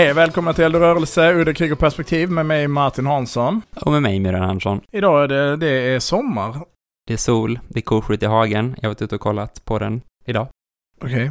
Hej, 0.00 0.14
välkomna 0.14 0.52
till 0.52 0.64
Eld 0.64 0.74
och 0.74 0.80
rörelse, 0.80 1.34
Udda 1.34 1.54
krig 1.54 1.72
och 1.72 1.78
perspektiv 1.78 2.30
med 2.30 2.46
mig 2.46 2.68
Martin 2.68 3.06
Hansson. 3.06 3.62
Och 3.76 3.92
med 3.92 4.02
mig 4.02 4.20
Myran 4.20 4.42
Andersson. 4.42 4.80
Idag 4.92 5.24
är 5.24 5.28
det, 5.28 5.56
det 5.56 5.68
är 5.68 6.00
sommar. 6.00 6.64
Det 7.06 7.12
är 7.12 7.16
sol, 7.16 7.58
det 7.68 7.78
är 7.78 7.82
koskit 7.82 8.22
i 8.22 8.26
hagen. 8.26 8.74
Jag 8.76 8.88
har 8.88 8.94
varit 8.94 9.02
ute 9.02 9.14
och 9.14 9.20
kollat 9.20 9.64
på 9.64 9.78
den 9.78 10.00
idag. 10.26 10.48
Okej. 11.00 11.30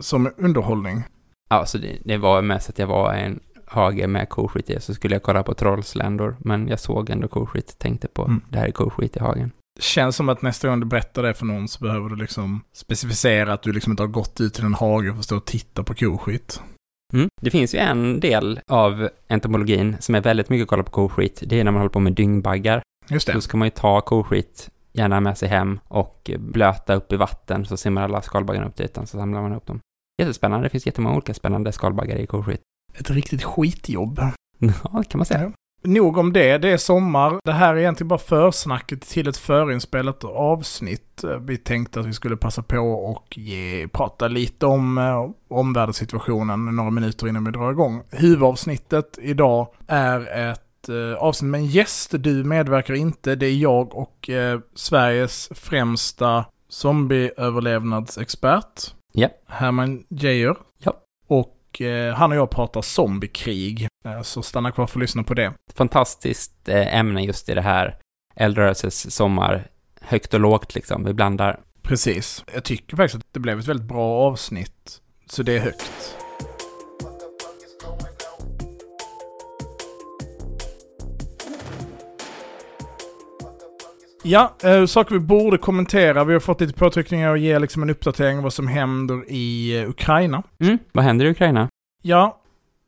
Som 0.00 0.30
underhållning. 0.36 1.02
Ja, 1.50 1.66
så 1.66 1.78
det, 1.78 1.98
det 2.04 2.16
var 2.16 2.42
mest 2.42 2.68
att 2.68 2.78
jag 2.78 2.86
var 2.86 3.14
i 3.14 3.20
en 3.20 3.40
hage 3.66 4.06
med 4.06 4.28
koskit 4.28 4.70
i, 4.70 4.80
så 4.80 4.94
skulle 4.94 5.14
jag 5.14 5.22
kolla 5.22 5.42
på 5.42 5.54
trollsländor. 5.54 6.36
Men 6.40 6.68
jag 6.68 6.80
såg 6.80 7.10
ändå 7.10 7.28
koskit, 7.28 7.78
tänkte 7.78 8.08
på 8.08 8.24
Mm. 8.24 8.40
det 8.48 8.58
här 8.58 8.66
är 8.66 8.72
koskit 8.72 9.16
i 9.16 9.20
hagen. 9.20 9.50
Känns 9.80 10.16
som 10.16 10.28
att 10.28 10.42
nästa 10.42 10.68
gång 10.68 10.80
du 10.80 10.86
berättar 10.86 11.22
det 11.22 11.34
för 11.34 11.46
någon 11.46 11.68
så 11.68 11.84
behöver 11.84 12.08
du 12.08 12.16
liksom 12.16 12.60
specificera 12.76 13.52
att 13.52 13.62
du 13.62 13.72
liksom 13.72 13.92
inte 13.92 14.02
har 14.02 14.08
gått 14.08 14.40
ut 14.40 14.54
till 14.54 14.64
en 14.64 14.74
hage 14.74 15.12
för 15.12 15.18
att 15.18 15.24
stå 15.24 15.36
och 15.36 15.44
titta 15.44 15.84
på 15.84 15.94
koskit. 15.94 16.62
Mm. 17.12 17.28
Det 17.40 17.50
finns 17.50 17.74
ju 17.74 17.78
en 17.78 18.20
del 18.20 18.60
av 18.68 19.08
entomologin 19.28 19.96
som 20.00 20.14
är 20.14 20.20
väldigt 20.20 20.48
mycket 20.48 20.62
att 20.62 20.68
kolla 20.68 20.82
på 20.82 20.90
koskit. 20.90 21.42
Det 21.46 21.60
är 21.60 21.64
när 21.64 21.70
man 21.70 21.80
håller 21.80 21.90
på 21.92 22.00
med 22.00 22.12
dyngbaggar. 22.12 22.82
Just 23.08 23.26
Då 23.26 23.32
det. 23.32 23.40
ska 23.40 23.56
man 23.56 23.66
ju 23.66 23.70
ta 23.70 24.00
koskit, 24.00 24.70
gärna 24.92 25.20
med 25.20 25.38
sig 25.38 25.48
hem 25.48 25.80
och 25.88 26.30
blöta 26.38 26.94
upp 26.94 27.12
i 27.12 27.16
vatten 27.16 27.64
så 27.66 27.76
simmar 27.76 28.02
alla 28.02 28.22
skalbaggarna 28.22 28.66
upp 28.66 28.76
till 28.76 28.84
ytan 28.84 29.06
så 29.06 29.18
samlar 29.18 29.42
man 29.42 29.52
upp 29.52 29.66
dem. 29.66 29.80
Jättespännande, 30.22 30.66
det 30.66 30.70
finns 30.70 30.86
jättemånga 30.86 31.14
olika 31.16 31.34
spännande 31.34 31.72
skalbaggar 31.72 32.16
i 32.16 32.26
koskit. 32.26 32.60
Ett 32.98 33.10
riktigt 33.10 33.42
skitjobb. 33.44 34.20
Ja, 34.92 35.02
kan 35.08 35.18
man 35.18 35.26
säga. 35.26 35.52
Nog 35.84 36.16
om 36.16 36.32
det, 36.32 36.58
det 36.58 36.68
är 36.68 36.76
sommar. 36.76 37.40
Det 37.44 37.52
här 37.52 37.74
är 37.74 37.78
egentligen 37.78 38.08
bara 38.08 38.18
försnacket 38.18 39.02
till 39.02 39.28
ett 39.28 39.36
förinspelat 39.36 40.24
avsnitt. 40.24 41.24
Vi 41.40 41.56
tänkte 41.56 42.00
att 42.00 42.06
vi 42.06 42.12
skulle 42.12 42.36
passa 42.36 42.62
på 42.62 42.78
och 42.78 43.38
ge, 43.38 43.88
prata 43.88 44.28
lite 44.28 44.66
om 44.66 44.98
eh, 44.98 45.30
omvärldssituationen 45.48 46.76
några 46.76 46.90
minuter 46.90 47.28
innan 47.28 47.44
vi 47.44 47.50
drar 47.50 47.70
igång. 47.70 48.02
Huvudavsnittet 48.10 49.18
idag 49.22 49.68
är 49.86 50.50
ett 50.50 50.88
eh, 50.88 51.14
avsnitt 51.18 51.50
med 51.50 51.60
en 51.60 51.66
gäst. 51.66 52.14
Du 52.18 52.44
medverkar 52.44 52.94
inte. 52.94 53.34
Det 53.34 53.46
är 53.46 53.56
jag 53.56 53.94
och 53.94 54.30
eh, 54.30 54.60
Sveriges 54.74 55.48
främsta 55.54 56.44
zombieöverlevnadsexpert. 56.68 58.94
Ja. 59.12 59.28
Herman 59.46 60.04
Geijer. 60.08 60.56
Och 61.72 61.80
eh, 61.80 62.14
han 62.14 62.32
och 62.32 62.38
jag 62.38 62.50
pratar 62.50 62.82
zombiekrig. 62.82 63.88
Eh, 64.04 64.22
så 64.22 64.42
stanna 64.42 64.72
kvar 64.72 64.86
för 64.86 64.98
att 64.98 65.00
lyssna 65.00 65.22
på 65.22 65.34
det. 65.34 65.52
fantastiskt 65.74 66.68
eh, 66.68 66.96
ämne 66.96 67.22
just 67.22 67.48
i 67.48 67.54
det 67.54 67.60
här 67.62 67.98
eldrörelses 68.36 69.14
sommar. 69.14 69.66
Högt 70.00 70.34
och 70.34 70.40
lågt 70.40 70.74
liksom, 70.74 71.04
vi 71.04 71.14
blandar. 71.14 71.60
Precis. 71.82 72.44
Jag 72.54 72.64
tycker 72.64 72.96
faktiskt 72.96 73.24
att 73.24 73.32
det 73.32 73.40
blev 73.40 73.58
ett 73.58 73.68
väldigt 73.68 73.88
bra 73.88 74.26
avsnitt. 74.26 75.00
Så 75.26 75.42
det 75.42 75.56
är 75.56 75.60
högt. 75.60 76.21
Ja, 84.24 84.54
eh, 84.62 84.86
saker 84.86 85.14
vi 85.14 85.20
borde 85.20 85.58
kommentera. 85.58 86.24
Vi 86.24 86.32
har 86.32 86.40
fått 86.40 86.60
lite 86.60 86.74
påtryckningar 86.74 87.30
och 87.30 87.38
ge 87.38 87.58
liksom 87.58 87.82
en 87.82 87.90
uppdatering 87.90 88.36
av 88.36 88.42
vad 88.42 88.52
som 88.52 88.66
händer 88.66 89.24
i 89.28 89.78
eh, 89.80 89.88
Ukraina. 89.88 90.42
Mm, 90.60 90.78
vad 90.92 91.04
händer 91.04 91.26
i 91.26 91.30
Ukraina? 91.30 91.68
Ja, 92.02 92.40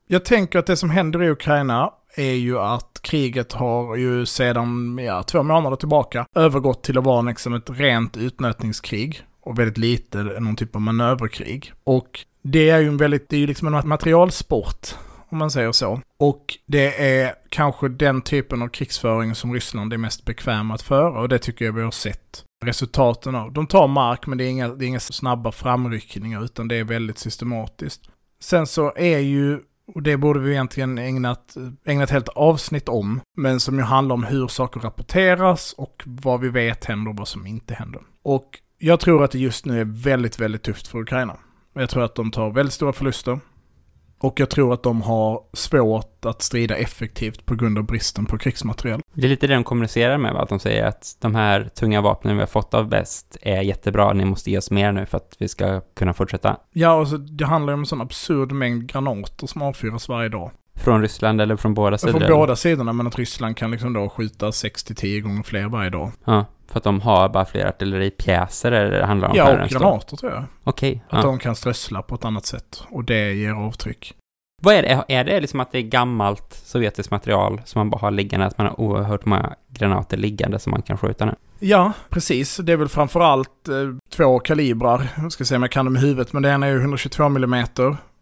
jag 0.07 0.25
tänker 0.25 0.59
att 0.59 0.65
det 0.65 0.77
som 0.77 0.89
händer 0.89 1.23
i 1.23 1.29
Ukraina 1.29 1.91
är 2.15 2.33
ju 2.33 2.59
att 2.59 2.99
kriget 3.01 3.53
har 3.53 3.95
ju 3.95 4.25
sedan 4.25 4.97
ja, 5.01 5.23
två 5.23 5.43
månader 5.43 5.77
tillbaka 5.77 6.25
övergått 6.35 6.83
till 6.83 6.97
att 6.97 7.03
vara 7.03 7.21
liksom 7.21 7.53
ett 7.53 7.69
rent 7.69 8.17
utnötningskrig 8.17 9.21
och 9.41 9.59
väldigt 9.59 9.77
lite 9.77 10.23
någon 10.23 10.55
typ 10.55 10.75
av 10.75 10.81
manöverkrig. 10.81 11.73
Och 11.83 12.19
det 12.41 12.69
är 12.69 12.79
ju 12.79 12.87
en 12.87 12.97
väldigt, 12.97 13.29
det 13.29 13.35
är 13.35 13.39
ju 13.39 13.47
liksom 13.47 13.73
en 13.73 13.87
materialsport 13.87 14.95
om 15.29 15.37
man 15.37 15.51
säger 15.51 15.71
så. 15.71 16.01
Och 16.17 16.57
det 16.65 17.19
är 17.21 17.33
kanske 17.49 17.89
den 17.89 18.21
typen 18.21 18.61
av 18.61 18.67
krigsföring 18.67 19.35
som 19.35 19.53
Ryssland 19.53 19.93
är 19.93 19.97
mest 19.97 20.25
bekväma 20.25 20.73
att 20.73 20.81
föra 20.81 21.19
och 21.19 21.29
det 21.29 21.39
tycker 21.39 21.65
jag 21.65 21.73
vi 21.73 21.81
har 21.81 21.91
sett 21.91 22.43
resultaten 22.65 23.35
av. 23.35 23.53
De 23.53 23.67
tar 23.67 23.87
mark 23.87 24.27
men 24.27 24.37
det 24.37 24.43
är 24.43 24.49
inga, 24.49 24.67
det 24.67 24.85
är 24.85 24.87
inga 24.87 24.99
snabba 24.99 25.51
framryckningar 25.51 26.43
utan 26.43 26.67
det 26.67 26.75
är 26.75 26.83
väldigt 26.83 27.17
systematiskt. 27.17 28.09
Sen 28.39 28.67
så 28.67 28.93
är 28.95 29.19
ju, 29.19 29.59
och 29.93 30.01
det 30.01 30.17
borde 30.17 30.39
vi 30.39 30.51
egentligen 30.51 30.97
ägnat, 30.97 31.55
ägnat 31.85 32.03
ett 32.03 32.13
helt 32.13 32.29
avsnitt 32.29 32.89
om, 32.89 33.21
men 33.37 33.59
som 33.59 33.77
ju 33.77 33.83
handlar 33.83 34.13
om 34.13 34.23
hur 34.23 34.47
saker 34.47 34.79
rapporteras 34.79 35.73
och 35.73 36.03
vad 36.05 36.39
vi 36.39 36.49
vet 36.49 36.85
händer 36.85 37.11
och 37.11 37.17
vad 37.17 37.27
som 37.27 37.47
inte 37.47 37.73
händer. 37.73 38.01
Och 38.23 38.59
jag 38.77 38.99
tror 38.99 39.23
att 39.23 39.31
det 39.31 39.39
just 39.39 39.65
nu 39.65 39.81
är 39.81 39.85
väldigt, 39.85 40.39
väldigt 40.39 40.63
tufft 40.63 40.87
för 40.87 40.99
Ukraina. 40.99 41.37
Jag 41.73 41.89
tror 41.89 42.03
att 42.03 42.15
de 42.15 42.31
tar 42.31 42.49
väldigt 42.51 42.73
stora 42.73 42.93
förluster. 42.93 43.39
Och 44.19 44.39
jag 44.39 44.49
tror 44.49 44.73
att 44.73 44.83
de 44.83 45.01
har 45.01 45.41
svårt 45.53 46.25
att 46.25 46.41
strida 46.41 46.75
effektivt 46.75 47.45
på 47.45 47.55
grund 47.55 47.77
av 47.77 47.83
bristen 47.83 48.25
på 48.25 48.37
krigsmateriel. 48.37 49.01
Det 49.13 49.25
är 49.25 49.29
lite 49.29 49.47
det 49.47 49.53
de 49.53 49.63
kommunicerar 49.63 50.17
med, 50.17 50.33
va? 50.33 50.41
att 50.41 50.49
de 50.49 50.59
säger 50.59 50.85
att 50.85 51.17
de 51.21 51.35
här 51.35 51.69
tunga 51.75 52.01
vapnen 52.01 52.35
vi 52.35 52.41
har 52.41 52.47
fått 52.47 52.73
av 52.73 52.89
väst 52.89 53.37
är 53.41 53.61
jättebra, 53.61 54.13
ni 54.13 54.25
måste 54.25 54.51
ge 54.51 54.57
oss 54.57 54.71
mer 54.71 54.91
nu 54.91 55.05
för 55.05 55.17
att 55.17 55.35
vi 55.39 55.47
ska 55.47 55.81
kunna 55.81 56.13
fortsätta. 56.13 56.57
Ja, 56.73 56.93
och 56.93 57.07
så 57.07 57.17
det 57.17 57.45
handlar 57.45 57.71
ju 57.71 57.73
om 57.73 57.79
en 57.79 57.85
sån 57.85 58.01
absurd 58.01 58.51
mängd 58.51 58.87
granater 58.87 59.47
som 59.47 59.61
avfyras 59.61 60.09
varje 60.09 60.29
dag. 60.29 60.51
Från 60.75 61.01
Ryssland 61.01 61.41
eller 61.41 61.55
från 61.55 61.73
båda 61.73 61.97
sidor? 61.97 62.19
Från 62.19 62.29
båda 62.29 62.55
sidorna, 62.55 62.93
men 62.93 63.07
att 63.07 63.17
Ryssland 63.17 63.57
kan 63.57 63.71
liksom 63.71 63.93
då 63.93 64.09
skjuta 64.09 64.49
6-10 64.49 65.21
gånger 65.21 65.43
fler 65.43 65.67
varje 65.67 65.89
dag. 65.89 66.11
Ja, 66.25 66.45
för 66.67 66.77
att 66.77 66.83
de 66.83 67.01
har 67.01 67.29
bara 67.29 67.45
fler 67.45 67.65
artilleripjäser 67.65 68.71
eller 68.71 68.99
det 68.99 69.05
handlar 69.05 69.29
om 69.29 69.35
Ja, 69.35 69.63
och 69.63 69.69
granater 69.69 70.17
tror 70.17 70.31
jag. 70.31 70.43
Okej. 70.63 71.03
Att 71.09 71.23
ja. 71.23 71.29
de 71.29 71.39
kan 71.39 71.55
strössla 71.55 72.01
på 72.01 72.15
ett 72.15 72.25
annat 72.25 72.45
sätt. 72.45 72.83
Och 72.89 73.03
det 73.03 73.33
ger 73.33 73.51
avtryck. 73.51 74.15
Vad 74.61 74.75
är 74.75 74.81
det? 74.81 75.03
Är 75.07 75.23
det 75.23 75.39
liksom 75.39 75.59
att 75.59 75.71
det 75.71 75.77
är 75.77 75.81
gammalt 75.81 76.53
sovjetiskt 76.53 77.11
material 77.11 77.61
som 77.65 77.79
man 77.79 77.89
bara 77.89 77.97
har 77.97 78.11
liggande, 78.11 78.45
att 78.45 78.57
man 78.57 78.67
har 78.67 78.79
oerhört 78.79 79.25
många 79.25 79.55
granater 79.69 80.17
liggande 80.17 80.59
som 80.59 80.71
man 80.71 80.81
kan 80.81 80.97
skjuta 80.97 81.25
nu? 81.25 81.35
Ja, 81.59 81.91
precis. 82.09 82.57
Det 82.57 82.73
är 82.73 82.77
väl 82.77 82.89
framförallt 82.89 83.67
eh, 83.67 83.75
två 84.09 84.39
kalibrar. 84.39 85.07
Jag 85.17 85.31
ska 85.31 85.45
se 85.45 85.55
om 85.55 85.61
jag 85.61 85.71
kan 85.71 85.85
dem 85.85 85.97
i 85.97 85.99
huvudet. 85.99 86.33
Men 86.33 86.43
det 86.43 86.49
ena 86.49 86.67
är 86.67 86.71
ju 86.71 86.79
122 86.79 87.23
mm. 87.23 87.65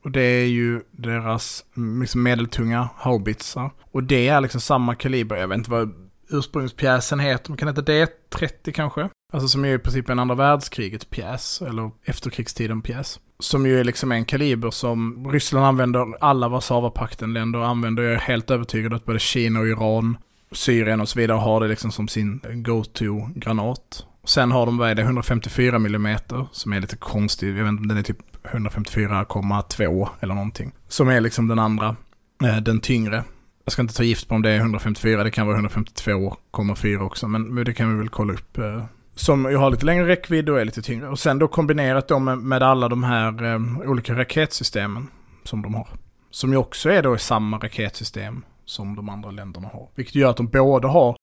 Och 0.03 0.11
det 0.11 0.21
är 0.21 0.45
ju 0.45 0.81
deras 0.91 1.65
liksom 2.01 2.23
medeltunga 2.23 2.89
haubitsar. 2.95 3.71
Och 3.91 4.03
det 4.03 4.27
är 4.27 4.41
liksom 4.41 4.61
samma 4.61 4.95
kaliber. 4.95 5.35
Jag 5.35 5.47
vet 5.47 5.57
inte 5.57 5.71
vad 5.71 6.02
ursprungspjäsen 6.29 7.19
heter. 7.19 7.49
Men 7.49 7.57
kan 7.57 7.67
heta 7.67 7.81
D30 7.81 8.71
kanske? 8.71 9.09
Alltså 9.33 9.47
som 9.47 9.65
är 9.65 9.75
i 9.75 9.79
princip 9.79 10.09
en 10.09 10.19
andra 10.19 10.35
världskriget 10.35 11.09
pjäs. 11.09 11.61
Eller 11.61 11.91
efterkrigstiden 12.05 12.81
pjäs. 12.81 13.19
Som 13.39 13.65
ju 13.65 13.79
är 13.79 13.83
liksom 13.83 14.11
en 14.11 14.25
kaliber 14.25 14.71
som 14.71 15.27
Ryssland 15.31 15.65
använder, 15.65 16.23
alla 16.23 16.47
Warszawapakten-länder 16.47 17.59
använder. 17.59 18.03
Jag 18.03 18.13
är 18.13 18.17
helt 18.17 18.51
övertygad 18.51 18.93
att 18.93 19.05
både 19.05 19.19
Kina 19.19 19.59
och 19.59 19.67
Iran, 19.67 20.17
Syrien 20.51 21.01
och 21.01 21.09
så 21.09 21.19
vidare 21.19 21.37
har 21.37 21.61
det 21.61 21.67
liksom 21.67 21.91
som 21.91 22.07
sin 22.07 22.41
go-to-granat. 22.53 24.05
Sen 24.25 24.51
har 24.51 24.65
de, 24.65 24.77
vad 24.77 24.89
är 24.89 24.95
det, 24.95 25.01
154 25.01 25.75
mm 25.75 26.17
som 26.51 26.73
är 26.73 26.81
lite 26.81 26.95
konstig. 26.95 27.49
Jag 27.49 27.53
vet 27.63 27.67
inte 27.67 27.81
om 27.81 27.87
den 27.87 27.97
är 27.97 28.03
typ 28.03 28.17
154,2 28.43 30.09
eller 30.19 30.33
någonting. 30.33 30.71
Som 30.87 31.09
är 31.09 31.21
liksom 31.21 31.47
den 31.47 31.59
andra, 31.59 31.95
eh, 32.43 32.57
den 32.57 32.79
tyngre. 32.79 33.23
Jag 33.65 33.71
ska 33.73 33.81
inte 33.81 33.93
ta 33.93 34.03
gift 34.03 34.27
på 34.27 34.35
om 34.35 34.41
det 34.41 34.49
är 34.49 34.57
154, 34.57 35.23
det 35.23 35.31
kan 35.31 35.47
vara 35.47 35.57
152,4 35.61 36.99
också, 37.01 37.27
men 37.27 37.53
men 37.53 37.65
det 37.65 37.73
kan 37.73 37.91
vi 37.93 37.97
väl 37.99 38.09
kolla 38.09 38.33
upp. 38.33 38.57
eh, 38.57 38.83
Som 39.15 39.51
ju 39.51 39.57
har 39.57 39.71
lite 39.71 39.85
längre 39.85 40.07
räckvidd 40.07 40.49
och 40.49 40.59
är 40.61 40.65
lite 40.65 40.81
tyngre. 40.81 41.09
Och 41.09 41.19
sen 41.19 41.39
då 41.39 41.47
kombinerat 41.47 42.07
då 42.07 42.19
med, 42.19 42.37
med 42.37 42.63
alla 42.63 42.89
de 42.89 43.03
här 43.03 43.43
eh, 43.43 43.89
olika 43.89 44.13
raketsystemen 44.17 45.07
som 45.43 45.61
de 45.61 45.73
har. 45.75 45.87
Som 46.29 46.51
ju 46.51 46.57
också 46.57 46.89
är 46.89 47.03
då 47.03 47.15
i 47.15 47.19
samma 47.19 47.57
raketsystem 47.57 48.45
som 48.65 48.95
de 48.95 49.09
andra 49.09 49.31
länderna 49.31 49.67
har. 49.67 49.89
Vilket 49.95 50.15
gör 50.15 50.29
att 50.29 50.37
de 50.37 50.47
både 50.47 50.87
har, 50.87 51.15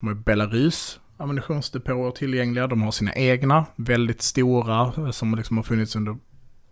de 0.00 0.06
har 0.06 0.14
Belarus 0.14 1.00
ammunitionsdepåer 1.18 2.10
tillgängliga, 2.10 2.66
de 2.66 2.82
har 2.82 2.90
sina 2.90 3.14
egna, 3.14 3.66
väldigt 3.76 4.22
stora, 4.22 4.92
eh, 4.96 5.10
som 5.10 5.34
liksom 5.34 5.56
har 5.56 5.64
funnits 5.64 5.96
under 5.96 6.16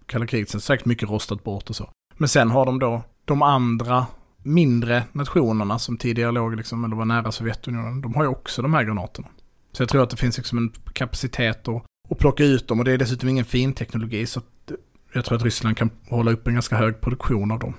kalla 0.06 0.26
kriget, 0.26 0.48
sen 0.48 0.60
säkert 0.60 0.86
mycket 0.86 1.08
rostat 1.10 1.44
bort 1.44 1.70
och 1.70 1.76
så. 1.76 1.90
Men 2.16 2.28
sen 2.28 2.50
har 2.50 2.66
de 2.66 2.78
då 2.78 3.02
de 3.24 3.42
andra 3.42 4.06
mindre 4.44 5.02
nationerna 5.12 5.78
som 5.78 5.96
tidigare 5.96 6.32
låg 6.32 6.56
liksom, 6.56 6.84
eller 6.84 6.96
var 6.96 7.04
nära 7.04 7.32
Sovjetunionen, 7.32 8.00
de 8.00 8.14
har 8.14 8.22
ju 8.22 8.28
också 8.28 8.62
de 8.62 8.74
här 8.74 8.84
granaterna. 8.84 9.28
Så 9.72 9.82
jag 9.82 9.88
tror 9.88 10.02
att 10.02 10.10
det 10.10 10.16
finns 10.16 10.36
liksom 10.36 10.58
en 10.58 10.72
kapacitet 10.92 11.68
att, 11.68 11.82
att 12.10 12.18
plocka 12.18 12.44
ut 12.44 12.68
dem 12.68 12.78
och 12.78 12.84
det 12.84 12.92
är 12.92 12.98
dessutom 12.98 13.28
ingen 13.28 13.44
fin 13.44 13.72
teknologi 13.72 14.26
så 14.26 14.38
att 14.38 14.72
jag 15.12 15.24
tror 15.24 15.36
att 15.36 15.44
Ryssland 15.44 15.76
kan 15.76 15.90
hålla 16.08 16.30
upp 16.30 16.46
en 16.46 16.54
ganska 16.54 16.76
hög 16.76 17.00
produktion 17.00 17.50
av 17.50 17.58
dem. 17.58 17.74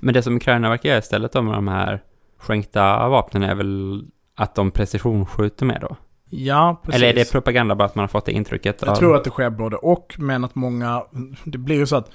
Men 0.00 0.14
det 0.14 0.22
som 0.22 0.36
Ukraina 0.36 0.68
verkar 0.68 0.88
göra 0.88 0.98
istället 0.98 1.34
med 1.34 1.44
de 1.44 1.68
här 1.68 2.02
skänkta 2.38 3.08
vapnen 3.08 3.42
är 3.42 3.54
väl 3.54 4.04
att 4.36 4.54
de 4.54 4.70
precisionsskjuter 4.70 5.66
med 5.66 5.80
då? 5.80 5.96
Ja, 6.30 6.80
precis. 6.84 7.02
Eller 7.02 7.12
är 7.12 7.14
det 7.14 7.32
propaganda 7.32 7.74
bara 7.74 7.84
att 7.84 7.94
man 7.94 8.02
har 8.02 8.08
fått 8.08 8.26
det 8.26 8.32
intrycket? 8.32 8.82
Jag 8.82 8.90
av... 8.90 8.96
tror 8.96 9.16
att 9.16 9.24
det 9.24 9.30
sker 9.30 9.50
både 9.50 9.76
och, 9.76 10.14
men 10.18 10.44
att 10.44 10.54
många, 10.54 11.04
det 11.44 11.58
blir 11.58 11.76
ju 11.76 11.86
så 11.86 11.96
att 11.96 12.10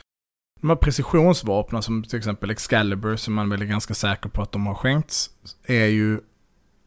de 0.61 0.69
här 0.69 0.75
precisionsvapnen 0.75 1.81
som 1.81 2.03
till 2.03 2.17
exempel 2.17 2.49
Excalibur, 2.49 3.15
som 3.15 3.33
man 3.33 3.49
väl 3.49 3.61
är 3.61 3.65
ganska 3.65 3.93
säker 3.93 4.29
på 4.29 4.41
att 4.41 4.51
de 4.51 4.67
har 4.67 4.73
skänkts, 4.73 5.29
är 5.65 5.85
ju 5.85 6.19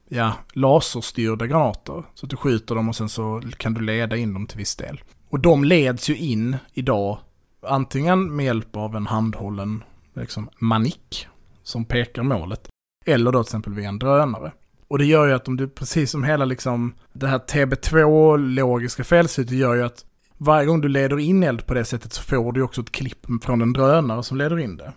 ja, 0.08 0.32
laserstyrda 0.52 1.46
granater. 1.46 2.05
Så 2.14 2.26
att 2.26 2.31
du 2.31 2.37
skjuter 2.37 2.75
dem 2.75 2.88
och 2.88 2.96
sen 2.96 3.08
så 3.08 3.43
kan 3.56 3.75
du 3.75 3.81
leda 3.81 4.17
in 4.17 4.34
dem 4.34 4.46
till 4.46 4.58
viss 4.58 4.76
del. 4.76 5.00
Och 5.28 5.40
de 5.40 5.64
leds 5.64 6.11
ju 6.11 6.17
in 6.17 6.56
idag 6.72 7.19
antingen 7.62 8.37
med 8.37 8.46
hjälp 8.46 8.76
av 8.76 8.96
en 8.96 9.06
handhållen 9.06 9.84
liksom, 10.14 10.49
manik 10.58 11.26
som 11.62 11.84
pekar 11.84 12.23
målet. 12.23 12.69
Eller 13.06 13.32
då 13.32 13.43
till 13.43 13.49
exempel 13.49 13.73
via 13.73 13.88
en 13.88 13.99
drönare. 13.99 14.52
Och 14.88 14.99
det 14.99 15.05
gör 15.05 15.26
ju 15.26 15.32
att 15.32 15.49
om 15.49 15.56
du, 15.56 15.69
precis 15.69 16.11
som 16.11 16.25
hela 16.25 16.44
liksom, 16.44 16.94
det 17.12 17.26
här 17.26 17.38
TB2-logiska 17.38 19.05
felslutet 19.05 19.56
gör 19.56 19.75
ju 19.75 19.82
att 19.82 20.05
varje 20.40 20.66
gång 20.66 20.81
du 20.81 20.88
leder 20.88 21.19
in 21.19 21.42
eld 21.42 21.66
på 21.66 21.75
det 21.75 21.84
sättet 21.84 22.12
så 22.12 22.22
får 22.22 22.52
du 22.52 22.62
också 22.62 22.81
ett 22.81 22.92
klipp 22.92 23.26
från 23.42 23.62
en 23.62 23.72
drönare 23.72 24.22
som 24.22 24.37
leder 24.37 24.58
in 24.58 24.76
det. 24.76 24.92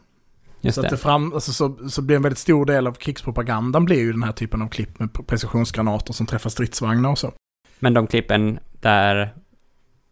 Just 0.61 0.75
så 0.75 0.81
det. 0.81 0.87
att 0.87 0.91
det 0.91 0.97
fram, 0.97 1.33
alltså 1.33 1.53
så, 1.53 1.89
så 1.89 2.01
blir 2.01 2.15
en 2.15 2.21
väldigt 2.21 2.39
stor 2.39 2.65
del 2.65 2.87
av 2.87 2.93
krigspropagandan 2.93 3.85
blir 3.85 3.99
ju 3.99 4.11
den 4.11 4.23
här 4.23 4.31
typen 4.31 4.61
av 4.61 4.67
klipp 4.67 4.99
med 4.99 5.27
precisionsgranater 5.27 6.13
som 6.13 6.25
träffar 6.25 6.49
stridsvagnar 6.49 7.09
och 7.09 7.17
så. 7.17 7.33
Men 7.79 7.93
de 7.93 8.07
klippen 8.07 8.59
där 8.81 9.33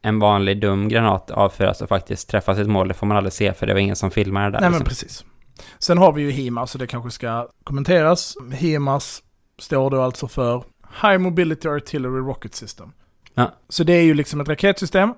en 0.01 0.19
vanlig 0.19 0.61
dum 0.61 0.87
granat 0.87 1.31
avfyras 1.31 1.81
och 1.81 1.89
faktiskt 1.89 2.29
träffar 2.29 2.55
sitt 2.55 2.67
mål, 2.67 2.87
det 2.87 2.93
får 2.93 3.07
man 3.07 3.17
aldrig 3.17 3.33
se 3.33 3.53
för 3.53 3.67
det 3.67 3.73
var 3.73 3.79
ingen 3.79 3.95
som 3.95 4.11
filmade 4.11 4.45
det 4.45 4.51
där. 4.51 4.59
Nej 4.59 4.69
men 4.69 4.79
liksom. 4.79 4.89
precis. 4.89 5.25
Sen 5.79 5.97
har 5.97 6.13
vi 6.13 6.21
ju 6.21 6.31
HIMARS, 6.31 6.69
så 6.69 6.77
det 6.77 6.87
kanske 6.87 7.11
ska 7.11 7.47
kommenteras. 7.63 8.35
HIMARS 8.53 9.23
står 9.59 9.89
då 9.89 10.01
alltså 10.01 10.27
för 10.27 10.63
High 11.01 11.17
Mobility 11.17 11.69
Artillery 11.69 12.19
Rocket 12.19 12.55
System. 12.55 12.91
Ja. 13.33 13.51
Så 13.69 13.83
det 13.83 13.93
är 13.93 14.03
ju 14.03 14.13
liksom 14.13 14.41
ett 14.41 14.49
raketsystem 14.49 15.13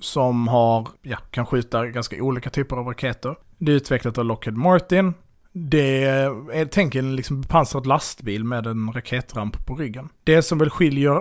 som 0.00 0.48
har, 0.48 0.88
ja, 1.02 1.16
kan 1.16 1.46
skjuta 1.46 1.86
ganska 1.86 2.22
olika 2.22 2.50
typer 2.50 2.76
av 2.76 2.86
raketer. 2.86 3.36
Det 3.58 3.72
är 3.72 3.76
utvecklat 3.76 4.18
av 4.18 4.24
Lockheed 4.24 4.56
Martin. 4.56 5.14
Det 5.52 6.04
är, 6.04 6.64
tänk 6.64 6.94
en 6.94 7.16
liksom 7.16 7.40
bepansrad 7.40 7.86
lastbil 7.86 8.44
med 8.44 8.66
en 8.66 8.92
raketramp 8.92 9.66
på 9.66 9.74
ryggen. 9.74 10.08
Det 10.24 10.42
som 10.42 10.58
väl 10.58 10.70
skiljer 10.70 11.20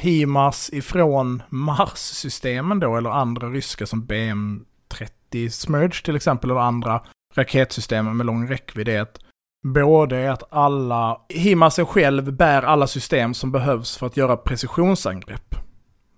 HIMARS 0.00 0.70
ifrån 0.72 1.42
Mars-systemen 1.48 2.80
då, 2.80 2.96
eller 2.96 3.10
andra 3.10 3.48
ryska 3.48 3.86
som 3.86 4.06
BM-30 4.06 5.48
Smerge 5.48 6.04
till 6.04 6.16
exempel, 6.16 6.50
eller 6.50 6.60
andra 6.60 7.02
raketsystem 7.34 8.16
med 8.16 8.26
lång 8.26 8.48
räckvidd, 8.48 8.88
är 8.88 9.00
att 9.00 9.18
både 9.62 10.16
är 10.16 10.30
att 10.30 10.52
alla, 10.52 11.20
HIMARS 11.28 11.78
själv 11.88 12.32
bär 12.32 12.62
alla 12.62 12.86
system 12.86 13.34
som 13.34 13.52
behövs 13.52 13.96
för 13.96 14.06
att 14.06 14.16
göra 14.16 14.36
precisionsangrepp. 14.36 15.54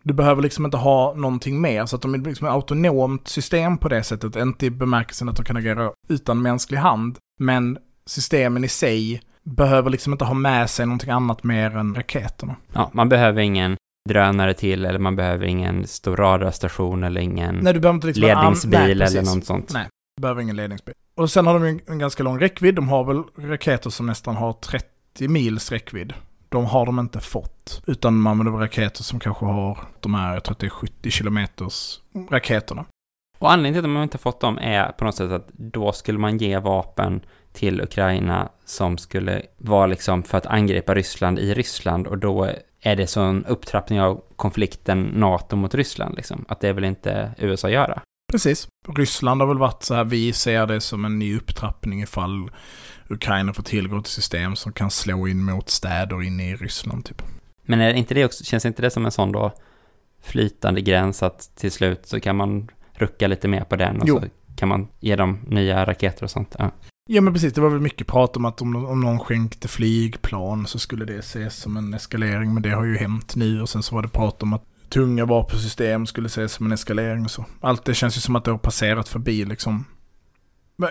Du 0.03 0.15
behöver 0.15 0.43
liksom 0.43 0.65
inte 0.65 0.77
ha 0.77 1.15
någonting 1.15 1.61
mer, 1.61 1.87
så 1.87 1.97
att 1.97 2.03
de 2.03 2.15
är 2.15 2.19
liksom 2.19 2.47
ett 2.47 2.53
autonomt 2.53 3.29
system 3.29 3.79
på 3.79 3.89
det 3.89 4.03
sättet. 4.03 4.37
Inte 4.37 4.67
i 4.67 4.71
bemärkelsen 4.71 5.29
att 5.29 5.37
de 5.37 5.45
kan 5.45 5.57
agera 5.57 5.91
utan 6.09 6.43
mänsklig 6.43 6.79
hand, 6.79 7.19
men 7.41 7.79
systemen 8.07 8.65
i 8.65 8.69
sig 8.69 9.21
behöver 9.43 9.91
liksom 9.91 10.13
inte 10.13 10.25
ha 10.25 10.35
med 10.35 10.71
sig 10.71 10.87
någonting 10.87 11.11
annat 11.11 11.45
mer 11.45 11.77
än 11.77 11.95
raketerna. 11.95 12.57
Ja, 12.73 12.91
man 12.95 13.09
behöver 13.09 13.43
ingen 13.43 13.77
drönare 14.09 14.55
till 14.55 14.85
eller 14.85 14.99
man 14.99 15.17
behöver 15.17 15.47
ingen 15.47 15.87
stor 15.87 16.17
radarstation 16.17 17.05
eller 17.05 17.21
ingen 17.21 17.55
Nej, 17.55 17.73
du 17.73 17.81
behöver 17.81 17.95
inte 17.95 18.07
liksom 18.07 18.23
ledningsbil 18.23 18.99
Nej, 18.99 19.07
eller 19.07 19.23
något 19.35 19.45
sånt. 19.45 19.73
Nej. 19.73 19.89
Du 20.17 20.21
behöver 20.21 20.43
ingen 20.43 20.57
ledningsbil. 20.57 20.95
Och 21.15 21.31
sen 21.31 21.47
har 21.47 21.61
de 21.61 21.81
en 21.87 21.99
ganska 21.99 22.23
lång 22.23 22.41
räckvidd. 22.41 22.75
De 22.75 22.89
har 22.89 23.05
väl 23.05 23.49
raketer 23.49 23.91
som 23.91 24.07
nästan 24.07 24.37
har 24.37 24.53
30 24.53 25.29
mils 25.29 25.73
räckvidd. 25.73 26.13
De 26.53 26.67
har 26.67 26.87
de 26.87 26.99
inte 26.99 27.21
fått. 27.21 27.83
Utan 27.87 28.15
man 28.15 28.31
använder 28.31 28.61
raketer 28.61 29.03
som 29.03 29.21
kanske 29.21 29.45
har 29.47 29.79
de 30.01 30.15
här, 30.15 30.35
jag 30.35 30.45
tror 30.45 30.53
att 30.53 30.59
det 30.59 30.67
är 30.67 30.71
70 30.71 31.11
kilometers 31.11 32.01
raketerna. 32.31 32.85
Och 33.39 33.53
anledningen 33.53 33.83
till 33.83 33.91
att 33.91 33.95
man 33.95 34.03
inte 34.03 34.19
fått 34.19 34.41
dem 34.41 34.59
är 34.59 34.93
på 34.93 35.05
något 35.05 35.15
sätt 35.15 35.31
att 35.31 35.49
då 35.49 35.93
skulle 35.93 36.19
man 36.19 36.39
ge 36.39 36.59
vapen 36.59 37.21
till 37.53 37.81
Ukraina 37.81 38.49
som 38.65 38.99
skulle 38.99 39.43
vara 39.59 39.87
liksom 39.87 40.23
för 40.23 40.39
att 40.39 40.47
angripa 40.47 40.95
Ryssland 40.95 41.39
i 41.39 41.55
Ryssland 41.55 42.07
och 42.07 42.19
då 42.19 42.51
är 42.81 42.97
det 42.97 43.07
sån 43.07 43.45
upptrappning 43.45 44.01
av 44.01 44.23
konflikten 44.37 45.03
NATO 45.03 45.57
mot 45.57 45.75
Ryssland 45.75 46.15
liksom. 46.17 46.45
Att 46.49 46.61
det 46.61 46.73
vill 46.73 46.85
inte 46.85 47.35
USA 47.39 47.71
göra. 47.71 48.03
Precis. 48.33 48.69
Ryssland 48.89 49.41
har 49.41 49.49
väl 49.49 49.59
varit 49.59 49.83
så 49.83 49.95
här, 49.95 50.05
vi 50.05 50.33
ser 50.33 50.67
det 50.67 50.81
som 50.81 51.05
en 51.05 51.19
ny 51.19 51.37
upptrappning 51.37 52.03
ifall 52.03 52.51
Ukraina 53.09 53.53
får 53.53 53.63
tillgång 53.63 54.03
till 54.03 54.13
system 54.13 54.57
som 54.57 54.73
kan 54.73 54.91
slå 54.91 55.29
in 55.29 55.45
mot 55.45 55.71
städer 55.71 56.23
inne 56.23 56.51
i 56.51 56.57
Ryssland 56.57 57.05
typ. 57.05 57.23
Men 57.67 57.81
är 57.81 57.95
inte 57.95 58.15
det 58.15 58.25
också, 58.25 58.45
känns 58.45 58.67
inte 58.67 58.83
det 58.83 58.91
som 58.91 59.05
en 59.07 59.13
sån 59.13 59.33
då 59.33 59.53
flytande 60.23 60.81
gräns 60.81 61.23
att 61.23 61.57
till 61.57 61.73
slut 61.73 62.07
så 62.07 62.21
kan 62.21 62.37
man 62.37 62.69
rucka 62.93 63.29
lite 63.29 63.49
mer 63.49 63.65
på 63.65 63.77
den 63.77 64.01
och 64.01 64.09
Jo. 64.09 64.21
så 64.21 64.27
kan 64.57 64.69
man 64.69 64.89
ge 65.01 65.17
dem 65.17 65.39
nya 65.47 65.85
raketer 65.85 66.25
och 66.25 66.31
sånt. 66.31 66.57
Ja. 66.59 66.71
Ja 67.09 67.21
men 67.21 67.33
precis, 67.33 67.53
det 67.53 67.61
var 67.61 67.71
väl 67.71 67.81
mycket 67.81 68.07
prat 68.07 68.37
om 68.37 68.45
att 68.45 68.63
om, 68.63 68.87
om 68.87 69.01
någon 69.01 69.19
skänkte 69.19 69.69
flygplan 69.69 70.67
så 70.67 70.79
skulle 70.79 71.05
det 71.05 71.19
ses 71.19 71.57
som 71.57 71.77
en 71.77 71.95
eskalering. 71.95 72.55
Men 72.55 72.63
det 72.63 72.71
har 72.71 72.85
ju 72.85 72.97
hänt 72.97 73.37
nu 73.37 73.63
och 73.63 73.69
sen 73.69 73.83
så 73.83 73.95
var 73.95 74.03
det 74.03 74.09
prat 74.09 74.43
om 74.43 74.53
att 74.53 74.65
tunga 74.93 75.25
vapensystem 75.25 76.07
skulle 76.07 76.27
ses 76.27 76.53
som 76.53 76.67
en 76.67 76.73
eskalering 76.73 77.25
och 77.25 77.31
så. 77.31 77.45
Allt 77.61 77.85
det 77.85 77.95
känns 77.95 78.17
ju 78.17 78.21
som 78.21 78.37
att 78.37 78.45
det 78.45 78.51
har 78.51 78.59
passerat 78.59 79.09
förbi 79.09 79.45
liksom. 79.45 79.85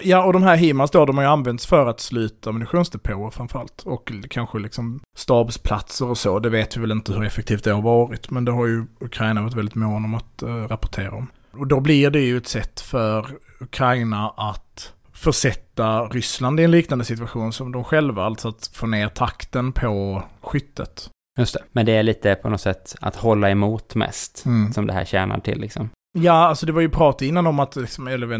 Ja, 0.01 0.23
och 0.23 0.33
de 0.33 0.43
här 0.43 0.55
HIMARS 0.55 0.91
då, 0.91 1.05
de 1.05 1.17
har 1.17 1.23
ju 1.23 1.29
använts 1.29 1.65
för 1.65 1.85
att 1.87 1.99
sluta 1.99 2.49
ammunitionsdepåer 2.49 3.29
framförallt. 3.29 3.81
Och 3.85 4.11
kanske 4.29 4.59
liksom 4.59 4.99
stabsplatser 5.17 6.05
och 6.07 6.17
så. 6.17 6.39
Det 6.39 6.49
vet 6.49 6.77
vi 6.77 6.81
väl 6.81 6.91
inte 6.91 7.13
hur 7.13 7.23
effektivt 7.23 7.63
det 7.63 7.71
har 7.71 7.81
varit. 7.81 8.29
Men 8.29 8.45
det 8.45 8.51
har 8.51 8.67
ju 8.67 8.85
Ukraina 8.99 9.41
varit 9.41 9.55
väldigt 9.55 9.75
mån 9.75 10.05
om 10.05 10.15
att 10.15 10.41
eh, 10.41 10.47
rapportera 10.47 11.11
om. 11.11 11.27
Och 11.51 11.67
då 11.67 11.79
blir 11.79 12.09
det 12.09 12.19
ju 12.19 12.37
ett 12.37 12.47
sätt 12.47 12.79
för 12.79 13.27
Ukraina 13.59 14.29
att 14.29 14.93
försätta 15.13 16.03
Ryssland 16.03 16.59
i 16.59 16.63
en 16.63 16.71
liknande 16.71 17.05
situation 17.05 17.53
som 17.53 17.71
de 17.71 17.83
själva, 17.83 18.23
alltså 18.23 18.47
att 18.47 18.71
få 18.73 18.87
ner 18.87 19.07
takten 19.07 19.73
på 19.73 20.23
skyttet. 20.41 21.09
Just 21.37 21.53
det. 21.53 21.63
Men 21.71 21.85
det 21.85 21.91
är 21.91 22.03
lite 22.03 22.35
på 22.35 22.49
något 22.49 22.61
sätt 22.61 22.95
att 23.01 23.15
hålla 23.15 23.49
emot 23.49 23.95
mest 23.95 24.45
Mm. 24.45 24.73
som 24.73 24.87
det 24.87 24.93
här 24.93 25.05
tjänar 25.05 25.39
till 25.39 25.59
liksom. 25.61 25.89
Ja, 26.13 26.31
alltså 26.33 26.65
det 26.65 26.71
var 26.71 26.81
ju 26.81 26.89
prat 26.89 27.21
innan 27.21 27.47
om 27.47 27.59
att, 27.59 27.75
liksom, 27.75 28.07
eller 28.07 28.27
jag 28.27 28.27
vet, 28.27 28.39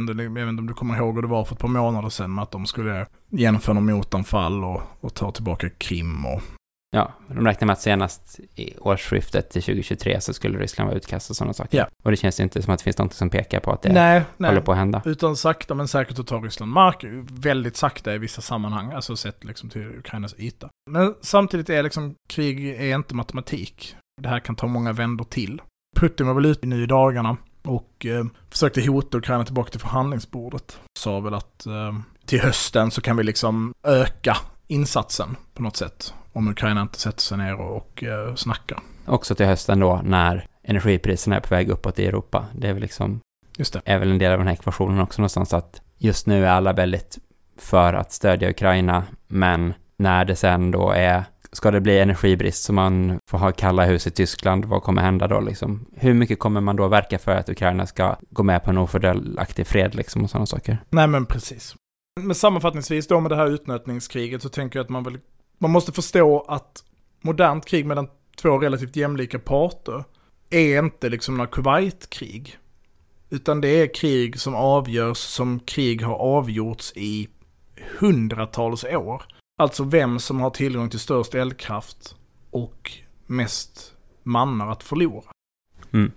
inte, 0.50 0.62
om 0.62 0.68
du 0.68 0.74
kommer 0.74 0.98
ihåg 0.98 1.16
hur 1.16 1.22
det 1.22 1.28
var 1.28 1.44
för 1.46 1.56
ett 1.56 1.60
par 1.62 1.68
månader 1.68 2.10
sedan, 2.10 2.36
med 2.36 2.44
att 2.44 2.52
de 2.52 2.66
skulle 2.66 3.06
genomföra 3.30 3.74
någon 3.74 3.86
motanfall 3.96 4.64
och, 4.64 4.82
och 5.02 5.14
ta 5.14 5.32
tillbaka 5.32 5.70
Krim 5.70 6.26
och... 6.26 6.42
Ja, 6.96 7.14
de 7.28 7.46
räknar 7.46 7.66
med 7.66 7.74
att 7.74 7.82
senast 7.82 8.40
i 8.56 8.78
årsskiftet 8.78 9.50
till 9.50 9.62
2023 9.62 10.22
så 10.22 10.34
skulle 10.34 10.60
Ryssland 10.60 10.88
vara 10.88 10.98
utkastat 10.98 11.30
och 11.30 11.36
sådana 11.36 11.54
saker. 11.54 11.78
Ja. 11.78 11.88
Och 12.04 12.12
det 12.12 12.18
känns 12.18 12.40
ju 12.40 12.44
inte 12.44 12.62
som 12.62 12.74
att 12.74 12.80
det 12.80 12.84
finns 12.84 12.98
något 12.98 13.14
som 13.14 13.30
pekar 13.30 13.60
på 13.60 13.72
att 13.72 13.82
det 13.82 13.94
nej, 13.94 14.24
håller 14.38 14.52
nej. 14.52 14.62
på 14.62 14.72
att 14.72 14.78
hända. 14.78 15.02
Utan 15.06 15.36
sakta 15.36 15.76
men 15.76 15.88
säkert 15.88 16.20
att 16.20 16.28
ta 16.28 16.38
Ryssland 16.38 16.72
mark, 16.72 17.06
väldigt 17.32 17.78
sakta 17.78 18.16
i 18.16 18.18
vissa 18.18 18.42
sammanhang, 18.42 18.92
alltså 18.92 19.16
sett 19.16 19.44
liksom 19.44 19.70
till 19.70 19.82
Ukrainas 19.82 20.36
yta. 20.38 20.70
Men 20.90 21.16
samtidigt 21.22 21.70
är 21.70 21.84
liksom, 21.84 22.16
krig 22.30 22.70
är 22.70 22.96
inte 22.96 23.16
matematik. 23.16 23.96
Det 24.22 24.30
här 24.30 24.40
kan 24.40 24.56
ta 24.56 24.68
många 24.68 24.94
vändor 24.94 25.26
till. 25.26 25.62
Putin 26.00 26.28
var 26.28 26.34
väl 26.34 26.46
ute 26.46 26.68
nu 26.68 26.84
i 26.84 26.86
dagarna 26.86 27.38
och 27.64 28.06
eh, 28.06 28.26
försökte 28.50 28.88
hota 28.88 29.18
Ukraina 29.18 29.46
tillbaka 29.46 29.72
till 29.72 29.80
förhandlingsbordet. 29.80 30.80
Sa 31.00 31.20
väl 31.20 31.34
att 31.34 31.66
eh, 31.66 32.00
till 32.26 32.42
hösten 32.42 32.92
så 32.92 33.02
kan 33.02 33.18
vi 33.18 33.24
liksom 33.24 33.74
öka 33.84 34.38
insatsen 34.68 35.36
på 35.54 35.64
något 35.64 35.78
sätt. 35.78 36.14
Om 36.34 36.48
Ukraina 36.48 36.82
inte 36.82 37.00
sätter 37.00 37.22
sig 37.22 37.38
ner 37.38 37.62
och, 37.62 37.78
och 37.78 38.04
eh, 38.04 38.36
snackar. 38.36 38.80
Också 39.06 39.36
till 39.36 39.46
hösten 39.46 39.80
då 39.80 40.02
när 40.04 40.46
energipriserna 40.64 41.36
är 41.36 41.40
på 41.40 41.56
väg 41.56 41.70
uppåt 41.70 42.00
i 42.00 42.06
Europa. 42.06 42.46
Det 42.56 42.68
är 42.68 42.74
väl 42.74 42.82
liksom, 42.82 43.20
Just 43.58 43.74
det. 43.74 43.82
är 43.86 44.00
väl 44.00 44.12
en 44.12 44.18
del 44.18 44.32
av 44.32 44.38
den 44.38 44.48
här 44.48 44.54
ekvationen 44.54 45.00
också 45.00 45.22
någonstans 45.22 45.54
att 45.54 45.82
just 45.98 46.28
nu 46.28 46.46
är 46.46 46.50
alla 46.50 46.74
väldigt 46.74 47.18
för 47.58 47.94
att 47.94 48.12
stödja 48.12 48.50
Ukraina, 48.50 49.04
men 49.28 49.74
när 49.98 50.26
det 50.26 50.36
sen 50.36 50.72
då 50.72 50.92
är, 50.92 51.24
ska 51.52 51.72
det 51.72 51.82
bli 51.82 52.00
energibrist 52.00 52.64
så 52.64 52.74
man 52.74 53.20
får 53.30 53.38
ha 53.38 53.52
kalla 53.52 53.86
hus 53.86 54.08
i 54.08 54.12
Tyskland, 54.12 54.66
vad 54.66 54.84
kommer 54.84 55.02
hända 55.02 55.28
då 55.28 55.40
liksom? 55.40 55.86
Hur 55.94 56.14
mycket 56.14 56.40
kommer 56.40 56.62
man 56.62 56.76
då 56.76 56.88
verka 56.88 57.20
för 57.20 57.32
att 57.32 57.50
Ukraina 57.50 57.88
ska 57.88 58.16
gå 58.30 58.44
med 58.44 58.64
på 58.64 58.70
en 58.70 58.78
ofördelaktig 58.78 59.68
fred 59.68 59.96
liksom 59.96 60.24
och 60.24 60.30
sådana 60.30 60.46
saker? 60.46 60.78
Nej 60.90 61.08
men 61.08 61.26
precis. 61.26 61.76
Men 62.20 62.36
sammanfattningsvis 62.36 63.08
då 63.08 63.20
med 63.20 63.32
det 63.32 63.36
här 63.36 63.48
utnötningskriget 63.48 64.42
så 64.42 64.50
tänker 64.50 64.80
jag 64.80 64.84
att 64.84 64.90
man 64.90 65.04
väl, 65.04 65.18
man 65.62 65.72
måste 65.72 65.92
förstå 65.92 66.46
att 66.48 66.84
modernt 67.22 67.66
krig 67.66 67.86
mellan 67.86 68.08
två 68.42 68.58
relativt 68.58 68.96
jämlika 68.96 69.40
parter 69.40 70.04
är 70.50 70.80
inte 70.80 71.10
liksom 71.10 71.38
några 71.38 71.52
Kuwait-krig. 71.52 72.58
Utan 73.30 73.62
det 73.62 73.68
är 73.68 73.94
krig 73.94 74.40
som 74.40 74.56
avgörs 74.56 75.18
som 75.18 75.60
krig 75.60 76.02
har 76.02 76.16
avgjorts 76.16 76.94
i 76.96 77.30
hundratals 78.00 78.84
år. 78.84 79.24
Alltså 79.58 79.84
vem 79.84 80.20
som 80.20 80.40
har 80.40 80.50
tillgång 80.50 80.90
till 80.90 81.00
störst 81.00 81.36
eldkraft 81.36 82.16
och 82.52 82.92
mest 83.28 83.94
mannar 84.24 84.72
att 84.72 84.84
förlora. 84.84 85.32
Mm. 85.92 86.12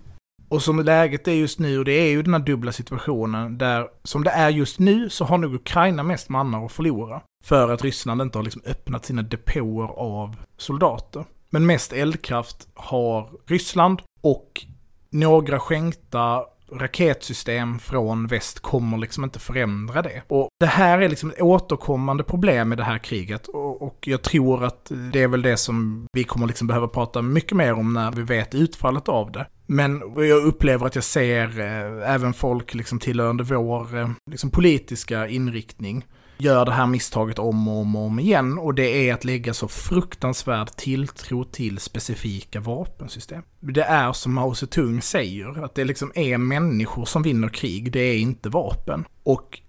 Och 0.49 0.61
som 0.61 0.79
läget 0.79 1.27
är 1.27 1.31
just 1.31 1.59
nu, 1.59 1.79
och 1.79 1.85
det 1.85 1.91
är 1.91 2.09
ju 2.09 2.21
den 2.21 2.33
här 2.33 2.41
dubbla 2.41 2.71
situationen 2.71 3.57
där, 3.57 3.87
som 4.03 4.23
det 4.23 4.29
är 4.29 4.49
just 4.49 4.79
nu, 4.79 5.09
så 5.09 5.25
har 5.25 5.37
nog 5.37 5.55
Ukraina 5.55 6.03
mest 6.03 6.29
mannar 6.29 6.65
att 6.65 6.71
förlora. 6.71 7.21
För 7.45 7.69
att 7.69 7.83
Ryssland 7.83 8.21
inte 8.21 8.37
har 8.37 8.43
liksom 8.43 8.61
öppnat 8.65 9.05
sina 9.05 9.21
depåer 9.21 9.87
av 9.87 10.35
soldater. 10.57 11.25
Men 11.49 11.65
mest 11.65 11.93
eldkraft 11.93 12.67
har 12.73 13.29
Ryssland 13.45 14.01
och 14.21 14.65
några 15.09 15.59
skänkta 15.59 16.45
raketsystem 16.71 17.79
från 17.79 18.27
väst 18.27 18.59
kommer 18.59 18.97
liksom 18.97 19.23
inte 19.23 19.39
förändra 19.39 20.01
det. 20.01 20.21
Och 20.27 20.47
det 20.59 20.65
här 20.65 21.01
är 21.01 21.09
liksom 21.09 21.29
ett 21.29 21.41
återkommande 21.41 22.23
problem 22.23 22.73
i 22.73 22.75
det 22.75 22.83
här 22.83 22.97
kriget 22.97 23.47
och, 23.47 23.81
och 23.81 24.07
jag 24.07 24.21
tror 24.21 24.63
att 24.63 24.91
det 25.13 25.21
är 25.21 25.27
väl 25.27 25.41
det 25.41 25.57
som 25.57 26.07
vi 26.13 26.23
kommer 26.23 26.47
liksom 26.47 26.67
behöva 26.67 26.87
prata 26.87 27.21
mycket 27.21 27.57
mer 27.57 27.73
om 27.73 27.93
när 27.93 28.11
vi 28.11 28.21
vet 28.21 28.55
utfallet 28.55 29.09
av 29.09 29.31
det. 29.31 29.47
Men 29.65 30.01
jag 30.15 30.43
upplever 30.43 30.85
att 30.85 30.95
jag 30.95 31.03
ser 31.03 31.59
eh, 31.59 32.13
även 32.13 32.33
folk 32.33 32.73
liksom 32.73 32.99
tillhörande 32.99 33.43
vår 33.43 33.97
eh, 33.97 34.09
liksom 34.31 34.49
politiska 34.49 35.27
inriktning 35.27 36.05
gör 36.37 36.65
det 36.65 36.71
här 36.71 36.87
misstaget 36.87 37.39
om 37.39 37.67
och 37.67 37.81
om 37.81 37.95
och 37.95 38.01
om 38.01 38.19
igen 38.19 38.57
och 38.57 38.73
det 38.73 39.09
är 39.09 39.13
att 39.13 39.25
lägga 39.25 39.53
så 39.53 39.67
fruktansvärd 39.67 40.67
tilltro 40.67 41.43
till 41.43 41.79
specifika 41.79 42.59
vapensystem. 42.59 43.41
Det 43.59 43.83
är 43.83 44.13
som 44.13 44.33
Mao 44.33 44.53
Zedong 44.55 45.01
säger, 45.01 45.63
att 45.63 45.75
det 45.75 45.83
liksom 45.83 46.11
är 46.15 46.37
människor 46.37 47.05
som 47.05 47.23
vinner 47.23 47.49
krig, 47.49 47.91
det 47.91 47.99
är 47.99 48.17
inte 48.17 48.49
vapen. 48.49 49.05
Och 49.23 49.59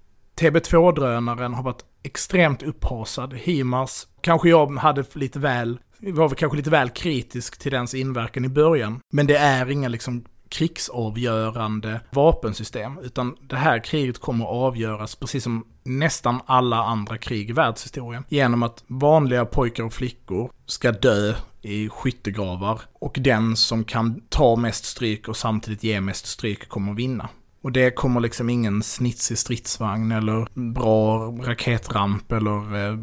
TB2-drönaren 0.41 1.55
har 1.55 1.63
varit 1.63 1.85
extremt 2.03 2.63
upphasad. 2.63 3.35
HIMARS, 3.35 4.07
kanske 4.21 4.49
jag 4.49 4.77
hade 4.77 5.05
lite 5.13 5.39
väl, 5.39 5.79
var 5.99 6.29
väl 6.29 6.37
kanske 6.37 6.57
lite 6.57 6.71
väl 6.71 6.91
kritisk 6.91 7.59
till 7.59 7.73
dens 7.73 7.95
inverkan 7.95 8.45
i 8.45 8.49
början. 8.49 9.01
Men 9.13 9.27
det 9.27 9.37
är 9.37 9.71
inga 9.71 9.89
liksom 9.89 10.25
krigsavgörande 10.49 12.01
vapensystem, 12.11 12.99
utan 13.03 13.37
det 13.41 13.57
här 13.57 13.85
kriget 13.85 14.19
kommer 14.19 14.45
att 14.45 14.51
avgöras, 14.51 15.15
precis 15.15 15.45
som 15.45 15.67
nästan 15.83 16.41
alla 16.47 16.77
andra 16.77 17.19
krig 17.19 17.51
i 17.51 17.53
världshistorien, 17.53 18.25
genom 18.29 18.63
att 18.63 18.85
vanliga 18.87 19.45
pojkar 19.45 19.85
och 19.85 19.93
flickor 19.93 20.51
ska 20.67 20.93
dö 20.93 21.35
i 21.63 21.89
skyttegravar 21.89 22.81
och 22.93 23.19
den 23.21 23.57
som 23.57 23.85
kan 23.85 24.21
ta 24.29 24.57
mest 24.57 24.85
stryk 24.85 25.29
och 25.29 25.37
samtidigt 25.37 25.85
ge 25.85 26.01
mest 26.01 26.27
stryk 26.27 26.69
kommer 26.69 26.93
att 26.93 26.99
vinna. 26.99 27.29
Och 27.63 27.73
det 27.73 27.91
kommer 27.91 28.21
liksom 28.21 28.51
ingen 28.51 28.83
snitsig 28.83 29.39
stridsvagn 29.39 30.13
eller 30.13 30.73
bra 30.73 31.19
raketramp 31.19 32.33
eller 32.33 32.89
eh, 32.89 32.99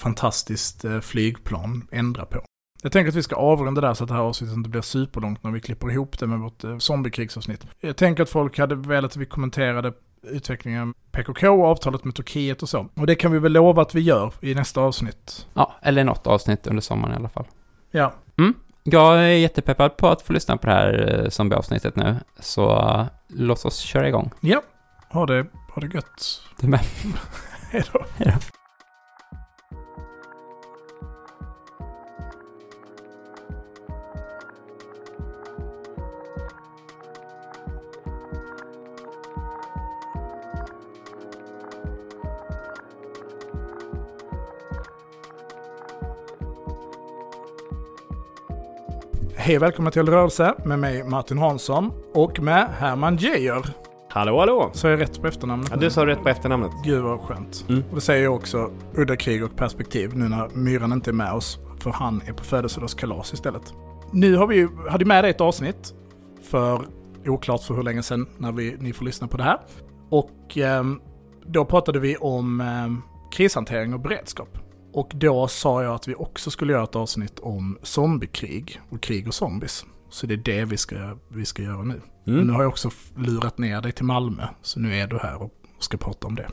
fantastiskt 0.00 0.84
eh, 0.84 1.00
flygplan 1.00 1.88
ändra 1.92 2.24
på. 2.24 2.42
Jag 2.82 2.92
tänker 2.92 3.08
att 3.08 3.16
vi 3.16 3.22
ska 3.22 3.36
avrunda 3.36 3.80
där 3.80 3.94
så 3.94 4.04
att 4.04 4.08
det 4.08 4.14
här 4.14 4.22
avsnittet 4.22 4.56
inte 4.56 4.70
blir 4.70 4.82
superlångt 4.82 5.44
när 5.44 5.50
vi 5.50 5.60
klipper 5.60 5.90
ihop 5.90 6.18
det 6.18 6.26
med 6.26 6.38
vårt 6.38 6.64
eh, 6.64 6.78
zombiekrigsavsnitt. 6.78 7.66
Jag 7.80 7.96
tänker 7.96 8.22
att 8.22 8.30
folk 8.30 8.58
hade 8.58 8.74
velat 8.74 9.10
att 9.10 9.16
vi 9.16 9.26
kommenterade 9.26 9.92
utvecklingen 10.22 10.94
PKK 11.12 11.48
och 11.48 11.64
avtalet 11.64 12.04
med 12.04 12.14
Turkiet 12.14 12.62
och 12.62 12.68
så. 12.68 12.88
Och 12.94 13.06
det 13.06 13.14
kan 13.14 13.32
vi 13.32 13.38
väl 13.38 13.52
lova 13.52 13.82
att 13.82 13.94
vi 13.94 14.00
gör 14.00 14.32
i 14.40 14.54
nästa 14.54 14.80
avsnitt. 14.80 15.46
Ja, 15.54 15.74
eller 15.82 16.04
något 16.04 16.26
avsnitt 16.26 16.66
under 16.66 16.82
sommaren 16.82 17.14
i 17.14 17.16
alla 17.16 17.28
fall. 17.28 17.46
Ja. 17.90 18.14
Mm. 18.38 18.54
Jag 18.82 19.18
är 19.18 19.28
jättepeppad 19.28 19.96
på 19.96 20.08
att 20.08 20.22
få 20.22 20.32
lyssna 20.32 20.56
på 20.56 20.66
det 20.66 20.72
här 20.72 21.20
eh, 21.24 21.28
zombieavsnittet 21.28 21.96
nu, 21.96 22.16
så 22.38 22.78
uh, 22.78 23.06
låt 23.28 23.64
oss 23.64 23.78
köra 23.78 24.08
igång. 24.08 24.30
Ja. 24.40 24.62
Ha 25.10 25.26
det, 25.26 25.46
ha 25.74 25.82
det 25.82 25.94
gött. 25.94 26.42
Du 26.60 26.68
med. 26.68 26.80
Hej 27.70 27.84
då. 27.92 28.04
Hej 28.16 28.34
då. 28.34 28.59
Hej 49.50 49.56
och 49.56 49.62
välkomna 49.62 49.90
till 49.90 50.06
Rörelse 50.06 50.54
med 50.64 50.78
mig 50.78 51.04
Martin 51.04 51.38
Hansson 51.38 51.92
och 52.14 52.40
med 52.40 52.68
Herman 52.78 53.16
Geijer. 53.16 53.66
Hallå 54.08 54.38
hallå! 54.38 54.70
Så 54.72 54.86
är 54.86 54.90
jag 54.90 55.00
rätt 55.00 55.20
på 55.20 55.26
efternamnet? 55.26 55.68
Ja, 55.70 55.76
du 55.76 55.90
sa 55.90 56.06
rätt 56.06 56.22
på 56.22 56.28
efternamnet. 56.28 56.70
Gud 56.84 57.02
vad 57.02 57.20
skönt. 57.20 57.64
Mm. 57.68 57.82
Och 57.88 57.94
det 57.94 58.00
säger 58.00 58.24
jag 58.24 58.34
också 58.34 58.70
udda 58.94 59.16
krig 59.16 59.44
och 59.44 59.56
perspektiv 59.56 60.16
nu 60.16 60.28
när 60.28 60.48
Myran 60.48 60.92
inte 60.92 61.10
är 61.10 61.12
med 61.12 61.32
oss. 61.32 61.58
För 61.80 61.90
han 61.90 62.22
är 62.26 62.32
på 62.32 62.44
födelsedagskalas 62.44 63.32
istället. 63.32 63.74
Nu 64.12 64.36
har 64.36 64.46
vi 64.46 64.56
ju, 64.56 64.68
hade 64.88 65.04
med 65.04 65.24
dig 65.24 65.30
ett 65.30 65.40
avsnitt 65.40 65.94
för 66.50 66.86
oklart 67.26 67.62
för 67.62 67.74
hur 67.74 67.82
länge 67.82 68.02
sedan 68.02 68.26
när 68.38 68.52
vi, 68.52 68.76
ni 68.80 68.92
får 68.92 69.04
lyssna 69.04 69.28
på 69.28 69.36
det 69.36 69.44
här. 69.44 69.60
Och 70.10 70.58
eh, 70.58 70.84
då 71.46 71.64
pratade 71.64 71.98
vi 71.98 72.16
om 72.16 72.60
eh, 72.60 72.66
krishantering 73.32 73.94
och 73.94 74.00
beredskap. 74.00 74.58
Och 74.92 75.10
då 75.14 75.48
sa 75.48 75.82
jag 75.82 75.94
att 75.94 76.08
vi 76.08 76.14
också 76.14 76.50
skulle 76.50 76.72
göra 76.72 76.84
ett 76.84 76.96
avsnitt 76.96 77.38
om 77.38 77.78
zombiekrig 77.82 78.80
och 78.90 79.00
krig 79.02 79.28
och 79.28 79.34
zombies. 79.34 79.84
Så 80.10 80.26
det 80.26 80.34
är 80.34 80.38
det 80.38 80.64
vi 80.64 80.76
ska, 80.76 81.16
vi 81.28 81.44
ska 81.44 81.62
göra 81.62 81.82
nu. 81.82 82.00
Mm. 82.26 82.46
Nu 82.46 82.52
har 82.52 82.62
jag 82.62 82.68
också 82.68 82.90
lurat 83.16 83.58
ner 83.58 83.80
dig 83.80 83.92
till 83.92 84.04
Malmö, 84.04 84.46
så 84.62 84.80
nu 84.80 84.96
är 84.96 85.06
du 85.06 85.18
här 85.18 85.42
och 85.42 85.52
ska 85.78 85.96
prata 85.96 86.26
om 86.26 86.34
det. 86.34 86.48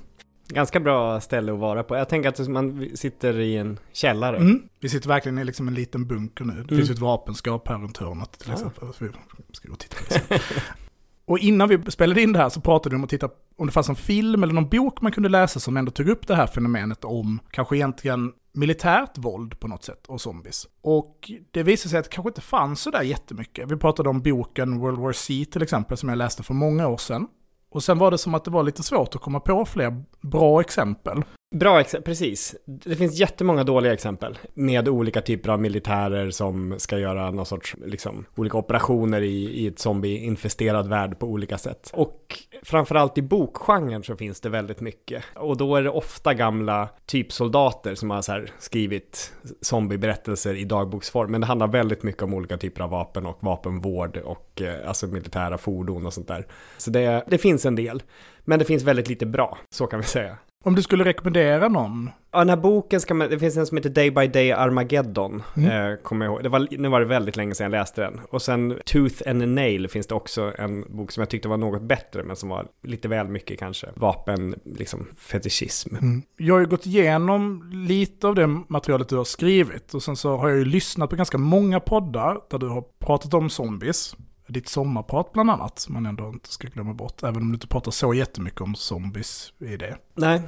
Ganska 0.50 0.80
bra 0.80 1.20
ställe 1.20 1.54
att 1.54 1.60
vara 1.60 1.84
på. 1.84 1.96
Jag 1.96 2.10
tänker 2.10 2.30
att 2.30 2.48
man 2.48 2.90
sitter 2.96 3.40
i 3.40 3.58
en 3.58 3.80
källare. 3.94 4.38
Mm. 4.38 4.62
Vi 4.80 4.90
sitter 4.90 5.08
verkligen 5.08 5.38
i 5.38 5.44
liksom 5.44 5.68
en 5.68 5.74
liten 5.74 6.08
bunker 6.08 6.46
nu. 6.46 6.54
Det 6.54 6.60
Mm. 6.60 6.68
finns 6.78 6.90
ju 6.90 6.94
ett 6.94 7.00
vapenskap 7.00 7.68
här 7.68 7.78
runt 7.78 7.98
hörnet 7.98 8.32
till 8.40 8.48
Ja. 8.50 8.54
exempel. 8.54 8.88
Vi 8.98 9.10
ska 9.54 9.68
gå 9.68 9.74
och 9.74 9.80
titta 9.80 9.96
på 9.98 10.04
det 10.10 10.40
sen. 10.40 10.40
Och 11.28 11.40
innan 11.40 11.70
vi 11.70 11.92
spelade 11.92 12.22
in 12.22 12.34
det 12.34 12.40
här 12.40 12.50
så 12.50 12.62
pratade 12.62 12.96
vi 12.96 12.98
om 12.98 13.04
att 13.04 13.10
titta 13.10 13.30
om 13.58 13.66
det 13.66 13.72
fanns 13.72 13.90
en 13.90 13.96
film 13.96 14.44
eller 14.44 14.54
någon 14.54 14.70
bok 14.70 15.02
man 15.02 15.12
kunde 15.12 15.30
läsa 15.30 15.60
som 15.60 15.78
ändå 15.78 15.92
tog 15.92 16.10
upp 16.10 16.28
det 16.28 16.36
här 16.36 16.48
fenomenet 16.48 17.06
om 17.06 17.40
kanske 17.52 17.76
egentligen 17.76 18.34
militärt 18.54 19.18
våld 19.18 19.60
på 19.60 19.68
något 19.68 19.84
sätt 19.84 20.08
och 20.08 20.22
zombies. 20.22 20.68
Och 20.82 21.32
det 21.52 21.64
visade 21.64 21.90
sig 21.90 22.00
att 22.00 22.06
det 22.06 22.12
kanske 22.12 22.30
inte 22.30 22.42
fanns 22.42 22.82
så 22.82 22.92
där 22.92 23.02
jättemycket. 23.02 23.72
Vi 23.72 23.78
pratade 23.78 24.10
om 24.10 24.22
boken 24.22 24.80
World 24.80 25.00
War 25.00 25.12
C 25.12 25.46
till 25.52 25.62
exempel 25.62 25.98
som 25.98 26.10
jag 26.10 26.18
läste 26.18 26.44
för 26.44 26.54
många 26.54 26.88
år 26.88 26.98
sedan. 26.98 27.28
Och 27.70 27.84
sen 27.84 27.98
var 27.98 28.12
det 28.12 28.18
som 28.18 28.34
att 28.34 28.44
det 28.44 28.52
var 28.52 28.64
lite 28.64 28.84
svårt 28.84 29.16
att 29.16 29.22
komma 29.22 29.40
på 29.40 29.66
fler 29.66 30.04
bra 30.22 30.62
exempel. 30.62 31.24
Bra 31.56 31.82
exempel, 31.82 32.12
precis. 32.12 32.56
Det 32.66 32.96
finns 32.96 33.20
jättemånga 33.20 33.64
dåliga 33.64 33.94
exempel 33.94 34.38
med 34.54 34.90
olika 34.90 35.22
typer 35.22 35.50
av 35.50 35.60
militärer 35.60 36.32
som 36.32 36.76
ska 36.78 37.00
göra 37.00 37.32
någon 37.32 37.46
sorts, 37.46 37.76
liksom, 37.86 38.26
olika 38.36 38.58
operationer 38.58 39.22
i, 39.22 39.44
i 39.44 39.68
ett 39.68 39.80
zombieinfesterad 39.80 40.88
värld 40.88 41.20
på 41.20 41.28
olika 41.28 41.58
sätt. 41.58 41.92
Och 41.94 42.40
framförallt 42.64 43.18
i 43.18 43.22
bokgenren 43.22 44.04
så 44.04 44.16
finns 44.16 44.42
det 44.42 44.50
väldigt 44.50 44.82
mycket. 44.82 45.24
Och 45.36 45.58
då 45.58 45.76
är 45.76 45.84
det 45.84 45.90
ofta 45.90 46.34
gamla 46.34 46.90
typsoldater 47.06 47.96
som 47.96 48.10
har 48.10 48.22
så 48.22 48.32
här 48.32 48.52
skrivit 48.60 49.34
zombieberättelser 49.62 50.54
i 50.54 50.64
dagboksform. 50.64 51.32
Men 51.32 51.42
det 51.42 51.48
handlar 51.48 51.68
väldigt 51.68 52.04
mycket 52.04 52.24
om 52.24 52.34
olika 52.34 52.58
typer 52.58 52.82
av 52.82 52.90
vapen 52.90 53.26
och 53.26 53.38
vapenvård 53.40 54.18
och 54.18 54.62
eh, 54.62 54.88
alltså 54.88 55.08
militära 55.08 55.58
fordon 55.58 56.06
och 56.06 56.14
sånt 56.14 56.28
där. 56.28 56.48
Så 56.78 56.92
det, 56.92 57.24
det 57.28 57.38
finns 57.38 57.66
en 57.66 57.76
del. 57.76 58.04
Men 58.46 58.60
det 58.60 58.66
finns 58.66 58.84
väldigt 58.84 59.10
lite 59.10 59.26
bra, 59.26 59.58
så 59.70 59.88
kan 59.88 60.00
vi 60.00 60.06
säga. 60.06 60.38
Om 60.68 60.76
du 60.76 60.82
skulle 60.82 61.04
rekommendera 61.04 61.68
någon 61.68 62.10
Ja, 62.32 62.40
den 62.40 62.50
här 62.50 62.58
boken 62.58 63.02
ska 63.02 63.14
man, 63.14 63.30
det 63.30 63.40
finns 63.40 63.58
en 63.58 63.66
som 63.68 63.78
heter 63.78 63.90
Day 63.90 64.12
by 64.12 64.28
Day 64.28 64.52
Armageddon, 64.52 65.44
Mm. 65.58 65.92
eh, 65.92 65.98
kommer 66.04 66.26
jag 66.26 66.34
ihåg. 66.34 66.44
Det 66.44 66.50
var, 66.50 66.68
nu 66.72 66.90
var 66.90 67.00
det 67.00 67.06
väldigt 67.06 67.36
länge 67.36 67.56
sedan 67.56 67.64
jag 67.72 67.72
läste 67.80 68.02
den. 68.02 68.20
Och 68.30 68.42
sen 68.42 68.80
Tooth 68.86 69.30
and 69.30 69.48
Nail 69.56 69.88
finns 69.88 70.08
det 70.08 70.16
också 70.16 70.54
en 70.58 70.98
bok 70.98 71.12
som 71.12 71.22
jag 71.22 71.30
tyckte 71.30 71.48
var 71.48 71.58
något 71.58 71.82
bättre, 71.82 72.24
men 72.24 72.36
som 72.36 72.50
var 72.50 72.68
lite 72.84 73.08
väl 73.08 73.28
mycket 73.28 73.60
kanske 73.60 73.88
vapen, 73.96 74.56
liksom 74.66 75.08
fetischism. 75.18 75.96
Mm. 75.96 76.22
Jag 76.38 76.56
har 76.56 76.60
ju 76.60 76.66
gått 76.68 76.86
igenom 76.86 77.70
lite 77.74 78.28
av 78.28 78.36
det 78.36 78.48
materialet 78.48 79.10
du 79.10 79.18
har 79.18 79.24
skrivit 79.24 79.94
och 79.94 80.04
sen 80.04 80.16
så 80.16 80.38
har 80.38 80.50
jag 80.50 80.58
ju 80.58 80.66
lyssnat 80.66 81.10
på 81.10 81.16
ganska 81.16 81.38
många 81.38 81.80
poddar 81.80 82.38
där 82.50 82.58
du 82.58 82.68
har 82.68 82.84
pratat 83.00 83.34
om 83.34 83.50
zombies. 83.50 84.16
Ditt 84.48 84.68
sommarprat 84.68 85.34
bland 85.34 85.52
annat, 85.52 85.80
som 85.80 85.94
man 85.94 86.06
ändå 86.06 86.30
inte 86.30 86.52
ska 86.52 86.68
glömma 86.68 86.94
bort, 86.94 87.24
även 87.24 87.42
om 87.42 87.48
du 87.48 87.54
inte 87.54 87.68
pratar 87.68 87.92
så 87.92 88.14
jättemycket 88.14 88.62
om 88.62 88.76
zombies 88.76 89.54
i 89.60 89.78
det. 89.78 89.98
Nej, 90.14 90.42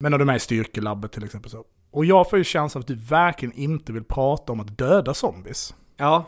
Men 0.00 0.10
när 0.10 0.18
du 0.18 0.22
är 0.22 0.26
med 0.26 0.36
i 0.36 0.40
styrkelabbet 0.40 1.12
till 1.12 1.24
exempel 1.24 1.50
så. 1.50 1.64
Och 1.90 2.04
jag 2.04 2.30
får 2.30 2.38
ju 2.38 2.44
känslan 2.44 2.80
att 2.80 2.86
du 2.86 2.94
verkligen 2.94 3.54
inte 3.54 3.92
vill 3.92 4.04
prata 4.04 4.52
om 4.52 4.60
att 4.60 4.78
döda 4.78 5.14
zombies. 5.14 5.74
ja, 5.96 6.24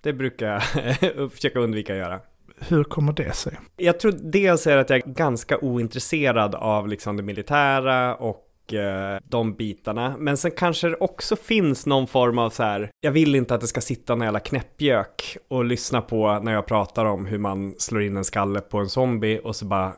det 0.00 0.12
brukar 0.12 0.46
jag 0.46 0.62
försöka 1.32 1.58
undvika 1.58 1.92
att 1.92 1.98
göra. 1.98 2.20
Hur 2.58 2.84
kommer 2.84 3.12
det 3.12 3.32
sig? 3.34 3.58
Jag 3.76 4.00
tror 4.00 4.12
dels 4.12 4.66
är 4.66 4.76
att 4.76 4.90
jag 4.90 4.96
är 4.98 5.12
ganska 5.12 5.58
ointresserad 5.58 6.54
av 6.54 6.88
liksom 6.88 7.16
det 7.16 7.22
militära 7.22 8.14
och 8.14 8.48
Eh, 8.72 9.18
de 9.24 9.54
bitarna. 9.54 10.14
Men 10.18 10.36
sen 10.36 10.50
kanske 10.50 10.88
det 10.88 10.96
också 10.96 11.36
finns 11.36 11.86
någon 11.86 12.06
form 12.06 12.38
av 12.38 12.50
så 12.50 12.62
här, 12.62 12.90
jag 13.00 13.12
vill 13.12 13.34
inte 13.34 13.54
att 13.54 13.60
det 13.60 13.66
ska 13.66 13.80
sitta 13.80 14.14
någon 14.14 14.24
jävla 14.24 14.40
knäppjök 14.40 15.36
och 15.48 15.64
lyssna 15.64 16.00
på 16.00 16.38
när 16.42 16.52
jag 16.52 16.66
pratar 16.66 17.04
om 17.04 17.26
hur 17.26 17.38
man 17.38 17.74
slår 17.78 18.02
in 18.02 18.16
en 18.16 18.24
skalle 18.24 18.60
på 18.60 18.78
en 18.78 18.88
zombie 18.88 19.40
och 19.44 19.56
så 19.56 19.64
bara 19.64 19.92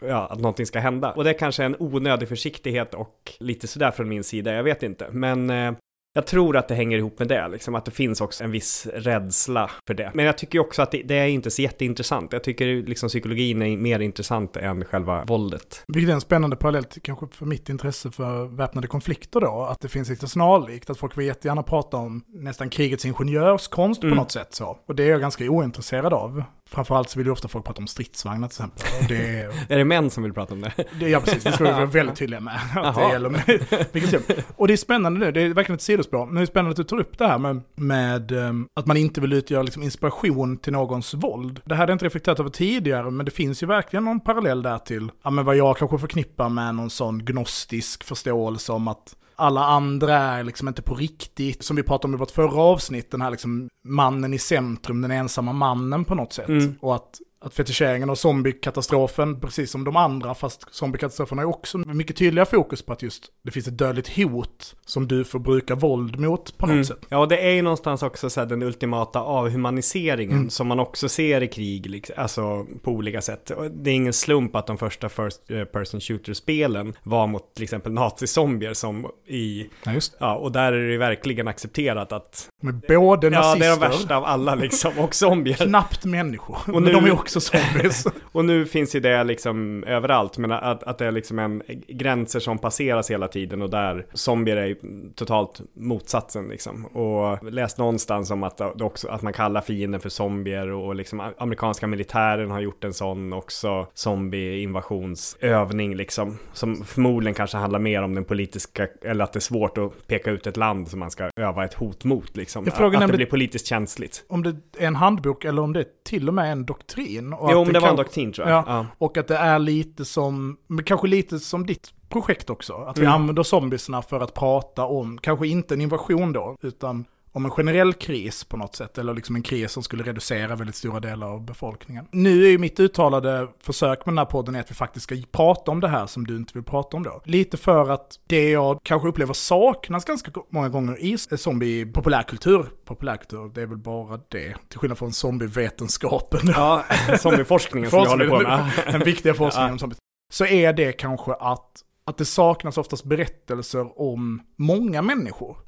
ja, 0.00 0.26
att 0.30 0.38
någonting 0.38 0.66
ska 0.66 0.78
hända. 0.78 1.12
Och 1.12 1.24
det 1.24 1.30
är 1.30 1.38
kanske 1.38 1.64
en 1.64 1.76
onödig 1.78 2.28
försiktighet 2.28 2.94
och 2.94 3.32
lite 3.40 3.66
sådär 3.66 3.90
från 3.90 4.08
min 4.08 4.24
sida, 4.24 4.52
jag 4.52 4.62
vet 4.62 4.82
inte. 4.82 5.08
Men 5.10 5.50
eh, 5.50 5.72
jag 6.16 6.26
tror 6.26 6.56
att 6.56 6.68
det 6.68 6.74
hänger 6.74 6.98
ihop 6.98 7.18
med 7.18 7.28
det, 7.28 7.48
liksom, 7.48 7.74
att 7.74 7.84
det 7.84 7.90
finns 7.90 8.20
också 8.20 8.44
en 8.44 8.50
viss 8.50 8.86
rädsla 8.94 9.70
för 9.86 9.94
det. 9.94 10.10
Men 10.14 10.24
jag 10.24 10.38
tycker 10.38 10.58
också 10.58 10.82
att 10.82 10.90
det, 10.90 11.02
det 11.02 11.14
är 11.14 11.26
inte 11.26 11.50
så 11.50 11.62
jätteintressant. 11.62 12.32
Jag 12.32 12.44
tycker 12.44 12.66
liksom 12.86 13.08
psykologin 13.08 13.62
är 13.62 13.76
mer 13.76 14.00
intressant 14.00 14.56
än 14.56 14.84
själva 14.84 15.24
våldet. 15.24 15.84
Vilket 15.88 16.10
är 16.10 16.14
en 16.14 16.20
spännande 16.20 16.56
parallell 16.56 16.84
kanske 17.02 17.26
för 17.26 17.46
mitt 17.46 17.68
intresse 17.68 18.10
för 18.10 18.44
väpnade 18.56 18.88
konflikter 18.88 19.40
då, 19.40 19.62
att 19.70 19.80
det 19.80 19.88
finns 19.88 20.08
lite 20.08 20.28
snarlikt, 20.28 20.90
att 20.90 20.98
folk 20.98 21.18
vill 21.18 21.26
jättegärna 21.26 21.62
prata 21.62 21.96
om 21.96 22.24
nästan 22.28 22.70
krigets 22.70 23.04
ingenjörskonst 23.04 24.02
Mm. 24.02 24.16
på 24.16 24.22
något 24.22 24.32
sätt 24.32 24.54
så. 24.54 24.78
Och 24.86 24.94
det 24.94 25.02
är 25.04 25.08
jag 25.10 25.20
ganska 25.20 25.44
ointresserad 25.50 26.12
av. 26.12 26.44
Framförallt 26.70 27.10
så 27.10 27.18
vill 27.18 27.26
ju 27.26 27.32
ofta 27.32 27.48
folk 27.48 27.64
prata 27.64 27.80
om 27.80 27.86
stridsvagnar 27.86 28.48
till 28.48 28.54
exempel. 28.54 28.84
Det, 29.08 29.40
är- 29.40 29.48
Är 29.72 29.78
det 29.78 29.84
män 29.84 30.10
som 30.10 30.22
vill 30.22 30.32
prata 30.32 30.54
om 30.54 30.60
det? 30.60 30.72
det, 31.00 31.08
ja 31.08 31.20
precis, 31.20 31.44
det 31.44 31.52
ska 31.52 31.64
vi 31.64 31.70
vara 31.72 31.86
väldigt 31.86 32.16
tydliga 32.16 32.40
med. 32.40 32.60
Att 32.76 32.94
det 32.94 33.08
gäller 33.08 33.28
med, 33.30 33.64
vilket. 33.92 34.44
Och 34.56 34.66
det 34.68 34.72
är 34.72 34.76
spännande 34.76 35.20
nu, 35.20 35.32
det 35.32 35.40
är 35.42 35.54
verkligen 35.54 35.76
ett 35.76 35.82
sidospår. 35.82 36.26
Men 36.26 36.34
det 36.34 36.40
är 36.40 36.46
spännande 36.46 36.70
att 36.70 36.76
du 36.76 36.84
tar 36.84 37.00
upp 37.00 37.18
det 37.18 37.26
här 37.26 37.38
med, 37.38 37.60
med 37.74 38.32
ehm, 38.32 38.68
att 38.74 38.86
man 38.86 38.96
inte 38.96 39.20
vill 39.20 39.32
utgöra 39.32 39.62
liksom 39.62 39.82
inspiration 39.82 40.56
till 40.56 40.72
någons 40.72 41.14
våld. 41.14 41.60
Det 41.64 41.74
här 41.74 41.80
hade 41.80 41.90
jag 41.90 41.94
inte 41.94 42.04
reflekterat 42.06 42.40
över 42.40 42.50
tidigare, 42.50 43.10
men 43.10 43.26
det 43.26 43.32
finns 43.32 43.62
ju 43.62 43.66
verkligen 43.66 44.04
någon 44.04 44.20
parallell 44.20 44.62
där 44.62 44.78
till 44.78 45.10
ja, 45.22 45.30
men 45.30 45.44
vad 45.44 45.56
jag 45.56 45.76
kanske 45.76 45.98
förknippar 45.98 46.48
med 46.48 46.74
någon 46.74 46.90
sån 46.90 47.24
gnostisk 47.24 48.04
förståelse 48.04 48.72
om 48.72 48.88
att 48.88 49.16
alla 49.38 49.64
andra 49.64 50.14
är 50.14 50.44
liksom 50.44 50.68
inte 50.68 50.82
på 50.82 50.94
riktigt, 50.94 51.64
som 51.64 51.76
vi 51.76 51.82
pratade 51.82 52.08
om 52.10 52.14
i 52.14 52.18
vårt 52.18 52.30
förra 52.30 52.60
avsnitt, 52.62 53.10
den 53.10 53.20
här 53.20 53.30
liksom 53.30 53.68
mannen 53.88 54.34
i 54.34 54.38
centrum, 54.38 55.00
den 55.02 55.10
ensamma 55.10 55.52
mannen 55.52 56.04
på 56.04 56.14
något 56.14 56.32
sätt. 56.32 56.48
Mm. 56.48 56.74
Och 56.80 56.94
att, 56.94 57.20
att 57.40 57.54
fetischeringen 57.54 58.10
av 58.10 58.14
zombiekatastrofen, 58.14 59.40
precis 59.40 59.70
som 59.70 59.84
de 59.84 59.96
andra, 59.96 60.34
fast 60.34 60.74
zombiekatastrofen 60.74 61.38
har 61.38 61.44
ju 61.44 61.48
också 61.50 61.78
mycket 61.78 62.16
tydligare 62.16 62.46
fokus 62.50 62.82
på 62.82 62.92
att 62.92 63.02
just 63.02 63.22
det 63.44 63.50
finns 63.50 63.66
ett 63.68 63.78
dödligt 63.78 64.16
hot 64.16 64.76
som 64.86 65.08
du 65.08 65.24
får 65.24 65.38
bruka 65.38 65.74
våld 65.74 66.18
mot 66.20 66.58
på 66.58 66.66
något 66.66 66.72
Mm. 66.72 66.84
sätt. 66.84 67.06
Ja, 67.08 67.18
och 67.18 67.28
det 67.28 67.38
är 67.38 67.50
ju 67.50 67.62
någonstans 67.62 68.02
också 68.02 68.30
så 68.30 68.40
här 68.40 68.46
den 68.46 68.62
ultimata 68.62 69.20
avhumaniseringen 69.20 70.36
Mm. 70.36 70.50
som 70.50 70.66
man 70.66 70.80
också 70.80 71.08
ser 71.08 71.42
i 71.42 71.48
krig, 71.48 71.86
liksom, 71.86 72.14
alltså 72.18 72.66
på 72.82 72.90
olika 72.90 73.20
sätt. 73.20 73.50
Och 73.50 73.70
Det 73.70 73.90
är 73.90 73.94
ingen 73.94 74.12
slump 74.12 74.56
att 74.56 74.66
de 74.66 74.78
första 74.78 75.08
first 75.08 75.50
eh, 75.50 75.64
person 75.64 76.00
shooter-spelen 76.00 76.92
var 77.02 77.26
mot 77.26 77.54
till 77.54 77.62
exempel 77.64 77.92
nazizombier 77.92 78.74
som 78.74 79.06
i, 79.26 79.66
Ja, 79.84 79.92
just 79.92 80.16
ja, 80.20 80.36
och 80.36 80.52
där 80.52 80.72
är 80.72 80.88
det 80.90 80.98
verkligen 80.98 81.48
accepterat 81.48 82.12
att, 82.12 82.48
Med 82.62 82.80
både 82.88 83.26
ja, 83.26 83.30
nazister, 83.40 83.72
är 83.72 83.75
de 83.80 83.88
värsta 83.88 84.16
av 84.16 84.24
alla 84.24 84.54
liksom, 84.54 84.98
och 84.98 85.14
zombier. 85.14 85.56
knappt 85.56 86.04
människor, 86.04 86.56
Och 86.66 86.68
men 86.68 86.82
nu- 86.82 86.92
de 86.92 87.04
är 87.04 87.12
också 87.12 87.40
zombies. 87.40 88.06
Och 88.32 88.44
nu 88.44 88.66
finns 88.66 88.96
ju 88.96 89.00
det 89.00 89.24
liksom 89.24 89.84
överallt, 89.84 90.38
men 90.38 90.52
att, 90.52 90.82
att 90.82 90.98
det 90.98 91.06
är 91.06 91.12
liksom 91.12 91.38
en 91.38 91.62
gränser 91.88 92.40
som 92.40 92.58
passeras 92.58 93.10
hela 93.10 93.28
tiden 93.28 93.62
och 93.62 93.70
där 93.70 94.06
zombier 94.12 94.56
är 94.56 94.76
totalt 95.14 95.60
motsatsen 95.74 96.48
liksom. 96.48 96.86
Och 96.86 97.52
läst 97.52 97.78
någonstans 97.78 98.30
om 98.30 98.42
att, 98.42 98.60
också, 98.82 99.08
att 99.08 99.22
man 99.22 99.32
kallar 99.32 99.60
fienden 99.60 100.00
för 100.00 100.08
zombier 100.08 100.70
och 100.70 100.94
liksom 100.94 101.22
amerikanska 101.38 101.86
militären 101.86 102.50
har 102.50 102.60
gjort 102.60 102.84
en 102.84 102.94
sån 102.94 103.32
också 103.32 103.86
zombie-invasionsövning 103.94 105.94
liksom. 105.96 106.38
Som 106.52 106.84
förmodligen 106.84 107.34
kanske 107.34 107.56
handlar 107.56 107.78
mer 107.78 108.02
om 108.02 108.14
den 108.14 108.24
politiska, 108.24 108.88
eller 109.04 109.24
att 109.24 109.32
det 109.32 109.38
är 109.38 109.40
svårt 109.40 109.78
att 109.78 110.06
peka 110.06 110.30
ut 110.30 110.46
ett 110.46 110.56
land 110.56 110.88
som 110.88 110.98
man 111.00 111.10
ska 111.10 111.30
öva 111.40 111.64
ett 111.64 111.74
hot 111.74 112.04
mot 112.04 112.36
liksom. 112.36 112.64
Jag 112.64 112.74
frågar 112.74 112.86
att 112.86 112.92
nämligen- 112.92 113.10
det 113.10 113.16
blir 113.16 113.26
politiskt 113.26 113.65
känsligt. 113.66 114.24
om 114.28 114.42
det 114.42 114.56
är 114.78 114.86
en 114.86 114.96
handbok 114.96 115.44
eller 115.44 115.62
om 115.62 115.72
det 115.72 115.80
är 115.80 115.86
till 116.04 116.28
och 116.28 116.34
med 116.34 116.52
en 116.52 116.66
doktrin. 116.66 117.32
Och 117.32 117.48
Jo, 117.52 117.60
att 117.60 117.66
men 117.66 117.74
det 117.74 117.80
var 117.80 117.88
en 117.88 117.96
doktrin 117.96 118.32
tror 118.32 118.48
jag. 118.48 118.58
Ja. 118.58 118.64
Ja. 118.66 118.86
Och 118.98 119.16
att 119.16 119.28
det 119.28 119.36
är 119.36 119.58
lite 119.58 120.04
som, 120.04 120.56
men 120.66 120.84
kanske 120.84 121.06
lite 121.06 121.38
som 121.38 121.66
ditt 121.66 121.90
projekt 122.08 122.50
också. 122.50 122.72
Att 122.74 122.98
vi 122.98 123.02
Mm. 123.02 123.14
använder 123.14 123.42
zombiesna 123.42 124.02
för 124.02 124.20
att 124.20 124.34
prata 124.34 124.84
om, 124.84 125.18
kanske 125.18 125.46
inte 125.48 125.74
en 125.74 125.80
invasion 125.80 126.32
då, 126.32 126.56
utan 126.62 127.04
om 127.36 127.44
en 127.44 127.50
generell 127.50 127.92
kris 127.92 128.44
på 128.44 128.56
något 128.56 128.76
sätt. 128.76 128.98
Eller 128.98 129.14
liksom 129.14 129.36
en 129.36 129.42
kris 129.42 129.72
som 129.72 129.82
skulle 129.82 130.04
reducera 130.04 130.56
väldigt 130.56 130.76
stora 130.76 131.00
delar 131.00 131.26
av 131.26 131.44
befolkningen. 131.44 132.06
Nu 132.12 132.44
är 132.44 132.50
ju 132.50 132.58
mitt 132.58 132.80
uttalade 132.80 133.48
försök 133.60 134.06
med 134.06 134.12
den 134.12 134.18
här 134.18 134.24
podden 134.24 134.54
är 134.54 134.60
att 134.60 134.70
vi 134.70 134.74
faktiskt 134.74 135.04
ska 135.04 135.16
prata 135.32 135.70
om 135.70 135.80
det 135.80 135.88
här 135.88 136.06
som 136.06 136.26
du 136.26 136.36
inte 136.36 136.52
vill 136.54 136.62
prata 136.62 136.96
om 136.96 137.02
då. 137.02 137.22
Lite 137.24 137.56
för 137.56 137.90
att 137.90 138.18
det 138.26 138.50
jag 138.50 138.80
kanske 138.82 139.08
upplever 139.08 139.34
saknas 139.34 140.04
ganska 140.04 140.30
många 140.50 140.68
gånger 140.68 140.98
i 141.04 141.18
zombie 141.18 141.86
populärkultur. 141.86 142.66
Populärkultur, 142.84 143.50
det 143.54 143.62
är 143.62 143.66
väl 143.66 143.78
bara 143.78 144.20
det. 144.28 144.54
Till 144.68 144.78
skillnad 144.78 144.98
från 144.98 145.12
zombievetenskapen. 145.12 146.40
Ja, 146.44 146.84
zombieforskningen 147.18 147.90
som 147.90 147.98
jag 147.98 148.10
håller 148.10 148.28
på 148.28 148.40
med. 148.40 148.70
Den 148.92 149.00
viktiga 149.00 149.34
forskningen 149.42 149.68
Ja. 149.68 149.72
om 149.72 149.78
zombies. 149.78 149.98
Så 150.32 150.46
är 150.46 150.72
det 150.72 150.92
kanske 150.92 151.32
att, 151.32 151.70
att 152.06 152.16
det 152.18 152.24
saknas 152.24 152.78
oftast 152.78 153.04
berättelser 153.04 154.00
om 154.00 154.42
många 154.56 155.02
människor. 155.02 155.65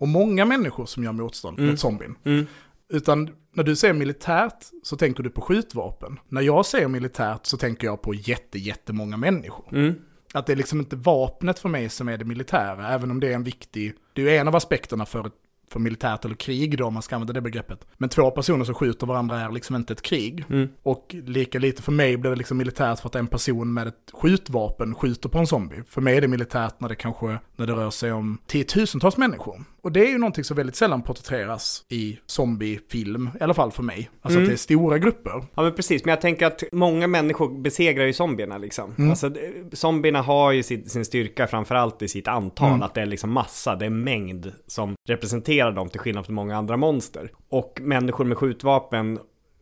Och 0.00 0.08
många 0.08 0.44
människor 0.44 0.86
som 0.86 1.04
gör 1.04 1.12
motstånd 1.12 1.58
Mm. 1.58 1.70
mot 1.70 1.80
zombien. 1.80 2.14
Mm. 2.24 2.46
Utan 2.92 3.30
när 3.54 3.64
du 3.64 3.76
säger 3.76 3.94
militärt 3.94 4.64
så 4.82 4.96
tänker 4.96 5.22
du 5.22 5.30
på 5.30 5.40
skjutvapen. 5.40 6.18
När 6.28 6.40
jag 6.40 6.66
säger 6.66 6.88
militärt 6.88 7.46
så 7.46 7.56
tänker 7.56 7.86
jag 7.86 8.02
på 8.02 8.14
jätte, 8.14 8.58
jättemånga 8.58 9.16
människor. 9.16 9.68
Mm. 9.72 9.94
Att 10.34 10.46
det 10.46 10.52
är 10.52 10.56
liksom 10.56 10.80
inte 10.80 10.96
vapnet 10.96 11.58
för 11.58 11.68
mig 11.68 11.88
som 11.88 12.08
är 12.08 12.18
det 12.18 12.24
militära, 12.24 12.88
även 12.88 13.10
om 13.10 13.20
det 13.20 13.28
är 13.28 13.34
en 13.34 13.44
viktig, 13.44 13.94
det 14.12 14.36
är 14.36 14.40
en 14.40 14.48
av 14.48 14.56
aspekterna 14.56 15.06
för, 15.06 15.26
ett, 15.26 15.32
för 15.72 15.80
militärt 15.80 16.24
eller 16.24 16.34
krig 16.34 16.78
då, 16.78 16.84
om 16.84 16.94
man 16.94 17.02
ska 17.02 17.14
använda 17.14 17.32
det 17.32 17.40
begreppet. 17.40 17.86
Men 17.98 18.08
två 18.08 18.30
personer 18.30 18.64
som 18.64 18.74
skjuter 18.74 19.06
varandra 19.06 19.40
är 19.40 19.50
liksom 19.52 19.76
inte 19.76 19.92
ett 19.92 20.02
krig. 20.02 20.44
Mm. 20.50 20.68
Och 20.82 21.14
lika 21.26 21.58
lite 21.58 21.82
för 21.82 21.92
mig 21.92 22.16
blir 22.16 22.30
det 22.30 22.36
liksom 22.36 22.58
militärt 22.58 23.00
för 23.00 23.08
att 23.08 23.14
en 23.14 23.26
person 23.26 23.72
med 23.74 23.86
ett 23.88 24.10
skjutvapen 24.12 24.94
skjuter 24.94 25.28
på 25.28 25.38
en 25.38 25.46
zombie. 25.46 25.82
För 25.88 26.00
mig 26.00 26.16
är 26.16 26.20
det 26.20 26.28
militärt 26.28 26.80
när 26.80 26.88
det 26.88 26.94
kanske, 26.94 27.38
när 27.56 27.66
det 27.66 27.72
rör 27.72 27.90
sig 27.90 28.12
om 28.12 28.38
tiotusentals 28.46 29.16
människor. 29.16 29.64
Och 29.82 29.92
det 29.92 30.00
är 30.06 30.08
ju 30.08 30.18
någonting 30.18 30.44
som 30.44 30.56
väldigt 30.56 30.76
sällan 30.76 31.02
porträtteras 31.02 31.84
i 31.88 32.18
zombiefilm, 32.26 33.30
i 33.40 33.42
alla 33.42 33.54
fall 33.54 33.72
för 33.72 33.82
mig. 33.82 34.10
Alltså 34.22 34.38
Mm. 34.38 34.42
att 34.44 34.48
det 34.50 34.54
är 34.54 34.58
stora 34.58 34.98
grupper. 34.98 35.44
Ja 35.54 35.62
men 35.62 35.74
precis, 35.74 36.04
men 36.04 36.10
jag 36.10 36.20
tänker 36.20 36.46
att 36.46 36.62
många 36.72 37.06
människor 37.06 37.60
besegrar 37.62 38.04
ju 38.04 38.12
zombierna 38.12 38.58
liksom. 38.58 38.94
Mm. 38.98 39.10
Alltså 39.10 39.30
zombierna 39.72 40.22
har 40.22 40.52
ju 40.52 40.62
sin, 40.62 40.88
sin 40.88 41.04
styrka 41.04 41.46
framförallt 41.46 42.02
i 42.02 42.08
sitt 42.08 42.28
antal, 42.28 42.68
Mm. 42.68 42.82
att 42.82 42.94
det 42.94 43.00
är 43.02 43.06
liksom 43.06 43.30
massa, 43.32 43.76
det 43.76 43.86
är 43.86 43.90
mängd 43.90 44.52
som 44.66 44.94
representerar 45.08 45.59
dem 45.74 45.88
till 45.88 46.00
skillnad 46.00 46.26
från 46.26 46.34
många 46.34 46.56
andra 46.56 46.76
monster. 46.76 47.30
Och 47.48 47.78
människor 47.82 48.24
med 48.24 48.38
skjutvapen, 48.38 49.18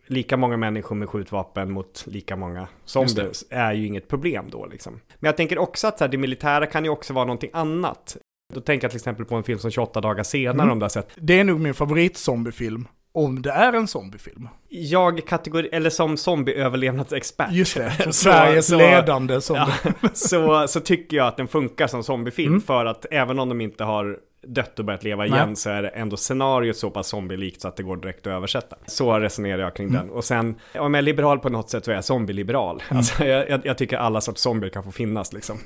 lika 0.06 0.36
många 0.36 0.56
människor 0.56 0.96
med 0.96 1.08
skjutvapen 1.08 1.72
mot 1.72 2.04
lika 2.06 2.36
många 2.36 2.68
zombies 2.84 3.44
är 3.50 3.72
ju 3.72 3.86
inget 3.86 4.08
problem 4.08 4.44
då 4.50 4.66
liksom. 4.66 5.00
Men 5.18 5.28
jag 5.28 5.36
tänker 5.36 5.58
också 5.58 5.86
att 5.86 5.98
så 5.98 6.04
här, 6.04 6.10
det 6.10 6.18
militära 6.18 6.66
kan 6.66 6.84
ju 6.84 6.90
också 6.90 7.12
vara 7.12 7.24
någonting 7.24 7.50
annat. 7.52 8.16
Då 8.54 8.60
tänker 8.60 8.84
jag 8.84 8.90
till 8.90 8.98
exempel 8.98 9.24
på 9.26 9.34
en 9.34 9.42
film 9.44 9.58
som 9.58 9.70
28 9.70 10.00
dagar 10.00 10.22
senare 10.22 10.62
Mm. 10.62 10.70
om 10.72 10.78
du 10.78 10.84
har 10.84 10.88
sett. 10.90 11.08
Det 11.16 11.40
är 11.40 11.44
nog 11.44 11.60
min 11.60 11.74
favoritzombiefilm. 11.74 12.88
Om 13.12 13.42
det 13.42 13.50
är 13.50 13.72
en 13.72 13.86
zombiefilm. 13.88 14.48
Jag 14.68 15.26
kategori, 15.26 15.68
eller 15.72 15.90
som 15.90 16.16
zombieöverlevnadsexpert. 16.16 17.52
Just 17.52 17.76
det, 17.76 17.90
som 18.02 18.12
Sveriges 18.12 18.66
så- 18.66 18.76
ledande 18.76 19.40
zombie. 19.40 19.62
Ja, 20.02 20.08
så, 20.12 20.68
så 20.68 20.80
tycker 20.80 21.16
jag 21.16 21.26
att 21.26 21.36
den 21.36 21.48
funkar 21.48 21.86
som 21.86 22.02
zombiefilm 22.02 22.48
Mm. 22.52 22.60
för 22.60 22.84
att 22.86 23.06
även 23.10 23.38
om 23.38 23.48
de 23.48 23.60
inte 23.60 23.84
har 23.84 24.18
dött 24.46 24.78
och 24.78 24.84
börjat 24.84 25.04
leva 25.04 25.26
igen 25.26 25.46
Nej. 25.46 25.56
så 25.56 25.70
är 25.70 25.90
ändå 25.94 26.16
scenariot 26.16 26.76
så 26.76 26.90
pass 26.90 27.08
zombielikt 27.08 27.60
så 27.60 27.68
att 27.68 27.76
det 27.76 27.82
går 27.82 27.96
direkt 27.96 28.26
att 28.26 28.32
översätta. 28.32 28.76
Så 28.86 29.18
resonerar 29.18 29.62
jag 29.62 29.76
kring 29.76 29.88
Mm. 29.88 30.00
den. 30.00 30.10
Och 30.10 30.24
sen, 30.24 30.54
om 30.74 30.94
jag 30.94 30.98
är 30.98 31.02
liberal 31.02 31.38
på 31.38 31.48
något 31.48 31.70
sätt 31.70 31.84
så 31.84 31.90
är 31.90 31.94
jag 31.94 32.04
zombieliberal. 32.04 32.82
Mm. 32.88 32.98
Alltså, 32.98 33.24
jag, 33.24 33.66
jag, 33.66 33.78
tycker 33.78 33.96
alla 33.96 34.20
sorts 34.20 34.42
zombier 34.42 34.70
kan 34.70 34.84
få 34.84 34.90
finnas 34.90 35.32
liksom. 35.32 35.58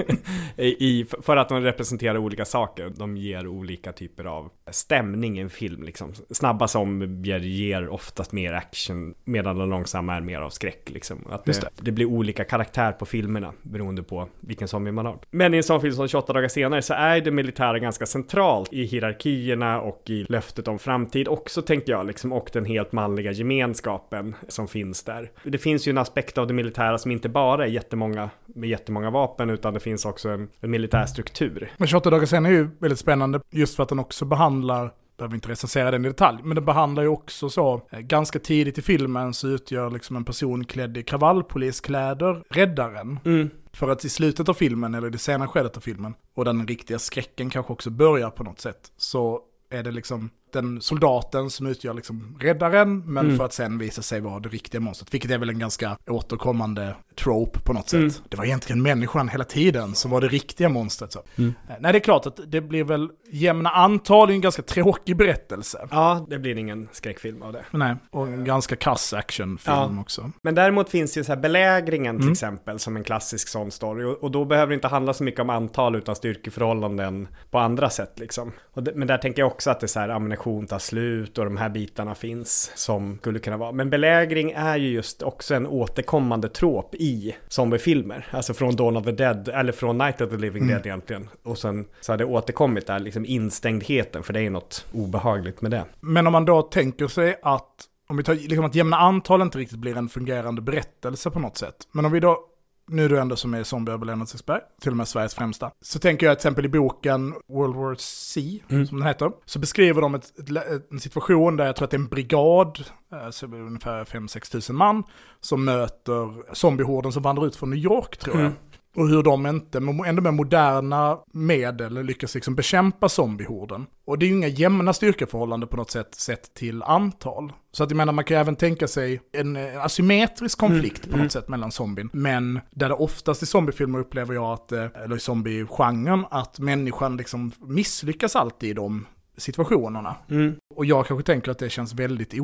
I, 0.56 1.06
för 1.22 1.36
att 1.36 1.48
de 1.48 1.60
representerar 1.60 2.16
olika 2.16 2.44
saker. 2.44 2.92
De 2.96 3.16
ger 3.16 3.46
olika 3.46 3.92
typer 3.92 4.24
av 4.24 4.50
stämning 4.70 5.38
i 5.38 5.40
en 5.40 5.50
film 5.50 5.82
liksom. 5.82 6.12
Snabba 6.30 6.68
zombier 6.68 7.38
ger 7.38 7.88
oftast 7.88 8.32
mer 8.32 8.52
action 8.52 9.14
medan 9.24 9.58
de 9.58 9.70
långsamma 9.70 10.14
är 10.14 10.20
mer 10.20 10.40
av 10.40 10.50
skräck 10.50 10.90
liksom. 10.90 11.26
Att 11.30 11.44
det, 11.44 11.70
det 11.80 11.92
blir 11.92 12.06
olika 12.06 12.44
karaktär 12.44 12.92
på 12.92 13.06
filmerna 13.06 13.52
beroende 13.62 14.02
på 14.02 14.28
vilken 14.40 14.68
zombie 14.68 14.92
man 14.92 15.06
har. 15.06 15.18
Men 15.30 15.54
i 15.54 15.56
en 15.56 15.62
sån 15.62 15.80
film 15.80 15.94
som 15.94 16.08
28 16.08 16.32
dagar 16.32 16.48
senare 16.48 16.82
så 16.82 16.94
är 16.94 17.20
det 17.20 17.30
militära 17.30 17.78
ganska 17.78 18.06
centralt 18.14 18.72
i 18.72 18.84
hierarkierna 18.84 19.80
och 19.80 20.02
i 20.06 20.26
löftet 20.28 20.68
om 20.68 20.78
framtid 20.78 21.28
också 21.28 21.62
tänker 21.62 21.92
jag 21.92 22.06
liksom 22.06 22.32
och 22.32 22.50
den 22.52 22.64
helt 22.64 22.92
manliga 22.92 23.32
gemenskapen 23.32 24.34
som 24.48 24.68
finns 24.68 25.04
där. 25.04 25.30
Det 25.44 25.58
finns 25.58 25.88
ju 25.88 25.90
en 25.90 25.98
aspekt 25.98 26.38
av 26.38 26.46
det 26.46 26.54
militära 26.54 26.98
som 26.98 27.10
inte 27.10 27.28
bara 27.28 27.64
är 27.64 27.68
jättemånga 27.68 28.30
med 28.46 28.68
jättemånga 28.68 29.10
vapen 29.10 29.50
utan 29.50 29.74
det 29.74 29.80
finns 29.80 30.04
också 30.04 30.28
en, 30.28 30.48
en 30.60 30.70
militär 30.70 31.06
struktur. 31.06 31.72
Men 31.76 31.88
28 31.88 32.10
dagar 32.10 32.26
sen 32.26 32.46
är 32.46 32.50
ju 32.50 32.68
väldigt 32.78 32.98
spännande 32.98 33.40
just 33.50 33.76
för 33.76 33.82
att 33.82 33.88
den 33.88 33.98
också 33.98 34.24
behandlar, 34.24 34.90
behöver 35.18 35.34
inte 35.34 35.48
recensera 35.48 35.90
den 35.90 36.04
i 36.04 36.08
detalj, 36.08 36.38
men 36.42 36.54
den 36.54 36.64
behandlar 36.64 37.02
ju 37.02 37.08
också 37.08 37.48
så, 37.48 37.82
eh, 37.90 38.00
ganska 38.00 38.38
tidigt 38.38 38.78
i 38.78 38.82
filmen 38.82 39.34
så 39.34 39.48
utgör 39.48 39.90
liksom 39.90 40.16
en 40.16 40.24
person 40.24 40.64
klädd 40.64 40.96
i 40.96 41.02
kravallpoliskläder 41.02 42.42
räddaren. 42.50 43.18
Mm. 43.24 43.50
För 43.74 43.88
att 43.88 44.04
i 44.04 44.08
slutet 44.08 44.48
av 44.48 44.54
filmen, 44.54 44.94
eller 44.94 45.06
i 45.06 45.10
det 45.10 45.18
sena 45.18 45.48
skedet 45.48 45.76
av 45.76 45.80
filmen, 45.80 46.14
och 46.34 46.44
den 46.44 46.66
riktiga 46.66 46.98
skräcken 46.98 47.50
kanske 47.50 47.72
också 47.72 47.90
börjar 47.90 48.30
på 48.30 48.44
något 48.44 48.60
sätt, 48.60 48.92
så 48.96 49.40
är 49.70 49.82
det 49.82 49.90
liksom 49.90 50.30
den 50.54 50.80
soldaten 50.80 51.50
som 51.50 51.66
utgör 51.66 51.94
liksom 51.94 52.38
räddaren, 52.40 52.98
men 53.06 53.24
Mm. 53.26 53.36
för 53.38 53.44
att 53.44 53.52
sen 53.52 53.78
visa 53.78 54.02
sig 54.02 54.20
vara 54.20 54.40
det 54.40 54.48
riktiga 54.48 54.80
monstret. 54.80 55.14
Vilket 55.14 55.30
är 55.30 55.38
väl 55.38 55.48
en 55.50 55.58
ganska 55.58 55.96
återkommande 56.10 56.94
trope 57.18 57.60
på 57.60 57.72
något 57.72 57.88
sätt. 57.88 57.98
Mm. 58.00 58.12
Det 58.28 58.36
var 58.36 58.44
egentligen 58.44 58.82
människan 58.82 59.28
hela 59.28 59.44
tiden 59.44 59.94
som 59.94 60.10
var 60.10 60.20
det 60.20 60.28
riktiga 60.28 60.68
monstret. 60.68 61.12
Så. 61.12 61.22
Mm. 61.38 61.54
Eh, 61.68 61.74
Nej, 61.80 61.92
det 61.92 61.98
är 61.98 62.00
klart 62.00 62.26
att 62.26 62.40
det 62.46 62.60
blir 62.60 62.84
väl 62.84 63.08
jämna 63.32 63.70
antal 63.70 64.30
i 64.30 64.34
en 64.34 64.40
ganska 64.40 64.62
tråkig 64.62 65.16
berättelse. 65.16 65.88
Ja, 65.90 66.26
det 66.30 66.38
blir 66.38 66.58
ingen 66.58 66.88
skräckfilm 66.92 67.42
av 67.42 67.52
det. 67.52 67.64
Nej, 67.70 67.96
och 68.10 68.26
en 68.26 68.44
ganska 68.44 68.76
kass 68.76 69.12
actionfilm 69.12 69.76
Ja. 69.76 70.00
också. 70.00 70.30
Men 70.42 70.54
däremot 70.54 70.90
finns 70.90 71.18
ju 71.18 71.24
så 71.24 71.32
här 71.34 71.40
belägringen 71.40 72.16
till 72.16 72.22
Mm. 72.22 72.32
exempel 72.32 72.78
som 72.78 72.96
en 72.96 73.04
klassisk 73.04 73.48
sån 73.48 73.70
story. 73.70 74.04
Och, 74.04 74.22
och 74.22 74.30
då 74.30 74.44
behöver 74.44 74.68
det 74.70 74.74
inte 74.74 74.88
handla 74.88 75.12
så 75.14 75.24
mycket 75.24 75.40
om 75.40 75.50
antal 75.50 75.96
utan 75.96 76.16
styrkeförhållanden 76.16 77.28
på 77.50 77.58
andra 77.58 77.90
sätt 77.90 78.18
liksom. 78.18 78.52
Och 78.72 78.82
det, 78.82 78.92
men 78.94 79.08
där 79.08 79.18
tänker 79.18 79.42
jag 79.42 79.46
också 79.52 79.70
att 79.70 79.80
det 79.80 79.86
är 79.86 79.88
så 79.88 80.00
här 80.00 80.08
ammunition 80.44 80.66
tar 80.66 80.78
slut 80.78 81.38
och 81.38 81.44
de 81.44 81.56
här 81.56 81.68
bitarna 81.68 82.14
finns 82.14 82.72
som 82.74 83.18
skulle 83.18 83.38
kunna 83.38 83.56
vara. 83.56 83.72
Men 83.72 83.90
belägring 83.90 84.52
är 84.52 84.76
ju 84.76 84.88
just 84.88 85.22
också 85.22 85.54
en 85.54 85.66
återkommande 85.66 86.48
trop 86.48 86.94
i 86.94 87.36
zombiefilmer. 87.48 88.26
Alltså 88.30 88.54
från 88.54 88.76
Dawn 88.76 88.96
of 88.96 89.04
the 89.04 89.12
Dead, 89.12 89.48
eller 89.48 89.72
från 89.72 89.98
Night 89.98 90.20
of 90.20 90.30
the 90.30 90.36
Living 90.36 90.62
Mm. 90.62 90.74
Dead 90.74 90.86
egentligen. 90.86 91.28
Och 91.44 91.58
sen 91.58 91.86
så 92.00 92.12
har 92.12 92.18
det 92.18 92.24
återkommit 92.24 92.86
där, 92.86 92.98
liksom 92.98 93.24
instängdheten, 93.24 94.22
för 94.22 94.32
det 94.32 94.40
är 94.40 94.50
något 94.50 94.86
obehagligt 94.92 95.62
med 95.62 95.70
det. 95.70 95.84
Men 96.00 96.26
om 96.26 96.32
man 96.32 96.44
då 96.44 96.62
tänker 96.62 97.08
sig 97.08 97.36
att, 97.42 97.88
om 98.08 98.16
vi 98.16 98.22
tar 98.22 98.34
liksom 98.34 98.64
att 98.64 98.74
jämna 98.74 98.96
antal 98.96 99.42
inte 99.42 99.58
riktigt 99.58 99.78
blir 99.78 99.96
en 99.96 100.08
fungerande 100.08 100.62
berättelse 100.62 101.30
på 101.30 101.38
något 101.38 101.56
sätt. 101.56 101.76
Men 101.92 102.04
om 102.04 102.12
vi 102.12 102.20
då, 102.20 102.38
nu 102.88 103.08
du 103.08 103.20
ändå 103.20 103.36
som 103.36 103.54
är 103.54 103.62
zombieöverlevnadsexpert, 103.62 104.62
till 104.80 104.90
och 104.90 104.96
med 104.96 105.08
Sveriges 105.08 105.34
främsta. 105.34 105.70
Så 105.80 105.98
tänker 105.98 106.26
jag 106.26 106.34
till 106.38 106.38
exempel 106.48 106.64
i 106.64 106.68
boken 106.68 107.34
World 107.48 107.74
War 107.76 107.94
C, 107.98 108.40
Mm. 108.68 108.86
som 108.86 108.98
den 108.98 109.06
heter, 109.08 109.32
så 109.44 109.58
beskriver 109.58 110.00
de 110.02 110.14
ett, 110.14 110.38
ett, 110.38 110.92
en 110.92 111.00
situation 111.00 111.56
där 111.56 111.66
jag 111.66 111.76
tror 111.76 111.84
att 111.84 111.90
det 111.90 111.96
är 111.96 111.98
en 111.98 112.08
brigad, 112.08 112.84
eh, 113.12 113.30
så 113.30 113.46
det 113.46 113.56
är 113.56 113.60
ungefär 113.60 114.04
5-6 114.04 114.50
tusen 114.52 114.76
man, 114.76 115.02
som 115.40 115.64
möter 115.64 116.54
zombiehorden 116.54 117.12
som 117.12 117.22
vandrar 117.22 117.46
ut 117.46 117.56
från 117.56 117.70
New 117.70 117.78
York 117.78 118.16
tror 118.16 118.36
jag. 118.36 118.46
Mm. 118.46 118.56
Och 118.94 119.08
hur 119.08 119.22
de 119.22 119.46
inte, 119.46 119.78
ändå 120.06 120.22
med 120.22 120.34
moderna 120.34 121.18
medel, 121.32 122.04
lyckas 122.04 122.34
liksom 122.34 122.54
bekämpa 122.54 123.08
zombiehorden. 123.08 123.86
Och 124.06 124.18
det 124.18 124.26
är 124.26 124.28
ju 124.28 124.34
inga 124.34 124.48
jämna 124.48 124.92
styrkeförhållanden 124.92 125.68
på 125.68 125.76
något 125.76 125.90
sätt 125.90 126.14
sett 126.14 126.54
till 126.54 126.82
antal. 126.82 127.52
Så 127.72 127.84
att 127.84 127.90
jag 127.90 127.96
menar, 127.96 128.12
man 128.12 128.24
kan 128.24 128.36
ju 128.36 128.40
även 128.40 128.56
tänka 128.56 128.88
sig 128.88 129.20
en 129.32 129.56
eh, 129.56 129.84
asymmetrisk 129.84 130.58
konflikt 130.58 131.02
på 131.02 131.08
något 131.08 131.16
mm. 131.16 131.30
sätt 131.30 131.48
mellan 131.48 131.72
zombien. 131.72 132.10
Men 132.12 132.60
där 132.70 132.88
det 132.88 132.94
oftast 132.94 133.42
i 133.42 133.46
zombiefilmer 133.46 133.98
upplever 133.98 134.34
jag 134.34 134.52
att, 134.52 134.72
eh, 134.72 134.86
eller 135.04 135.16
i 135.16 135.20
zombiegenren, 135.20 136.24
att 136.30 136.58
människan 136.58 137.16
liksom 137.16 137.52
misslyckas 137.60 138.36
alltid 138.36 138.70
i 138.70 138.72
de 138.72 139.06
situationerna. 139.36 140.16
Mm. 140.30 140.54
Och 140.74 140.84
jag 140.84 141.06
kanske 141.06 141.26
tänker 141.32 141.50
att 141.50 141.58
det 141.58 141.70
känns 141.70 141.94
väldigt 141.94 142.34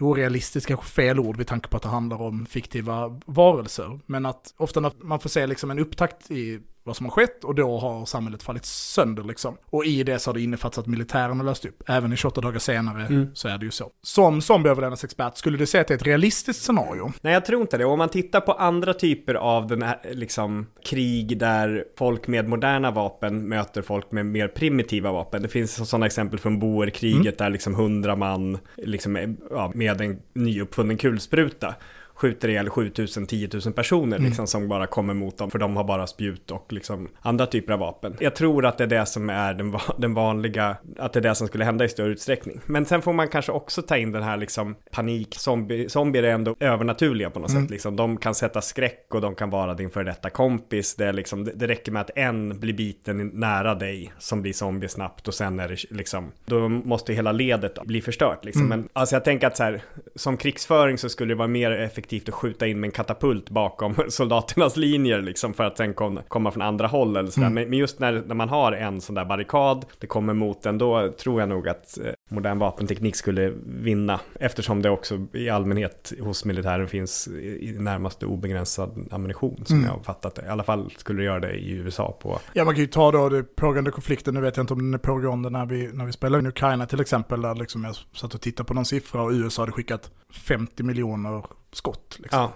orealistiskt, 0.00 0.68
kanske 0.68 0.86
fel 0.86 1.20
ord 1.20 1.36
vid 1.36 1.46
tanke 1.46 1.68
på 1.68 1.76
att 1.76 1.82
det 1.82 1.88
handlar 1.88 2.22
om 2.22 2.46
fiktiva 2.46 3.20
varelser. 3.26 4.00
Men 4.06 4.26
att 4.26 4.54
ofta 4.56 4.80
när 4.80 4.92
man 5.00 5.20
får 5.20 5.28
se 5.28 5.46
liksom 5.46 5.70
en 5.70 5.78
upptakt 5.78 6.30
i 6.30 6.60
vad 6.88 6.96
som 6.96 7.06
har 7.06 7.10
skett 7.10 7.44
och 7.44 7.54
då 7.54 7.78
har 7.78 8.04
samhället 8.06 8.42
fallit 8.42 8.64
sönder 8.64 9.22
liksom. 9.24 9.56
Och 9.66 9.84
i 9.84 10.02
det 10.02 10.18
så 10.18 10.30
har 10.30 10.34
det 10.34 10.40
innefattat 10.42 10.78
att 10.78 10.86
militären 10.86 11.38
har 11.38 11.44
löst 11.46 11.64
upp. 11.64 11.82
Även 11.86 12.12
i 12.12 12.16
28 12.16 12.40
dagar 12.40 12.58
senare 12.58 13.06
Mm. 13.08 13.26
så 13.34 13.48
är 13.48 13.58
det 13.58 13.64
ju 13.64 13.70
så. 13.70 13.90
Som 14.02 14.40
zombieöverlevnadsexpert, 14.40 15.36
skulle 15.36 15.58
du 15.58 15.66
säga 15.66 15.80
att 15.80 15.88
det 15.88 15.94
är 15.94 15.96
ett 15.96 16.06
realistiskt 16.06 16.62
scenario? 16.62 17.12
Nej, 17.20 17.32
jag 17.32 17.44
tror 17.44 17.60
inte 17.60 17.78
det. 17.78 17.84
Om 17.84 17.98
man 17.98 18.08
tittar 18.08 18.40
på 18.40 18.52
andra 18.52 18.94
typer 18.94 19.34
av 19.34 19.66
den 19.66 19.82
här, 19.82 19.98
liksom, 20.12 20.66
krig 20.84 21.38
där 21.38 21.84
folk 21.98 22.26
med 22.28 22.48
moderna 22.48 22.90
vapen 22.90 23.48
möter 23.48 23.82
folk 23.82 24.12
med 24.12 24.26
mer 24.26 24.48
primitiva 24.48 25.12
vapen. 25.12 25.42
Det 25.42 25.48
finns 25.48 25.88
sådana 25.88 26.06
exempel 26.06 26.38
från 26.38 26.58
boerkriget 26.58 27.38
där 27.38 27.50
liksom 27.50 27.74
hundra 27.74 28.16
man 28.16 28.58
liksom, 28.76 29.36
ja, 29.50 29.72
med 29.74 30.00
en 30.00 30.18
nyuppfunnen 30.34 30.96
kulspruta 30.96 31.74
skjuter 32.18 32.48
ihjäl 32.48 32.70
7000, 32.70 33.26
10 33.26 33.48
000 33.64 33.72
personer 33.74 34.18
liksom, 34.18 34.46
som 34.46 34.68
bara 34.68 34.86
kommer 34.86 35.14
mot 35.14 35.38
dem 35.38 35.50
för 35.50 35.58
de 35.58 35.76
har 35.76 35.84
bara 35.84 36.06
spjut 36.06 36.50
och 36.50 36.72
liksom 36.72 37.08
andra 37.20 37.46
typer 37.46 37.72
av 37.72 37.78
vapen. 37.78 38.16
Jag 38.20 38.34
tror 38.34 38.66
att 38.66 38.78
det 38.78 38.84
är 38.84 38.88
det 38.88 39.06
som 39.06 39.30
är 39.30 39.54
den, 39.54 39.70
va- 39.70 39.94
den 39.98 40.14
vanliga, 40.14 40.76
att 40.98 41.12
det 41.12 41.18
är 41.18 41.22
det 41.22 41.34
som 41.34 41.48
skulle 41.48 41.64
hända 41.64 41.84
i 41.84 41.88
större 41.88 42.08
utsträckning. 42.12 42.60
Men 42.66 42.84
sen 42.86 43.02
får 43.02 43.12
man 43.12 43.28
kanske 43.28 43.52
också 43.52 43.82
ta 43.82 43.96
in 43.96 44.12
den 44.12 44.22
här 44.22 44.36
liksom 44.36 44.74
panik, 44.90 45.34
zombie, 45.34 45.88
zombier 45.88 46.22
är 46.22 46.30
ändå 46.30 46.56
övernaturliga 46.60 47.30
på 47.30 47.38
något 47.40 47.50
sätt. 47.50 47.70
Liksom, 47.70 47.96
de 47.96 48.16
kan 48.16 48.34
sätta 48.34 48.60
skräck 48.60 49.06
och 49.14 49.20
de 49.20 49.34
kan 49.34 49.50
vara 49.50 49.74
din 49.74 49.90
före 49.90 50.04
detta 50.04 50.30
kompis. 50.30 50.94
Det, 50.94 51.04
är 51.06 51.12
liksom, 51.12 51.44
det, 51.44 51.52
det 51.54 51.66
räcker 51.66 51.92
med 51.92 52.00
att 52.00 52.10
en 52.16 52.60
blir 52.60 52.72
biten 52.72 53.28
nära 53.34 53.74
dig 53.74 54.12
som 54.18 54.42
blir 54.42 54.52
zombie 54.52 54.88
snabbt 54.88 55.28
och 55.28 55.34
sen 55.34 55.60
är 55.60 55.68
det 55.68 55.76
liksom, 55.90 56.32
då 56.46 56.68
måste 56.68 57.12
hela 57.12 57.32
ledet 57.32 57.78
bli 57.84 58.00
förstört 58.00 58.44
liksom. 58.44 58.66
Men 58.68 58.88
alltså 58.92 59.14
jag 59.14 59.24
tänker 59.24 59.46
att 59.46 59.56
så 59.56 59.62
här, 59.62 59.82
som 60.14 60.36
krigsföring 60.36 60.98
så 60.98 61.08
skulle 61.08 61.34
det 61.34 61.38
vara 61.38 61.48
mer 61.48 61.70
effektivt 61.70 62.07
att 62.12 62.34
skjuta 62.34 62.66
in 62.66 62.80
med 62.80 62.88
en 62.88 62.92
katapult 62.92 63.50
bakom 63.50 63.94
soldaternas 64.08 64.76
linjer 64.76 65.22
liksom 65.22 65.54
för 65.54 65.64
att 65.64 65.76
sen 65.76 65.94
kom, 65.94 66.20
komma 66.28 66.50
från 66.50 66.62
andra 66.62 66.86
håll 66.86 67.16
eller 67.16 67.30
sådär. 67.30 67.50
Men, 67.50 67.68
men 67.68 67.78
just 67.78 67.98
när, 67.98 68.22
när 68.26 68.34
man 68.34 68.48
har 68.48 68.72
en 68.72 69.00
sån 69.00 69.14
där 69.14 69.24
barrikad, 69.24 69.84
det 69.98 70.06
kommer 70.06 70.34
mot 70.34 70.62
den, 70.62 70.78
då 70.78 71.12
tror 71.12 71.40
jag 71.40 71.48
nog 71.48 71.68
att 71.68 71.98
eh, 71.98 72.12
modern 72.30 72.58
vapenteknik 72.58 73.16
skulle 73.16 73.52
vinna. 73.66 74.20
Eftersom 74.40 74.82
det 74.82 74.90
också 74.90 75.26
i 75.32 75.50
allmänhet 75.50 76.12
hos 76.20 76.44
militären 76.44 76.88
finns 76.88 77.28
i, 77.28 77.76
närmaste 77.78 78.26
obegränsad 78.26 79.08
ammunition 79.10 79.62
som 79.66 79.84
jag 79.84 79.90
har 79.90 80.02
fattat 80.02 80.34
det. 80.34 80.46
I 80.46 80.48
alla 80.48 80.62
fall 80.62 80.90
skulle 80.96 81.20
det 81.20 81.24
göra 81.24 81.40
det 81.40 81.52
i 81.52 81.70
USA 81.70 82.18
på... 82.22 82.38
Ja, 82.52 82.64
man 82.64 82.74
kan 82.74 82.80
ju 82.80 82.86
ta 82.86 83.12
då 83.12 83.28
det 83.28 83.42
pågående 83.42 83.90
konflikten, 83.90 84.34
nu 84.34 84.40
vet 84.40 84.56
jag 84.56 84.64
inte 84.64 84.72
om 84.72 84.78
den 84.78 84.94
är 84.94 84.98
pågående 84.98 85.50
när 85.50 85.66
vi, 85.66 85.90
när 85.92 86.06
vi 86.06 86.12
spelar 86.12 86.38
in 86.38 86.46
Ukraina 86.46 86.86
till 86.86 87.00
exempel, 87.00 87.42
där 87.42 87.54
liksom 87.54 87.84
jag 87.84 87.94
satt 88.12 88.34
och 88.34 88.40
tittade 88.40 88.66
på 88.66 88.74
någon 88.74 88.84
siffra 88.84 89.22
och 89.22 89.30
USA 89.30 89.62
hade 89.62 89.72
skickat 89.72 90.10
50 90.32 90.82
miljoner 90.82 91.44
skott. 91.72 92.16
Liksom. 92.18 92.40
Ja, 92.40 92.52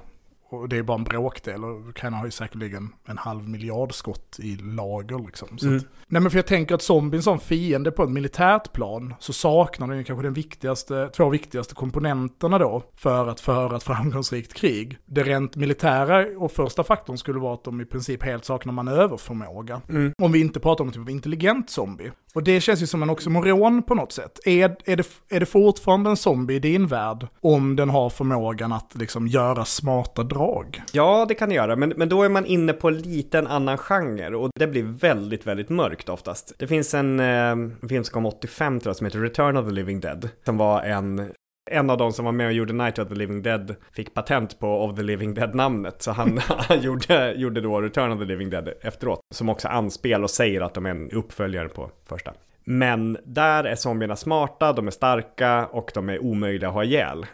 Och 0.48 0.68
det 0.68 0.77
är 0.79 0.83
bara 0.83 0.98
en 0.98 1.05
bråkdel 1.05 1.64
och 1.64 1.88
Ukraina 1.88 2.16
har 2.16 2.25
ju 2.25 2.31
säkerligen 2.31 2.92
en 3.05 3.18
halv 3.18 3.48
miljard 3.48 3.94
skott 3.94 4.38
i 4.42 4.57
lager 4.57 5.18
liksom. 5.27 5.48
Mm. 5.62 5.77
att, 5.77 5.83
nej 6.07 6.22
men 6.22 6.31
för 6.31 6.38
jag 6.38 6.46
tänker 6.46 6.75
att 6.75 6.83
zombien 6.83 7.22
som 7.22 7.40
fiende 7.40 7.90
på 7.90 8.03
ett 8.03 8.11
militärt 8.11 8.72
plan 8.72 9.14
så 9.18 9.33
saknar 9.33 9.87
den 9.88 9.98
ju 9.98 10.05
kanske 10.05 10.22
den 10.27 10.33
viktigaste, 10.35 11.09
två 11.16 11.29
viktigaste 11.29 11.75
komponenterna 11.75 12.59
då 12.59 12.83
för 12.96 13.29
att 13.29 13.40
föra 13.40 13.77
ett 13.77 13.83
framgångsrikt 13.83 14.55
krig. 14.55 14.98
Det 15.07 15.22
rent 15.22 15.57
militära 15.57 16.27
och 16.38 16.53
första 16.53 16.85
faktorn 16.85 17.18
skulle 17.18 17.38
vara 17.40 17.55
att 17.55 17.64
de 17.64 17.81
i 17.81 17.85
princip 17.85 18.22
helt 18.22 18.44
saknar 18.44 18.72
manöverförmåga. 18.72 19.81
mm. 19.88 20.12
Om 20.22 20.33
vi 20.33 20.40
inte 20.40 20.61
pratar 20.61 20.85
om 20.85 20.90
typ 20.90 21.01
av 21.01 21.11
intelligent 21.11 21.70
zombie. 21.70 22.12
Och 22.35 22.42
det 22.42 22.61
känns 22.61 22.83
ju 22.83 22.87
som 22.87 23.03
en 23.03 23.11
oxymoron 23.11 23.83
på 23.83 23.95
något 23.95 24.12
sätt. 24.12 24.40
Är, 24.45 24.77
är, 24.85 24.97
det, 24.97 25.07
är 25.29 25.40
det 25.40 25.47
fortfarande 25.47 26.11
en 26.11 26.16
zombie 26.16 26.55
i 26.55 26.59
din 26.59 26.87
värld 26.87 27.27
om 27.40 27.77
den 27.77 27.90
har 27.90 28.11
förmågan 28.11 28.73
att 28.73 28.95
liksom 28.95 29.27
göra 29.27 29.64
smarta 29.64 30.23
drag? 30.23 30.83
Ja, 30.92 31.27
det 31.29 31.35
kan 31.35 31.49
det 31.49 31.55
göra, 31.55 31.77
men, 31.77 31.92
men 31.97 32.09
då 32.09 32.23
är 32.23 32.29
man 32.29 32.47
inne 32.47 32.73
på 32.73 32.90
lite 32.90 33.38
en 33.38 33.47
annan 33.47 33.79
genre 33.79 34.37
och 34.37 34.51
det 34.55 34.66
blir 34.66 34.83
väldigt, 34.83 35.47
väldigt 35.47 35.68
mörkt 35.68 36.09
oftast. 36.09 36.53
Det 36.59 36.66
finns 36.66 36.95
en 36.95 37.21
eh, 37.21 37.57
film 37.88 38.05
som 38.05 38.12
kom 38.12 38.27
85 38.27 38.81
tror 38.81 38.90
jag 38.90 38.97
som 38.97 39.07
heter 39.07 39.21
Return 39.21 39.57
of 39.57 39.66
the 39.66 39.73
Living 39.73 40.01
Dead, 40.01 40.29
som 40.45 40.57
var 40.57 40.83
en 40.83 41.31
en 41.70 41.90
av 41.90 41.96
de 41.98 42.12
som 42.12 42.25
var 42.25 42.33
med 42.33 42.46
och 42.46 42.53
gjorde 42.53 42.72
Night 42.72 42.98
of 42.98 43.09
the 43.09 43.14
Living 43.14 43.42
Dead 43.42 43.77
fick 43.92 44.14
patent 44.14 44.59
på 44.59 44.85
of 44.85 44.96
the 44.96 45.03
Living 45.03 45.35
Dead-namnet. 45.35 46.03
Så 46.03 46.11
han, 46.11 46.38
han 46.48 46.81
gjorde, 46.81 47.33
gjorde 47.37 47.61
då 47.61 47.81
Return 47.81 48.12
of 48.12 48.18
the 48.18 48.25
Living 48.25 48.51
Dead 48.51 48.68
efteråt. 48.81 49.20
Som 49.35 49.48
också 49.48 49.68
anspelar 49.68 50.25
och 50.25 50.31
säger 50.31 50.61
att 50.61 50.75
de 50.75 50.87
är 50.87 50.90
en 50.90 51.11
uppföljare 51.11 51.68
på 51.68 51.90
första. 52.09 52.33
Men 52.64 53.18
där 53.25 53.64
är 53.64 53.75
zombierna 53.75 54.16
smarta, 54.16 54.72
de 54.72 54.87
är 54.87 54.90
starka 54.90 55.66
och 55.66 55.90
de 55.94 56.09
är 56.09 56.25
omöjliga 56.25 56.68
att 56.68 56.75
ha 56.75 56.85
ihjäl. 56.85 57.27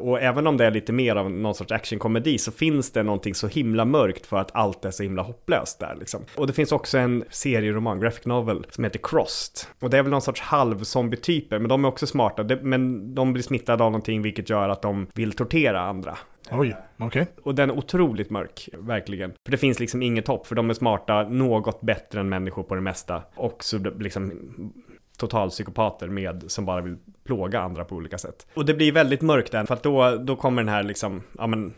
Och 0.00 0.20
även 0.20 0.46
om 0.46 0.56
det 0.56 0.66
är 0.66 0.70
lite 0.70 0.92
mer 0.92 1.16
av 1.16 1.30
någon 1.30 1.54
sorts 1.54 1.72
actionkomedi 1.72 2.38
så 2.38 2.52
finns 2.52 2.92
det 2.92 3.02
någonting 3.02 3.34
så 3.34 3.46
himla 3.46 3.84
mörkt 3.84 4.26
för 4.26 4.36
att 4.36 4.50
allt 4.54 4.84
är 4.84 4.90
så 4.90 5.02
himla 5.02 5.22
hopplöst 5.22 5.78
där 5.78 5.96
liksom. 5.98 6.24
Och 6.36 6.46
det 6.46 6.52
finns 6.52 6.72
också 6.72 6.98
en 6.98 7.24
serieroman, 7.30 8.00
graphic 8.00 8.26
novel, 8.26 8.66
som 8.70 8.84
heter 8.84 9.00
Crossed. 9.02 9.68
Och 9.80 9.90
det 9.90 9.98
är 9.98 10.02
väl 10.02 10.10
någon 10.10 10.22
sorts 10.22 10.40
halv-zombie-typer, 10.40 11.58
men 11.58 11.68
de 11.68 11.84
är 11.84 11.88
också 11.88 12.06
smarta. 12.06 12.44
Men 12.62 13.14
de 13.14 13.32
blir 13.32 13.42
smittade 13.42 13.84
av 13.84 13.90
någonting 13.90 14.22
vilket 14.22 14.50
gör 14.50 14.68
att 14.68 14.82
de 14.82 15.06
vill 15.14 15.32
tortera 15.32 15.80
andra. 15.80 16.18
Oj, 16.52 16.76
okej. 16.98 17.26
Och 17.42 17.54
den 17.54 17.70
är 17.70 17.78
otroligt 17.78 18.30
mörk, 18.30 18.68
verkligen. 18.78 19.30
För 19.30 19.50
det 19.50 19.56
finns 19.56 19.80
liksom 19.80 20.02
inget 20.02 20.28
hopp, 20.28 20.46
för 20.46 20.54
de 20.54 20.70
är 20.70 20.74
smarta, 20.74 21.22
något 21.22 21.80
bättre 21.80 22.20
än 22.20 22.28
människor 22.28 22.62
på 22.62 22.74
det 22.74 22.80
mesta. 22.80 23.22
Och 23.34 23.64
så 23.64 23.78
liksom 23.78 24.32
totalpsykopater 25.20 26.08
med, 26.08 26.44
som 26.46 26.64
bara 26.64 26.80
vill 26.80 26.96
plåga 27.24 27.60
andra 27.60 27.84
på 27.84 27.96
olika 27.96 28.18
sätt. 28.18 28.46
Och 28.54 28.64
det 28.64 28.74
blir 28.74 28.92
väldigt 28.92 29.22
mörkt 29.22 29.52
där, 29.52 29.64
för 29.64 29.74
att 29.74 29.82
då, 29.82 30.16
då 30.16 30.36
kommer 30.36 30.62
den 30.62 30.68
här 30.74 30.82
liksom, 30.82 31.22
ja 31.38 31.46
men, 31.46 31.74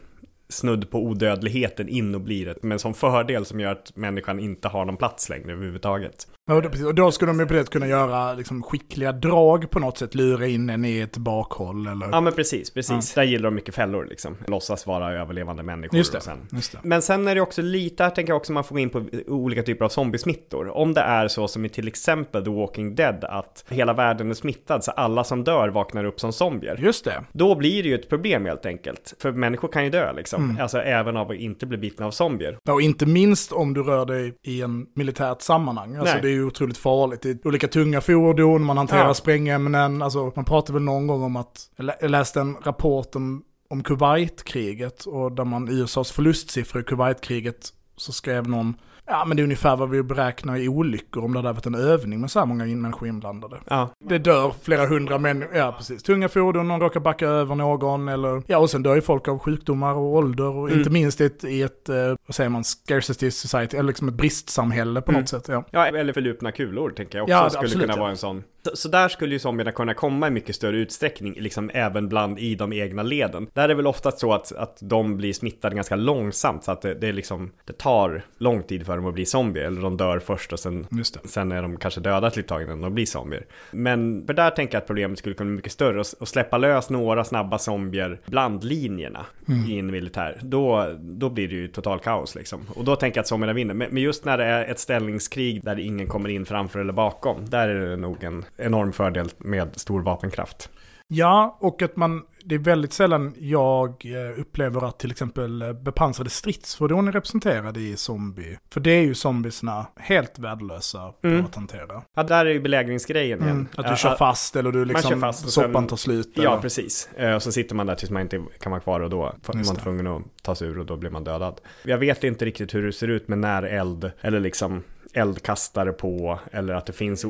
snudd 0.49 0.91
på 0.91 1.03
odödligheten 1.03 1.89
in 1.89 2.15
och 2.15 2.21
blir 2.21 2.49
ett, 2.49 2.63
Men 2.63 2.79
som 2.79 2.95
fördel 2.95 3.45
som 3.45 3.61
gör 3.61 3.73
att 3.73 3.97
människan 3.97 4.41
inte 4.41 4.69
har 4.69 4.85
någon 4.85 4.97
plats 4.97 5.29
längre 5.29 5.53
överhuvudtaget. 5.53 6.27
Ja, 6.47 6.55
och, 6.55 6.63
då, 6.63 6.69
precis. 6.69 6.87
och 6.87 6.95
då 6.95 7.13
skulle 7.13 7.31
de 7.31 7.41
ju 7.41 7.47
på 7.47 7.55
det 7.55 7.71
kunna 7.71 7.87
göra 7.87 8.33
liksom, 8.33 8.63
skickliga 8.63 9.13
drag 9.13 9.71
på 9.71 9.79
något 9.79 9.99
sätt, 9.99 10.15
lura 10.15 10.47
in 10.47 10.71
en 10.71 10.85
i 10.85 10.99
ett 10.99 11.17
bakhåll 11.17 11.87
eller... 11.87 12.09
Ja 12.13 12.21
men 12.21 12.33
precis, 12.33 12.71
precis. 12.71 13.15
Där 13.15 13.23
gillar 13.23 13.45
de 13.45 13.55
mycket 13.55 13.75
fällor 13.75 14.07
liksom. 14.07 14.37
Låtsas 14.47 14.87
vara 14.87 15.13
överlevande 15.13 15.63
människor. 15.63 15.99
Just 15.99 16.13
det. 16.13 16.19
Och 16.19 16.25
sen. 16.25 16.39
Just 16.53 16.73
det. 16.73 16.79
Men 16.83 17.03
sen 17.03 17.29
är 17.29 17.35
det 17.35 17.41
också 17.41 17.63
lite, 17.63 18.03
här 18.03 18.11
tänker 18.11 18.31
jag 18.33 18.37
också 18.37 18.53
man 18.53 18.65
får 18.65 18.75
gå 18.75 18.79
in 18.79 18.91
på 18.91 19.05
olika 19.27 19.63
typer 19.63 19.85
av 19.85 19.89
zombiesmittor. 19.89 20.77
Om 20.77 20.95
det 20.95 21.01
är 21.01 21.29
så 21.29 21.49
som 21.49 21.65
i 21.65 21.69
till 21.69 21.89
exempel 21.89 22.45
The 22.45 22.51
Walking 22.51 22.95
Dead, 22.95 23.25
att 23.25 23.65
hela 23.69 23.93
världen 23.93 24.31
är 24.31 24.35
smittad 24.35 24.85
så 24.85 24.91
alla 24.91 25.25
som 25.25 25.45
dör 25.45 25.69
vaknar 25.69 26.05
upp 26.05 26.21
som 26.21 26.33
zombier. 26.33 26.77
Just 26.81 27.05
det. 27.05 27.25
Då 27.33 27.55
blir 27.55 27.83
det 27.83 27.89
ju 27.89 27.95
ett 27.95 28.09
problem 28.09 28.45
helt 28.45 28.67
enkelt. 28.67 29.15
För 29.19 29.33
människor 29.33 29.69
kan 29.69 29.85
ju 29.85 29.91
dö 29.91 30.13
liksom. 30.13 30.45
Mm. 30.45 30.63
Alltså 30.63 30.79
även 30.79 31.17
av 31.17 31.31
att 31.31 31.37
inte 31.37 31.67
bli 31.67 31.79
bitna 31.79 32.07
av 32.07 32.11
zombier. 32.11 32.59
Ja, 32.65 32.73
och 32.73 32.83
inte 32.83 33.07
minst 33.07 33.53
om 33.53 33.75
du 33.75 33.83
rör 33.83 34.07
dig 34.07 34.35
i 34.43 34.63
en 34.63 34.87
militärt 34.95 35.43
sammanhang. 35.43 35.97
Alltså 35.97 36.15
Nej. 36.15 36.32
Är 36.33 36.37
ju 36.37 36.45
otroligt 36.47 36.79
farligt. 36.79 37.23
Det 37.23 37.31
är 37.31 37.47
olika 37.49 37.69
tunga 37.69 38.01
fordon, 38.01 38.65
man 38.65 38.77
hanterar 38.77 39.07
Ja. 39.07 39.15
sprängämnen. 39.15 40.03
Alltså 40.03 40.33
man 40.37 40.45
pratar 40.45 40.75
väl 40.75 40.83
någon 40.83 41.07
gång 41.07 41.23
om 41.23 41.37
att, 41.37 41.71
jag 41.77 41.85
lä- 41.85 41.97
jag 42.01 42.11
läste 42.11 42.41
en 42.41 42.57
rapport 42.63 43.17
om, 43.17 43.43
om 43.71 43.83
Kuwait-kriget 43.83 45.05
och 45.05 45.33
där 45.33 45.45
man 45.45 45.69
USAs 45.69 46.13
förlustsiffror 46.13 46.83
i 46.83 46.85
Kuwait-kriget 46.85 47.69
så 47.97 48.13
skrev 48.13 48.49
någon, 48.49 48.75
ja 49.13 49.25
men 49.25 49.37
det 49.37 49.41
är 49.41 49.45
ungefär 49.45 49.77
vad 49.77 49.91
vi 49.91 50.03
beräknar 50.03 50.57
i 50.57 50.69
olyckor 50.69 51.25
om 51.25 51.33
det 51.33 51.39
hade 51.39 51.53
varit 51.53 51.67
en 51.67 51.75
övning 51.75 52.21
med 52.21 52.31
så 52.31 52.39
här 52.39 52.47
många 52.47 52.65
människor 52.65 53.09
inblandade. 53.09 53.57
Ja, 53.69 53.89
Det 54.05 54.19
dör 54.19 54.53
flera 54.63 54.87
hundra 54.87 55.19
människor, 55.19 55.57
ja 55.57 55.75
precis. 55.79 56.03
Tunga 56.03 56.29
fordon, 56.29 56.69
någon 56.69 56.81
råkar 56.81 57.01
backa 57.01 57.27
över 57.27 57.55
någon 57.55 58.09
eller, 58.09 58.43
ja 58.47 58.59
och 58.59 58.71
sen 58.71 58.83
dör 58.83 58.95
ju 58.95 59.01
folk 59.01 59.29
av 59.29 59.39
sjukdomar 59.39 59.95
och 59.95 60.15
ålder 60.15 60.45
och 60.57 60.67
Mm. 60.69 60.79
inte 60.79 60.91
minst 60.91 61.21
i 61.21 61.25
ett, 61.25 61.45
i 61.45 61.63
ett 61.63 61.89
eh, 61.89 61.97
vad 62.27 62.35
säger 62.35 62.51
man, 62.51 62.65
scarcity 62.65 63.31
society, 63.31 63.77
eller 63.77 63.89
liksom 63.89 64.09
ett 64.09 64.15
bristsamhälle 64.15 65.01
på 65.01 65.11
Mm. 65.11 65.21
något 65.21 65.29
sätt. 65.29 65.49
Ja. 65.49 65.65
Ja, 65.71 65.87
eller 65.87 66.13
förlupna 66.13 66.53
kulor 66.53 66.91
tänker 66.91 67.19
jag 67.19 67.23
också 67.25 67.33
Ja, 67.33 67.51
skulle 67.51 67.65
absolut, 67.65 67.83
kunna 67.87 67.95
ja. 67.97 68.01
vara 68.01 68.11
en 68.11 68.17
sån. 68.17 68.43
Så, 68.75 68.89
där 68.89 69.09
skulle 69.09 69.35
ju 69.35 69.39
zombierna 69.39 69.73
kunna 69.73 69.95
komma 69.95 70.29
i 70.29 70.31
mycket 70.31 70.57
större 70.57 70.77
utsträckning, 70.77 71.35
liksom 71.39 71.71
även 71.75 72.09
bland 72.09 72.39
i 72.39 72.55
de 72.55 72.73
egna 72.73 73.03
leden. 73.03 73.49
Där 73.53 73.65
är 73.65 73.69
det 73.69 73.75
väl 73.75 73.87
oftast 73.87 74.19
så 74.19 74.33
att, 74.33 74.53
att 74.53 74.79
de 74.81 75.17
blir 75.17 75.33
smittade 75.33 75.75
ganska 75.75 75.97
långsamt, 75.97 76.65
så 76.65 76.73
att 76.73 76.83
det, 76.83 76.95
det 76.95 77.09
är 77.09 77.13
liksom, 77.13 77.51
det 77.65 77.79
tar 77.79 78.23
lång 78.39 78.63
tid 78.63 78.87
för 78.87 78.97
dem 78.97 79.07
att 79.07 79.15
bli 79.15 79.27
zombier, 79.27 79.65
eller 79.65 79.81
de 79.83 79.97
dör 79.97 80.19
först 80.19 80.53
och 80.53 80.61
sen. 80.61 80.87
Sen 81.25 81.53
är 81.53 81.63
de 81.63 81.77
kanske 81.77 82.01
döda 82.01 82.27
ett 82.27 82.37
litet 82.37 82.49
tag 82.49 82.63
innan 82.63 82.81
de 82.81 82.95
blir 82.95 83.07
zombier. 83.07 83.47
Men 83.71 84.27
för 84.27 84.35
där 84.35 84.51
tänker 84.51 84.75
jag 84.75 84.81
att 84.81 84.87
problemet 84.87 85.19
skulle 85.19 85.35
kunna 85.35 85.49
bli 85.49 85.57
mycket 85.57 85.73
större. 85.73 86.01
Och, 86.01 86.07
och 86.19 86.29
släppa 86.29 86.59
lös 86.59 86.91
några 86.91 87.25
snabba 87.25 87.59
zombier 87.59 88.21
bland 88.27 88.65
linjerna 88.65 89.27
i 89.69 89.79
en 89.79 89.91
militär. 89.91 90.39
Då, 90.43 90.95
då 91.01 91.31
blir 91.31 91.49
det 91.49 91.55
ju 91.55 91.69
total 91.69 91.99
kaos 91.99 92.35
liksom. 92.35 92.61
Och 92.75 92.85
då 92.85 92.97
tänker 92.97 93.19
jag 93.19 93.23
att 93.23 93.29
zombierna 93.29 93.53
vinner. 93.53 93.75
Men, 93.75 93.89
men 93.91 94.03
just 94.03 94.25
när 94.25 94.39
det 94.39 94.45
är 94.45 94.65
ett 94.65 94.79
ställningskrig 94.79 95.65
där 95.65 95.79
ingen 95.79 96.07
kommer 96.07 96.29
in 96.29 96.47
framför 96.47 96.81
eller 96.81 96.93
bakom. 96.93 97.51
Där 97.51 97.69
är 97.69 97.91
det 97.91 97.97
nog 97.97 98.25
en 98.25 98.45
enorm 98.57 98.93
fördel 98.93 99.31
med 99.39 99.81
stor 99.81 100.03
vapenkraft. 100.03 100.71
Ja, 101.15 101.57
och 101.61 101.83
att 101.83 101.97
man, 101.97 102.23
det 102.45 102.55
är 102.55 102.59
väldigt 102.59 102.93
sällan 102.93 103.35
jag 103.39 103.89
eh, 104.07 104.41
upplever 104.41 104.85
att 104.89 104.99
till 104.99 105.11
exempel 105.11 105.63
eh, 105.63 105.73
bepansrade 105.73 106.31
stridsfordon 106.31 107.09
är 107.09 107.13
representerade 107.13 107.81
i 107.81 107.97
zombie. 107.97 108.59
För 108.73 108.81
det 108.81 108.91
är 108.91 109.03
ju 109.03 109.15
zombiesna 109.15 109.87
helt 109.97 110.39
värdelösa 110.39 111.13
på 111.21 111.29
Mm. 111.29 111.45
att 111.45 111.55
hantera. 111.55 112.03
Ja, 112.17 112.23
där 112.23 112.47
är 112.47 112.51
ju 112.51 112.61
belägringsgrejen 112.61 113.39
igen. 113.43 113.51
Mm, 113.55 113.69
att 113.77 113.85
du 113.85 113.91
Ja, 113.91 113.97
kör 113.97 114.11
ja, 114.11 114.17
fast 114.17 114.57
eller 114.57 114.73
du 114.73 114.85
liksom, 114.85 115.21
fast 115.21 115.49
soppan 115.51 115.73
sen- 115.75 115.87
tar 115.87 115.97
slut. 115.97 116.33
Ja, 116.35 116.43
eller- 116.53 116.63
precis. 116.63 117.09
Eh, 117.17 117.35
Och 117.35 117.43
så 117.43 117.53
sitter 117.53 117.75
man 117.75 117.87
där 117.87 117.95
tills 117.95 118.11
man 118.11 118.23
inte 118.23 118.43
kan 118.61 118.71
vara 118.73 118.81
kvar 118.81 119.01
och 119.01 119.11
då 119.11 119.25
är 119.49 119.55
man 119.67 119.77
tvungen 119.77 120.07
att 120.07 120.23
ta 120.43 120.55
sig 120.55 120.69
ur 120.69 120.79
och 120.79 120.87
då 120.87 120.97
blir 120.97 121.11
man 121.11 121.25
dödad. 121.25 121.61
Jag 121.85 121.99
vet 121.99 122.25
inte 122.25 122.45
riktigt 122.45 122.75
hur 122.75 122.87
det 122.87 122.93
ser 122.93 123.09
ut 123.09 123.29
med 123.29 123.39
näreld 123.39 124.11
eller 124.21 124.41
liksom 124.41 124.83
eldkastare 125.13 125.93
på 125.93 126.39
eller 126.53 126.75
att 126.75 126.87
det 126.87 126.93
finns 126.93 127.27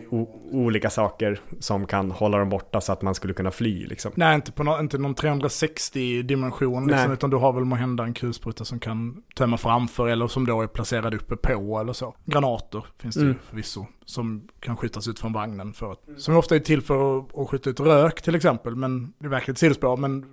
olika 0.52 0.90
saker 0.90 1.40
som 1.60 1.86
kan 1.86 2.10
hålla 2.10 2.38
dem 2.38 2.48
borta 2.48 2.80
så 2.80 2.92
att 2.92 3.02
man 3.02 3.14
skulle 3.14 3.34
kunna 3.34 3.50
fly 3.50 3.86
liksom. 3.86 4.12
Nej, 4.14 4.34
inte 4.34 4.52
på 4.52 4.62
no 4.64 4.80
inte 4.80 4.98
någon 4.98 5.14
360 5.14 6.22
dimension 6.22 6.86
liksom, 6.86 7.06
Nej. 7.06 7.14
utan 7.14 7.30
du 7.30 7.36
har 7.36 7.52
väl 7.52 7.64
måhända 7.64 8.04
en 8.04 8.14
kulspruta 8.14 8.64
som 8.64 8.78
kan 8.80 9.22
tömma 9.36 9.56
framför 9.56 10.08
eller 10.08 10.28
som 10.28 10.46
då 10.46 10.62
är 10.62 10.66
placerad 10.66 11.14
uppe 11.14 11.36
på 11.36 11.78
eller 11.80 11.92
så. 11.92 12.14
Granater 12.24 12.84
finns 12.98 13.14
det 13.14 13.20
ju 13.20 13.26
Mm. 13.26 13.38
förvisso 13.50 13.86
som 14.04 14.48
kan 14.60 14.76
skjutas 14.76 15.08
ut 15.08 15.18
från 15.20 15.32
vagnen 15.32 15.72
för 15.72 15.92
att, 15.92 16.00
som 16.16 16.36
ofta 16.36 16.54
är 16.56 16.60
till 16.60 16.82
för 16.82 17.18
att, 17.18 17.38
att 17.38 17.48
skjuta 17.50 17.70
ut 17.70 17.80
rök 17.80 18.22
till 18.22 18.34
exempel, 18.34 18.76
men 18.76 19.12
det 19.18 19.26
är 19.26 19.30
verkligen 19.30 19.52
ett 19.52 19.58
sidospår, 19.58 19.96
men 19.96 20.24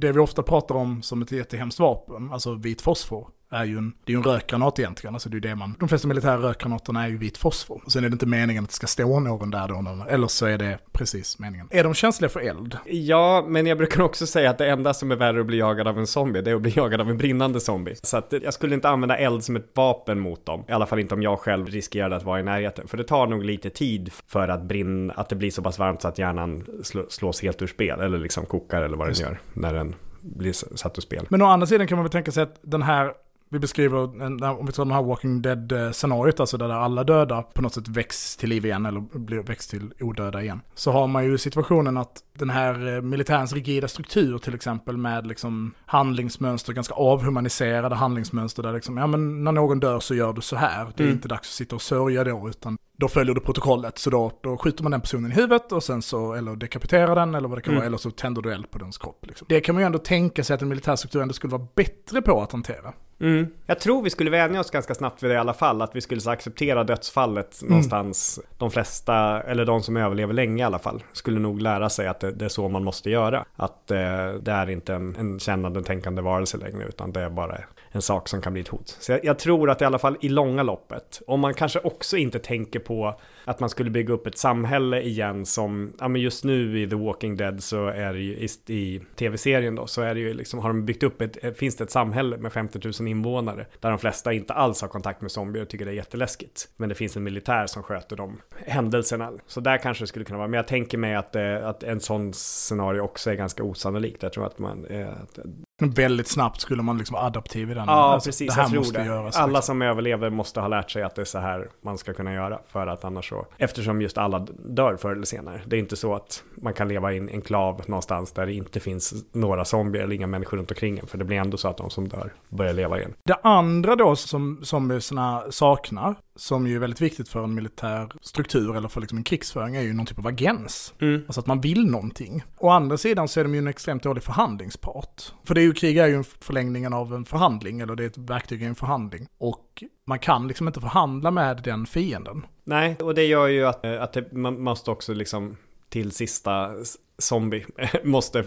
det 0.00 0.12
vi 0.12 0.18
ofta 0.18 0.42
pratar 0.42 0.74
om 0.74 1.02
som 1.02 1.22
ett 1.22 1.32
jättehemskt 1.32 1.80
vapen, 1.80 2.32
alltså 2.32 2.54
vit 2.54 2.80
fosfor, 2.82 3.28
är 3.54 3.64
ju 3.64 3.78
en, 3.78 3.92
det 4.04 4.12
är 4.12 4.16
en 4.16 4.22
rökgranat 4.22 4.78
egentligen. 4.78 5.14
Alltså 5.14 5.28
det 5.28 5.36
är 5.36 5.40
det 5.40 5.54
man, 5.54 5.76
de 5.80 5.88
flesta 5.88 6.08
militära 6.08 6.36
rökgranaterna 6.36 7.04
är 7.04 7.08
ju 7.08 7.18
vit 7.18 7.38
fosfor. 7.38 7.80
Och 7.84 7.92
sen 7.92 8.04
är 8.04 8.08
det 8.08 8.12
inte 8.12 8.26
meningen 8.26 8.64
att 8.64 8.70
det 8.70 8.76
ska 8.76 8.86
stå 8.86 9.20
någon 9.20 9.50
där 9.50 9.68
då, 9.68 10.04
eller 10.08 10.26
så 10.26 10.46
är 10.46 10.58
det 10.58 10.78
precis 10.92 11.38
meningen. 11.38 11.68
Är 11.70 11.84
de 11.84 11.94
känsliga 11.94 12.28
för 12.28 12.40
eld? 12.40 12.78
Ja, 12.86 13.44
men 13.48 13.66
jag 13.66 13.78
brukar 13.78 14.02
också 14.02 14.26
säga 14.26 14.50
att 14.50 14.58
det 14.58 14.70
enda 14.70 14.94
som 14.94 15.10
är 15.10 15.16
värre 15.16 15.40
att 15.40 15.46
bli 15.46 15.58
jagad 15.58 15.88
av 15.88 15.98
en 15.98 16.06
zombie, 16.06 16.40
det 16.40 16.50
är 16.50 16.54
att 16.54 16.62
bli 16.62 16.72
jagad 16.76 17.00
av 17.00 17.10
en 17.10 17.16
brinnande 17.16 17.60
zombie. 17.60 17.94
Så 18.02 18.16
att 18.16 18.34
jag 18.42 18.54
skulle 18.54 18.74
inte 18.74 18.88
använda 18.88 19.16
eld 19.16 19.44
som 19.44 19.56
ett 19.56 19.70
vapen 19.74 20.20
mot 20.20 20.46
dem. 20.46 20.64
I 20.68 20.72
alla 20.72 20.86
fall 20.86 20.98
inte 20.98 21.14
om 21.14 21.22
jag 21.22 21.38
själv 21.38 21.66
riskerade 21.66 22.16
att 22.16 22.22
vara 22.22 22.40
i 22.40 22.42
närheten. 22.42 22.88
För 22.88 22.96
det 22.96 23.04
tar 23.04 23.26
nog 23.26 23.44
lite 23.44 23.70
tid 23.70 24.12
för 24.26 24.48
att 24.48 24.62
brinna, 24.62 25.12
att 25.12 25.28
det 25.28 25.36
blir 25.36 25.50
så 25.50 25.62
pass 25.62 25.78
varmt 25.78 26.02
så 26.02 26.08
att 26.08 26.18
hjärnan 26.18 26.66
slå, 26.82 27.06
slås 27.08 27.42
helt 27.42 27.62
ur 27.62 27.66
spel. 27.66 28.00
Eller 28.00 28.18
liksom 28.18 28.46
kokar 28.46 28.82
eller 28.82 28.96
vad 28.96 29.06
den 29.06 29.10
Just 29.10 29.22
gör 29.22 29.40
när 29.52 29.74
den 29.74 29.94
blir 30.20 30.52
satt 30.52 30.98
ur 30.98 31.02
spel. 31.02 31.26
Men 31.28 31.42
å 31.42 31.46
andra 31.46 31.66
sidan 31.66 31.86
kan 31.86 31.98
man 31.98 32.04
väl 32.04 32.12
tänka 32.12 32.32
sig 32.32 32.42
att 32.42 32.58
den 32.62 32.82
här, 32.82 33.12
vi 33.54 33.58
beskriver, 33.60 34.22
en- 34.22 34.42
om 34.42 34.66
vi 34.66 34.72
tar 34.72 34.84
den 34.84 34.94
här 34.94 35.02
Walking 35.02 35.42
Dead-scenariot, 35.42 36.40
alltså 36.40 36.56
där 36.56 36.68
alla 36.68 37.04
döda 37.04 37.42
på 37.42 37.62
något 37.62 37.74
sätt 37.74 37.88
väcks 37.88 38.36
till 38.36 38.48
liv 38.48 38.64
igen 38.66 38.86
eller 38.86 39.00
blir 39.18 39.38
väcks 39.42 39.66
till 39.66 39.92
odöda 40.00 40.42
igen. 40.42 40.60
Så 40.74 40.90
har 40.92 41.06
man 41.06 41.24
ju 41.24 41.38
situationen 41.38 41.96
att 41.96 42.12
den 42.38 42.50
här 42.50 42.94
eh, 42.96 43.00
militärens 43.02 43.52
rigida 43.52 43.88
struktur 43.88 44.38
till 44.38 44.54
exempel 44.54 44.96
med 44.96 45.26
liksom 45.26 45.74
handlingsmönster, 45.86 46.72
ganska 46.72 46.94
avhumaniserade 46.94 47.94
handlingsmönster 47.94 48.62
där 48.62 48.72
liksom, 48.72 48.96
ja 48.96 49.06
men 49.06 49.44
när 49.44 49.52
någon 49.52 49.80
dör 49.80 50.00
så 50.00 50.14
gör 50.14 50.32
du 50.32 50.40
så 50.40 50.56
här. 50.56 50.84
Det 50.96 51.02
är 51.02 51.04
Mm. 51.06 51.16
inte 51.16 51.28
dags 51.28 51.40
att 51.48 51.54
sitta 51.54 51.74
och 51.76 51.82
sörja 51.82 52.24
då, 52.24 52.48
utan 52.48 52.76
då 52.98 53.08
följer 53.08 53.34
du 53.34 53.40
protokollet. 53.40 53.98
Så 53.98 54.10
då, 54.10 54.32
då 54.42 54.56
skjuter 54.56 54.82
man 54.82 54.92
den 54.92 55.00
personen 55.00 55.32
i 55.32 55.34
huvudet 55.34 55.72
och 55.72 55.82
sen 55.82 56.02
så, 56.02 56.32
eller 56.34 56.56
dekapiterar 56.56 57.14
den 57.14 57.34
eller 57.34 57.48
vad 57.48 57.58
det 57.58 57.62
kan 57.62 57.70
Mm. 57.72 57.78
vara, 57.80 57.86
eller 57.86 57.98
så 57.98 58.10
tänder 58.10 58.42
du 58.42 58.52
eld 58.52 58.70
på 58.70 58.78
dens 58.78 58.98
kropp. 58.98 59.26
Liksom. 59.26 59.46
Det 59.50 59.60
kan 59.60 59.74
man 59.74 59.82
ju 59.82 59.86
ändå 59.86 59.98
tänka 59.98 60.44
sig 60.44 60.54
att 60.54 60.62
en 60.62 60.68
militärstruktur 60.68 61.22
ändå 61.22 61.34
skulle 61.34 61.50
vara 61.50 61.66
bättre 61.76 62.22
på 62.22 62.42
att 62.42 62.52
hantera. 62.52 62.92
Mm. 63.20 63.46
Jag 63.66 63.80
tror 63.80 64.02
vi 64.02 64.10
skulle 64.10 64.30
vänja 64.30 64.60
oss 64.60 64.70
ganska 64.70 64.94
snabbt 64.94 65.22
vid 65.22 65.30
det 65.30 65.34
i 65.34 65.38
alla 65.38 65.54
fall, 65.54 65.82
att 65.82 65.96
vi 65.96 66.00
skulle 66.00 66.20
så 66.20 66.30
acceptera 66.30 66.84
dödsfallet 66.84 67.60
någonstans. 67.62 68.40
De 68.58 68.70
flesta, 68.70 69.42
eller 69.42 69.64
de 69.64 69.82
som 69.82 69.96
överlever 69.96 70.34
länge 70.34 70.62
i 70.62 70.66
alla 70.66 70.78
fall, 70.78 71.02
skulle 71.12 71.40
nog 71.40 71.60
lära 71.62 71.88
sig 71.88 72.06
att 72.06 72.20
det, 72.20 72.32
det 72.32 72.44
är 72.44 72.48
så 72.48 72.68
man 72.68 72.84
måste 72.84 73.10
göra. 73.10 73.44
Att 73.56 73.90
eh, 73.90 74.32
det 74.42 74.52
är 74.52 74.70
inte 74.70 74.94
en, 74.94 75.16
en 75.16 75.38
kännande, 75.38 75.82
tänkande 75.82 76.22
varelse 76.22 76.56
längre, 76.56 76.88
utan 76.88 77.12
det 77.12 77.20
är 77.20 77.30
bara 77.30 77.58
en 77.94 78.02
sak 78.02 78.28
som 78.28 78.40
kan 78.40 78.52
bli 78.52 78.62
ett 78.62 78.68
hot. 78.68 78.96
Så 79.00 79.12
jag, 79.12 79.24
jag 79.24 79.38
tror 79.38 79.70
att 79.70 79.82
i 79.82 79.84
alla 79.84 79.98
fall 79.98 80.16
i 80.20 80.28
långa 80.28 80.62
loppet, 80.62 81.22
om 81.26 81.40
man 81.40 81.54
kanske 81.54 81.78
också 81.78 82.16
inte 82.16 82.38
tänker 82.38 82.78
på 82.80 83.20
att 83.44 83.60
man 83.60 83.70
skulle 83.70 83.90
bygga 83.90 84.14
upp 84.14 84.26
ett 84.26 84.38
samhälle 84.38 85.02
igen 85.02 85.46
som, 85.46 85.92
ja 86.00 86.08
men 86.08 86.20
just 86.20 86.44
nu 86.44 86.82
i 86.82 86.88
The 86.88 86.96
Walking 86.96 87.36
Dead 87.36 87.62
så 87.62 87.86
är 87.86 88.12
det 88.12 88.18
ju, 88.18 88.32
i, 88.32 88.48
i 88.66 89.00
tv-serien 89.16 89.74
då, 89.74 89.86
så 89.86 90.02
är 90.02 90.14
det 90.14 90.20
ju 90.20 90.34
liksom, 90.34 90.60
har 90.60 90.68
de 90.68 90.84
byggt 90.84 91.02
upp 91.02 91.20
ett, 91.20 91.58
finns 91.58 91.76
det 91.76 91.84
ett 91.84 91.90
samhälle 91.90 92.36
med 92.36 92.52
50 92.52 92.80
000 92.84 93.03
invånare, 93.08 93.66
där 93.80 93.90
de 93.90 93.98
flesta 93.98 94.32
inte 94.32 94.52
alls 94.52 94.80
har 94.80 94.88
kontakt 94.88 95.20
med 95.20 95.30
zombier 95.30 95.62
och 95.62 95.68
tycker 95.68 95.84
det 95.84 95.90
är 95.90 95.94
jätteläskigt. 95.94 96.68
Men 96.76 96.88
det 96.88 96.94
finns 96.94 97.16
en 97.16 97.22
militär 97.22 97.66
som 97.66 97.82
sköter 97.82 98.16
de 98.16 98.40
händelserna. 98.66 99.32
Så 99.46 99.60
där 99.60 99.78
kanske 99.78 100.02
det 100.04 100.08
skulle 100.08 100.24
kunna 100.24 100.38
vara, 100.38 100.48
men 100.48 100.56
jag 100.56 100.68
tänker 100.68 100.98
mig 100.98 101.14
att, 101.14 101.36
eh, 101.36 101.68
att 101.68 101.82
en 101.82 102.00
sån 102.00 102.32
scenario 102.32 103.00
också 103.00 103.30
är 103.30 103.34
ganska 103.34 103.62
osannolikt. 103.62 104.22
Jag 104.22 104.32
tror 104.32 104.46
att 104.46 104.58
man, 104.58 104.84
eh, 104.84 105.08
att, 105.08 105.38
väldigt 105.82 106.28
snabbt 106.28 106.60
skulle 106.60 106.82
man 106.82 106.98
liksom 106.98 107.14
vara 107.14 107.24
adaptiv 107.24 107.70
i 107.70 107.74
den. 107.74 107.84
Ja, 107.86 107.92
Alltså, 107.92 108.28
precis. 108.28 108.48
Det 108.48 108.54
här 108.54 108.62
jag 108.62 108.70
tror 108.70 108.80
måste 108.80 108.98
det. 108.98 109.06
göras. 109.06 109.36
alla 109.36 109.46
liksom. 109.46 109.62
som 109.62 109.82
överlever 109.82 110.30
måste 110.30 110.60
ha 110.60 110.68
lärt 110.68 110.90
sig 110.90 111.02
att 111.02 111.14
det 111.14 111.20
är 111.20 111.24
så 111.26 111.38
här 111.38 111.68
man 111.82 111.98
ska 111.98 112.12
kunna 112.12 112.34
göra. 112.34 112.58
För 112.68 112.86
att 112.86 113.04
annars 113.04 113.28
så... 113.28 113.46
Eftersom 113.58 114.02
just 114.02 114.18
alla 114.18 114.38
dör 114.68 114.96
förr 114.96 115.12
eller 115.12 115.24
senare. 115.26 115.60
Det 115.66 115.76
är 115.76 115.80
inte 115.80 115.96
så 115.96 116.14
att 116.14 116.42
man 116.54 116.72
kan 116.74 116.88
leva 116.88 117.12
i 117.12 117.18
en 117.18 117.28
enklav 117.28 117.82
någonstans 117.86 118.32
där 118.32 118.46
det 118.46 118.52
inte 118.52 118.80
finns 118.80 119.14
några 119.32 119.64
zombier 119.64 120.02
eller 120.02 120.14
inga 120.16 120.26
människor 120.26 120.56
runt 120.56 120.70
omkring 120.70 120.98
en. 120.98 121.06
För 121.06 121.18
det 121.18 121.24
blir 121.24 121.36
ändå 121.36 121.56
så 121.56 121.68
att 121.68 121.76
de 121.76 121.90
som 121.90 122.08
dör 122.08 122.32
börjar 122.48 122.72
leva 122.72 122.98
igen. 122.98 123.14
Det 123.24 123.36
andra 123.42 123.96
då 123.96 124.16
som 124.16 124.60
zombiesna 124.64 125.42
saknar, 125.50 126.14
som 126.36 126.66
ju 126.66 126.74
är 126.76 126.80
väldigt 126.80 127.00
viktigt 127.00 127.28
för 127.28 127.44
en 127.44 127.54
militär 127.54 128.08
struktur 128.22 128.76
eller 128.76 128.88
för 128.88 129.00
liksom 129.00 129.18
en 129.18 129.24
krigsföring, 129.24 129.76
är 129.76 129.82
ju 129.82 129.92
någon 129.92 130.06
typ 130.06 130.18
av 130.18 130.26
agens. 130.26 130.94
Alltså 131.26 131.40
att 131.40 131.46
man 131.46 131.60
vill 131.60 131.86
någonting. 131.90 132.42
Å 132.58 132.68
andra 132.70 132.96
sidan 132.96 133.28
så 133.28 133.40
är 133.40 133.44
de 133.44 133.54
ju 133.54 133.58
en 133.58 133.66
extremt 133.66 134.02
dålig 134.02 134.22
förhandlingspart. 134.22 135.32
För 135.44 135.54
det 135.54 135.63
är 135.64 135.68
ju, 135.68 135.74
krig 135.74 135.96
är 135.96 136.06
ju 136.06 136.14
en 136.14 136.24
förlängningen 136.24 136.92
av 136.92 137.14
en 137.14 137.24
förhandling, 137.24 137.80
eller 137.80 137.94
det 137.94 138.04
är 138.04 138.06
ett 138.06 138.18
verktyg 138.18 138.62
i 138.62 138.64
en 138.64 138.74
förhandling. 138.74 139.28
Och 139.38 139.84
man 140.04 140.18
kan 140.18 140.48
liksom 140.48 140.66
inte 140.66 140.80
förhandla 140.80 141.30
med 141.30 141.62
den 141.64 141.86
fienden. 141.86 142.46
Nej, 142.64 142.96
och 143.00 143.14
det 143.14 143.24
gör 143.24 143.46
ju 143.46 143.64
att, 143.64 143.84
att 143.84 144.12
det, 144.12 144.32
man 144.32 144.60
måste 144.60 144.90
också 144.90 145.14
liksom 145.14 145.56
till 145.88 146.12
sista 146.12 146.70
zombie 147.18 147.66
måste 148.04 148.44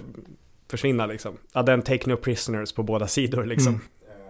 försvinna 0.69 1.05
liksom. 1.05 1.33
Ja, 1.53 1.63
den 1.63 1.81
take 1.81 2.09
no 2.09 2.15
prisoners 2.15 2.73
på 2.73 2.83
båda 2.83 3.07
sidor 3.07 3.45
liksom. 3.45 3.73
Mm. 3.73 3.83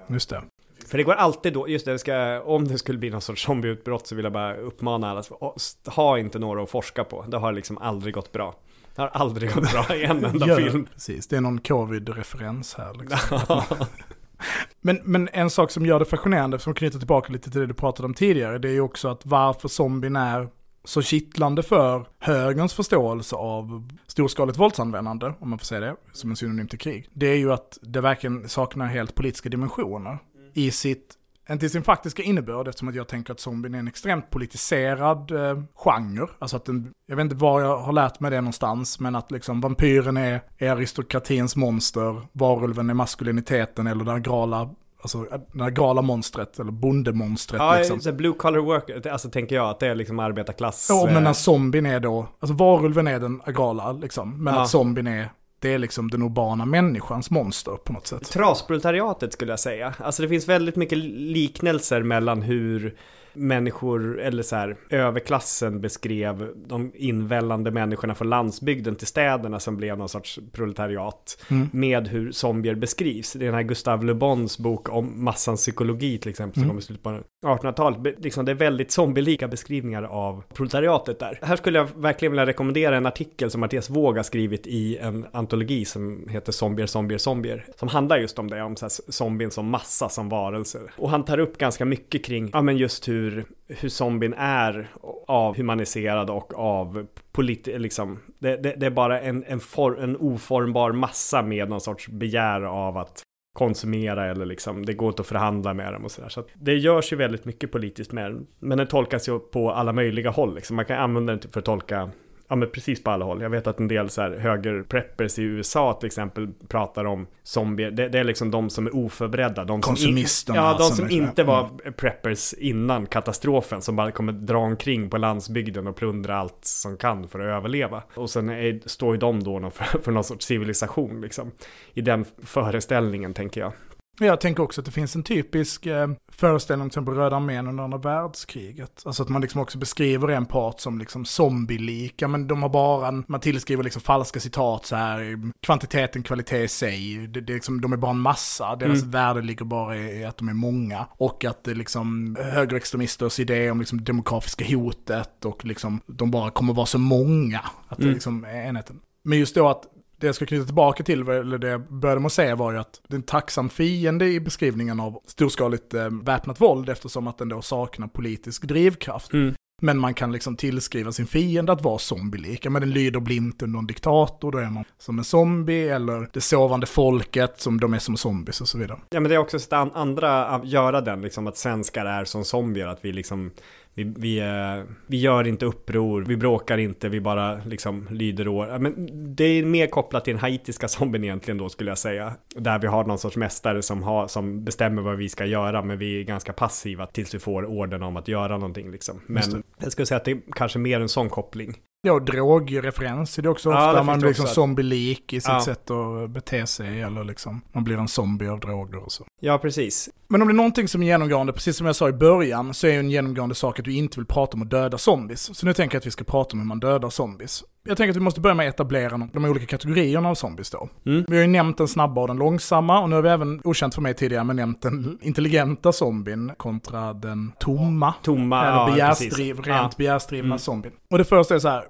Just 0.08 0.30
det. 0.30 0.44
För 0.88 0.98
det 0.98 1.04
går 1.04 1.14
alltid 1.14 1.54
då, 1.54 1.70
just 1.70 1.86
det, 1.86 2.00
ska, 2.00 2.42
om 2.42 2.68
det 2.68 2.78
skulle 2.78 3.00
bli 3.00 3.10
någon 3.10 3.22
sorts 3.22 3.44
zombieutbrott 3.46 4.08
så 4.08 4.16
vill 4.16 4.24
jag 4.24 4.34
bara 4.34 4.56
uppmana 4.56 5.10
alla, 5.12 5.20
att 5.20 5.80
ha 5.86 6.20
inte 6.20 6.40
några 6.40 6.64
att 6.64 6.70
forska 6.70 7.04
på. 7.04 7.26
Det 7.28 7.38
har 7.38 7.52
liksom 7.52 7.78
aldrig 7.78 8.14
gått 8.14 8.32
bra. 8.32 8.56
Det 8.98 9.04
har 9.04 9.10
aldrig 9.10 9.54
gått 9.54 9.72
bra 9.72 9.96
i 9.96 10.04
en 10.04 10.26
enda 10.26 10.48
Gör- 10.48 10.56
film. 10.56 10.88
Precis, 10.94 11.28
det 11.28 11.38
är 11.38 11.42
någon 11.42 11.60
covid-referens 11.60 12.76
här. 12.76 12.94
Liksom. 12.94 13.62
men, 14.82 15.00
men 15.04 15.30
en 15.34 15.50
sak 15.50 15.72
som 15.72 15.86
gör 15.86 16.00
det 16.00 16.06
fascinerande, 16.06 16.60
som 16.60 16.74
knyter 16.74 17.00
tillbaka 17.00 17.34
lite 17.34 17.52
till 17.52 17.60
det 17.62 17.68
du 17.68 17.74
pratade 17.74 18.06
om 18.06 18.14
tidigare, 18.14 18.58
det 18.58 18.68
är 18.70 18.74
ju 18.74 18.82
också 18.82 19.08
att 19.08 19.26
varför 19.26 19.68
zombien 19.68 20.16
är 20.16 20.50
så 20.84 21.02
kittlande 21.02 21.64
för 21.64 22.06
högerns 22.20 22.74
förståelse 22.74 23.36
av 23.36 23.90
storskaligt 24.08 24.58
våldsanvändande, 24.58 25.34
om 25.40 25.50
man 25.50 25.60
får 25.60 25.66
säga 25.66 25.82
det, 25.82 25.96
som 26.14 26.30
en 26.30 26.36
synonym 26.36 26.68
till 26.68 26.80
krig. 26.80 27.10
Det 27.14 27.28
är 27.28 27.38
ju 27.38 27.54
att 27.54 27.78
det 27.82 28.02
verkligen 28.02 28.50
saknar 28.50 28.86
helt 28.86 29.16
politiska 29.16 29.50
dimensioner 29.50 30.18
i 30.54 30.72
sitt 30.72 31.14
inte 31.50 31.66
i 31.66 31.70
sin 31.70 31.84
faktiska 31.84 32.24
innebörd 32.24 32.68
eftersom 32.68 32.88
att 32.88 32.96
jag 32.96 33.08
tänker 33.08 33.34
att 33.34 33.40
zombien 33.40 33.76
är 33.76 33.80
en 33.80 33.88
extremt 33.88 34.30
politiserad 34.30 35.32
eh, 35.32 35.64
genre. 35.76 36.28
Alltså 36.40 36.58
att 36.58 36.66
den, 36.66 36.92
jag 37.08 37.16
vet 37.16 37.24
inte 37.24 37.36
var 37.36 37.62
jag 37.62 37.78
har 37.78 37.94
lärt 37.94 38.20
mig 38.20 38.32
det 38.32 38.42
någonstans, 38.42 39.00
men 39.00 39.16
att 39.16 39.32
liksom 39.32 39.62
vampyren 39.62 40.18
är, 40.18 40.42
är 40.58 40.72
aristokratins 40.72 41.56
monster, 41.56 42.22
varulven 42.32 42.90
är 42.90 42.94
maskuliniteten 42.94 43.88
eller 43.88 44.06
det 44.06 44.12
agrala, 44.14 44.70
alltså 45.02 45.26
det 45.54 45.64
agrala 45.64 46.02
monstret, 46.02 46.60
eller 46.60 46.72
bondemonstret 46.72 47.60
Ja, 47.62 47.76
liksom. 47.78 48.00
så 48.00 48.12
blue 48.12 48.34
collar 48.34 48.60
work, 48.60 49.06
alltså 49.08 49.30
tänker 49.30 49.56
jag 49.56 49.70
att 49.70 49.80
det 49.80 49.88
är 49.88 49.96
liksom 49.96 50.20
arbetarklass. 50.20 50.88
Ja, 50.90 51.06
men 51.14 51.24
eh, 51.24 51.30
att 51.30 51.38
zombien 51.38 51.86
är 51.86 52.00
då, 52.00 52.28
alltså 52.40 52.56
varulven 52.56 53.08
är 53.08 53.20
den 53.20 53.42
agrala 53.46 53.92
liksom, 53.92 54.44
men 54.44 54.54
Ja. 54.54 54.62
att 54.62 54.70
zombien 54.70 55.08
är, 55.08 55.32
det 55.60 55.74
är 55.74 55.78
liksom 55.78 56.10
den 56.10 56.22
urbana 56.22 56.66
människans 56.66 57.30
monster 57.32 57.72
på 57.72 57.94
något 57.94 58.08
sätt. 58.08 58.32
Trasproletariatet 58.32 59.34
skulle 59.34 59.52
jag 59.52 59.60
säga. 59.60 59.94
Alltså 60.00 60.22
det 60.22 60.30
finns 60.30 60.48
väldigt 60.48 60.76
mycket 60.76 60.98
liknelser 60.98 62.04
mellan 62.04 62.42
hur 62.42 62.96
människor, 63.38 64.20
eller 64.20 64.44
så 64.44 64.56
här, 64.56 64.76
överklassen 64.90 65.82
beskrev 65.82 66.50
de 66.68 66.92
invällande 66.96 67.72
människorna 67.72 68.16
från 68.16 68.30
landsbygden 68.30 68.96
till 68.96 69.08
städerna 69.08 69.60
som 69.60 69.78
blev 69.78 69.98
någon 69.98 70.10
sorts 70.10 70.40
proletariat. 70.52 71.44
Mm. 71.52 71.70
Med 71.74 72.08
hur 72.08 72.32
zombier 72.32 72.76
beskrivs. 72.76 73.34
Det 73.34 73.40
är 73.40 73.46
den 73.46 73.56
här 73.56 73.64
Gustave 73.64 74.06
Le 74.06 74.14
Bons 74.14 74.58
bok 74.60 74.90
om 74.90 75.24
massans 75.24 75.60
psykologi 75.62 76.18
till 76.18 76.30
exempel, 76.30 76.54
som 76.54 76.64
Mm. 76.64 76.70
kom 76.70 76.80
i 76.80 76.82
slutet 76.82 77.04
på 77.04 77.10
1800-talet. 77.48 78.00
Be- 78.00 78.14
Liksom, 78.18 78.46
det 78.46 78.52
är 78.52 78.56
väldigt 78.56 78.92
zombielika 78.92 79.48
beskrivningar 79.48 80.04
av 80.04 80.44
proletariatet 80.54 81.20
där. 81.20 81.40
Här 81.42 81.56
skulle 81.56 81.78
jag 81.78 81.88
verkligen 81.96 82.32
vilja 82.32 82.46
rekommendera 82.46 82.98
en 82.98 83.06
artikel 83.06 83.52
som 83.52 83.62
Mattias 83.62 83.90
Våg 83.90 84.16
har 84.16 84.24
skrivit 84.24 84.68
i 84.68 84.98
en 84.98 85.26
antologi 85.32 85.86
som 85.86 86.28
heter 86.30 86.52
Zombier, 86.52 86.88
zombier, 86.88 87.18
zombier. 87.18 87.66
Som 87.76 87.88
handlar 87.88 88.18
just 88.18 88.40
om 88.40 88.50
det, 88.50 88.62
om 88.64 88.76
så 88.76 88.86
här 88.86 88.92
zombien 89.12 89.52
som 89.52 89.70
massa, 89.70 90.10
som 90.10 90.30
varelser. 90.30 90.82
Och 90.98 91.10
han 91.10 91.26
tar 91.26 91.40
upp 91.40 91.58
ganska 91.58 91.86
mycket 91.86 92.26
kring, 92.26 92.50
ja 92.54 92.62
men 92.62 92.78
just 92.78 93.08
hur, 93.08 93.27
hur 93.68 93.90
zombien 93.90 94.34
är 94.38 94.88
avhumaniserad 95.28 96.30
och 96.30 96.54
av 96.60 97.08
polit, 97.32 97.68
liksom, 97.68 98.20
det, 98.40 98.58
det, 98.58 98.76
det 98.78 98.86
är 98.86 98.90
bara 98.90 99.22
en, 99.22 99.44
en, 99.48 99.60
for, 99.60 100.00
en 100.00 100.18
oformbar 100.18 100.92
massa 100.92 101.42
med 101.42 101.70
någon 101.70 101.82
sorts 101.82 102.08
begär 102.08 102.62
av 102.62 102.98
att 102.98 103.24
konsumera 103.54 104.26
eller 104.26 104.46
liksom, 104.46 104.86
det 104.86 104.94
går 104.94 105.10
inte 105.10 105.22
att 105.22 105.28
förhandla 105.28 105.74
med 105.74 105.94
dem 105.94 106.06
och 106.06 106.12
sådär. 106.12 106.30
Så 106.30 106.40
att 106.40 106.48
det 106.54 106.76
görs 106.76 107.14
ju 107.14 107.18
väldigt 107.18 107.46
mycket 107.46 107.72
politiskt 107.72 108.12
med 108.12 108.32
den. 108.32 108.48
Men 108.60 108.78
den 108.78 108.88
tolkas 108.88 109.30
ju 109.30 109.40
på 109.40 109.72
alla 109.72 109.94
möjliga 109.94 110.30
håll 110.30 110.56
liksom. 110.56 110.76
Man 110.76 110.86
kan 110.86 110.98
använda 110.98 111.36
den 111.36 111.52
för 111.52 111.60
att 111.60 111.66
tolka 111.66 112.10
Ja 112.48 112.56
men 112.56 112.70
precis 112.70 113.04
på 113.04 113.12
alla 113.12 113.26
håll. 113.26 113.42
Jag 113.42 113.50
vet 113.50 113.68
att 113.68 113.80
en 113.80 113.88
del 113.88 114.10
så 114.10 114.22
här 114.22 114.32
högerpreppers 114.32 115.40
i 115.40 115.44
USA 115.44 115.94
till 115.94 116.08
exempel 116.08 116.48
pratar 116.68 117.06
om 117.06 117.28
zombier. 117.44 117.92
Det, 117.92 118.10
det 118.10 118.20
är 118.20 118.24
liksom 118.24 118.52
de 118.52 118.70
som 118.70 118.88
är 118.88 118.96
oförberedda. 118.96 119.64
De 119.64 119.68
som 119.68 119.82
Konsumisterna 119.82 120.60
In, 120.60 120.66
ja, 120.66 120.78
de 120.78 120.84
som 120.84 120.96
som 120.96 121.10
inte 121.10 121.44
var 121.44 121.92
preppers 121.92 122.54
innan 122.54 123.06
katastrofen. 123.06 123.82
Som 123.82 123.96
bara 123.96 124.12
kommer 124.12 124.34
dra 124.34 124.58
omkring 124.58 125.10
på 125.10 125.18
landsbygden 125.18 125.88
och 125.88 125.96
plundra 125.96 126.38
allt 126.38 126.58
som 126.62 126.98
kan 126.98 127.28
för 127.28 127.40
att 127.40 127.58
överleva. 127.58 128.04
Och 128.14 128.30
sen 128.30 128.50
är, 128.50 128.80
står 128.86 129.14
ju 129.14 129.20
de 129.20 129.44
då 129.44 129.70
för, 129.70 130.00
för 130.00 130.12
någon 130.12 130.24
sorts 130.24 130.46
civilisation 130.46 131.22
liksom. 131.22 131.52
I 131.94 132.02
den 132.02 132.26
föreställningen 132.44 133.34
tänker 133.34 133.62
jag. 133.62 133.72
Jag 134.20 134.42
tänker 134.42 134.64
också 134.64 134.82
att 134.82 134.86
det 134.86 134.92
finns 134.92 135.16
en 135.16 135.24
typisk 135.24 135.86
eh, 135.86 136.08
föreställning 136.32 136.90
till 136.90 136.94
exempel 137.00 137.14
Röda 137.14 137.36
armén 137.36 137.68
under 137.68 137.84
andra 137.84 137.98
världskriget. 137.98 139.02
Alltså 139.06 139.24
att 139.24 139.30
man 139.30 139.42
liksom 139.42 139.62
också 139.62 139.78
beskriver 139.78 140.28
en 140.28 140.46
part 140.46 140.80
som 140.80 141.00
liksom 141.00 141.26
zombie-lika, 141.26 142.28
men 142.28 142.48
de 142.48 142.62
har 142.62 142.70
bara, 142.70 143.08
en, 143.08 143.24
man 143.28 143.40
tillskriver 143.40 143.84
liksom 143.84 144.02
falska 144.02 144.40
citat 144.40 144.86
så 144.86 144.96
här, 144.96 145.40
kvantiteten, 145.62 146.24
kvalitet 146.24 146.64
i 146.64 146.68
sig, 146.68 147.28
det, 147.28 147.42
det 147.42 147.54
liksom, 147.54 147.82
de 147.82 147.94
är 147.94 147.98
bara 147.98 148.12
en 148.12 148.20
massa, 148.20 148.76
deras 148.76 148.98
Mm. 149.02 149.12
värde 149.12 149.42
ligger 149.42 149.66
bara 149.66 149.98
i, 149.98 150.26
att 150.26 150.38
de 150.38 150.50
är 150.50 150.54
många. 150.54 151.08
Och 151.18 151.46
att 151.46 151.64
det 151.64 151.74
liksom 151.74 152.38
högerextremisters 152.42 153.40
idé 153.40 153.72
om 153.72 153.80
liksom 153.80 154.04
demografiska 154.04 154.66
hotet 154.66 155.46
och 155.46 155.66
liksom 155.66 156.02
de 156.08 156.32
bara 156.32 156.52
kommer 156.52 156.74
vara 156.74 156.86
så 156.86 157.00
många, 157.00 157.60
att 157.88 157.98
det 157.98 158.04
Mm. 158.04 158.14
liksom 158.14 158.44
är 158.44 158.68
enheten. 158.68 159.00
Men 159.24 159.40
just 159.40 159.56
då 159.56 159.70
att 159.70 159.84
det 160.20 160.26
jag 160.26 160.36
ska 160.36 160.46
knyta 160.46 160.66
tillbaka 160.66 161.04
till, 161.04 161.28
eller 161.28 161.58
det 161.58 161.68
jag 161.68 161.82
började 161.82 162.22
med 162.22 162.28
att 162.28 162.34
säga 162.34 162.56
var 162.56 162.72
ju 162.72 162.78
att 162.78 163.02
det 163.08 163.14
är 163.14 163.18
en 163.18 163.24
tacksam 163.24 163.70
fiende 163.70 164.26
i 164.26 164.40
beskrivningen 164.40 165.00
av 165.00 165.22
storskaligt 165.26 165.94
eh, 165.94 166.10
väpnat 166.24 166.62
våld 166.62 166.90
eftersom 166.90 167.28
att 167.28 167.38
den 167.38 167.50
då 167.50 167.62
saknar 167.62 168.08
politisk 168.08 168.64
drivkraft. 168.64 169.34
Mm. 169.34 169.54
Men 169.82 169.98
man 169.98 170.14
kan 170.14 170.32
liksom 170.32 170.56
tillskriva 170.56 171.12
sin 171.12 171.28
fiende 171.28 171.72
att 171.72 171.82
vara 171.82 171.98
zombie-lika. 171.98 172.70
Men 172.70 172.82
den 172.82 172.92
lyder 172.92 173.20
blint 173.20 173.62
under 173.62 173.80
en 173.80 173.88
diktator, 173.88 174.52
då 174.52 174.58
är 174.58 174.70
man 174.70 174.84
som 174.98 175.18
en 175.18 175.24
zombie, 175.24 175.90
eller 175.90 176.30
det 176.34 176.42
sovande 176.42 176.86
folket, 176.86 177.62
som 177.62 177.80
de 177.80 177.94
är 177.94 178.00
som 178.00 178.18
zombies 178.18 178.62
och 178.62 178.68
så 178.68 178.78
vidare. 178.78 179.00
Ja 179.10 179.20
men 179.20 179.30
det 179.30 179.36
är 179.36 179.40
också 179.40 179.60
så 179.60 179.76
att 179.76 179.96
andra 179.96 180.46
att 180.46 180.68
göra 180.68 181.02
den, 181.02 181.22
liksom 181.22 181.48
att 181.48 181.58
svenskar 181.58 182.06
är 182.06 182.26
som 182.26 182.46
zombier, 182.46 182.88
att 182.88 183.00
vi 183.06 183.12
liksom 183.14 183.52
vi, 183.98 184.04
vi, 184.18 184.40
eh, 184.40 184.84
vi 185.08 185.18
gör 185.18 185.48
inte 185.48 185.66
uppror, 185.66 186.22
vi 186.22 186.38
bråkar 186.38 186.78
inte, 186.78 187.10
vi 187.10 187.22
bara 187.22 187.56
liksom 187.66 188.08
lyder 188.12 188.48
år. 188.48 188.80
Men 188.80 189.10
det 189.36 189.44
är 189.44 189.66
mer 189.66 189.88
kopplat 189.88 190.26
till 190.26 190.34
den 190.34 190.42
haitiska 190.42 190.88
zombien 191.00 191.24
egentligen 191.24 191.58
då 191.58 191.70
skulle 191.70 191.92
jag 191.92 191.98
säga. 191.98 192.34
Där 192.56 192.80
vi 192.80 192.88
har 192.88 193.04
någon 193.06 193.20
sorts 193.20 193.38
mästare 193.38 193.82
som, 193.82 194.04
har, 194.04 194.28
som 194.28 194.64
bestämmer 194.64 195.02
vad 195.02 195.18
vi 195.18 195.30
ska 195.30 195.46
göra, 195.46 195.84
men 195.84 195.98
vi 195.98 196.20
är 196.20 196.24
ganska 196.24 196.54
passiva 196.54 197.06
tills 197.06 197.36
vi 197.36 197.40
får 197.40 197.66
orden 197.66 198.04
om 198.04 198.18
att 198.18 198.28
göra 198.28 198.58
någonting 198.58 198.92
liksom. 198.92 199.22
Men 199.26 199.64
jag 199.80 199.92
skulle 199.92 200.06
säga 200.06 200.18
att 200.18 200.26
det 200.26 200.32
är 200.32 200.42
kanske 200.52 200.80
mer 200.80 201.02
en 201.02 201.10
sån 201.10 201.30
koppling. 201.30 201.76
Ja, 202.08 202.20
drogreferens 202.20 203.38
är 203.38 203.42
det 203.44 203.50
också 203.50 203.70
Ja, 203.72 203.76
ofta. 203.90 204.00
det 204.00 204.04
man 204.06 204.20
blir 204.20 204.28
liksom 204.28 204.44
också. 204.44 204.56
zombie-lik 204.56 205.34
i 205.34 205.42
sitt 205.42 205.50
Ja. 205.50 205.62
sätt 205.62 205.92
att 205.92 206.30
bete 206.30 206.68
sig, 206.68 207.02
eller 207.02 207.24
liksom 207.24 207.62
man 207.72 207.84
blir 207.84 207.98
en 207.98 208.08
zombie 208.08 208.48
av 208.48 208.60
droger 208.60 209.04
och 209.06 209.12
så. 209.12 209.26
Ja, 209.42 209.58
precis. 209.58 210.10
Men 210.30 210.42
om 210.42 210.48
det 210.48 210.52
är 210.52 210.56
någonting 210.56 210.88
som 210.88 211.04
är 211.04 211.08
genomgående, 211.08 211.54
precis 211.54 211.78
som 211.78 211.86
jag 211.86 211.96
sa 211.96 212.10
i 212.10 212.14
början, 212.14 212.74
så 212.74 212.88
är 212.88 212.92
ju 212.92 213.00
en 213.00 213.10
genomgående 213.12 213.56
sak 213.56 213.80
att 213.80 213.86
du 213.86 213.94
inte 213.94 214.20
vill 214.20 214.26
prata 214.28 214.54
om 214.58 214.62
att 214.62 214.70
döda 214.70 214.98
zombies. 214.98 215.58
Så 215.58 215.66
nu 215.66 215.74
tänker 215.74 215.96
jag 215.96 216.00
att 216.00 216.06
vi 216.08 216.12
ska 216.12 216.24
prata 216.24 216.54
om 216.54 216.60
hur 216.60 216.66
man 216.68 216.80
dödar 216.80 217.10
zombies. 217.10 217.64
Jag 217.88 217.98
tänker 217.98 218.10
att 218.10 218.16
vi 218.16 218.20
måste 218.22 218.42
börja 218.42 218.54
med 218.54 218.68
att 218.70 218.74
etablera 218.76 219.30
de- 219.34 219.46
olika 219.46 219.66
kategorierna 219.66 220.30
av 220.30 220.36
zombies 220.36 220.70
då. 220.70 220.90
Mm. 221.06 221.26
Vi 221.28 221.36
har 221.36 221.42
ju 221.42 221.48
nämnt 221.48 221.78
den 221.78 221.88
snabba 221.88 222.22
och 222.22 222.28
den 222.28 222.38
långsamma, 222.38 223.00
och 223.02 223.10
nu 223.10 223.16
har 223.16 223.24
vi 223.24 223.30
även, 223.30 223.62
okänt 223.64 223.96
för 223.96 224.02
mig 224.02 224.14
tidigare, 224.14 224.44
men 224.44 224.56
nämnt 224.56 224.82
den 224.82 225.18
intelligenta 225.22 225.92
zombien 225.92 226.52
kontra 226.58 227.14
den 227.14 227.52
tomma, 227.60 228.14
Tomma, 228.24 228.62
eller 228.66 228.78
ja, 228.78 228.92
begärsdriv, 228.94 229.56
rent 229.56 229.68
Ja. 229.68 229.90
begärsdrivna 229.98 230.46
Mm. 230.48 230.60
zombien. 230.60 230.94
Och 231.12 231.18
det 231.18 231.24
första 231.26 231.56
är 231.56 231.60
så 231.60 231.70
här, 231.70 231.84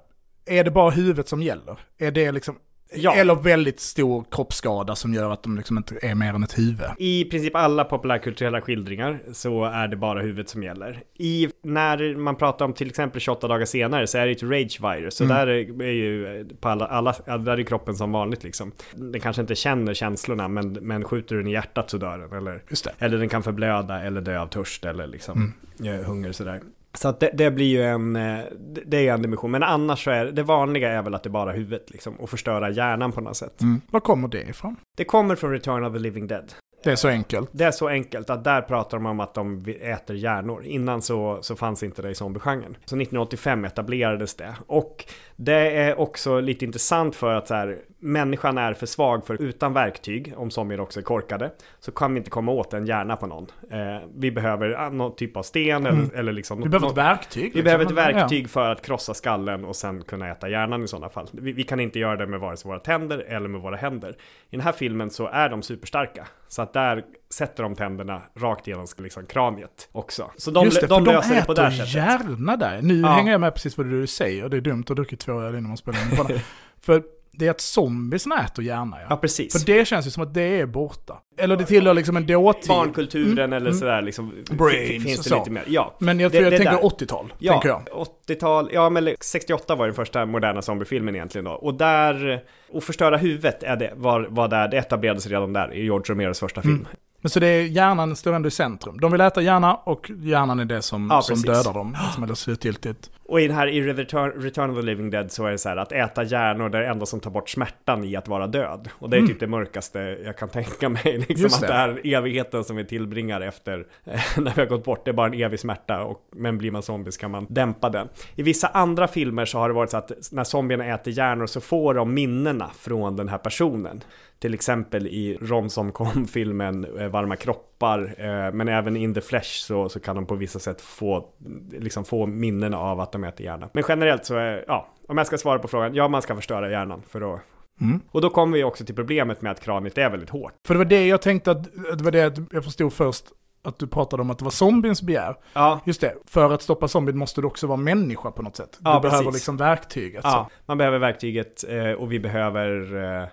är 0.48 0.64
det 0.64 0.70
bara 0.70 0.90
huvudet 0.90 1.28
som 1.28 1.42
gäller? 1.42 1.76
Är 1.98 2.10
det 2.10 2.32
liksom, 2.32 2.56
Ja. 2.94 3.14
eller 3.14 3.34
väldigt 3.34 3.80
stor 3.80 4.24
kroppsskada 4.30 4.94
som 4.96 5.14
gör 5.14 5.30
att 5.30 5.42
de 5.42 5.56
liksom 5.56 5.76
inte 5.78 5.98
är 6.02 6.14
mer 6.14 6.34
än 6.34 6.42
ett 6.42 6.58
huvud? 6.58 6.86
I 6.98 7.24
princip 7.24 7.56
alla 7.56 7.84
populärkulturella 7.84 8.60
skildringar 8.60 9.18
så 9.32 9.64
är 9.64 9.88
det 9.88 9.96
bara 9.96 10.20
huvudet 10.20 10.48
som 10.48 10.62
gäller. 10.62 11.00
I, 11.18 11.48
när 11.62 12.16
man 12.16 12.36
pratar 12.36 12.64
om 12.64 12.72
till 12.72 12.88
exempel 12.88 13.20
28 13.20 13.48
dagar 13.48 13.64
senare 13.66 14.06
så 14.06 14.18
är 14.18 14.26
det 14.26 14.32
ett 14.32 14.42
rage 14.42 14.78
virus. 14.82 15.14
Så 15.14 15.24
Mm. 15.24 15.36
där 15.36 15.46
är, 15.82 15.92
ju 15.92 16.46
på 16.60 16.68
alla, 16.68 16.86
alla, 16.86 17.14
där 17.38 17.58
är 17.58 17.62
kroppen 17.62 17.94
som 17.96 18.12
vanligt 18.12 18.44
liksom. 18.44 18.72
Den 18.94 19.20
kanske 19.20 19.42
inte 19.42 19.54
känner 19.54 19.94
känslorna 19.94 20.48
men, 20.48 20.72
men 20.72 21.04
skjuter 21.04 21.36
den 21.36 21.46
i 21.46 21.52
hjärtat 21.52 21.90
så 21.90 21.98
dör 21.98 22.18
den. 22.18 22.32
Eller, 22.38 22.62
eller 22.98 23.18
den 23.18 23.28
kan 23.28 23.42
förblöda 23.42 24.02
eller 24.02 24.20
dö 24.20 24.38
av 24.40 24.46
törst 24.46 24.84
eller 24.84 25.06
liksom 25.06 25.54
Mm. 25.80 26.00
eh, 26.00 26.06
hunger 26.06 26.32
sådär. 26.32 26.60
Så 26.98 27.08
att 27.08 27.20
det, 27.20 27.30
det 27.34 27.50
blir 27.50 27.66
ju 27.66 27.82
en, 27.82 28.16
eh, 28.16 28.38
det- 28.58 28.82
det 28.86 29.08
är 29.08 29.14
en 29.14 29.22
dimension. 29.22 29.50
Men 29.50 29.62
annars 29.62 30.04
så 30.04 30.10
är 30.10 30.24
det 30.24 30.42
vanliga 30.42 30.90
är 30.92 31.02
väl 31.02 31.14
att 31.14 31.22
det 31.22 31.28
är 31.28 31.30
bara 31.30 31.52
huvudet 31.52 31.90
liksom. 31.90 32.14
Och 32.20 32.30
förstöra 32.30 32.70
hjärnan 32.70 33.12
på 33.12 33.20
något 33.20 33.36
sätt. 33.36 33.60
Mm. 33.60 33.80
Var 33.90 34.00
kommer 34.00 34.28
det 34.28 34.42
ifrån? 34.42 34.76
Det 34.96 35.04
kommer 35.04 35.34
från 35.36 35.50
Return 35.52 35.84
of 35.84 35.92
the 35.92 35.98
Living 35.98 36.26
Dead. 36.26 36.52
Det 36.84 36.90
är 36.92 36.96
så 36.96 37.08
enkelt. 37.08 37.48
Det 37.52 37.64
är 37.64 37.70
så 37.70 37.88
enkelt 37.88 38.30
att 38.30 38.44
där 38.44 38.62
pratar 38.62 38.98
de 38.98 39.06
om 39.06 39.20
att 39.20 39.34
de 39.34 39.64
äter 39.80 40.16
hjärnor. 40.16 40.64
Innan 40.64 41.02
så, 41.02 41.38
så 41.42 41.56
fanns 41.56 41.82
inte 41.82 42.02
det 42.02 42.10
i 42.10 42.14
zombiegenren. 42.14 42.76
Så 42.84 42.96
1985 42.96 43.64
etablerades 43.64 44.34
det. 44.34 44.54
Och 44.66 45.04
det 45.36 45.76
är 45.76 46.00
också 46.00 46.40
lite 46.40 46.64
intressant 46.64 47.16
för 47.16 47.34
att 47.34 47.48
så 47.48 47.54
här, 47.54 47.78
människan 48.00 48.58
är 48.58 48.74
för 48.74 48.86
svag 48.86 49.26
för 49.26 49.42
utan 49.42 49.72
verktyg, 49.72 50.32
om 50.36 50.50
zombier 50.50 50.80
också 50.80 51.00
är 51.00 51.04
korkade, 51.04 51.50
så 51.80 51.92
kan 51.92 52.14
vi 52.14 52.18
inte 52.18 52.30
komma 52.30 52.52
åt 52.52 52.72
en 52.74 52.86
hjärna 52.86 53.16
på 53.16 53.26
någon. 53.26 53.46
Eh, 53.70 54.08
vi 54.16 54.30
behöver 54.30 54.70
ah, 54.80 54.90
någon 54.90 55.16
typ 55.16 55.36
av 55.36 55.42
sten 55.42 55.86
eller, 55.86 55.98
Mm. 55.98 56.10
eller 56.14 56.32
liksom... 56.32 56.58
Vi 56.62 56.68
behöver 56.68 56.86
något- 56.86 56.92
ett 56.92 57.04
verktyg. 57.04 57.42
vi 57.42 57.44
liksom. 57.48 57.64
behöver 57.64 57.84
ett 57.84 57.90
Ja. 57.90 57.94
verktyg 57.96 58.50
för 58.50 58.70
att 58.72 58.82
krossa 58.82 59.14
skallen 59.14 59.64
och 59.64 59.76
sen 59.76 60.02
kunna 60.02 60.28
äta 60.30 60.48
hjärnan 60.48 60.82
i 60.84 60.88
sådana 60.88 61.08
fall. 61.08 61.28
Vi, 61.32 61.52
vi 61.52 61.62
kan 61.62 61.80
inte 61.80 61.98
göra 61.98 62.16
det 62.16 62.26
med 62.26 62.40
vare 62.40 62.56
sig 62.56 62.68
våra 62.68 62.78
tänder 62.80 63.18
eller 63.18 63.48
med 63.48 63.60
våra 63.60 63.76
händer. 63.76 64.10
I 64.10 64.16
den 64.56 64.60
här 64.60 64.72
filmen 64.72 65.10
så 65.10 65.26
är 65.28 65.48
de 65.48 65.62
superstarka. 65.62 66.26
Så 66.48 66.62
att 66.62 66.72
där 66.72 67.04
sätter 67.30 67.62
de 67.62 67.74
tänderna 67.74 68.22
rakt 68.36 68.66
genom 68.66 68.86
liksom, 68.98 69.26
kraniet 69.26 69.88
också. 69.92 70.30
Så 70.36 70.50
de, 70.50 70.64
Just 70.64 70.80
det, 70.80 70.86
de 70.86 71.04
för 71.04 71.12
löser 71.12 71.34
det 71.34 71.44
på 71.46 71.54
det 71.54 71.62
här 71.62 71.70
sättet. 71.70 71.94
hjärna 71.94 72.56
där. 72.56 72.82
Nu 72.82 73.00
Ja. 73.00 73.08
hänger 73.08 73.32
jag 73.32 73.40
med 73.40 73.54
precis 73.54 73.76
vad 73.78 73.86
du 73.86 74.06
säger. 74.06 74.48
Det 74.48 74.56
är 74.56 74.60
dumt 74.60 74.84
att 74.90 74.96
dricka 74.96 75.16
två 75.16 75.40
öl 75.40 75.54
innan 75.54 75.68
man 75.68 75.76
spelar 75.76 76.30
in. 76.34 76.40
För 76.80 77.02
det 77.32 77.46
är 77.46 77.50
att 77.50 77.60
zombiesna 77.60 78.42
äter 78.44 78.64
hjärna, 78.64 78.96
ja. 79.00 79.06
Ja, 79.10 79.16
precis. 79.16 79.52
För 79.52 79.66
det 79.66 79.84
känns 79.88 80.06
ju 80.06 80.10
som 80.10 80.22
att 80.22 80.34
det 80.34 80.42
är 80.60 80.66
borta. 80.66 81.14
Eller 81.38 81.56
det 81.56 81.64
tillhör 81.64 81.94
liksom 81.94 82.16
en 82.16 82.26
dåtid. 82.26 82.68
Barnkulturen 82.68 83.52
eller 83.52 83.72
sådär 83.72 84.02
liksom. 84.02 84.30
Mm. 84.30 84.44
Brains 84.58 85.04
finns 85.04 85.16
det 85.22 85.28
så. 85.28 85.38
lite 85.38 85.50
mer. 85.50 85.64
Ja. 85.66 85.94
Men 85.98 86.20
jag, 86.20 86.32
Det- 86.32 86.38
jag 86.40 86.52
det 86.52 86.56
tänker 86.58 86.72
där. 86.72 86.82
80-tal, 86.82 87.32
Ja, 87.38 87.52
tänker 87.52 87.68
jag. 87.68 87.82
80-tal, 88.28 88.70
ja 88.72 88.90
men 88.90 89.14
68 89.20 89.74
var 89.74 89.86
den 89.86 89.94
första 89.94 90.26
moderna 90.26 90.62
zombiefilmen 90.62 91.14
egentligen 91.14 91.44
då. 91.44 91.50
Och 91.50 91.74
där, 91.74 92.44
och 92.72 92.84
förstöra 92.84 93.16
huvudet 93.16 93.62
är 93.62 93.76
det, 93.76 93.92
var, 93.96 94.26
var 94.30 94.48
där, 94.48 94.68
det 94.68 94.76
etablerades 94.78 95.26
redan 95.26 95.52
där 95.52 95.74
i 95.74 95.82
George 95.84 96.12
Romeros 96.14 96.40
första 96.40 96.62
film. 96.62 96.74
Mm. 96.74 96.86
Men 97.20 97.30
så 97.30 97.40
det 97.40 97.46
är 97.46 97.62
hjärnan 97.62 98.16
står 98.16 98.32
ändå 98.32 98.48
i 98.48 98.50
centrum. 98.50 99.00
De 99.00 99.12
vill 99.12 99.20
äta 99.20 99.40
hjärna 99.42 99.74
och 99.74 100.10
hjärnan 100.18 100.60
är 100.60 100.64
det 100.64 100.82
som, 100.82 101.08
Ja, 101.10 101.22
som 101.22 101.42
dödar 101.42 101.72
dem. 101.74 101.96
Som 102.14 102.22
är 102.22 102.26
det 102.26 102.36
slutgiltigt. 102.36 103.10
Och 103.28 103.40
i 103.40 103.46
den 103.46 103.56
här 103.56 103.66
i 103.66 103.82
Return, 103.82 104.42
Return 104.42 104.70
of 104.70 104.76
the 104.76 104.82
Living 104.82 105.10
Dead 105.10 105.32
så 105.32 105.46
är 105.46 105.50
det 105.50 105.58
så 105.58 105.68
här 105.68 105.76
att 105.76 105.92
äta 105.92 106.22
hjärnor 106.22 106.68
det 106.68 106.78
är 106.78 106.82
det 106.82 106.88
enda 106.88 107.06
som 107.06 107.20
tar 107.20 107.30
bort 107.30 107.48
smärtan 107.48 108.04
i 108.04 108.16
att 108.16 108.28
vara 108.28 108.46
död. 108.46 108.88
Och 108.92 109.10
det 109.10 109.16
är 109.16 109.26
typ 109.26 109.40
det 109.40 109.46
mörkaste 109.46 109.98
jag 110.24 110.38
kan 110.38 110.48
tänka 110.48 110.88
mig. 110.88 111.02
Liksom 111.28 111.38
Mm. 111.38 111.42
Just 111.42 111.62
att 111.62 111.68
det. 111.68 111.74
här 111.74 112.00
evigheten 112.04 112.64
som 112.64 112.76
vi 112.76 112.84
tillbringar 112.84 113.40
efter 113.40 113.86
eh, 114.04 114.20
när 114.36 114.54
vi 114.54 114.60
har 114.60 114.66
gått 114.66 114.84
bort, 114.84 115.04
det 115.04 115.10
är 115.10 115.12
bara 115.12 115.26
en 115.26 115.34
evig 115.34 115.60
smärta. 115.60 116.04
Och, 116.04 116.28
men 116.36 116.58
blir 116.58 116.70
man 116.70 116.82
zombie 116.82 117.12
så 117.12 117.20
kan 117.20 117.30
man 117.30 117.46
dämpa 117.50 117.90
den. 117.90 118.08
I 118.34 118.42
vissa 118.42 118.68
andra 118.68 119.08
filmer 119.08 119.44
så 119.44 119.58
har 119.58 119.68
det 119.68 119.74
varit 119.74 119.90
så 119.90 119.96
att 119.96 120.12
när 120.32 120.44
zombierna 120.44 120.84
äter 120.84 121.12
hjärnor 121.12 121.46
så 121.46 121.60
får 121.60 121.94
de 121.94 122.14
minnena 122.14 122.70
från 122.78 123.16
den 123.16 123.28
här 123.28 123.38
personen. 123.38 124.00
Till 124.38 124.54
exempel 124.54 125.06
i 125.06 125.38
Romsom-kom-filmen 125.40 126.86
eh, 126.98 127.08
Varma 127.08 127.36
kroppar, 127.36 127.67
eh, 127.82 128.52
men 128.52 128.68
även 128.68 128.96
In 128.96 129.14
the 129.14 129.20
Flesh 129.20 129.48
så, 129.66 129.88
så 129.88 130.00
kan 130.00 130.16
de 130.16 130.26
på 130.26 130.34
vissa 130.34 130.58
sätt 130.58 130.80
få, 130.80 131.24
liksom 131.72 132.04
få 132.04 132.26
minnen 132.26 132.74
av 132.74 133.00
att 133.00 133.12
de 133.12 133.24
äter 133.24 133.46
hjärna. 133.46 133.68
Men 133.72 133.84
generellt 133.88 134.24
så 134.24 134.34
är, 134.34 134.64
ja, 134.66 134.88
om 135.08 135.18
jag 135.18 135.26
ska 135.26 135.38
svara 135.38 135.58
på 135.58 135.68
frågan, 135.68 135.94
ja 135.94 136.08
man 136.08 136.22
ska 136.22 136.34
förstöra 136.36 136.70
hjärnan 136.70 137.02
för 137.08 137.34
att 137.34 137.40
Mm. 137.80 138.00
och 138.10 138.20
då 138.20 138.30
kommer 138.30 138.56
vi 138.58 138.64
också 138.64 138.84
till 138.84 138.94
problemet 138.94 139.42
med 139.42 139.52
att 139.52 139.60
kraniet 139.60 139.98
är 139.98 140.10
väldigt 140.10 140.30
hårt. 140.30 140.52
För 140.66 140.74
det 140.74 140.78
var 140.78 140.84
det 140.84 141.06
jag 141.06 141.22
tänkte 141.22 141.50
att, 141.50 141.64
det 141.98 142.04
var 142.04 142.10
det 142.10 142.38
jag 142.52 142.64
förstod 142.64 142.92
först. 142.92 143.24
Att 143.64 143.78
du 143.78 143.86
pratade 143.86 144.22
om 144.22 144.30
att 144.30 144.38
det 144.38 144.44
var 144.44 144.50
zombiens 144.50 145.02
begär. 145.02 145.36
Ja, 145.52 145.80
Just 145.84 146.00
det, 146.00 146.14
för 146.26 146.50
att 146.54 146.62
stoppa 146.62 146.88
zombien 146.88 147.18
måste 147.18 147.40
du 147.40 147.46
också 147.46 147.66
vara 147.66 147.76
människa 147.76 148.30
på 148.30 148.42
något 148.42 148.56
sätt. 148.56 148.76
Du 148.80 148.90
Ja, 148.90 149.00
behöver 149.00 149.24
precis. 149.24 149.34
liksom 149.34 149.56
verktyget. 149.56 150.20
ja 150.24 150.48
man 150.66 150.78
behöver 150.78 150.98
verktyget 150.98 151.64
eh, 151.68 151.92
och 151.92 152.12
vi 152.12 152.20
behöver 152.20 152.96
eh, 153.22 153.28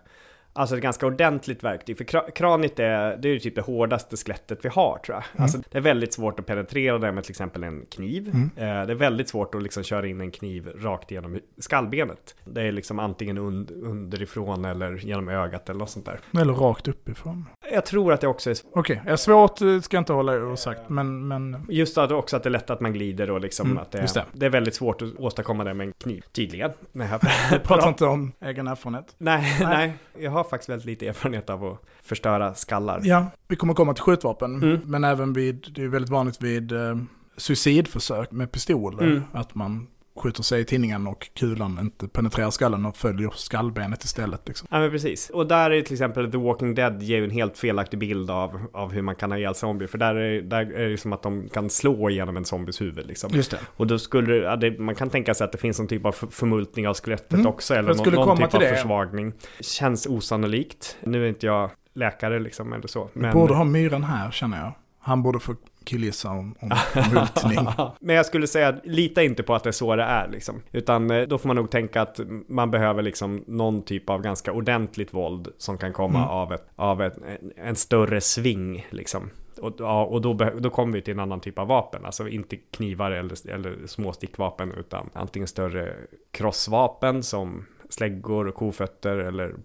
Alltså 0.57 0.75
ett 0.75 0.81
ganska 0.81 1.05
ordentligt 1.05 1.63
verktyg, 1.63 1.97
för 1.97 2.03
kra- 2.03 2.31
kraniet 2.31 2.79
är, 2.79 3.17
det 3.17 3.27
är 3.29 3.33
ju 3.33 3.39
typ 3.39 3.55
det 3.55 3.61
hårdaste 3.61 4.17
skelettet 4.17 4.59
vi 4.65 4.69
har 4.69 4.97
tror 5.05 5.15
jag. 5.17 5.41
Alltså 5.43 5.57
det 5.71 5.77
är 5.77 5.81
väldigt 5.81 6.13
svårt 6.13 6.39
att 6.39 6.45
penetrera 6.45 6.97
det 6.97 7.11
med 7.11 7.23
till 7.23 7.31
exempel 7.31 7.63
en 7.63 7.85
kniv. 7.91 8.27
Mm. 8.33 8.49
Eh, 8.55 8.85
det 8.87 8.93
är 8.93 8.95
väldigt 8.95 9.29
svårt 9.29 9.55
att 9.55 9.63
liksom 9.63 9.83
köra 9.83 10.07
in 10.07 10.21
en 10.21 10.31
kniv 10.31 10.67
rakt 10.77 11.11
genom 11.11 11.39
skallbenet. 11.57 12.35
Det 12.45 12.61
är 12.61 12.71
liksom 12.71 12.99
antingen 12.99 13.37
und- 13.39 13.83
underifrån 13.83 14.65
eller 14.65 14.91
genom 14.97 15.29
ögat 15.29 15.69
eller 15.69 15.79
något 15.79 15.89
sånt 15.89 16.05
där. 16.05 16.19
Eller 16.41 16.53
rakt 16.53 16.87
uppifrån. 16.87 17.45
Jag 17.71 17.85
tror 17.85 18.13
att 18.13 18.21
det 18.21 18.27
också 18.27 18.49
är 18.49 18.55
Okej, 18.73 19.01
okay. 19.03 19.17
svårt 19.17 19.61
eh, 19.61 19.79
ska 19.79 19.97
jag 19.97 20.01
inte 20.01 20.13
hålla 20.13 20.33
osagt, 20.37 20.81
men, 20.89 21.27
men 21.27 21.65
Just 21.69 21.97
att 21.97 22.11
också 22.11 22.35
att 22.37 22.43
det 22.43 22.49
är 22.49 22.51
lätt 22.51 22.69
att 22.69 22.79
man 22.81 22.93
glider 22.93 23.31
och 23.31 23.41
liksom 23.41 23.65
Mm, 23.65 23.77
att 23.77 23.91
det, 23.91 24.13
det. 24.13 24.25
det 24.33 24.45
är 24.45 24.49
väldigt 24.49 24.75
svårt 24.75 25.01
att 25.01 25.15
åstadkomma 25.19 25.63
det 25.63 25.73
med 25.73 25.87
en 25.87 25.93
kniv. 25.93 26.23
Tydligen. 26.31 26.71
Nej, 26.91 27.09
jag 27.51 27.63
pratar 27.63 27.87
inte 27.87 28.05
om 28.05 28.31
egen 28.41 28.67
erfarenhet. 28.67 29.15
nej, 29.17 29.57
Nej. 29.61 29.67
nej, 29.77 29.93
jag 30.25 30.31
har 30.31 30.43
faktiskt 30.49 30.69
väldigt 30.69 30.85
lite 30.85 31.07
erfarenhet 31.07 31.49
av 31.49 31.65
att 31.65 31.81
förstöra 32.03 32.53
skallar. 32.53 33.01
Ja, 33.03 33.25
vi 33.47 33.55
kommer 33.55 33.73
komma 33.73 33.93
till 33.93 34.03
skjutvapen, 34.03 34.63
Mm. 34.63 34.79
men 34.85 35.03
även 35.03 35.33
vid, 35.33 35.67
det 35.75 35.83
är 35.83 35.87
väldigt 35.87 36.11
vanligt 36.11 36.41
vid 36.41 36.71
eh, 36.71 36.97
suicidförsök 37.37 38.31
med 38.31 38.51
pistoler, 38.51 39.03
Mm. 39.03 39.21
att 39.31 39.55
man 39.55 39.87
skjuter 40.15 40.43
sig 40.43 40.61
i 40.61 40.65
tinningen 40.65 41.07
och 41.07 41.29
kulan 41.33 41.77
inte 41.81 42.07
penetrerar 42.07 42.49
skallen 42.49 42.85
och 42.85 42.97
följer 42.97 43.29
skallbenet 43.35 44.03
istället. 44.03 44.47
Liksom. 44.47 44.67
Ja 44.71 44.79
men 44.79 44.91
precis. 44.91 45.29
Och 45.29 45.47
där 45.47 45.71
är 45.71 45.81
till 45.81 45.93
exempel 45.93 46.31
The 46.31 46.37
Walking 46.37 46.75
Dead 46.75 47.03
ger 47.03 47.17
ju 47.17 47.23
en 47.23 47.29
helt 47.29 47.57
felaktig 47.57 47.99
bild 47.99 48.31
av, 48.31 48.61
av 48.73 48.91
hur 48.91 49.01
man 49.01 49.15
kan 49.15 49.31
ha 49.31 49.37
ihjäl 49.37 49.55
zombier. 49.55 49.87
För 49.87 49.97
där 49.97 50.15
är, 50.15 50.41
där 50.41 50.73
är 50.73 50.89
det 50.89 50.97
som 50.97 51.13
att 51.13 51.23
de 51.23 51.49
kan 51.53 51.69
slå 51.69 52.09
igenom 52.09 52.37
en 52.37 52.45
zombies 52.45 52.81
huvud 52.81 53.07
liksom. 53.07 53.31
Just 53.33 53.51
det. 53.51 53.59
Och 53.77 53.87
då 53.87 53.99
skulle 53.99 54.35
ja, 54.35 54.55
det, 54.55 54.79
man 54.79 54.95
kan 54.95 55.09
tänka 55.09 55.33
sig 55.33 55.45
att 55.45 55.51
det 55.51 55.57
finns 55.57 55.79
någon 55.79 55.87
typ 55.87 56.05
av 56.05 56.11
för- 56.11 56.27
förmultning 56.27 56.87
av 56.87 56.93
skelettet 56.93 57.33
Mm. 57.33 57.47
också. 57.47 57.73
Eller 57.73 57.93
någon, 57.95 58.13
någon 58.13 58.37
typ 58.37 58.53
av 58.53 58.59
det. 58.59 58.75
försvagning. 58.75 59.33
Känns 59.59 60.07
osannolikt. 60.07 60.97
Nu 61.03 61.23
är 61.25 61.29
inte 61.29 61.45
jag 61.45 61.69
läkare 61.93 62.39
liksom 62.39 62.73
eller 62.73 62.87
så. 62.87 63.09
Vi 63.13 63.31
borde 63.31 63.53
ha 63.53 63.63
myren 63.63 64.03
här 64.03 64.31
känner 64.31 64.57
jag. 64.57 64.71
Han 65.05 65.23
borde 65.23 65.39
få 65.39 65.55
killgissa 65.83 66.29
om, 66.29 66.55
om 66.59 66.69
multning. 67.13 67.67
Men 67.99 68.15
jag 68.15 68.25
skulle 68.25 68.47
säga, 68.47 68.75
lita 68.83 69.23
inte 69.23 69.43
på 69.43 69.55
att 69.55 69.63
det 69.63 69.69
är 69.69 69.71
så 69.71 69.95
det 69.95 70.03
är 70.03 70.27
liksom. 70.27 70.61
Utan 70.71 71.11
eh, 71.11 71.21
då 71.21 71.37
får 71.37 71.47
man 71.47 71.55
nog 71.55 71.71
tänka 71.71 72.01
att 72.01 72.19
man 72.47 72.71
behöver 72.71 73.03
liksom 73.03 73.43
någon 73.47 73.81
typ 73.81 74.09
av 74.09 74.21
ganska 74.21 74.51
ordentligt 74.51 75.13
våld 75.13 75.47
som 75.57 75.77
kan 75.77 75.93
komma 75.93 76.19
Mm. 76.19 76.29
av, 76.29 76.53
ett, 76.53 76.67
av 76.75 77.01
ett, 77.01 77.17
en, 77.17 77.51
en 77.55 77.75
större 77.75 78.21
sving 78.21 78.87
liksom. 78.89 79.29
Och, 79.61 79.81
och 80.13 80.21
då, 80.21 80.33
då 80.33 80.69
kommer 80.69 80.93
vi 80.93 81.01
till 81.01 81.13
en 81.13 81.19
annan 81.19 81.39
typ 81.39 81.59
av 81.59 81.67
vapen, 81.67 82.05
alltså 82.05 82.27
inte 82.27 82.55
knivar 82.55 83.11
eller, 83.11 83.49
eller 83.49 83.87
små 83.87 84.13
stickvapen 84.13 84.71
utan 84.71 85.09
antingen 85.13 85.47
större 85.47 85.93
krossvapen 86.31 87.23
som 87.23 87.65
släggor 87.89 88.47
och 88.47 88.55
kofötter 88.55 89.17
eller 89.17 89.55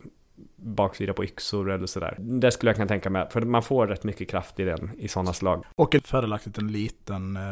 baksida 0.63 1.13
på 1.13 1.25
yxor 1.25 1.71
eller 1.71 1.87
sådär. 1.87 2.17
Det 2.19 2.51
skulle 2.53 2.71
jag 2.71 2.77
kunna 2.77 2.89
tänka 2.89 3.11
mig, 3.11 3.27
för 3.31 3.41
man 3.43 3.63
får 3.63 3.87
rätt 3.87 4.05
mycket 4.05 4.29
kraft 4.31 4.61
i 4.61 4.65
den 4.65 4.91
i 4.99 5.09
sådana 5.09 5.33
slag. 5.33 5.65
Och 5.75 5.97
fördelaktigt 6.05 6.59
en 6.59 6.73
liten 6.73 7.37
eh, 7.37 7.43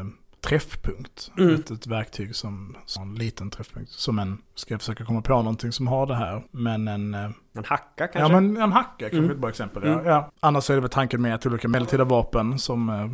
träffpunkt. 0.41 1.31
Mm. 1.39 1.55
Ett, 1.55 1.71
ett 1.71 1.87
verktyg 1.87 2.37
som, 2.37 2.77
som 2.87 3.03
en 3.03 3.15
liten 3.15 3.51
träffpunkt. 3.51 3.91
Som 3.91 4.19
en, 4.19 4.39
ska 4.55 4.75
jag 4.75 4.81
försöka 4.81 5.05
komma 5.05 5.23
på 5.23 5.33
någonting 5.33 5.73
som 5.73 5.87
har 5.87 6.07
det 6.07 6.15
här. 6.15 6.43
Men 6.51 6.89
en, 6.89 7.15
eh, 7.15 7.31
En 7.55 7.65
hacka 7.65 8.07
kanske? 8.07 8.19
ja 8.19 8.41
men 8.41 8.57
en 8.57 8.73
hacka 8.73 8.95
kanske 8.99 9.19
Mm. 9.19 9.31
ett 9.31 9.39
bra 9.39 9.51
exempel. 9.51 9.83
Mm. 9.83 9.99
Ja. 9.99 10.11
Ja. 10.11 10.31
Annars 10.41 10.65
så 10.65 10.73
är 10.73 10.77
det 10.77 10.81
väl 10.81 10.91
tanken 10.91 11.23
med 11.23 11.35
att 11.35 11.47
olika 11.47 11.69
medeltida 11.69 12.05
vapen 12.05 12.59
som, 12.59 12.89
eh, 12.89 13.07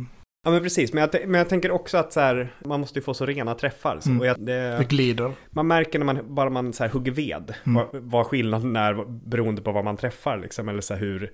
Ja 0.45 0.51
men 0.51 0.63
precis, 0.63 0.93
men 0.93 1.01
jag, 1.13 1.27
men 1.29 1.37
jag 1.37 1.49
tänker 1.49 1.71
också 1.71 1.97
att 1.97 2.13
så 2.13 2.19
här, 2.19 2.53
man 2.65 2.79
måste 2.79 2.99
ju 2.99 3.03
få 3.03 3.13
så 3.13 3.25
rena 3.25 3.55
träffar. 3.55 3.97
Så, 3.99 4.09
Mm. 4.09 4.19
och 4.21 4.27
jag, 4.27 4.39
det 4.39 4.77
det, 4.77 4.85
glider. 4.89 5.31
man 5.49 5.67
märker 5.67 5.99
när 5.99 6.05
man 6.05 6.35
bara 6.35 6.49
man 6.49 6.73
så 6.73 6.83
här 6.83 6.91
hugger 6.91 7.11
ved, 7.11 7.53
Mm. 7.63 7.75
vad, 7.91 8.01
vad 8.03 8.25
skillnaden 8.27 8.75
är 8.75 9.05
beroende 9.29 9.61
på 9.61 9.71
vad 9.71 9.83
man 9.85 9.97
träffar 9.97 10.37
liksom, 10.37 10.69
eller 10.69 10.81
så 10.81 10.93
här 10.93 11.01
hur, 11.01 11.31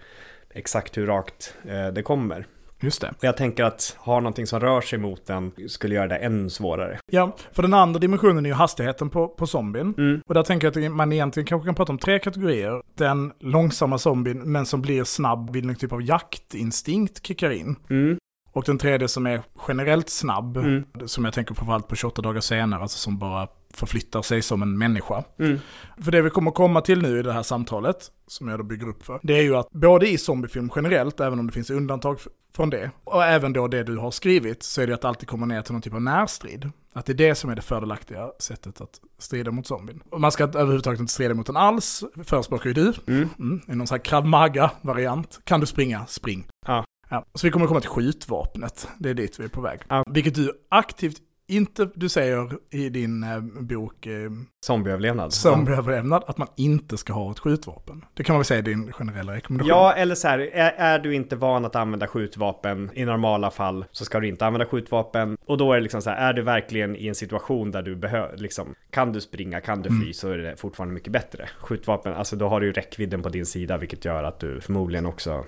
exakt 0.53 0.97
hur 0.97 1.05
rakt 1.07 1.55
eh, 1.67 1.87
det 1.87 2.03
kommer. 2.03 2.45
Just 2.83 3.01
det. 3.01 3.13
Jag 3.21 3.37
tänker 3.37 3.63
att 3.63 3.95
ha 3.99 4.19
någonting 4.19 4.47
som 4.47 4.59
rör 4.59 4.81
sig 4.81 4.99
mot 4.99 5.25
den 5.25 5.51
skulle 5.67 5.95
göra 5.95 6.07
det 6.07 6.15
ännu 6.17 6.49
svårare. 6.49 6.99
Ja, 7.11 7.35
för 7.51 7.61
den 7.61 7.73
andra 7.73 7.99
dimensionen 7.99 8.45
är 8.45 8.49
ju 8.49 8.55
hastigheten 8.55 9.09
på, 9.09 9.27
på 9.27 9.47
zombien. 9.47 9.93
Mm. 9.97 10.21
Och 10.27 10.33
där 10.33 10.43
tänker 10.43 10.67
jag 10.73 10.85
att 10.85 10.91
man 10.91 11.13
egentligen 11.13 11.47
kanske 11.47 11.65
kan 11.67 11.75
prata 11.75 11.91
om 11.91 11.97
tre 11.97 12.19
kategorier. 12.19 12.81
Den 12.95 13.31
långsamma 13.39 13.97
zombien, 13.97 14.51
men 14.51 14.65
som 14.65 14.81
blir 14.81 15.03
snabb 15.03 15.53
vid 15.53 15.65
någon 15.65 15.75
typ 15.75 15.91
av 15.91 16.01
jaktinstinkt 16.01 17.25
kickar 17.27 17.49
in. 17.51 17.75
Mm. 17.89 18.17
Och 18.53 18.63
den 18.63 18.77
tredje 18.77 19.07
som 19.07 19.27
är 19.27 19.41
generellt 19.67 20.09
snabb, 20.09 20.57
Mm. 20.57 20.83
som 21.05 21.25
jag 21.25 21.33
tänker 21.33 21.55
framförallt 21.55 21.87
på 21.87 21.95
28 21.95 22.21
dagar 22.21 22.41
senare, 22.41 22.81
alltså 22.81 22.97
som 22.97 23.17
bara 23.17 23.47
förflyttar 23.73 24.21
sig 24.21 24.41
som 24.41 24.61
en 24.61 24.77
människa. 24.77 25.23
Mm. 25.39 25.59
För 26.01 26.11
det 26.11 26.21
vi 26.21 26.29
kommer 26.29 26.51
komma 26.51 26.81
till 26.81 27.01
nu 27.01 27.19
i 27.19 27.23
det 27.23 27.33
här 27.33 27.43
samtalet, 27.43 28.11
som 28.27 28.47
jag 28.47 28.59
då 28.59 28.63
bygger 28.63 28.87
upp 28.87 29.03
för, 29.05 29.19
det 29.23 29.37
är 29.37 29.41
ju 29.41 29.55
att 29.55 29.69
både 29.71 30.09
i 30.09 30.17
zombiefilm 30.17 30.69
generellt, 30.75 31.19
även 31.19 31.39
om 31.39 31.47
det 31.47 31.53
finns 31.53 31.69
undantag 31.69 32.19
från 32.55 32.69
det, 32.69 32.91
och 33.03 33.23
även 33.23 33.53
då 33.53 33.67
det 33.67 33.83
du 33.83 33.97
har 33.97 34.11
skrivit, 34.11 34.63
så 34.63 34.81
är 34.81 34.87
det 34.87 34.93
att 34.93 35.01
det 35.01 35.07
alltid 35.07 35.29
kommer 35.29 35.45
ner 35.45 35.61
till 35.61 35.73
någon 35.73 35.81
typ 35.81 35.93
av 35.93 36.01
närstrid. 36.01 36.69
Att 36.93 37.05
det 37.05 37.11
är 37.11 37.17
det 37.17 37.35
som 37.35 37.49
är 37.49 37.55
det 37.55 37.61
fördelaktiga 37.61 38.29
sättet 38.39 38.81
att 38.81 38.99
strida 39.19 39.51
mot 39.51 39.67
zombien. 39.67 40.03
Och 40.09 40.21
man 40.21 40.31
ska 40.31 40.43
överhuvudtaget 40.43 40.99
inte 40.99 41.13
strida 41.13 41.33
mot 41.33 41.45
den 41.45 41.57
alls, 41.57 42.03
förespråkar 42.23 42.67
ju 42.67 42.73
du. 42.73 42.93
Mm. 43.07 43.29
Mm, 43.39 43.61
I 43.67 43.75
någon 43.75 43.87
sån 43.87 43.95
här 43.95 44.05
krav 44.05 44.25
maga-variant. 44.27 45.39
Kan 45.43 45.59
du 45.59 45.65
springa, 45.65 46.05
spring. 46.05 46.47
Ja. 46.67 46.85
Ja, 47.11 47.25
så 47.33 47.47
vi 47.47 47.51
kommer 47.51 47.67
komma 47.67 47.79
till 47.79 47.89
skjutvapnet. 47.89 48.87
Det 48.99 49.09
är 49.09 49.13
dit 49.13 49.39
vi 49.39 49.43
är 49.43 49.49
på 49.49 49.61
väg. 49.61 49.79
Ja. 49.89 50.03
Vilket 50.09 50.35
du 50.35 50.51
aktivt 50.69 51.17
inte, 51.47 51.89
du 51.95 52.09
säger 52.09 52.57
i 52.69 52.89
din 52.89 53.23
eh, 53.23 53.39
bok 53.61 54.05
eh, 54.05 54.31
Zombieöverlevnad. 54.65 55.33
Zombieöverlevnad 55.33 56.23
att 56.27 56.37
man 56.37 56.47
inte 56.57 56.97
ska 56.97 57.13
ha 57.13 57.31
ett 57.31 57.39
skjutvapen. 57.39 58.05
Det 58.13 58.23
kan 58.23 58.33
man 58.33 58.39
väl 58.39 58.45
säga 58.45 58.57
är 58.57 58.63
din 58.63 58.91
generella 58.91 59.35
rekommendation. 59.35 59.69
Ja, 59.69 59.93
eller 59.93 60.15
så 60.15 60.27
här, 60.27 60.39
är, 60.39 60.73
är 60.77 60.99
du 60.99 61.15
inte 61.15 61.35
van 61.35 61.65
att 61.65 61.75
använda 61.75 62.07
skjutvapen 62.07 62.89
i 62.93 63.05
normala 63.05 63.51
fall 63.51 63.85
så 63.91 64.05
ska 64.05 64.19
du 64.19 64.27
inte 64.27 64.45
använda 64.45 64.65
skjutvapen. 64.65 65.37
Och 65.45 65.57
då 65.57 65.71
är 65.71 65.75
det 65.75 65.81
liksom 65.83 66.01
så 66.01 66.09
här, 66.09 66.29
är 66.29 66.33
du 66.33 66.41
verkligen 66.41 66.95
i 66.95 67.07
en 67.07 67.15
situation 67.15 67.71
där 67.71 67.81
du 67.81 67.95
behöver, 67.95 68.37
liksom, 68.37 68.75
kan 68.89 69.11
du 69.11 69.21
springa, 69.21 69.61
kan 69.61 69.81
du 69.81 69.89
fly 69.89 70.01
Mm. 70.01 70.13
så 70.13 70.29
är 70.29 70.37
det 70.37 70.55
fortfarande 70.57 70.93
mycket 70.93 71.13
bättre. 71.13 71.49
Skjutvapen, 71.59 72.13
alltså 72.13 72.35
då 72.35 72.47
har 72.47 72.59
du 72.59 72.65
ju 72.65 72.73
räckvidden 72.73 73.21
på 73.21 73.29
din 73.29 73.45
sida 73.45 73.77
vilket 73.77 74.05
gör 74.05 74.23
att 74.23 74.39
du 74.39 74.61
förmodligen 74.61 75.05
också, 75.05 75.45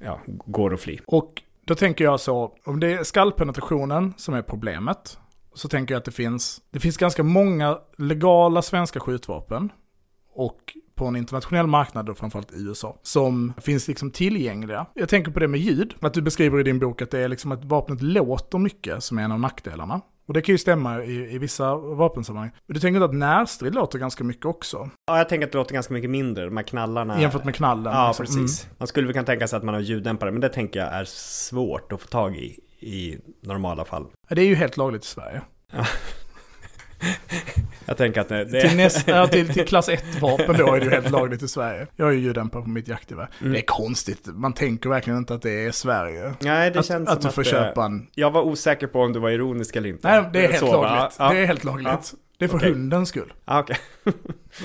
ja, 0.00 0.20
går 0.26 0.74
att 0.74 0.80
fly. 0.80 0.98
Och 1.06 1.42
då 1.64 1.74
tänker 1.74 2.04
jag 2.04 2.20
så, 2.20 2.52
om 2.64 2.80
det 2.80 2.92
är 2.92 3.04
skallpenetrationen 3.04 4.14
som 4.16 4.34
är 4.34 4.42
problemet, 4.42 5.18
så 5.54 5.68
tänker 5.68 5.94
jag 5.94 5.98
att 5.98 6.04
det 6.04 6.10
finns, 6.10 6.60
det 6.70 6.80
finns 6.80 6.96
ganska 6.96 7.22
många 7.22 7.78
legala 7.98 8.62
svenska 8.62 9.00
skjutvapen 9.00 9.72
och 10.34 10.76
på 10.94 11.06
en 11.06 11.16
internationell 11.16 11.66
marknad, 11.66 12.08
och 12.08 12.18
framförallt 12.18 12.52
i 12.52 12.62
USA, 12.62 12.98
som 13.02 13.52
finns 13.60 13.88
liksom 13.88 14.10
tillgängliga. 14.10 14.86
Jag 14.94 15.08
tänker 15.08 15.32
på 15.32 15.40
det 15.40 15.48
med 15.48 15.60
ljud, 15.60 15.94
att 16.00 16.14
du 16.14 16.22
beskriver 16.22 16.60
i 16.60 16.62
din 16.62 16.78
bok 16.78 17.02
att 17.02 17.10
det 17.10 17.18
är 17.18 17.28
liksom 17.28 17.52
att 17.52 17.64
vapnet 17.64 18.02
låter 18.02 18.58
mycket 18.58 19.04
som 19.04 19.18
är 19.18 19.22
en 19.22 19.32
av 19.32 19.40
nackdelarna. 19.40 20.00
Och 20.30 20.34
det 20.34 20.42
kan 20.42 20.52
ju 20.52 20.58
stämma 20.58 21.04
i, 21.04 21.34
i 21.34 21.38
vissa 21.38 21.76
vapensammanhang. 21.76 22.50
Men 22.66 22.74
du 22.74 22.80
tänker 22.80 22.96
inte 22.96 23.04
att 23.04 23.14
närstrid 23.14 23.74
låter 23.74 23.98
ganska 23.98 24.24
mycket 24.24 24.46
också? 24.46 24.90
Ja, 25.06 25.18
jag 25.18 25.28
tänker 25.28 25.46
att 25.46 25.52
det 25.52 25.58
låter 25.58 25.74
ganska 25.74 25.94
mycket 25.94 26.10
mindre, 26.10 26.44
de 26.44 26.56
här 26.56 26.64
knallarna. 26.64 27.20
Jämfört 27.20 27.44
med 27.44 27.54
knallen. 27.54 27.92
Ja, 27.92 28.08
liksom. 28.08 28.26
precis. 28.26 28.68
Man 28.78 28.88
skulle 28.88 29.06
väl 29.06 29.14
kunna 29.14 29.26
tänka 29.26 29.48
sig 29.48 29.56
att 29.56 29.62
man 29.62 29.74
har 29.74 29.80
ljuddämpare, 29.80 30.30
men 30.30 30.40
det 30.40 30.48
tänker 30.48 30.80
jag 30.80 30.88
är 30.88 31.04
svårt 31.04 31.92
att 31.92 32.00
få 32.00 32.08
tag 32.08 32.36
i 32.36 32.60
i 32.80 33.18
normala 33.40 33.84
fall. 33.84 34.06
Ja, 34.28 34.34
det 34.34 34.42
är 34.42 34.46
ju 34.46 34.54
helt 34.54 34.76
lagligt 34.76 35.04
i 35.04 35.06
Sverige. 35.06 35.42
Jag 37.86 37.96
tänker 37.96 38.20
att 38.20 38.28
det... 38.28 38.44
det... 38.44 38.68
Till, 38.68 38.76
näst, 38.76 39.08
ja, 39.08 39.26
till, 39.26 39.48
till 39.48 39.66
klass 39.66 39.88
1-vapen 39.88 40.56
då 40.58 40.74
är 40.74 40.78
det 40.80 40.84
ju 40.86 40.90
helt 40.90 41.10
lagligt 41.10 41.42
i 41.42 41.48
Sverige. 41.48 41.86
Jag 41.96 42.04
har 42.04 42.12
ju 42.12 42.18
ljuddämpare 42.18 42.62
på 42.62 42.68
mitt 42.68 42.88
jaktgevär. 42.88 43.28
Mm. 43.40 43.52
Det 43.52 43.58
är 43.58 43.64
konstigt, 43.66 44.26
man 44.26 44.52
tänker 44.52 44.88
verkligen 44.88 45.18
inte 45.18 45.34
att 45.34 45.42
det 45.42 45.64
är 45.66 45.70
Sverige. 45.70 46.34
Nej, 46.40 46.70
det 46.70 46.78
Att, 46.78 46.86
känns 46.86 47.08
att 47.08 47.14
som 47.14 47.22
du 47.22 47.28
att 47.28 47.34
får 47.34 47.42
det- 47.42 47.48
köpa 47.50 47.84
en... 47.84 48.06
Jag 48.14 48.30
var 48.30 48.42
osäker 48.42 48.86
på 48.86 49.00
om 49.02 49.12
du 49.12 49.18
var 49.20 49.30
ironisk 49.30 49.76
eller 49.76 49.88
inte. 49.88 50.08
Nej, 50.08 50.30
det 50.32 50.38
är 50.44 50.48
helt 50.48 50.58
Så, 50.58 50.82
lagligt. 50.82 51.16
Ja, 51.18 51.30
Det 51.32 51.38
är 51.38 51.46
helt 51.46 51.64
lagligt. 51.64 52.14
Det 52.38 52.44
är 52.44 52.48
för 52.48 52.56
Okej. 52.56 52.72
hundens 52.72 53.08
skull. 53.08 53.32
ja, 53.44 53.60
okej. 53.60 53.76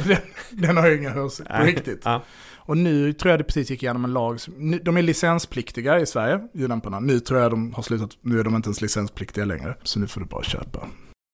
Den, 0.04 0.18
den 0.50 0.78
har 0.78 0.88
ju 0.88 0.98
ingen 0.98 1.12
hörsel 1.12 1.46
på 1.46 1.64
riktigt. 1.64 2.02
Ja. 2.06 2.22
Och 2.68 2.78
nu 2.78 3.14
tror 3.14 3.32
jag 3.32 3.40
det 3.40 3.44
precis 3.44 3.70
gick 3.70 3.84
igenom 3.84 4.06
en 4.06 4.14
lag. 4.14 4.40
Som, 4.42 4.54
nu- 4.58 4.80
de 4.80 4.98
är 4.98 5.02
licenspliktiga 5.02 6.00
i 6.00 6.06
Sverige, 6.06 6.40
ljuddämparna. 6.54 7.00
Nu 7.00 7.20
tror 7.20 7.40
jag 7.40 7.52
de 7.52 7.74
har 7.74 7.84
slutat, 7.84 8.10
nu 8.22 8.40
är 8.40 8.44
de 8.44 8.56
inte 8.56 8.68
ens 8.68 8.82
licenspliktiga 8.82 9.46
längre. 9.46 9.76
Så 9.84 10.00
nu 10.00 10.08
får 10.08 10.22
du 10.22 10.28
bara 10.28 10.44
köpa. 10.44 10.80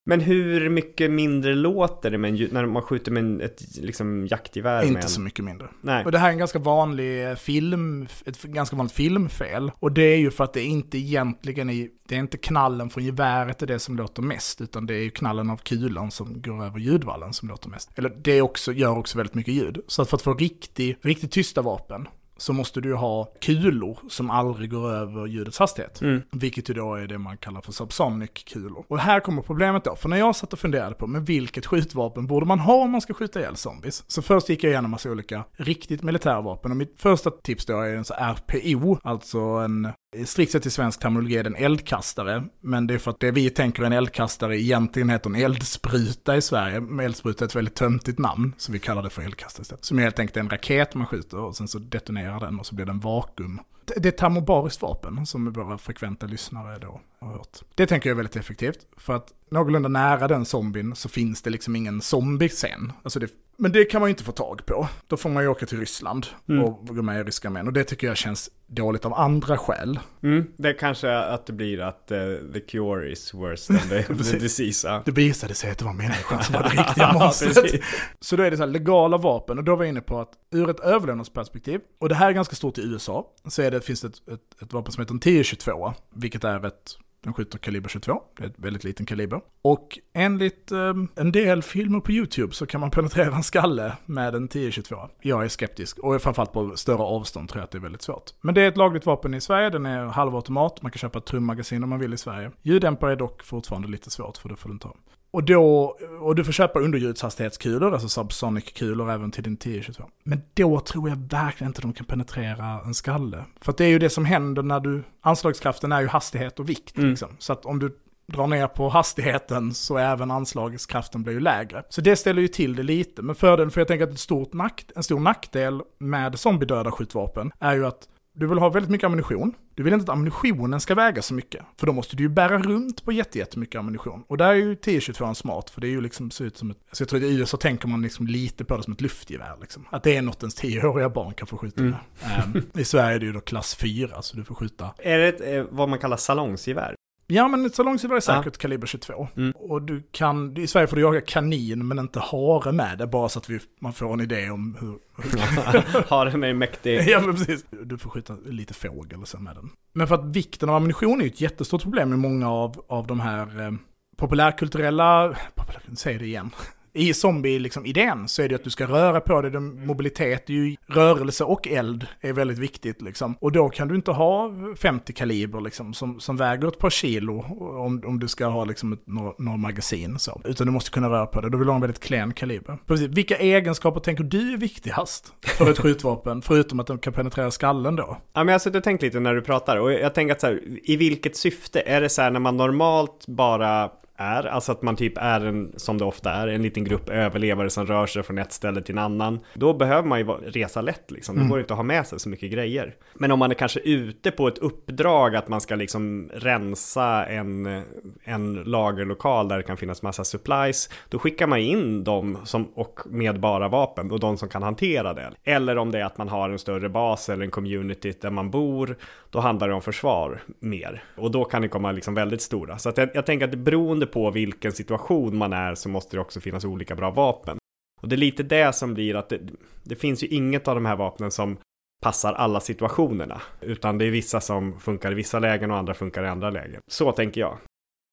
Men 0.04 0.22
hur 0.22 0.70
mycket 0.70 1.12
mindre 1.12 1.54
låter 1.54 2.12
det 2.12 2.18
med 2.18 2.54
när 2.54 2.66
man 2.66 2.82
skjuter 2.82 3.12
med 3.12 3.24
en, 3.24 3.42
ett 3.42 3.78
liksom, 3.78 4.28
jaktgevär? 4.28 4.78
med 4.78 4.88
Inte 4.88 5.02
en... 5.02 5.10
så 5.10 5.22
mycket 5.22 5.46
mindre. 5.46 5.68
Nej. 5.82 6.06
Och 6.06 6.12
det 6.12 6.18
här 6.18 6.28
är 6.28 6.32
en 6.32 6.38
ganska 6.38 6.60
vanlig 6.60 7.30
eh, 7.30 7.36
film, 7.36 8.08
ett 8.26 8.44
ganska 8.44 8.76
vanligt 8.76 8.94
filmfel. 8.94 9.72
Och 9.80 9.92
det 9.92 10.02
är 10.02 10.18
ju 10.18 10.32
för 10.32 10.44
att 10.44 10.54
det 10.54 10.62
är 10.62 10.66
inte 10.66 10.98
egentligen 10.98 11.70
i, 11.70 11.90
det 12.08 12.16
är 12.16 12.20
inte 12.20 12.38
knallen 12.38 12.90
från 12.90 13.04
geväret 13.04 13.60
det 13.60 13.66
är 13.66 13.68
det 13.68 13.80
som 13.80 13.96
låter 13.98 14.22
mest, 14.22 14.62
utan 14.62 14.86
det 14.86 14.94
är 14.96 15.04
ju 15.04 15.10
knallen 15.10 15.50
av 15.50 15.58
kulan 15.58 16.12
som 16.12 16.42
går 16.42 16.66
över 16.66 16.80
ljudvallen 16.80 17.34
som 17.34 17.50
låter 17.50 17.70
mest. 17.70 17.90
Eller 17.96 18.10
det 18.10 18.42
också, 18.42 18.74
gör 18.74 18.98
också 18.98 19.18
väldigt 19.18 19.36
mycket 19.36 19.54
ljud. 19.54 19.82
Så 19.88 20.02
att 20.02 20.10
för 20.10 20.18
att 20.18 20.24
få 20.24 20.34
riktigt, 20.34 21.06
riktigt 21.06 21.32
tysta 21.32 21.62
vapen 21.62 22.08
så 22.42 22.54
måste 22.54 22.82
du 22.82 22.96
ha 22.96 23.34
kulor 23.42 23.98
som 24.10 24.30
aldrig 24.30 24.70
går 24.70 24.92
över 24.92 25.26
ljudets 25.26 25.60
hastighet. 25.60 26.02
Mm. 26.02 26.22
Vilket 26.32 26.70
ju 26.70 26.74
då 26.74 26.96
är 26.96 27.08
det 27.08 27.18
man 27.18 27.38
kallar 27.38 27.62
för 27.62 27.72
subsonic-kulor. 27.72 28.86
Och 28.88 29.00
här 29.00 29.20
kommer 29.20 29.42
problemet 29.42 29.84
då, 29.84 29.96
för 29.96 30.10
när 30.10 30.18
jag 30.18 30.36
satt 30.36 30.54
och 30.54 30.60
funderade 30.60 30.96
på 30.96 31.08
men 31.08 31.24
vilket 31.24 31.66
skjutvapen 31.66 32.28
borde 32.28 32.46
man 32.46 32.60
ha 32.60 32.74
om 32.74 32.92
man 32.92 33.02
ska 33.02 33.14
skjuta 33.14 33.40
ihjäl 33.40 33.56
zombies? 33.56 34.04
Så 34.08 34.22
först 34.22 34.50
gick 34.50 34.64
jag 34.64 34.72
igenom 34.72 34.92
massa 34.92 35.12
olika 35.12 35.44
riktigt 35.58 36.04
militärvapen 36.04 36.72
och 36.72 36.78
mitt 36.78 36.96
första 36.98 37.32
tips 37.32 37.66
då 37.66 37.80
är 37.80 37.96
en 37.96 38.06
så 38.06 38.14
RPO, 38.14 38.98
alltså 39.04 39.40
en 39.40 39.88
Strikt 40.26 40.52
sett 40.52 40.66
i 40.66 40.70
svensk 40.70 41.00
terminologi 41.00 41.38
är 41.38 41.44
det 41.44 41.50
en 41.50 41.56
eldkastare, 41.56 42.44
men 42.62 42.88
det 42.88 42.94
är 42.94 42.98
för 42.98 43.12
att 43.12 43.20
det 43.20 43.32
vi 43.32 43.50
tänker 43.50 43.84
en 43.84 43.94
eldkastare 43.94 44.62
egentligen 44.62 45.10
heter 45.10 45.30
en 45.30 45.36
eldspruta 45.36 46.38
i 46.38 46.42
Sverige. 46.42 46.80
Men 46.80 47.06
Eldspruta 47.06 47.46
är 47.46 47.48
ett 47.48 47.56
väldigt 47.56 47.76
töntigt 47.76 48.20
namn, 48.20 48.54
så 48.58 48.72
vi 48.72 48.80
kallar 48.80 49.04
det 49.04 49.10
för 49.10 49.22
eldkastare 49.22 49.62
istället. 49.62 49.86
Som 49.86 49.98
helt 49.98 50.20
enkelt 50.20 50.38
är 50.38 50.42
en 50.42 50.50
raket 50.50 50.96
man 50.96 51.08
skjuter 51.08 51.38
och 51.38 51.56
sen 51.56 51.68
så 51.68 51.80
detonerar 51.80 52.31
den 52.40 52.60
och 52.60 52.66
så 52.66 52.76
blir 52.76 52.86
det 52.86 52.92
en 52.92 53.00
vakuum. 53.00 53.60
Det 53.86 53.94
det 54.00 54.08
är 54.08 54.12
ett 54.12 54.18
termobariskt 54.18 54.82
vapen 54.82 55.26
som 55.26 55.54
våra 55.54 55.78
frekventa 55.78 56.26
lyssnare 56.26 56.80
då 56.80 57.02
har 57.20 57.32
hört. 57.32 57.60
Det 57.76 57.88
tänker 57.88 58.10
jag 58.10 58.16
är 58.16 58.18
väldigt 58.18 58.36
effektivt, 58.36 58.88
för 58.98 59.16
att 59.16 59.34
någorlunda 59.52 59.90
nära 59.90 60.28
den 60.28 60.46
zombien 60.46 60.96
så 60.96 61.10
finns 61.10 61.42
det 61.42 61.50
liksom 61.50 61.76
ingen 61.76 62.02
zombie-scen. 62.02 62.92
Alltså 63.04 63.20
det, 63.20 63.28
men 63.58 63.72
det 63.72 63.86
kan 63.86 64.02
man 64.02 64.08
ju 64.10 64.12
inte 64.12 64.24
få 64.24 64.32
tag 64.32 64.66
på. 64.66 64.88
Då 65.08 65.18
får 65.18 65.30
man 65.30 65.44
ju 65.44 65.50
åka 65.50 65.66
till 65.66 65.80
Ryssland 65.80 66.28
Mm. 66.50 66.64
och 66.64 66.88
gå 66.88 67.02
med 67.02 67.20
i 67.20 67.24
ryska 67.24 67.50
män. 67.50 67.68
Och 67.68 67.74
det 67.74 67.84
tycker 67.84 68.08
jag 68.08 68.18
känns 68.18 68.50
dåligt 68.68 69.06
av 69.06 69.14
andra 69.14 69.58
skäl. 69.58 70.00
Mm. 70.24 70.46
Det 70.58 70.70
är 70.70 70.78
kanske 70.78 71.18
att 71.18 71.46
det 71.46 71.54
blir 71.54 71.80
att 71.82 72.12
eh, 72.12 72.18
the 72.54 72.60
cure 72.60 73.12
is 73.12 73.34
worse 73.34 73.74
than 73.78 73.90
the, 73.90 74.04
the 74.32 74.38
disease. 74.40 75.02
Det 75.06 75.12
visade 75.12 75.54
sig 75.54 75.72
att 75.72 75.78
det 75.78 75.86
var 75.86 75.94
människan 75.94 76.44
som 76.44 76.54
var 76.54 76.64
det 76.64 76.70
riktiga 76.82 77.14
monstret. 77.14 77.82
så 78.20 78.36
då 78.36 78.44
är 78.44 78.52
det 78.52 78.58
så 78.58 78.64
här 78.64 78.70
legala 78.70 79.18
vapen 79.18 79.58
och 79.58 79.64
då 79.64 79.76
var 79.76 79.84
jag 79.84 79.90
inne 79.90 80.02
på 80.02 80.20
att 80.20 80.32
ur 80.52 80.70
ett 80.70 80.80
överlevnadsperspektiv, 80.80 81.82
och 82.00 82.10
det 82.10 82.16
här 82.16 82.30
är 82.30 82.34
ganska 82.34 82.56
stort 82.56 82.78
i 82.78 82.82
USA, 82.82 83.26
så 83.48 83.62
är 83.62 83.72
det, 83.72 83.82
finns 83.82 84.02
det 84.02 84.08
ett, 84.08 84.28
ett, 84.34 84.62
ett 84.64 84.74
vapen 84.74 84.92
som 84.92 85.02
heter 85.02 85.14
en 85.14 85.18
1022, 85.18 85.94
vilket 86.16 86.44
är 86.44 86.66
ett 86.66 86.98
den 87.24 87.34
skjuter 87.34 87.58
kaliber 87.58 87.90
22, 87.90 88.22
det 88.38 88.44
är 88.44 88.48
ett 88.48 88.60
väldigt 88.60 88.84
liten 88.84 89.06
kaliber. 89.06 89.42
Och 89.62 90.00
enligt 90.14 90.72
eh, 90.72 90.94
en 91.16 91.32
del 91.32 91.64
filmer 91.64 92.00
på 92.00 92.12
YouTube 92.12 92.54
så 92.54 92.66
kan 92.66 92.82
man 92.82 92.92
penetrera 92.92 93.36
en 93.36 93.44
skalle 93.44 93.94
med 94.06 94.36
en 94.36 94.50
10-22. 94.50 95.10
Jag 95.22 95.44
är 95.44 95.48
skeptisk, 95.48 96.00
och 96.00 96.22
framförallt 96.22 96.54
på 96.54 96.78
större 96.78 97.04
avstånd 97.04 97.50
tror 97.50 97.60
jag 97.60 97.64
att 97.64 97.72
det 97.72 97.78
är 97.78 97.82
väldigt 97.82 98.02
svårt. 98.02 98.32
Men 98.42 98.56
det 98.56 98.62
är 98.62 98.68
ett 98.68 98.78
lagligt 98.78 99.06
vapen 99.06 99.34
i 99.34 99.42
Sverige, 99.42 99.70
den 99.70 99.86
är 99.86 100.06
halvautomat, 100.06 100.82
man 100.82 100.92
kan 100.92 101.00
köpa 101.00 101.20
ett 101.20 101.26
trummagasin 101.26 101.84
om 101.84 101.90
man 101.90 102.00
vill 102.00 102.14
i 102.14 102.18
Sverige. 102.18 102.52
Ljuddämpare 102.62 103.12
är 103.12 103.16
dock 103.16 103.44
fortfarande 103.44 103.88
lite 103.88 104.10
svårt 104.10 104.38
för 104.38 104.50
det 104.50 104.56
får 104.56 104.70
du 104.70 104.74
inte 104.74 104.88
ha. 104.88 104.96
Och, 105.34 105.44
då, 105.44 105.98
och 106.22 106.36
du 106.36 106.44
får 106.44 106.52
köpa 106.52 106.80
underljudshastighetskulor, 106.80 107.94
alltså 107.94 108.10
subsonic-kulor 108.10 109.12
även 109.12 109.32
till 109.32 109.44
din 109.44 109.54
1022. 109.54 110.04
Men 110.24 110.42
då 110.54 110.80
tror 110.80 111.10
jag 111.10 111.16
verkligen 111.16 111.70
inte 111.70 111.82
de 111.82 111.94
kan 111.94 112.06
penetrera 112.06 112.82
en 112.86 112.94
skalle. 112.94 113.46
För 113.62 113.72
att 113.72 113.78
det 113.78 113.86
är 113.86 113.90
ju 113.90 114.00
det 114.00 114.10
som 114.10 114.26
händer 114.26 114.64
när 114.64 114.80
du, 114.80 115.04
anslagskraften 115.22 115.92
är 115.92 116.02
ju 116.02 116.08
hastighet 116.08 116.60
och 116.60 116.70
vikt 116.70 116.98
Mm. 116.98 117.10
liksom. 117.10 117.30
Så 117.40 117.54
att 117.54 117.66
om 117.66 117.80
du 117.80 117.98
drar 118.28 118.48
ner 118.48 118.68
på 118.68 118.90
hastigheten 118.90 119.74
så 119.74 119.98
även 119.98 120.32
anslagskraften 120.32 121.24
blir 121.24 121.34
ju 121.34 121.40
lägre. 121.40 121.84
Så 121.90 122.02
det 122.02 122.16
ställer 122.16 122.42
ju 122.42 122.48
till 122.48 122.76
det 122.76 122.84
lite. 122.84 123.22
Men 123.22 123.36
fördelen, 123.36 123.72
för 123.72 123.82
jag 123.82 123.88
tänker 123.88 124.04
att 124.04 124.12
ett 124.12 124.20
stort 124.20 124.54
nack, 124.54 124.86
en 124.96 125.04
stor 125.04 125.20
nackdel 125.20 125.82
med 126.00 126.40
zombiedöda 126.40 126.92
skjutvapen 126.92 127.52
är 127.60 127.76
ju 127.76 127.86
att 127.86 128.08
du 128.34 128.48
vill 128.48 128.58
ha 128.58 128.70
väldigt 128.70 128.92
mycket 128.92 129.06
ammunition. 129.06 129.54
Du 129.82 129.86
vill 129.86 129.94
inte 129.94 130.04
att 130.04 130.10
ammunitionen 130.10 130.80
ska 130.80 130.96
väga 130.96 131.22
så 131.22 131.34
mycket. 131.34 131.66
För 131.78 131.88
då 131.88 131.94
måste 131.94 132.16
du 132.16 132.24
ju 132.24 132.30
bära 132.30 132.58
runt 132.58 133.06
på 133.06 133.12
jätte- 133.12 133.40
jättemycket 133.40 133.80
ammunition. 133.80 134.24
Och 134.28 134.38
där 134.38 134.50
är 134.50 134.54
ju 134.54 134.72
1022 134.72 135.34
smart, 135.34 135.70
för 135.70 135.82
det 135.82 135.88
är 135.88 135.90
ju 135.90 136.02
liksom, 136.02 136.32
ser 136.32 136.46
ut 136.46 136.58
som 136.58 136.72
ett... 136.72 136.78
Så 136.92 137.02
jag 137.02 137.10
tror 137.10 137.20
att 137.20 137.24
i 137.26 137.36
USA 137.38 137.58
tänker 137.58 137.88
man 137.88 138.02
liksom 138.02 138.28
lite 138.28 138.66
på 138.66 138.78
det 138.78 138.84
som 138.84 138.94
ett 138.94 139.02
luftgevär. 139.02 139.58
Liksom. 139.62 139.88
Att 139.90 140.04
det 140.04 140.16
är 140.18 140.22
något 140.22 140.44
ens 140.44 140.62
10-åriga 140.64 141.10
barn 141.10 141.34
kan 141.34 141.48
få 141.48 141.58
skjuta 141.58 141.82
med. 141.82 141.96
Ehm, 142.24 142.62
I 142.74 142.84
Sverige 142.84 143.16
är 143.16 143.20
det 143.20 143.26
ju 143.26 143.32
då 143.34 143.40
klass 143.40 143.76
4, 143.76 144.22
så 144.22 144.38
du 144.38 144.44
får 144.44 144.56
skjuta 144.56 144.94
Är 144.98 145.18
det 145.18 145.28
ett, 145.28 145.42
eh, 145.42 145.66
vad 145.72 145.90
man 145.90 146.00
kallar 146.00 146.18
salongsgevär? 146.18 146.96
Ja, 147.34 147.48
men 147.48 147.66
ett 147.66 147.76
salongsgevär 147.76 148.16
är 148.16 148.18
Ja. 148.18 148.22
säkert 148.44 148.58
kaliber 148.58 148.88
22. 148.88 149.28
Mm. 149.38 149.52
Och 149.56 149.82
du 149.82 150.04
kan, 150.12 150.58
i 150.58 150.68
Sverige 150.68 150.88
får 150.88 150.96
du 150.96 151.02
jaga 151.02 151.22
kanin 151.22 151.88
men 151.88 152.00
inte 152.00 152.20
hare 152.20 152.72
med 152.72 152.98
det, 152.98 153.08
bara 153.08 153.30
så 153.30 153.40
att 153.40 153.50
vi, 153.50 153.60
man 153.82 153.94
får 153.94 154.14
en 154.14 154.22
idé 154.22 154.50
om 154.50 154.78
hur... 154.80 154.98
Har 156.10 156.26
den 156.26 156.44
är 156.44 156.54
mäktig. 156.54 157.02
ja, 157.08 157.22
men 157.22 157.36
precis. 157.36 157.66
Du 157.70 157.98
får 157.98 158.10
skjuta 158.10 158.36
lite 158.46 158.74
fågel 158.74 159.22
och 159.22 159.28
sen 159.28 159.44
med 159.44 159.56
den. 159.56 159.70
Men 159.94 160.08
för 160.08 160.16
att 160.16 160.36
vikten 160.36 160.70
av 160.70 160.76
ammunition 160.76 161.20
är 161.22 161.26
ju 161.26 161.30
ett 161.30 161.42
jättestort 161.42 161.84
problem 161.84 162.14
i 162.14 162.18
många 162.18 162.50
av, 162.52 162.86
av 162.88 163.08
de 163.08 163.20
här 163.20 163.62
eh, 163.66 163.72
populärkulturella, 164.18 165.36
populär, 165.56 165.82
säg 165.96 166.18
det 166.18 166.26
igen. 166.26 166.50
I 166.94 167.14
zombie-idén 167.14 167.64
liksom, 167.64 168.28
så 168.28 168.42
är 168.42 168.50
det 168.50 168.56
att 168.56 168.64
du 168.64 168.70
ska 168.70 168.86
röra 168.86 169.22
på 169.22 169.42
dig, 169.42 169.60
mobilitet 169.62 170.50
är 170.50 170.54
ju, 170.54 170.76
rörelse 170.88 171.44
och 171.44 171.68
eld 171.68 172.08
är 172.22 172.34
väldigt 172.34 172.58
viktigt 172.58 173.02
liksom. 173.02 173.36
Och 173.40 173.52
då 173.52 173.70
kan 173.70 173.88
du 173.88 173.96
inte 173.96 174.12
ha 174.12 174.52
50 174.78 175.14
kaliber 175.14 175.62
liksom, 175.62 175.94
som, 175.94 176.20
som 176.20 176.38
väger 176.38 176.68
ett 176.68 176.80
par 176.80 176.90
kilo 176.90 177.40
om, 177.60 178.04
om 178.06 178.20
du 178.20 178.28
ska 178.28 178.46
ha 178.46 178.66
liksom 178.66 178.94
ett, 178.94 179.08
några, 179.08 179.34
några 179.38 179.58
magasin 179.58 180.20
så. 180.20 180.42
Utan 180.46 180.68
du 180.68 180.74
måste 180.74 180.92
kunna 180.92 181.10
röra 181.10 181.26
på 181.26 181.42
dig, 181.42 181.52
då 181.52 181.58
vill 181.58 181.66
du 181.66 181.72
ha 181.72 181.76
en 181.76 181.82
väldigt 181.82 182.04
klen 182.04 182.34
kaliber. 182.34 182.78
Precis. 182.88 183.08
Vilka 183.08 183.38
egenskaper 183.38 184.00
tänker 184.00 184.24
du 184.24 184.54
är 184.54 184.58
viktigast 184.58 185.34
för 185.42 185.72
ett 185.72 185.80
skjutvapen, 185.80 186.42
förutom 186.46 186.80
att 186.80 186.88
de 186.88 187.00
kan 187.00 187.14
penetrera 187.14 187.52
skallen 187.52 187.96
då? 187.96 188.18
Ja, 188.34 188.44
men 188.44 188.48
jag 188.48 188.54
har 188.54 188.60
suttit 188.60 188.78
och 188.78 188.84
tänkt 188.84 189.02
lite 189.02 189.20
när 189.20 189.34
du 189.34 189.42
pratar 189.42 189.78
och 189.78 189.94
jag 189.94 190.14
tänker 190.14 190.34
att 190.34 190.42
så 190.42 190.48
här, 190.48 190.62
i 190.84 190.96
vilket 190.96 191.36
syfte? 191.36 191.80
Är 191.80 192.02
det 192.02 192.10
så 192.10 192.22
här 192.22 192.32
när 192.32 192.40
man 192.40 192.58
normalt 192.58 193.28
bara 193.28 193.92
är. 194.22 194.44
Alltså 194.46 194.72
att 194.72 194.82
man 194.82 194.96
typ 194.96 195.14
är 195.18 195.42
en, 195.46 195.74
som 195.78 195.98
det 195.98 196.06
ofta 196.06 196.32
är, 196.32 196.48
en 196.48 196.62
liten 196.62 196.84
grupp 196.84 197.10
överlevare 197.10 197.70
som 197.70 197.86
rör 197.86 198.06
sig 198.06 198.24
från 198.24 198.38
ett 198.38 198.52
ställe 198.52 198.82
till 198.82 198.96
en 198.96 199.04
annan. 199.04 199.40
Då 199.54 199.74
behöver 199.74 200.08
man 200.08 200.20
ju 200.20 200.26
resa 200.26 200.82
lätt 200.82 201.12
liksom. 201.12 201.36
Det 201.36 201.42
Mm. 201.42 201.50
går 201.50 201.60
inte 201.60 201.74
att 201.74 201.78
ha 201.78 201.84
med 201.84 202.08
sig 202.08 202.20
så 202.20 202.30
mycket 202.30 202.52
grejer. 202.52 202.96
Men 203.14 203.32
om 203.32 203.40
man 203.40 203.52
är 203.52 203.56
kanske 203.56 203.80
ute 203.80 204.32
på 204.32 204.48
ett 204.48 204.58
uppdrag 204.58 205.36
att 205.36 205.48
man 205.48 205.62
ska 205.62 205.76
liksom 205.76 206.30
rensa 206.34 207.26
en, 207.26 207.84
en 208.24 208.54
lagerlokal 208.54 209.48
där 209.48 209.58
det 209.58 209.64
kan 209.64 209.78
finnas 209.78 210.02
massa 210.02 210.24
supplies, 210.24 210.90
då 211.10 211.20
skickar 211.20 211.48
man 211.48 211.60
in 211.60 212.04
dem 212.04 212.38
som, 212.44 212.66
och 212.76 213.00
med 213.06 213.40
bara 213.40 213.68
vapen 213.68 214.12
och 214.12 214.20
de 214.20 214.38
som 214.38 214.50
kan 214.50 214.64
hantera 214.64 215.14
det. 215.14 215.32
Eller 215.44 215.78
om 215.78 215.92
det 215.92 216.00
är 216.00 216.06
att 216.06 216.18
man 216.18 216.30
har 216.30 216.50
en 216.50 216.60
större 216.60 216.90
bas 216.90 217.30
eller 217.30 217.46
en 217.46 217.52
community 217.52 218.14
där 218.22 218.30
man 218.30 218.52
bor, 218.52 218.96
då 219.30 219.40
handlar 219.40 219.68
det 219.68 219.74
om 219.74 219.82
försvar 219.82 220.42
mer. 220.60 221.04
Och 221.18 221.32
då 221.32 221.44
kan 221.44 221.62
det 221.62 221.68
komma 221.68 221.92
liksom 221.92 222.14
väldigt 222.14 222.42
stora. 222.42 222.78
Så 222.78 222.90
att 222.90 222.98
jag, 222.98 223.10
jag 223.14 223.26
tänker 223.26 223.46
att 223.46 223.52
det 223.52 223.58
beroende 223.58 224.06
på 224.12 224.32
vilken 224.32 224.72
situation 224.72 225.38
man 225.38 225.54
är 225.54 225.76
så 225.76 225.90
måste 225.90 226.18
det 226.18 226.22
också 226.22 226.40
finnas 226.40 226.66
olika 226.66 226.96
bra 226.96 227.12
vapen. 227.12 227.58
Och 228.02 228.08
det 228.08 228.16
är 228.16 228.18
lite 228.18 228.44
det 228.44 228.76
som 228.76 228.94
blir 228.94 229.16
att 229.16 229.30
det, 229.30 229.40
det 229.84 229.96
finns 229.96 230.24
ju 230.24 230.28
inget 230.28 230.68
av 230.68 230.76
de 230.76 230.86
här 230.86 230.96
vapnen 230.96 231.32
som 231.32 231.58
passar 232.02 232.34
alla 232.34 232.60
situationerna. 232.60 233.42
Utan 233.62 233.98
det 233.98 234.06
är 234.06 234.12
vissa 234.12 234.42
som 234.42 234.80
funkar 234.80 235.12
i 235.12 235.16
vissa 235.16 235.40
lägen 235.40 235.72
och 235.72 235.78
andra 235.78 235.94
funkar 235.94 236.24
i 236.24 236.28
andra 236.28 236.50
lägen. 236.50 236.82
Så 236.88 237.12
tänker 237.12 237.42
jag. 237.42 237.58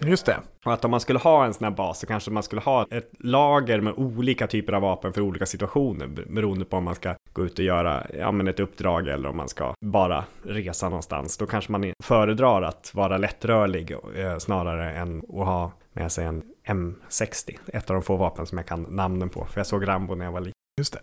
Just 0.05 0.27
det. 0.27 0.37
Och 0.65 0.73
att 0.73 0.85
om 0.85 0.91
man 0.91 1.01
skulle 1.01 1.19
ha 1.19 1.45
en 1.45 1.55
sån 1.55 1.65
här 1.65 1.71
bas 1.71 1.99
så 1.99 2.07
kanske 2.07 2.31
man 2.31 2.43
skulle 2.43 2.63
ha 2.63 2.87
ett 2.91 3.11
lager 3.19 3.81
med 3.81 3.95
olika 3.97 4.47
typer 4.47 4.73
av 4.73 4.83
vapen 4.83 5.13
för 5.13 5.21
olika 5.21 5.47
situationer. 5.47 6.07
Beroende 6.07 6.65
på 6.65 6.77
om 6.77 6.85
man 6.85 6.95
ska 6.95 7.15
gå 7.33 7.45
ut 7.45 7.59
och 7.59 7.65
göra 7.65 8.07
ja, 8.19 8.33
men 8.33 8.49
ett 8.49 8.61
uppdrag 8.61 9.09
eller 9.09 9.29
om 9.29 9.37
man 9.37 9.49
ska 9.49 9.75
bara 9.81 10.25
resa 10.43 10.89
någonstans. 10.89 11.39
Då 11.39 11.47
kanske 11.47 11.73
man 11.73 11.93
föredrar 12.03 12.63
att 12.63 12.91
vara 12.95 13.19
lättrörlig 13.19 13.91
eh, 14.17 14.39
snarare 14.39 14.93
än 14.93 15.19
att 15.19 15.47
ha 15.47 15.73
med 15.93 16.13
sig 16.13 16.25
en 16.25 16.43
M60. 16.67 17.59
Ett 17.67 17.91
av 17.91 17.95
de 17.95 18.03
få 18.03 18.17
vapen 18.17 18.47
som 18.47 18.59
jag 18.59 18.67
kan 18.67 18.83
namnen 18.83 19.29
på. 19.29 19.45
För 19.45 19.61
jag 19.61 19.67
såg 19.67 19.89
Rambo 19.89 20.15
när 20.15 20.25
jag 20.25 20.33
var 20.33 20.41
liten. 20.41 20.53
Just 20.79 20.93
det. 20.93 21.01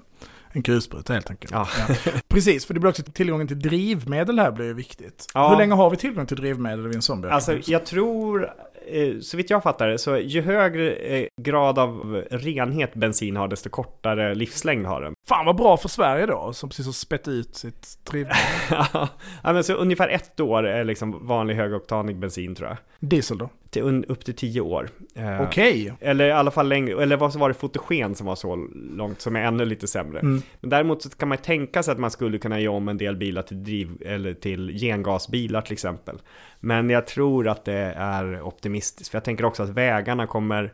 En 0.51 0.63
kulspruta 0.63 1.13
helt 1.13 1.29
enkelt. 1.29 1.51
Ja. 1.53 1.67
Precis, 2.27 2.65
för 2.65 2.73
det 2.73 2.79
blir 2.79 2.89
också 2.89 3.03
tillgången 3.03 3.47
till 3.47 3.59
drivmedel 3.59 4.39
här 4.39 4.51
blir 4.51 4.65
ju 4.65 4.73
viktigt. 4.73 5.27
Ja. 5.33 5.49
Hur 5.49 5.57
länge 5.57 5.73
har 5.73 5.89
vi 5.89 5.97
tillgång 5.97 6.25
till 6.25 6.37
drivmedel 6.37 6.87
vid 6.87 6.95
en 6.95 7.01
zombie? 7.01 7.29
Alltså 7.29 7.57
jag 7.65 7.85
tror, 7.85 8.53
eh, 8.87 9.19
så 9.21 9.37
vitt 9.37 9.49
jag 9.49 9.63
fattar 9.63 9.87
det, 9.87 9.97
så 9.97 10.17
ju 10.17 10.41
högre 10.41 10.91
eh, 10.91 11.27
grad 11.41 11.79
av 11.79 12.23
renhet 12.31 12.93
bensin 12.93 13.35
har, 13.35 13.47
desto 13.47 13.69
kortare 13.69 14.35
livslängd 14.35 14.85
har 14.85 15.01
den. 15.01 15.13
Fan 15.27 15.45
vad 15.45 15.55
bra 15.55 15.77
för 15.77 15.89
Sverige 15.89 16.25
då, 16.25 16.53
som 16.53 16.69
precis 16.69 16.85
har 16.85 16.93
spett 16.93 17.27
ut 17.27 17.55
sitt 17.55 17.97
drivmedel. 18.03 18.37
ja, 19.43 19.53
men 19.53 19.63
så 19.63 19.73
ungefär 19.73 20.09
ett 20.09 20.39
år 20.39 20.67
är 20.67 20.83
liksom 20.83 21.27
vanlig 21.27 21.55
högoktanig 21.55 22.19
bensin 22.19 22.55
tror 22.55 22.69
jag. 22.69 22.77
Diesel 22.99 23.37
då? 23.37 23.49
Till 23.69 24.05
upp 24.07 24.25
till 24.25 24.35
tio 24.35 24.61
år. 24.61 24.89
Eh, 25.15 25.41
Okej. 25.41 25.93
Eller 25.99 26.27
i 26.27 26.31
alla 26.31 26.51
fall 26.51 26.69
längre, 26.69 27.03
eller 27.03 27.17
vad 27.17 27.33
så 27.33 27.39
var 27.39 27.49
det 27.49 27.53
fotogen 27.53 28.15
som 28.15 28.27
var 28.27 28.35
så 28.35 28.55
långt, 28.73 29.21
som 29.21 29.35
är 29.35 29.41
ännu 29.41 29.65
lite 29.65 29.87
sämre. 29.87 30.19
Mm. 30.19 30.41
Men 30.61 30.69
däremot 30.69 31.01
så 31.01 31.09
kan 31.09 31.27
man 31.27 31.37
tänka 31.37 31.83
sig 31.83 31.91
att 31.91 31.99
man 31.99 32.11
skulle 32.11 32.37
kunna 32.37 32.59
göra 32.59 32.75
om 32.75 32.87
en 32.87 32.97
del 32.97 33.15
bilar 33.15 33.41
till 33.41 33.63
driv, 33.63 33.97
eller 34.05 34.33
till 34.33 34.79
gengasbilar 34.79 35.61
till 35.61 35.73
exempel. 35.73 36.21
Men 36.59 36.89
jag 36.89 37.07
tror 37.07 37.47
att 37.47 37.65
det 37.65 37.93
är 37.97 38.41
optimistiskt, 38.41 39.11
för 39.11 39.15
jag 39.17 39.23
tänker 39.23 39.45
också 39.45 39.63
att 39.63 39.69
vägarna 39.69 40.27
kommer, 40.27 40.73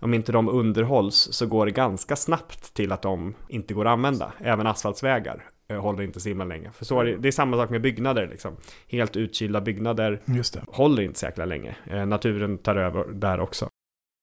om 0.00 0.14
inte 0.14 0.32
de 0.32 0.48
underhålls 0.48 1.28
så 1.32 1.46
går 1.46 1.66
det 1.66 1.72
ganska 1.72 2.16
snabbt 2.16 2.74
till 2.74 2.92
att 2.92 3.02
de 3.02 3.34
inte 3.48 3.74
går 3.74 3.84
att 3.84 3.92
använda. 3.92 4.32
Även 4.40 4.66
asfaltsvägar 4.66 5.44
eh, 5.68 5.80
håller 5.80 6.02
inte 6.02 6.20
så 6.20 6.28
himla 6.28 6.44
länge. 6.44 6.70
För 6.72 6.84
så 6.84 7.00
är 7.00 7.04
det, 7.04 7.16
det 7.16 7.28
är 7.28 7.32
samma 7.32 7.56
sak 7.56 7.70
med 7.70 7.82
byggnader 7.82 8.28
liksom. 8.28 8.56
Helt 8.88 9.16
utkylda 9.16 9.60
byggnader 9.60 10.20
håller 10.68 11.02
inte 11.02 11.18
så 11.18 11.26
jäkla 11.26 11.44
länge. 11.44 11.76
Eh, 11.90 12.06
naturen 12.06 12.58
tar 12.58 12.76
över 12.76 13.04
där 13.04 13.40
också. 13.40 13.68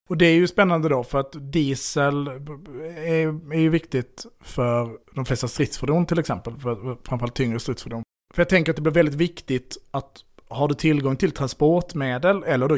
Och 0.09 0.17
det 0.17 0.25
är 0.25 0.33
ju 0.33 0.47
spännande 0.47 0.89
då 0.89 1.03
för 1.03 1.19
att 1.19 1.51
diesel 1.51 2.27
är, 2.27 3.53
är 3.53 3.59
ju 3.59 3.69
viktigt 3.69 4.25
för 4.41 4.97
de 5.15 5.25
flesta 5.25 5.47
stridsfordon 5.47 6.05
till 6.05 6.19
exempel. 6.19 6.57
För, 6.57 6.97
framförallt 7.07 7.35
tyngre 7.35 7.59
stridsfordon. 7.59 8.03
För 8.33 8.41
jag 8.41 8.49
tänker 8.49 8.71
att 8.71 8.75
det 8.75 8.81
blir 8.81 8.93
väldigt 8.93 9.15
viktigt 9.15 9.77
att 9.91 10.23
har 10.49 10.67
du 10.67 10.73
tillgång 10.75 11.15
till 11.15 11.31
transportmedel, 11.31 12.43
eller 12.43 12.67
då 12.67 12.75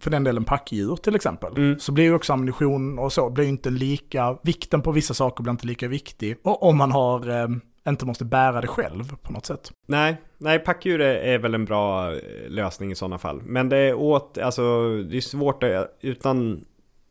för 0.00 0.10
den 0.10 0.24
delen 0.24 0.44
packdjur 0.44 0.96
till 0.96 1.14
exempel, 1.14 1.52
Mm. 1.56 1.78
så 1.78 1.92
blir 1.92 2.04
ju 2.04 2.14
också 2.14 2.32
ammunition 2.32 2.98
och 2.98 3.12
så, 3.12 3.30
blir 3.30 3.44
inte 3.44 3.70
lika, 3.70 4.38
vikten 4.42 4.82
på 4.82 4.92
vissa 4.92 5.14
saker 5.14 5.42
blir 5.42 5.50
inte 5.50 5.66
lika 5.66 5.88
viktig. 5.88 6.36
Och 6.42 6.62
om 6.62 6.76
man 6.76 6.92
har, 6.92 7.28
eh, 7.42 7.48
inte 7.88 8.06
måste 8.06 8.24
bära 8.24 8.60
det 8.60 8.66
själv 8.66 9.16
på 9.22 9.32
något 9.32 9.46
sätt. 9.46 9.72
Nej, 9.86 10.16
nej 10.38 10.58
packdjur 10.58 11.00
är, 11.00 11.14
är 11.14 11.38
väl 11.38 11.54
en 11.54 11.64
bra 11.64 12.12
eh, 12.12 12.18
lösning 12.48 12.92
i 12.92 12.94
sådana 12.94 13.18
fall. 13.18 13.42
Men 13.44 13.68
det 13.68 13.76
är 13.76 13.94
åt, 13.94 14.38
alltså 14.38 14.62
det 15.02 15.16
är 15.16 15.20
svårt 15.20 15.62
att, 15.62 15.98
utan 16.00 16.64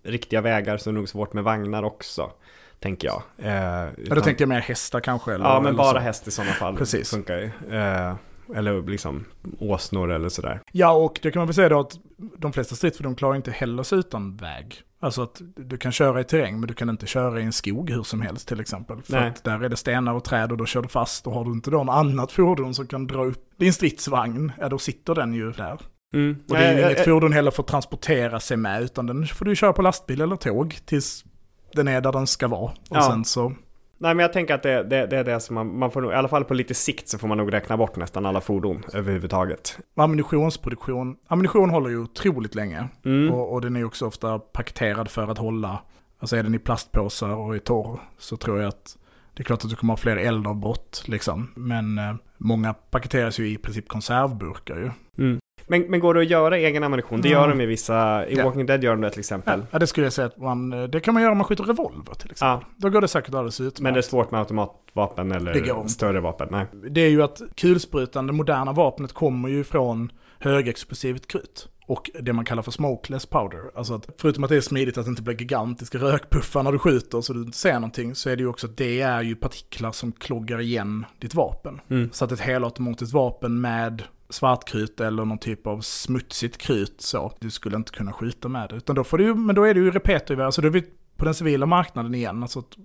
riktiga 0.04 0.42
vägar 0.42 0.78
så 0.78 0.90
är 0.90 0.94
det 0.94 1.00
nog 1.00 1.10
svårt 1.10 1.34
med 1.34 1.44
vagnar 1.44 1.84
också. 1.84 2.32
Tänker 2.80 3.08
jag. 3.08 3.22
Eh, 3.38 3.90
utan, 3.98 4.16
då 4.18 4.22
tänker 4.24 4.42
jag 4.42 4.50
mer 4.50 4.60
hästar 4.60 5.00
kanske. 5.00 5.34
Eller, 5.34 5.46
ja, 5.46 5.60
men 5.60 5.66
eller 5.68 5.78
bara 5.78 5.92
så. 5.92 5.98
häst 5.98 6.28
i 6.28 6.32
sådana 6.32 6.54
fall 6.54 6.78
Precis. 6.78 7.12
funkar 7.12 7.38
ju. 7.38 7.76
Eh, 7.78 8.14
eller 8.56 8.82
liksom 8.82 9.26
åsnor 9.60 10.12
eller 10.12 10.30
sådär. 10.30 10.60
Ja, 10.72 10.92
och 10.92 11.20
det 11.22 11.32
kan 11.32 11.40
man 11.40 11.48
väl 11.48 11.54
säga 11.54 11.70
då 11.70 11.80
att 11.80 12.00
de 12.38 12.54
flesta 12.54 12.76
stridsfordon 12.76 13.16
klarar 13.16 13.36
inte 13.36 13.52
heller 13.52 13.84
sig 13.84 14.00
utan 14.00 14.36
väg. 14.38 14.82
Alltså 15.00 15.22
att 15.22 15.42
du 15.56 15.78
kan 15.78 15.92
köra 15.92 16.22
i 16.22 16.24
terräng, 16.24 16.60
men 16.60 16.68
du 16.68 16.74
kan 16.74 16.90
inte 16.90 17.08
köra 17.08 17.40
i 17.40 17.44
en 17.44 17.52
skog 17.54 17.90
hur 17.90 18.04
som 18.04 18.22
helst 18.22 18.48
till 18.48 18.60
exempel. 18.60 19.02
För 19.02 19.14
Nej. 19.14 19.30
att 19.30 19.44
där 19.44 19.64
är 19.64 19.70
det 19.70 19.76
stenar 19.76 20.14
och 20.14 20.24
träd 20.24 20.52
och 20.52 20.58
då 20.58 20.66
kör 20.66 20.82
du 20.82 20.88
fast. 20.88 21.28
Och 21.28 21.34
har 21.34 21.46
du 21.46 21.52
inte 21.52 21.72
då 21.72 21.84
något 21.84 21.96
annat 21.96 22.32
fordon 22.32 22.74
som 22.74 22.88
kan 22.88 23.08
dra 23.08 23.26
upp 23.26 23.50
din 23.58 23.74
stridsvagn, 23.74 24.52
ja 24.60 24.70
då 24.70 24.78
sitter 24.78 25.16
den 25.16 25.34
ju 25.34 25.52
där. 25.52 25.80
Mm. 26.14 26.36
Och 26.50 26.56
det 26.56 26.64
är 26.64 26.78
ju 26.78 26.86
inget 26.86 27.06
fordon 27.06 27.34
heller 27.34 27.52
för 27.52 27.64
att 27.64 27.68
transportera 27.68 28.40
sig 28.40 28.58
med, 28.58 28.82
utan 28.84 29.06
den 29.08 29.28
får 29.28 29.46
du 29.46 29.56
köra 29.56 29.74
på 29.74 29.82
lastbil 29.82 30.22
eller 30.22 30.36
tåg 30.36 30.78
tills 30.86 31.26
den 31.74 31.88
är 31.88 32.02
där 32.02 32.12
den 32.12 32.28
ska 32.28 32.48
vara. 32.48 32.72
Och 32.72 32.78
Ja. 32.90 33.02
sen 33.02 33.26
så, 33.26 33.54
Nej 34.02 34.16
men 34.16 34.24
jag 34.24 34.34
tänker 34.34 34.54
att 34.54 34.64
det, 34.64 34.84
det, 34.84 35.08
det 35.08 35.18
är 35.18 35.24
det 35.24 35.40
som 35.40 35.56
man, 35.56 35.78
man 35.80 35.92
får 35.92 36.02
nog, 36.02 36.12
i 36.12 36.16
alla 36.16 36.28
fall 36.28 36.44
på 36.44 36.54
lite 36.54 36.74
sikt 36.74 37.08
så 37.08 37.18
får 37.18 37.28
man 37.28 37.38
nog 37.38 37.54
räkna 37.54 37.78
bort 37.78 37.96
nästan 37.96 38.26
alla 38.26 38.42
fordon 38.42 38.84
överhuvudtaget. 38.94 39.80
ammunitionsproduktion, 39.96 41.16
ammunition 41.28 41.70
håller 41.70 41.90
ju 41.90 41.98
otroligt 41.98 42.56
länge. 42.56 42.88
Mm. 43.06 43.34
Och, 43.34 43.54
och 43.54 43.62
den 43.62 43.76
är 43.76 43.84
också 43.84 44.06
ofta 44.06 44.40
paketerad 44.40 45.10
för 45.10 45.28
att 45.28 45.38
hålla, 45.38 45.80
alltså 46.20 46.36
är 46.36 46.44
den 46.44 46.56
i 46.56 46.60
plastpåsar 46.60 47.36
och 47.36 47.56
i 47.56 47.60
torr 47.60 48.00
så 48.18 48.38
tror 48.38 48.60
jag 48.60 48.68
att 48.68 48.98
det 49.34 49.42
är 49.42 49.46
klart 49.46 49.64
att 49.64 49.70
du 49.70 49.76
kommer 49.76 49.94
ha 49.94 49.98
fler 49.98 50.18
eldavbrott 50.18 51.04
liksom. 51.08 51.52
Men 51.56 51.98
eh, 51.98 52.16
många 52.38 52.74
paketeras 52.74 53.40
ju 53.40 53.50
i 53.50 53.58
princip 53.58 53.88
konservburkar 53.88 54.76
ju. 54.76 54.92
Mm. 55.18 55.40
Men, 55.72 55.82
men 55.82 56.00
går 56.00 56.14
det 56.14 56.22
att 56.22 56.30
göra 56.30 56.58
egen 56.58 56.84
ammunition? 56.84 57.22
Det 57.22 57.30
gör 57.30 57.48
de 57.48 57.62
i 57.62 57.66
vissa, 57.66 58.28
i. 58.28 58.42
Walking 58.42 58.66
Dead 58.66 58.84
gör 58.84 58.92
de 58.92 59.02
det 59.02 59.10
till 59.10 59.20
exempel. 59.20 59.66
Ja, 59.72 59.80
det 59.80 59.88
skulle 59.88 60.06
jag 60.06 60.14
säga 60.14 60.28
att 60.28 60.38
man, 60.38 60.74
eh, 60.74 60.84
det 60.84 61.00
kan 61.00 61.14
man 61.14 61.24
göra 61.24 61.32
om 61.32 61.38
man 61.38 61.48
skjuter 61.48 61.64
revolver 61.64 62.14
till 62.14 62.32
exempel. 62.32 62.68
Ja. 62.70 62.76
Då 62.78 62.90
går 62.90 63.02
det 63.02 63.08
säkert 63.08 63.34
alldeles 63.34 63.62
utmärkt. 63.62 63.80
Men 63.82 63.94
det 63.94 64.00
är 64.00 64.02
svårt 64.02 64.32
med 64.32 64.40
automatvapen 64.40 65.32
eller 65.32 65.88
större 65.88 66.20
vapen? 66.20 66.48
Nej. 66.52 66.66
det 66.90 67.02
är 67.02 67.10
ju 67.10 67.24
att 67.24 67.42
kulsprutan, 67.56 68.28
det 68.28 68.34
moderna 68.34 68.72
vapnet, 68.72 69.14
kommer 69.14 69.50
ju 69.50 69.64
från 69.64 70.12
högexplosivt 70.40 71.28
krut. 71.28 71.68
Och 71.88 72.10
det 72.22 72.34
man 72.34 72.46
kallar 72.46 72.64
för 72.64 72.72
smokeless 72.72 73.26
powder. 73.26 73.60
Alltså 73.76 73.94
att 73.94 74.10
förutom 74.18 74.44
att 74.44 74.50
det 74.50 74.56
är 74.56 74.62
smidigt 74.62 74.98
att 74.98 75.06
det 75.06 75.10
inte 75.10 75.22
blir 75.22 75.36
gigantiska 75.36 75.98
rökpuffar 75.98 76.64
när 76.64 76.72
du 76.72 76.80
skjuter 76.80 77.22
så 77.22 77.34
du 77.34 77.42
inte 77.42 77.58
ser 77.58 77.74
någonting, 77.74 78.16
så 78.16 78.30
är 78.30 78.36
det 78.36 78.42
ju 78.42 78.50
också 78.50 78.68
att 78.68 78.78
det 78.78 79.02
är 79.02 79.22
ju 79.22 79.36
partiklar 79.36 79.92
som 79.92 80.12
kloggar 80.12 80.60
igen 80.62 81.06
ditt 81.20 81.36
vapen. 81.36 81.82
Mm. 81.90 82.10
Så 82.14 82.26
att 82.26 82.32
ett 82.32 82.40
helautomatiskt 82.40 83.14
vapen 83.14 83.62
med 83.62 84.04
svartkrut 84.32 85.00
eller 85.00 85.26
någon 85.26 85.38
typ 85.38 85.68
av 85.68 85.82
smutsigt 85.82 86.58
krut 86.58 87.02
så, 87.02 87.34
du 87.40 87.50
skulle 87.50 87.76
inte 87.78 87.92
kunna 87.92 88.14
skjuta 88.14 88.48
med 88.50 88.70
det. 88.70 88.76
Utan 88.76 88.96
då 88.96 89.04
får 89.04 89.18
du 89.18 89.24
ju, 89.24 89.36
men 89.36 89.56
då 89.56 89.64
är 89.64 89.74
det 89.74 89.80
ju 89.80 89.92
repetergevär, 89.92 90.46
alltså 90.46 90.62
då 90.62 90.68
är 90.68 90.72
vi 90.72 90.84
på 91.18 91.26
den 91.26 91.34
civila 91.34 91.66
marknaden 91.66 92.16
igen, 92.16 92.42
alltså 92.44 92.60
ett 92.60 92.78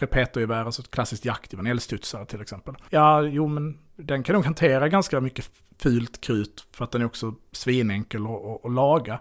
repetergevär, 0.00 0.64
alltså 0.64 0.82
ett 0.82 0.90
klassiskt 0.90 1.24
jaktgevär, 1.24 1.62
en 1.64 1.70
eldstudsare 1.70 2.26
till 2.26 2.40
exempel. 2.40 2.74
Ja, 2.90 3.22
jo 3.22 3.48
men 3.48 3.78
den 3.96 4.22
kan 4.22 4.34
nog 4.34 4.44
hantera 4.44 4.88
ganska 4.88 5.20
mycket 5.20 5.50
fult 5.78 6.20
krut 6.20 6.66
för 6.72 6.84
att 6.84 6.90
den 6.90 7.02
är 7.02 7.06
också 7.06 7.34
svinenkel 7.52 8.22
att- 8.26 8.30
att 8.30 8.64
att 8.64 8.72
laga. 8.72 9.20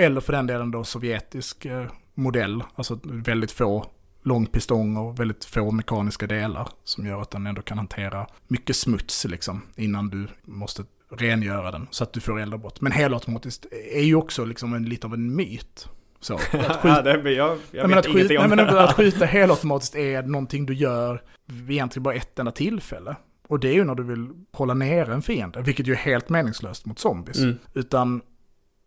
Eller 0.00 0.20
för 0.20 0.32
den 0.32 0.46
delen 0.46 0.70
då 0.70 0.84
sovjetisk 0.84 1.64
eh, 1.64 1.86
modell, 2.14 2.62
alltså 2.74 2.98
väldigt 3.04 3.52
få 3.52 3.86
långpistong 4.22 4.96
och 4.96 5.20
väldigt 5.20 5.44
få 5.44 5.70
mekaniska 5.70 6.26
delar 6.26 6.68
som 6.84 7.06
gör 7.06 7.20
att 7.20 7.30
den 7.30 7.46
ändå 7.46 7.62
kan 7.62 7.78
hantera 7.78 8.26
mycket 8.48 8.76
smuts 8.76 9.24
liksom 9.24 9.62
innan 9.76 10.08
du 10.10 10.28
måste 10.42 10.84
rengöra 11.16 11.70
den 11.70 11.86
så 11.90 12.04
att 12.04 12.12
du 12.12 12.20
får 12.20 12.40
eldavbrott. 12.40 12.80
Men 12.80 12.92
helautomatiskt 12.92 13.66
är 13.92 14.02
ju 14.02 14.14
också 14.14 14.44
liksom 14.44 14.74
en, 14.74 14.84
lite 14.84 15.06
av 15.06 15.14
en 15.14 15.36
myt. 15.36 15.88
Så, 16.20 16.34
att 16.34 16.40
skjuta, 16.40 16.80
ja, 16.84 17.02
det, 17.02 17.32
jag 17.32 17.58
jag 17.70 17.90
nej, 17.90 17.98
att, 17.98 18.06
skjuta, 18.06 18.34
nej, 18.34 18.48
men 18.48 18.60
att 18.60 18.92
skjuta 18.92 19.24
helautomatiskt 19.24 19.96
är 19.96 20.22
någonting 20.22 20.66
du 20.66 20.74
gör 20.74 21.22
vid 21.46 21.70
egentligen 21.70 22.02
bara 22.02 22.14
ett 22.14 22.38
enda 22.38 22.52
tillfälle. 22.52 23.16
Och 23.48 23.60
det 23.60 23.68
är 23.68 23.74
ju 23.74 23.84
när 23.84 23.94
du 23.94 24.02
vill 24.02 24.28
hålla 24.52 24.74
nere 24.74 25.14
en 25.14 25.22
fiende, 25.22 25.62
vilket 25.62 25.86
ju 25.86 25.92
är 25.92 25.96
helt 25.96 26.28
meningslöst 26.28 26.86
mot 26.86 26.98
zombies. 26.98 27.38
Mm. 27.38 27.58
Utan 27.74 28.22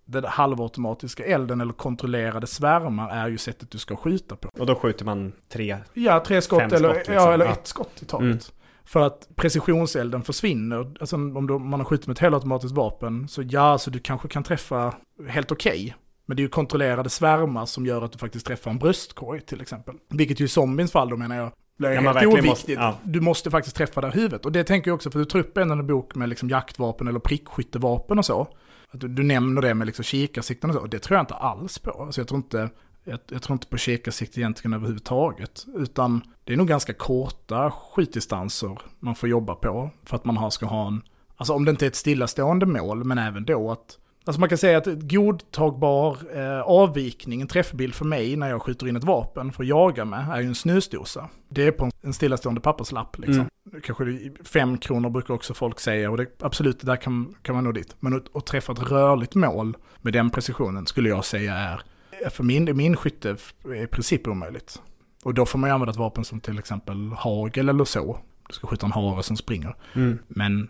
den 0.05 0.25
halvautomatiska 0.25 1.25
elden 1.25 1.61
eller 1.61 1.73
kontrollerade 1.73 2.47
svärmar 2.47 3.09
är 3.09 3.27
ju 3.27 3.37
sättet 3.37 3.71
du 3.71 3.77
ska 3.77 3.95
skjuta 3.95 4.35
på. 4.35 4.49
Och 4.59 4.65
då 4.65 4.75
skjuter 4.75 5.05
man 5.05 5.33
tre. 5.49 5.77
Ja, 5.93 6.23
tre 6.27 6.41
skott, 6.41 6.61
eller, 6.61 6.77
skott, 6.77 6.95
liksom. 6.95 7.13
ja, 7.13 7.33
eller 7.33 7.45
ett 7.45 7.67
skott 7.67 8.01
i 8.01 8.05
taget. 8.05 8.25
Mm. 8.25 8.39
För 8.87 9.01
att 9.01 9.27
precisionselden 9.35 10.23
försvinner. 10.23 10.91
Alltså 10.99 11.15
om 11.15 11.47
du, 11.47 11.59
man 11.59 11.79
har 11.79 11.85
skjutit 11.85 12.07
med 12.07 12.13
ett 12.13 12.19
helautomatiskt 12.19 12.75
vapen 12.75 13.27
så 13.27 13.43
ja, 13.49 13.77
så 13.77 13.89
du 13.89 13.99
kanske 13.99 14.27
kan 14.27 14.43
träffa 14.43 14.93
helt 15.29 15.51
okej. 15.51 15.95
Men 16.25 16.37
det 16.37 16.41
är 16.41 16.43
ju 16.43 16.49
kontrollerade 16.49 17.09
svärmar 17.09 17.65
som 17.65 17.85
gör 17.85 18.01
att 18.01 18.11
du 18.11 18.17
faktiskt 18.17 18.45
träffar 18.45 18.71
en 18.71 18.77
bröstkorg 18.79 19.41
till 19.41 19.61
exempel. 19.61 19.95
Vilket 20.09 20.39
ju 20.39 20.45
i 20.45 20.47
zombiens 20.47 20.91
fall 20.91 21.09
då 21.09 21.17
menar 21.17 21.35
jag 21.35 21.51
blir 21.77 21.89
Ja, 21.89 22.01
helt 22.01 22.25
oviktigt. 22.27 22.45
måste- 22.49 22.71
ja. 22.73 22.95
Du 23.03 23.21
måste 23.21 23.51
faktiskt 23.51 23.75
träffa 23.75 24.01
där 24.01 24.11
huvudet. 24.11 24.45
Och 24.45 24.51
det 24.51 24.63
tänker 24.63 24.89
jag 24.91 24.95
också, 24.95 25.11
för 25.11 25.19
du 25.19 25.25
tar 25.25 25.39
upp 25.39 25.57
en 25.57 25.87
bok 25.87 26.15
med 26.15 26.29
liksom 26.29 26.49
jaktvapen 26.49 27.07
eller 27.07 27.19
prickskyttevapen 27.19 28.17
och 28.19 28.25
så. 28.25 28.47
Att 28.91 28.99
du, 28.99 29.07
du 29.07 29.23
nämner 29.23 29.61
det 29.61 29.73
med 29.73 29.85
liksom 29.87 30.03
kikarsikten 30.03 30.69
och 30.69 30.73
så. 30.75 30.81
Och 30.81 30.89
det 30.89 30.99
tror 30.99 31.15
jag 31.17 31.21
inte 31.23 31.33
alls 31.33 31.79
på. 31.79 31.91
Alltså 31.91 32.21
jag 32.21 32.27
tror 32.27 32.37
inte, 32.37 32.69
jag, 33.03 33.19
jag 33.29 33.41
tror 33.41 33.53
inte 33.55 33.67
på 33.67 33.77
kikarsikte 33.77 34.39
egentligen 34.39 34.73
överhuvudtaget. 34.73 35.65
Utan 35.75 36.21
det 36.47 36.53
är 36.53 36.57
nog 36.57 36.67
ganska 36.67 36.93
korta 36.93 37.71
skjutdistanser 37.71 38.79
man 38.99 39.15
får 39.15 39.29
jobba 39.29 39.55
på. 39.55 39.89
För 40.03 40.15
att 40.15 40.25
man 40.25 40.51
ska 40.51 40.65
ha 40.65 40.87
en, 40.87 41.01
alltså 41.37 41.53
om 41.53 41.65
det 41.65 41.71
inte 41.71 41.85
är 41.85 41.87
ett 41.87 41.95
stillastående 41.95 42.65
mål, 42.65 43.03
men 43.03 43.17
även 43.17 43.45
då 43.45 43.71
att 43.71 43.97
Alltså 44.25 44.39
man 44.39 44.49
kan 44.49 44.57
säga 44.57 44.77
att 44.77 44.87
godtagbar 44.87 46.17
eh, 46.35 46.61
avvikning, 46.61 47.41
en 47.41 47.47
träffbild 47.47 47.95
för 47.95 48.05
mig 48.05 48.35
när 48.35 48.49
jag 48.49 48.61
skjuter 48.61 48.87
in 48.87 48.95
ett 48.95 49.03
vapen 49.03 49.51
för 49.51 49.63
att 49.63 49.69
jaga 49.69 50.05
med, 50.05 50.29
är 50.31 50.41
ju 50.41 50.47
en 50.47 50.55
snusdosa. 50.55 51.29
Det 51.49 51.67
är 51.67 51.71
på 51.71 51.85
en, 51.85 51.91
en 52.01 52.13
stillastående 52.13 52.61
papperslapp 52.61 53.17
liksom. 53.19 53.47
Kanske 53.83 54.05
det- 54.05 54.47
fem 54.47 54.77
kronor 54.77 55.09
brukar 55.09 55.33
också 55.33 55.53
folk 55.53 55.79
säga 55.79 56.11
och 56.11 56.17
det, 56.17 56.43
absolut, 56.43 56.79
där 56.85 56.95
kan, 56.95 57.35
kan 57.41 57.55
man 57.55 57.63
nå 57.63 57.71
dit. 57.71 57.95
Men 57.99 58.15
att, 58.15 58.35
att 58.35 58.45
träffa 58.45 58.71
ett 58.73 58.91
rörligt 58.91 59.35
mål 59.35 59.77
med 60.01 60.13
den 60.13 60.29
precisionen 60.29 60.85
skulle 60.85 61.09
jag 61.09 61.25
säga 61.25 61.55
är, 61.55 61.81
för 62.29 62.43
min, 62.43 62.77
min 62.77 62.95
skytte 62.95 63.35
i 63.83 63.87
princip 63.87 64.27
omöjligt. 64.27 64.81
Och 65.27 65.33
då 65.33 65.45
får 65.45 65.59
man 65.59 65.69
ju 65.69 65.73
använda 65.73 65.91
ett 65.91 65.97
vapen 65.97 66.25
som 66.25 66.39
till 66.39 66.59
exempel 66.59 67.11
hagel 67.17 67.69
eller 67.69 67.85
så. 67.85 68.19
Du 68.47 68.53
ska 68.53 68.67
skjuta 68.67 68.85
en 68.85 68.91
hare 68.91 69.23
som 69.23 69.37
springer. 69.37 69.75
Mm. 69.95 70.19
Men 70.27 70.69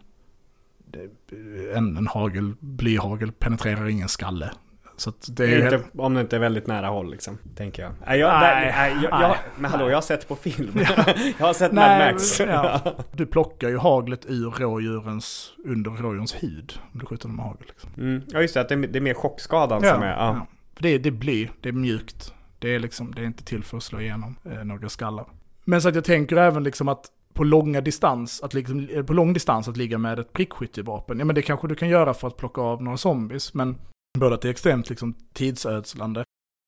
en, 1.76 1.98
en 1.98 2.08
hagel, 2.08 2.54
blyhagel 2.60 3.32
penetrerar 3.32 3.88
ingen 3.90 4.08
skalle. 4.08 4.52
Så 4.96 5.14
det 5.28 5.44
är 5.44 5.74
Inte, 5.74 5.84
om 5.98 6.14
det 6.14 6.22
inte 6.22 6.36
är 6.36 6.40
väldigt 6.40 6.68
nära 6.68 6.88
håll 6.88 7.12
liksom, 7.12 7.38
tänker 7.56 7.84
jag. 7.84 7.92
Nej, 8.08 8.20
jag, 8.20 8.40
Nej, 8.40 8.56
nej, 8.56 8.74
nej, 8.78 9.04
jag, 9.04 9.22
jag 9.22 9.30
nej. 9.30 9.38
men 9.58 9.72
hallå, 9.72 9.90
jag 9.90 9.98
har 9.98 10.02
sett 10.02 10.28
på 10.28 10.36
film. 10.36 10.72
jag 11.40 11.46
har 11.46 11.54
sett 11.54 11.72
Mad 11.72 12.00
Max. 12.00 12.40
ja. 12.40 12.82
Du 13.12 13.26
plockar 13.26 13.70
ju 13.70 13.78
haglet 13.78 14.26
ur 14.26 14.52
rådjurens, 14.52 15.54
under 15.66 15.92
rådjurens 15.92 16.36
hud. 16.44 16.80
Om 16.94 17.00
du 17.00 17.06
skjuter 17.06 17.28
dem 17.28 17.36
med 17.36 17.46
hagel. 17.46 17.68
Liksom. 17.68 17.90
Mm. 17.98 18.22
Ja, 18.28 18.42
just 18.42 18.54
det, 18.54 18.62
att 18.62 18.70
det 18.70 18.76
är, 18.76 18.88
det 18.88 19.00
är 19.00 19.02
mer 19.02 19.14
chockskadan 19.14 19.82
som 19.82 20.02
är... 20.04 20.12
Ja. 20.12 20.48
För 20.76 20.84
det 20.84 20.98
det 20.98 21.10
är 21.10 21.12
bly, 21.12 21.50
det 21.62 21.70
är 21.70 21.74
mjukt. 21.74 22.34
Det 22.60 22.76
är, 22.76 22.80
liksom, 22.80 23.14
det 23.16 23.22
är 23.22 23.26
inte 23.26 23.44
till 23.44 23.64
för 23.64 23.78
att 23.78 23.84
slå 23.84 24.00
igenom 24.02 24.36
eh, 24.46 24.64
några 24.64 24.90
skallar. 24.90 25.26
Men 25.66 25.82
så 25.82 25.90
att 25.90 25.96
jag 25.96 26.04
tänker 26.04 26.38
även 26.38 26.64
liksom 26.64 26.88
att 26.88 27.06
på 27.34 27.44
långa 27.44 27.82
distans, 27.82 28.42
att 28.42 28.54
liksom, 28.54 28.88
eh, 28.90 29.04
på 29.04 29.14
lång 29.14 29.34
distans 29.34 29.68
att 29.68 29.78
ligga 29.78 29.98
med 29.98 30.20
ett 30.20 30.34
prickskyttevapen, 30.34 31.20
ja 31.20 31.26
men 31.26 31.36
det 31.36 31.42
kanske 31.42 31.68
du 31.68 31.76
kan 31.76 31.90
göra 31.90 32.14
för 32.14 32.28
att 32.28 32.38
plocka 32.38 32.62
av 32.62 32.84
några 32.84 32.98
zombies, 32.98 33.54
men 33.54 33.78
både 34.20 34.36
att 34.36 34.42
det 34.42 34.48
är 34.48 34.52
extremt 34.52 34.90
liksom 34.90 35.14
tidsödslande, 35.34 36.24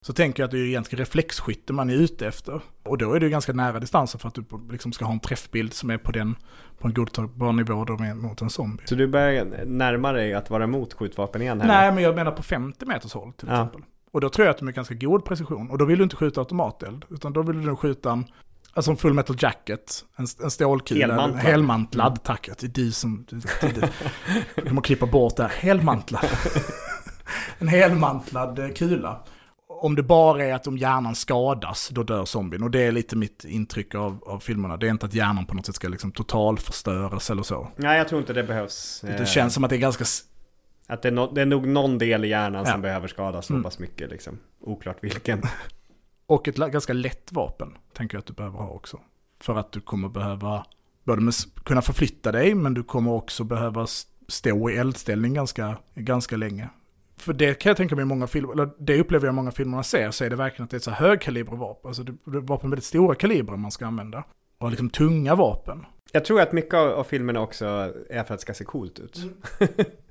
så 0.06 0.14
tänker 0.14 0.44
jag 0.44 0.48
att 0.48 0.52
det 0.52 0.58
är 0.58 0.66
egentligen 0.66 1.06
reflexskytte 1.06 1.74
man 1.74 1.90
är 1.90 1.94
ute 1.94 2.28
efter. 2.28 2.62
Och 2.84 2.98
då 2.98 3.14
är 3.14 3.20
det 3.20 3.26
ju 3.26 3.30
ganska 3.30 3.54
nära 3.54 3.80
distanser 3.80 4.20
för 4.20 4.28
att 4.28 4.36
du 4.36 4.44
liksom 4.72 4.92
ska 4.92 5.06
ha 5.06 5.14
en 5.14 5.20
träffbild 5.20 5.74
som 5.74 5.90
är 5.90 5.98
på, 5.98 6.12
den, 6.12 6.36
på 6.78 6.88
en 6.88 6.94
godtagbar 6.94 7.52
nivå 7.54 7.86
då 7.86 7.98
mot 7.98 8.42
en 8.42 8.50
zombie. 8.50 8.84
Så 8.86 8.96
du 8.96 9.08
börjar 9.08 9.66
närma 9.66 10.12
dig 10.12 10.34
att 10.34 10.50
vara 10.50 10.64
emot 10.64 10.94
skjutvapen 10.94 11.42
igen 11.42 11.62
här? 11.62 11.68
Nej, 11.68 11.92
men 11.92 12.04
jag 12.04 12.16
menar 12.16 12.32
på 12.32 12.44
50 12.44 12.86
meters 12.86 13.14
håll 13.14 13.34
till 13.34 13.48
Ja. 13.48 13.54
exempel. 13.54 13.82
Och 14.12 14.22
då 14.22 14.30
tror 14.30 14.46
jag 14.48 14.52
att 14.54 14.58
de 14.60 14.68
är 14.68 14.72
ganska 14.72 14.94
god 14.94 15.26
precision. 15.26 15.70
Och 15.70 15.78
då 15.78 15.86
vill 15.86 15.98
du 15.98 16.04
inte 16.04 16.16
skjuta 16.16 16.42
automateld, 16.42 17.06
utan 17.10 17.34
då 17.34 17.42
vill 17.42 17.62
du 17.66 17.76
skjuta 17.76 18.12
en, 18.12 18.26
alltså 18.74 18.92
en 18.92 18.98
full 18.98 19.14
metal 19.14 19.36
jacket, 19.40 20.06
en, 20.16 20.26
en 20.44 20.52
stålkula. 20.52 21.06
Helmantlad. 21.08 21.30
eller- 21.40 21.52
Helmantlad, 21.52 22.24
tack. 22.24 22.50
Det 22.60 22.64
är 22.64 22.68
du 22.68 22.92
som... 22.92 23.26
Du, 24.56 24.62
kommer 24.70 24.82
klippa 24.82 25.06
bort 25.06 25.36
det 25.36 25.44
här. 25.44 25.50
Helmantlad. 25.50 26.26
en 27.60 27.68
helmantlad 27.68 28.60
eh, 28.60 28.70
kula. 28.70 29.20
Om 29.82 29.96
det 29.96 30.04
bara 30.04 30.44
är 30.46 30.54
att 30.54 30.68
om 30.68 30.78
hjärnan 30.78 31.16
skadas, 31.16 31.90
då 31.92 32.04
dör 32.04 32.26
zombien. 32.26 32.64
Och 32.64 32.72
det 32.72 32.80
är 32.80 32.92
lite 32.92 33.16
mitt 33.16 33.46
intryck 33.46 33.96
av, 33.96 34.24
av 34.26 34.40
filmerna. 34.40 34.78
Det 34.78 34.88
är 34.88 34.92
inte 34.92 35.06
att 35.06 35.14
hjärnan 35.14 35.46
på 35.46 35.54
något 35.56 35.66
sätt 35.66 35.76
ska 35.76 35.88
liksom 35.88 36.12
totalförstöras 36.12 37.30
eller 37.30 37.44
så. 37.44 37.68
Nej, 37.76 37.98
jag 37.98 38.08
tror 38.08 38.22
inte 38.22 38.34
det 38.34 38.44
behövs. 38.44 39.02
Det 39.18 39.28
känns 39.28 39.54
som 39.54 39.64
att 39.64 39.70
det 39.70 39.76
är 39.76 39.78
ganska 39.78 40.06
Att 40.90 41.02
det 41.02 41.08
är, 41.10 41.12
no, 41.12 41.32
det 41.34 41.42
är 41.42 41.46
nog 41.46 41.68
någon 41.68 41.98
del 41.98 42.26
i 42.26 42.28
hjärnan 42.28 42.64
Ja. 42.66 42.72
som 42.72 42.82
behöver 42.82 43.08
skadas 43.08 43.46
så 43.46 43.54
Mm. 43.54 43.64
pass 43.64 43.80
mycket 43.80 44.10
liksom. 44.10 44.40
Oklart 44.62 44.98
vilken. 45.04 45.42
Och 46.26 46.48
ett 46.48 46.56
ganska 46.56 46.94
lätt 46.94 47.32
vapen 47.32 47.78
tänker 47.94 48.16
jag 48.16 48.20
att 48.20 48.26
du 48.26 48.34
behöver 48.34 48.58
ha 48.60 48.70
också. 48.70 49.00
För 49.42 49.56
att 49.56 49.72
du 49.72 49.82
kommer 49.82 50.10
behöva 50.10 50.66
både 51.04 51.22
med, 51.22 51.34
kunna 51.64 51.82
förflytta 51.82 52.32
dig, 52.32 52.56
men 52.56 52.74
du 52.74 52.84
kommer 52.84 53.12
också 53.12 53.44
behöva 53.44 53.88
stå 54.28 54.70
i 54.70 54.78
eldställning 54.78 55.34
ganska, 55.34 55.78
ganska 55.96 56.38
länge. 56.38 56.70
För 57.18 57.34
det 57.34 57.54
kan 57.54 57.70
jag 57.70 57.78
tänka 57.78 57.96
mig 57.96 58.02
i 58.02 58.06
många 58.06 58.28
filmer, 58.28 58.54
eller 58.54 58.70
det 58.80 59.00
upplever 59.00 59.26
jag 59.28 59.34
i 59.34 59.36
många 59.36 59.52
filmer 59.52 59.76
man 59.76 59.84
ser, 59.84 60.12
så 60.12 60.24
är 60.26 60.30
det 60.30 60.36
verkligen 60.36 60.64
att 60.64 60.70
det 60.72 60.76
är 60.76 60.78
ett 60.80 60.84
så 60.84 60.92
här 60.92 61.08
högkalibervapen. 61.08 61.88
Alltså 61.90 62.04
det, 62.04 62.12
det 62.26 62.38
är 62.38 62.42
vapen 62.42 62.70
med 62.70 62.76
väldigt 62.76 62.86
stora 62.86 63.16
kalibrer 63.16 63.58
man 63.58 63.72
ska 63.72 63.86
använda. 63.86 64.24
Och 64.58 64.70
liksom 64.70 64.90
tunga 64.90 65.36
vapen. 65.36 65.86
Jag 66.12 66.26
tror 66.26 66.42
att 66.42 66.52
mycket 66.52 66.74
av, 66.74 66.90
av 66.92 67.04
filmerna 67.04 67.42
också 67.42 67.66
är 68.10 68.24
för 68.24 68.34
att 68.34 68.40
det 68.40 68.42
ska 68.42 68.54
se 68.54 68.64
coolt 68.64 69.00
ut. 69.00 69.18
För 69.58 69.68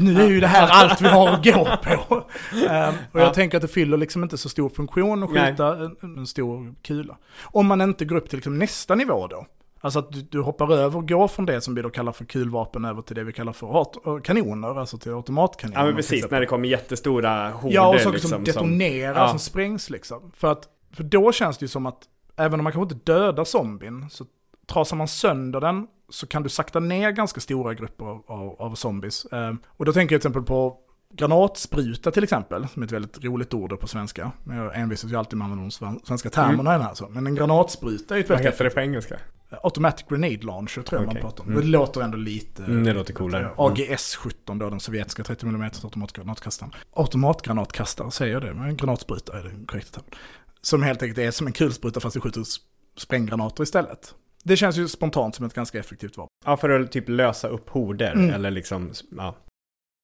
nu 0.00 0.20
är 0.22 0.28
ju 0.28 0.40
det 0.40 0.46
här 0.46 0.68
allt 0.70 1.00
vi 1.00 1.08
har 1.08 1.28
att 1.28 1.44
gå 1.44 1.64
på. 1.84 2.14
Ehm, 2.70 2.94
och 3.12 3.20
jag 3.20 3.28
Ja. 3.28 3.34
tänker 3.34 3.56
att 3.58 3.62
det 3.62 3.68
fyller 3.68 3.96
liksom 3.96 4.22
inte 4.22 4.38
så 4.38 4.48
stor 4.48 4.68
funktion 4.68 5.22
att 5.22 5.30
skjuta 5.30 5.76
en, 5.76 5.96
en 6.02 6.26
stor 6.26 6.74
kula. 6.82 7.16
Om 7.42 7.66
man 7.66 7.80
inte 7.80 8.04
går 8.04 8.16
upp 8.16 8.28
till 8.30 8.36
liksom 8.38 8.58
nästa 8.58 8.94
nivå 8.94 9.26
då. 9.26 9.46
Alltså 9.82 9.98
att 9.98 10.12
du, 10.12 10.20
du 10.22 10.40
hoppar 10.40 10.72
över, 10.72 11.00
går 11.00 11.28
från 11.28 11.46
det 11.46 11.60
som 11.60 11.74
vi 11.74 11.82
då 11.82 11.90
kallar 11.90 12.12
för 12.12 12.24
kulvapen 12.24 12.84
över 12.84 13.02
till 13.02 13.16
det 13.16 13.24
vi 13.24 13.32
kallar 13.32 13.52
för 13.52 14.20
kanoner, 14.20 14.78
alltså 14.80 14.98
till 14.98 15.12
automatkanoner. 15.14 15.80
Ja 15.80 15.86
men 15.86 15.96
precis, 15.96 16.30
när 16.30 16.40
det 16.40 16.46
kommer 16.46 16.68
jättestora 16.68 17.50
horder 17.50 17.74
Ja, 17.74 17.88
och 17.94 18.00
saker 18.00 18.12
liksom. 18.12 18.30
som 18.30 18.44
detonerar, 18.44 19.20
ja. 19.20 19.28
som 19.28 19.38
sprängs 19.38 19.90
liksom. 19.90 20.30
För, 20.36 20.52
att, 20.52 20.68
för 20.92 21.04
då 21.04 21.32
känns 21.32 21.58
det 21.58 21.64
ju 21.64 21.68
som 21.68 21.86
att, 21.86 21.98
även 22.36 22.60
om 22.60 22.64
man 22.64 22.72
kanske 22.72 22.94
inte 22.94 23.12
dödar 23.12 23.44
zombien, 23.44 24.10
så 24.10 24.24
trasar 24.66 24.96
man 24.96 25.08
sönder 25.08 25.60
den 25.60 25.86
så 26.10 26.26
kan 26.26 26.42
du 26.42 26.48
sakta 26.48 26.80
ner 26.80 27.10
ganska 27.10 27.40
stora 27.40 27.74
grupper 27.74 28.04
av, 28.04 28.56
av, 28.58 28.74
zombies. 28.74 29.24
Eh, 29.24 29.54
och 29.66 29.84
då 29.84 29.92
tänker 29.92 30.14
jag 30.14 30.22
till 30.22 30.28
exempel 30.28 30.42
på 30.42 30.76
granatspruta 31.14 32.10
till 32.10 32.24
exempel, 32.24 32.68
som 32.68 32.82
är 32.82 32.86
ett 32.86 32.92
väldigt 32.92 33.24
roligt 33.24 33.54
ord 33.54 33.80
på 33.80 33.86
svenska. 33.86 34.32
Men 34.44 34.56
jag 34.56 34.78
envisas 34.78 35.10
ju 35.12 35.16
alltid 35.16 35.38
med 35.38 35.44
att 35.44 35.50
använda 35.50 35.64
de 35.64 35.70
sven- 35.70 36.00
svenska 36.04 36.30
termerna 36.30 36.70
i 36.70 36.78
den 36.78 36.86
här. 36.86 36.94
Så. 36.94 37.08
Men 37.08 37.26
en 37.26 37.34
granatspruta 37.34 38.14
är 38.14 38.18
ju 38.18 38.24
ett 38.24 38.30
Vad 38.30 38.38
väldigt 38.38 38.54
heter 38.54 38.64
det 38.64 38.70
på 38.70 38.80
engelska? 38.80 39.16
Automatic 39.62 40.06
Grenade 40.08 40.46
Launcher 40.46 40.82
tror 40.82 41.00
jag 41.00 41.08
Okej. 41.08 41.22
man 41.22 41.30
pratar 41.30 41.44
om. 41.44 41.50
Mm. 41.50 41.60
Det 41.60 41.66
låter 41.66 42.00
ändå 42.00 42.16
lite... 42.16 42.64
Mm, 42.64 42.84
det 42.84 42.92
låter 42.92 43.14
coolare. 43.14 43.42
Mm. 43.42 43.54
AGS-17 43.56 44.58
då, 44.58 44.70
den 44.70 44.80
sovjetiska 44.80 45.24
30 45.24 45.46
mm 45.46 45.62
automatgranatkastaren. 45.62 46.72
Automatgranatkastare 46.92 48.10
säger 48.10 48.32
jag 48.32 48.42
det, 48.42 48.54
men 48.54 48.76
granatspruta 48.76 49.38
är 49.38 49.42
det 49.42 49.66
korrekta 49.66 50.00
termen. 50.00 50.18
Som 50.62 50.82
helt 50.82 51.02
enkelt 51.02 51.18
är 51.18 51.30
som 51.30 51.46
en 51.46 51.52
kulspruta 51.52 52.00
fast 52.00 52.14
du 52.14 52.20
skjuter 52.20 52.44
spränggranater 52.96 53.62
istället. 53.62 54.14
Det 54.44 54.56
känns 54.56 54.76
ju 54.76 54.88
spontant 54.88 55.34
som 55.34 55.46
ett 55.46 55.54
ganska 55.54 55.78
effektivt 55.78 56.16
vapen. 56.16 56.30
Ja, 56.44 56.56
för 56.56 56.70
att 56.70 56.92
typ 56.92 57.08
lösa 57.08 57.48
upp 57.48 57.68
horder 57.68 58.12
Mm. 58.12 58.30
eller 58.30 58.50
liksom, 58.50 58.92
ja. 59.16 59.36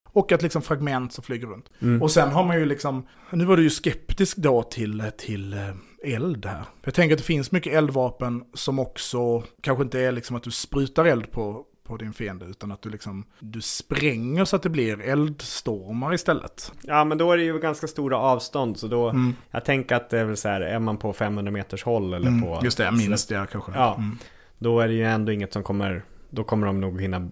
Och 0.09 0.31
att 0.31 0.41
liksom 0.41 0.61
fragment 0.61 1.13
som 1.13 1.23
flyger 1.23 1.47
runt. 1.47 1.69
Mm. 1.81 2.01
Och 2.01 2.11
sen 2.11 2.29
har 2.29 2.43
man 2.43 2.59
ju 2.59 2.65
liksom, 2.65 3.07
nu 3.31 3.45
var 3.45 3.57
du 3.57 3.63
ju 3.63 3.69
skeptisk 3.69 4.37
då 4.37 4.63
till, 4.63 5.03
till 5.17 5.53
eh, 5.53 6.13
eld 6.13 6.45
här. 6.45 6.61
För 6.61 6.67
jag 6.83 6.93
tänker 6.93 7.15
att 7.15 7.19
det 7.19 7.25
finns 7.25 7.51
mycket 7.51 7.73
eldvapen 7.73 8.43
som 8.53 8.79
också 8.79 9.43
kanske 9.61 9.83
inte 9.83 9.99
är 9.99 10.11
liksom 10.11 10.35
att 10.35 10.43
du 10.43 10.51
sprutar 10.51 11.05
eld 11.05 11.31
på, 11.31 11.65
på 11.87 11.97
din 11.97 12.13
fiende, 12.13 12.45
utan 12.45 12.71
att 12.71 12.81
du 12.81 12.89
liksom, 12.89 13.25
du 13.39 13.61
spränger 13.61 14.45
så 14.45 14.55
att 14.55 14.63
det 14.63 14.69
blir 14.69 15.01
eldstormar 15.01 16.13
istället. 16.13 16.71
Ja, 16.81 17.03
men 17.03 17.17
då 17.17 17.31
är 17.31 17.37
det 17.37 17.43
ju 17.43 17.59
ganska 17.59 17.87
stora 17.87 18.17
avstånd, 18.17 18.77
så 18.77 18.87
då, 18.87 19.09
Mm. 19.09 19.33
jag 19.51 19.65
tänker 19.65 19.95
att 19.95 20.09
det 20.09 20.19
är 20.19 20.25
väl 20.25 20.37
så 20.37 20.49
här, 20.49 20.61
är 20.61 20.79
man 20.79 20.97
på 20.97 21.13
500 21.13 21.51
meters 21.51 21.83
håll 21.83 22.13
eller 22.13 22.27
Mm, 22.27 22.41
på... 22.41 22.59
just 22.63 22.77
det, 22.77 22.91
minst 22.91 23.29
det 23.29 23.47
kanske. 23.51 23.71
Ja. 23.75 23.95
Mm. 23.95 24.17
Då 24.59 24.79
är 24.79 24.87
det 24.87 24.93
ju 24.93 25.03
ändå 25.05 25.31
inget 25.31 25.53
som 25.53 25.63
kommer, 25.63 26.03
då 26.29 26.43
kommer 26.43 26.67
de 26.67 26.81
nog 26.81 27.01
hinna 27.01 27.29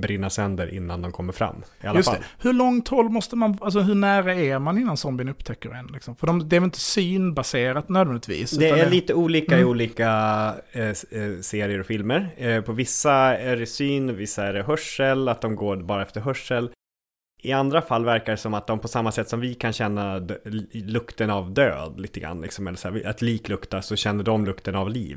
brinna 0.00 0.30
sönder 0.30 0.74
innan 0.74 1.02
de 1.02 1.12
kommer 1.12 1.32
fram. 1.32 1.56
I 1.82 1.86
alla 1.86 1.98
Just 1.98 2.08
fall. 2.08 2.18
det. 2.18 2.48
Hur 2.48 2.52
långt 2.52 2.88
håll 2.88 3.08
måste 3.10 3.36
man, 3.36 3.58
alltså 3.60 3.80
hur 3.80 3.94
nära 3.94 4.34
är 4.34 4.58
man 4.58 4.78
innan 4.78 4.96
zombien 4.96 5.28
upptäcker 5.28 5.70
en? 5.70 5.86
Liksom? 5.86 6.16
För 6.16 6.26
de, 6.26 6.48
det 6.48 6.56
är 6.56 6.60
väl 6.60 6.64
inte 6.66 6.80
synbaserat 6.80 7.88
nödvändigtvis? 7.88 8.50
Det 8.50 8.68
är 8.68 8.90
lite 8.90 9.14
olika 9.14 9.54
i 9.54 9.58
Mm. 9.58 9.70
olika 9.70 10.08
eh, 10.72 10.82
eh, 10.88 10.94
serier 11.40 11.78
och 11.80 11.86
filmer. 11.86 12.28
Eh, 12.36 12.60
på 12.60 12.72
vissa 12.72 13.12
är 13.38 13.56
det 13.56 13.66
syn, 13.66 14.16
vissa 14.16 14.44
är 14.46 14.52
det 14.52 14.62
hörsel, 14.62 15.28
att 15.28 15.40
de 15.40 15.56
går 15.56 15.76
bara 15.76 16.02
efter 16.02 16.20
hörsel. 16.20 16.70
I 17.44 17.52
andra 17.52 17.82
fall 17.82 18.04
verkar 18.04 18.32
det 18.32 18.36
som 18.38 18.54
att 18.54 18.66
de 18.66 18.78
på 18.78 18.88
samma 18.88 19.12
sätt 19.12 19.28
som 19.28 19.40
vi 19.40 19.54
kan 19.54 19.72
känna 19.72 20.20
lukten 20.72 21.30
av 21.30 21.54
död 21.54 22.00
lite 22.00 22.20
grann, 22.20 22.40
liksom, 22.40 22.66
eller 22.66 22.78
så 22.78 22.90
här, 22.90 23.06
att 23.06 23.22
lik 23.22 23.48
luktar 23.48 23.80
så 23.80 23.96
känner 23.96 24.24
de 24.24 24.44
lukten 24.46 24.74
av 24.74 24.90
liv. 24.90 25.16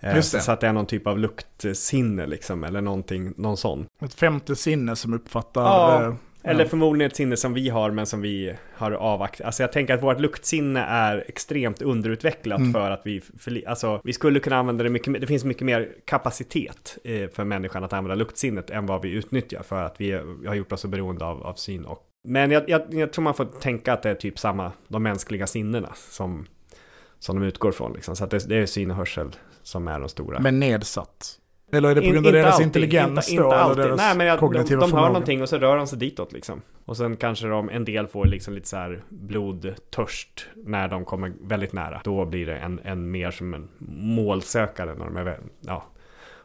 Eh. 0.00 0.20
Så 0.20 0.52
att 0.52 0.60
det 0.60 0.66
är 0.66 0.72
någon 0.72 0.86
typ 0.86 1.06
av 1.06 1.18
luktsinne 1.18 2.26
liksom, 2.26 2.64
eller 2.64 2.80
någonting, 2.80 3.34
någon 3.36 3.56
sån. 3.56 3.86
Ett 4.02 4.14
femte 4.14 4.56
sinne 4.56 4.96
som 4.96 5.14
uppfattar... 5.14 5.62
Ja, 5.62 6.04
eh, 6.04 6.14
Eller 6.42 6.64
förmodligen 6.64 7.10
ett 7.10 7.16
sinne 7.16 7.36
som 7.36 7.54
vi 7.54 7.68
har 7.68 7.90
men 7.90 8.06
som 8.06 8.20
vi 8.20 8.54
har 8.74 8.92
avvaktat. 8.92 9.46
Alltså 9.46 9.62
jag 9.62 9.72
tänker 9.72 9.94
att 9.94 10.02
vårt 10.02 10.20
luktsinne 10.20 10.80
är 10.80 11.24
extremt 11.28 11.82
underutvecklat 11.82 12.58
Mm. 12.58 12.72
för 12.72 12.90
att 12.90 13.00
vi, 13.04 13.20
för, 13.38 13.68
alltså 13.68 14.00
vi 14.04 14.12
skulle 14.12 14.40
kunna 14.40 14.56
använda 14.56 14.84
det 14.84 14.90
mycket 14.90 15.08
mer, 15.12 15.20
det 15.20 15.26
finns 15.26 15.44
mycket 15.44 15.62
mer 15.62 15.88
kapacitet 16.04 16.98
eh, 17.04 17.28
för 17.28 17.44
människan 17.44 17.84
att 17.84 17.92
använda 17.92 18.14
luktsinnet 18.14 18.70
än 18.70 18.86
vad 18.86 19.02
vi 19.02 19.10
utnyttjar 19.10 19.62
för 19.62 19.82
att 19.82 20.00
vi, 20.00 20.20
vi 20.40 20.48
har 20.48 20.54
gjort 20.54 20.72
oss 20.72 20.80
så 20.80 20.88
beroende 20.88 21.24
av, 21.24 21.42
av 21.42 21.54
syn 21.54 21.84
och 21.84 22.02
Men 22.28 22.50
jag, 22.50 22.68
jag, 22.70 22.94
jag 22.94 23.12
tror 23.12 23.22
man 23.22 23.34
får 23.34 23.44
tänka 23.44 23.92
att 23.92 24.02
det 24.02 24.10
är 24.10 24.14
typ 24.14 24.38
samma, 24.38 24.72
de 24.88 25.02
mänskliga 25.02 25.46
sinnena 25.46 25.88
som, 25.94 26.46
som 27.18 27.40
de 27.40 27.46
utgår 27.46 27.72
från. 27.72 27.92
Liksom. 27.92 28.16
Så 28.16 28.24
att 28.24 28.30
det, 28.30 28.48
det 28.48 28.56
är 28.56 28.66
syn 28.66 28.90
och 28.90 28.96
hörsel 28.96 29.36
som 29.62 29.88
är 29.88 30.00
de 30.00 30.08
stora. 30.08 30.40
Men 30.40 30.60
nedsatt. 30.60 31.34
Eller 31.72 31.88
är 31.88 31.94
det 31.94 32.00
på 32.00 32.10
grund 32.12 32.26
av 32.26 32.32
deras 32.32 32.54
alltid, 32.54 32.66
intelligens 32.66 33.30
inte, 33.30 33.42
då? 33.42 33.46
inte 33.46 33.56
eller 33.56 33.64
alltid. 33.64 33.84
deras 33.84 33.96
Nej, 33.98 34.16
men 34.16 34.26
jag, 34.26 34.40
de, 34.40 34.52
de 34.52 34.58
hör 34.58 34.64
förmåga? 34.80 35.06
någonting 35.06 35.42
och 35.42 35.48
så 35.48 35.58
rör 35.58 35.76
de 35.76 35.86
sig 35.86 35.98
ditåt 35.98 36.32
liksom. 36.32 36.62
Och 36.84 36.96
sen 36.96 37.16
kanske 37.16 37.46
de, 37.48 37.68
en 37.68 37.84
del 37.84 38.06
får 38.06 38.26
liksom 38.26 38.54
lite 38.54 38.68
så 38.68 38.76
här 38.76 39.02
blodtörst 39.08 40.46
när 40.56 40.88
de 40.88 41.04
kommer 41.04 41.32
väldigt 41.42 41.72
nära. 41.72 42.00
Då 42.04 42.24
blir 42.24 42.46
det 42.46 42.56
en, 42.56 42.80
en 42.84 43.10
mer 43.10 43.30
som 43.30 43.54
en 43.54 43.68
målsökare 44.16 44.94
när 44.94 45.04
de 45.04 45.16
är, 45.16 45.24
väl- 45.24 45.40
ja, 45.60 45.84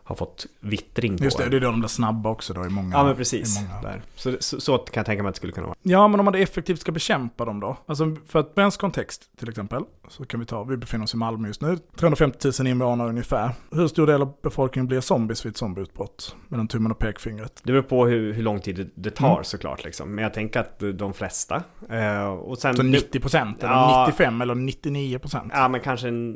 har 0.05 0.15
fått 0.15 0.45
vittring 0.59 1.17
på 1.17 1.23
Just 1.23 1.37
det, 1.37 1.49
det 1.49 1.57
är 1.57 1.61
då 1.61 1.71
de 1.71 1.79
blir 1.79 1.87
snabba 1.89 2.29
också 2.29 2.53
då 2.53 2.65
i 2.65 2.69
många... 2.69 2.97
Ja 2.97 3.03
men 3.03 3.15
precis. 3.15 3.59
många. 3.83 3.93
Så, 4.15 4.35
så, 4.39 4.59
så 4.61 4.77
kan 4.77 4.93
jag 5.01 5.05
tänka 5.05 5.23
mig 5.23 5.29
att 5.29 5.35
det 5.35 5.37
skulle 5.37 5.53
kunna 5.53 5.67
vara. 5.67 5.77
Ja, 5.83 6.07
men 6.07 6.19
om 6.19 6.25
man 6.25 6.35
effektivt 6.35 6.81
ska 6.81 6.91
bekämpa 6.91 7.45
dem 7.45 7.59
då? 7.59 7.77
Alltså 7.85 8.15
för 8.27 8.39
att 8.39 8.53
svensk 8.53 8.79
kontext 8.79 9.37
till 9.39 9.49
exempel, 9.49 9.83
så 10.07 10.25
kan 10.25 10.39
vi 10.39 10.45
ta, 10.45 10.63
vi 10.63 10.77
befinner 10.77 11.03
oss 11.03 11.13
i 11.13 11.17
Malmö 11.17 11.47
just 11.47 11.61
nu, 11.61 11.77
350 11.95 12.51
000 12.59 12.67
invånare 12.67 13.09
ungefär. 13.09 13.51
Hur 13.71 13.87
stor 13.87 14.07
del 14.07 14.21
av 14.21 14.33
befolkningen 14.43 14.87
blir 14.87 15.01
zombies 15.01 15.45
vid 15.45 15.49
ett 15.49 15.57
zombieutbrott? 15.57 16.35
Mellan 16.47 16.67
tummen 16.67 16.91
och 16.91 16.99
pekfingret. 16.99 17.61
Det 17.63 17.71
beror 17.71 17.83
på 17.83 18.05
hur, 18.07 18.33
hur 18.33 18.43
lång 18.43 18.59
tid 18.59 18.91
det, 18.95 19.09
tar 19.11 19.31
Mm. 19.31 19.43
såklart 19.43 19.83
liksom. 19.83 20.15
Men 20.15 20.23
jag 20.23 20.33
tänker 20.33 20.59
att 20.59 20.79
de 20.93 21.13
flesta. 21.13 21.63
Eh, 21.89 22.25
och 22.25 22.57
sen... 22.57 22.75
Så 22.75 22.83
90 22.83 23.19
procent, 23.19 23.63
eller 23.63 23.73
Ja. 23.73 24.05
95 24.07 24.41
eller 24.41 24.55
99 24.55 25.19
procent? 25.19 25.51
Ja 25.55 25.67
men 25.67 25.81
kanske 25.81 26.07
en 26.07 26.31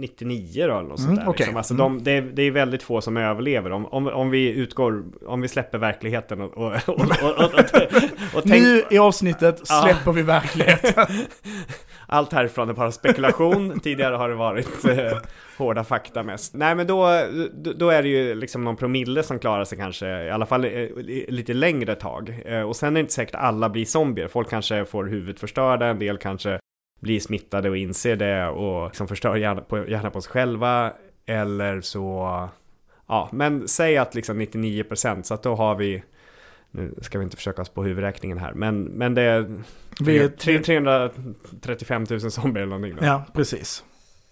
99 0.00 0.66
då 0.66 0.78
eller 0.78 0.88
något 0.88 0.98
Mm, 0.98 1.06
sånt 1.08 1.20
där. 1.20 1.28
okej. 1.28 1.38
Liksom. 1.46 1.56
Alltså, 1.56 1.74
de, 1.74 2.02
det, 2.02 2.10
är, 2.10 2.22
det 2.22 2.42
är 2.42 2.50
väldigt 2.50 2.82
få 2.82 3.00
som 3.04 3.16
överlever. 3.16 3.72
Om, 3.72 3.86
om, 3.86 4.06
om 4.06 4.30
vi 4.30 4.50
utgår, 4.50 5.04
om 5.26 5.40
vi 5.40 5.48
släpper 5.48 5.78
verkligheten 5.78 6.40
och, 6.40 6.56
och, 6.56 6.72
och, 6.86 7.00
och, 7.38 7.54
och, 8.34 8.42
tänk, 8.42 8.62
Nu 8.62 8.82
i 8.90 8.98
avsnittet 8.98 9.66
släpper 9.66 10.12
vi 10.12 10.22
verkligheten. 10.22 11.06
allt 12.06 12.32
härifrån 12.32 12.68
är 12.68 12.72
bara 12.72 12.92
spekulation. 12.92 13.80
Tidigare 13.80 14.16
har 14.16 14.28
det 14.28 14.34
varit 14.34 14.84
eh, 14.84 15.18
hårda 15.58 15.84
fakta 15.84 16.22
mest. 16.22 16.54
Nej 16.54 16.74
men 16.74 16.86
då, 16.86 17.20
då, 17.76 17.90
är 17.90 18.02
det 18.02 18.08
ju 18.08 18.34
liksom 18.34 18.64
någon 18.64 18.76
promille 18.76 19.22
som 19.22 19.38
klarar 19.38 19.64
sig 19.64 19.78
kanske, 19.78 20.24
i 20.24 20.30
alla 20.30 20.46
fall 20.46 20.64
eh, 20.64 20.88
lite 21.28 21.54
längre 21.54 21.94
tag. 21.94 22.42
Eh, 22.44 22.62
och 22.62 22.76
sen 22.76 22.88
är 22.88 22.94
det 22.94 23.00
inte 23.00 23.12
säkert 23.12 23.34
alla 23.34 23.68
blir 23.68 23.84
zombier. 23.84 24.28
Folk 24.28 24.50
kanske 24.50 24.84
får 24.84 25.04
huvudet 25.04 25.40
förstörda, 25.40 25.86
en 25.86 25.98
del 25.98 26.18
kanske 26.18 26.58
blir 27.00 27.20
smittade 27.20 27.70
och 27.70 27.76
inser 27.76 28.16
det 28.16 28.46
och 28.46 28.86
liksom 28.86 29.08
förstör 29.08 29.36
gärna 29.36 29.60
på, 29.60 29.88
gärna 29.88 30.10
på 30.10 30.20
sig 30.20 30.32
själva. 30.32 30.92
Eller 31.26 31.80
så, 31.80 32.48
ja, 33.06 33.28
men 33.32 33.68
säg 33.68 33.96
att 33.96 34.14
liksom 34.14 34.40
99% 34.40 35.22
så 35.22 35.34
att 35.34 35.42
då 35.42 35.54
har 35.54 35.74
vi, 35.74 36.02
nu 36.70 36.94
ska 37.02 37.18
vi 37.18 37.24
inte 37.24 37.36
försöka 37.36 37.62
oss 37.62 37.68
på 37.68 37.82
huvudräkningen 37.84 38.38
här, 38.38 38.52
men, 38.52 38.82
men 38.84 39.14
det 39.14 39.22
är 39.22 39.62
Vi 40.00 40.18
är 40.18 40.28
tre- 40.28 40.58
335 40.58 42.06
000 42.10 42.20
zombier 42.20 42.62
eller 42.62 42.66
någonting. 42.76 42.96
Då. 43.00 43.04
Ja. 43.06 43.12
Ja, 43.12 43.24
precis. 43.32 43.84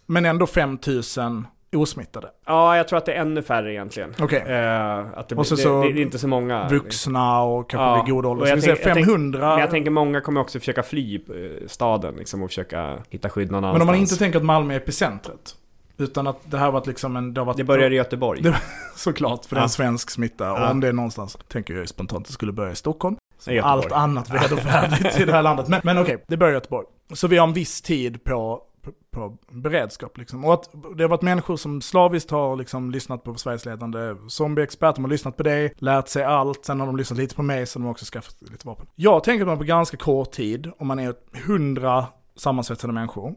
Men 0.06 0.24
ändå 0.26 0.46
5 0.46 0.78
000 0.86 1.42
osmittade. 1.76 2.28
jag 2.46 2.88
tror 2.88 2.96
att 2.98 3.06
det 3.06 3.12
är 3.12 3.20
ännu 3.20 3.42
färre 3.42 3.72
egentligen. 3.72 4.14
Okej. 4.20 4.40
Eh, 4.46 4.98
att 5.18 5.28
det, 5.28 5.34
Och 5.34 5.46
så 5.46 5.56
så 5.56 5.82
det, 5.82 5.92
det 5.92 6.00
är 6.00 6.02
inte 6.02 6.18
så 6.18 6.28
många. 6.28 6.68
Vuxna 6.68 7.42
och 7.42 7.70
kanske 7.70 7.84
Ja, 7.84 8.02
vid 8.04 8.14
god 8.14 8.26
ålder. 8.26 8.44
Ska 8.44 8.50
jag 8.50 8.56
vi 8.56 8.62
säga 8.62 8.74
tänk- 8.76 8.86
jag 8.86 8.94
tänk- 8.94 9.06
500? 9.06 9.48
Men 9.50 9.58
jag 9.58 9.70
tänker 9.70 9.90
många 9.90 10.20
kommer 10.20 10.40
också 10.40 10.58
försöka 10.58 10.82
fly 10.82 11.14
eh, 11.16 11.66
staden 11.66 12.14
liksom, 12.16 12.42
och 12.42 12.50
försöka 12.50 12.98
hitta 13.10 13.30
skydd 13.30 13.50
någon 13.50 13.60
Men 13.60 13.64
annanstans. 13.68 13.82
om 13.82 13.86
man 13.86 13.96
inte 13.96 14.16
tänker 14.16 14.38
att 14.38 14.44
Malmö 14.44 14.74
är 14.74 14.78
epicentret. 14.78 15.56
Utan 15.96 16.26
att 16.26 16.38
det 16.50 16.58
här 16.58 16.70
varit 16.70 16.86
liksom 16.86 17.16
en... 17.16 17.34
Det, 17.34 17.40
har 17.40 17.46
varit, 17.46 17.56
Det 17.56 17.64
börjar 17.64 17.90
i 17.90 17.94
Göteborg. 17.94 18.42
Det- 18.42 18.60
Såklart, 18.96 19.44
för 19.46 19.54
det 19.56 19.58
är 19.58 19.60
Ja. 19.60 19.64
en 19.64 19.68
svensk 19.70 20.10
smitta. 20.10 20.44
Ja. 20.44 20.64
Och 20.64 20.70
om 20.70 20.80
det 20.80 20.88
är 20.88 20.92
någonstans, 20.92 21.38
tänker 21.48 21.74
jag 21.74 21.88
spontant, 21.88 22.26
det 22.26 22.32
skulle 22.32 22.52
börja 22.52 22.72
i 22.72 22.76
Stockholm. 22.76 23.16
I. 23.46 23.58
Allt 23.58 23.92
annat 23.92 24.30
vedervärdigt 24.30 25.20
i 25.20 25.24
det 25.24 25.32
här 25.32 25.42
landet. 25.48 25.68
Men, 25.68 25.80
men 25.84 25.98
okej, 25.98 26.24
det 26.28 26.36
börjar 26.36 26.52
i 26.52 26.56
Göteborg. 26.56 26.86
Så 27.12 27.28
vi 27.28 27.36
har 27.38 27.46
en 27.46 27.52
viss 27.52 27.82
tid 27.82 28.24
på, 28.24 28.62
på, 28.82 28.92
på 29.12 29.36
beredskap 29.50 30.18
liksom. 30.18 30.44
Och 30.44 30.54
att 30.54 30.70
det 30.96 31.04
har 31.04 31.08
varit 31.08 31.22
människor 31.22 31.56
som 31.56 31.80
slaviskt 31.82 32.30
har 32.30 32.56
liksom 32.56 32.90
lyssnat 32.90 33.24
på 33.24 33.34
Sveriges 33.34 33.64
ledande 33.64 33.98
zombieexpert, 34.28 34.94
de 34.94 35.04
har 35.04 35.10
lyssnat 35.10 35.36
på 35.36 35.42
dig, 35.42 35.74
lärt 35.76 36.08
sig 36.08 36.24
allt, 36.24 36.64
sen 36.64 36.80
har 36.80 36.86
de 36.86 36.96
lyssnat 36.96 37.18
lite 37.18 37.34
på 37.34 37.42
mig, 37.42 37.66
så 37.66 37.78
de 37.78 37.84
har 37.84 37.90
också 37.90 38.04
skaffat 38.12 38.36
lite 38.40 38.66
vapen. 38.66 38.86
Jag 38.94 39.24
tänker 39.24 39.42
att 39.42 39.48
man 39.48 39.58
på 39.58 39.64
ganska 39.64 39.96
kort 39.96 40.32
tid, 40.32 40.70
om 40.78 40.86
man 40.86 40.98
är 40.98 41.14
hundra 41.46 42.06
sammansvetsade 42.36 42.92
människor, 42.92 43.34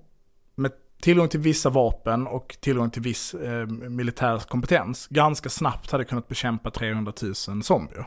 med 0.56 0.72
tillgång 1.06 1.28
till 1.28 1.40
vissa 1.40 1.70
vapen 1.70 2.28
och 2.28 2.58
tillgång 2.60 2.90
till 2.90 3.02
viss 3.02 3.34
eh, 3.34 3.68
militär 3.68 4.40
kompetens, 4.48 5.08
ganska 5.08 5.50
snabbt 5.50 5.92
hade 5.92 6.06
kunnat 6.06 6.28
bekämpa 6.28 6.72
300 6.72 7.14
000 7.22 7.64
zombier. 7.64 8.06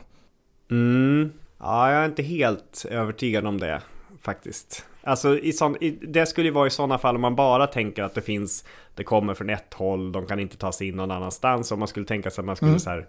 Mm. 0.71 1.31
Ja, 1.59 1.91
jag 1.91 2.01
är 2.01 2.05
inte 2.05 2.23
helt 2.23 2.85
övertygad 2.89 3.45
om 3.45 3.59
det 3.59 3.81
faktiskt. 4.21 4.85
Alltså 5.03 5.37
i 5.39 5.53
sån, 5.53 5.83
i, 5.83 5.89
det 5.91 6.25
skulle 6.25 6.47
ju 6.47 6.53
vara 6.53 6.67
i 6.67 6.69
sådana 6.69 6.97
fall 6.97 7.15
om 7.15 7.21
man 7.21 7.35
bara 7.35 7.67
tänker 7.67 8.03
att 8.03 8.15
det 8.15 8.21
finns, 8.21 8.65
det 8.95 9.03
kommer 9.03 9.33
från 9.33 9.49
ett 9.49 9.73
håll, 9.73 10.11
de 10.11 10.25
kan 10.25 10.39
inte 10.39 10.57
ta 10.57 10.71
sig 10.71 10.87
in 10.87 10.95
någon 10.95 11.11
annanstans. 11.11 11.71
Om 11.71 11.79
man 11.79 11.87
skulle 11.87 12.05
tänka 12.05 12.31
sig 12.31 12.41
att 12.41 12.45
man 12.45 12.55
skulle 12.55 12.69
Mm. 12.69 12.79
så 12.79 12.89
här, 12.89 13.07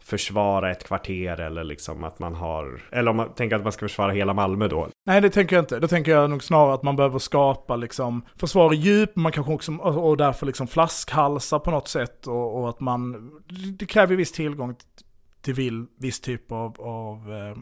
försvara 0.00 0.70
ett 0.70 0.84
kvarter 0.84 1.40
eller 1.40 1.64
liksom 1.64 2.04
att 2.04 2.18
man 2.18 2.34
har, 2.34 2.82
eller 2.92 3.10
om 3.10 3.16
man 3.16 3.34
tänker 3.34 3.56
att 3.56 3.62
man 3.62 3.72
ska 3.72 3.88
försvara 3.88 4.12
hela 4.12 4.34
Malmö 4.34 4.68
då. 4.68 4.88
Nej, 5.06 5.20
det 5.20 5.30
tänker 5.30 5.56
jag 5.56 5.62
inte. 5.62 5.78
Då 5.78 5.88
tänker 5.88 6.12
jag 6.12 6.30
nog 6.30 6.42
snarare 6.42 6.74
att 6.74 6.82
man 6.82 6.96
behöver 6.96 7.18
skapa 7.18 7.76
liksom 7.76 8.22
försvar 8.36 8.74
i 8.74 8.76
djup, 8.76 9.16
man 9.16 9.32
kanske 9.32 9.52
också, 9.52 9.72
och 9.76 10.16
därför 10.16 10.46
liksom 10.46 10.66
flaskhalsar 10.66 11.58
på 11.58 11.70
något 11.70 11.88
sätt. 11.88 12.26
Och, 12.26 12.60
och 12.60 12.68
att 12.68 12.80
man, 12.80 13.30
det 13.78 13.86
kräver 13.86 14.16
viss 14.16 14.32
tillgång 14.32 14.76
till 15.42 15.54
vill, 15.54 15.86
viss 15.98 16.20
typ 16.20 16.52
av, 16.52 16.80
av 16.80 17.32
eh, 17.32 17.56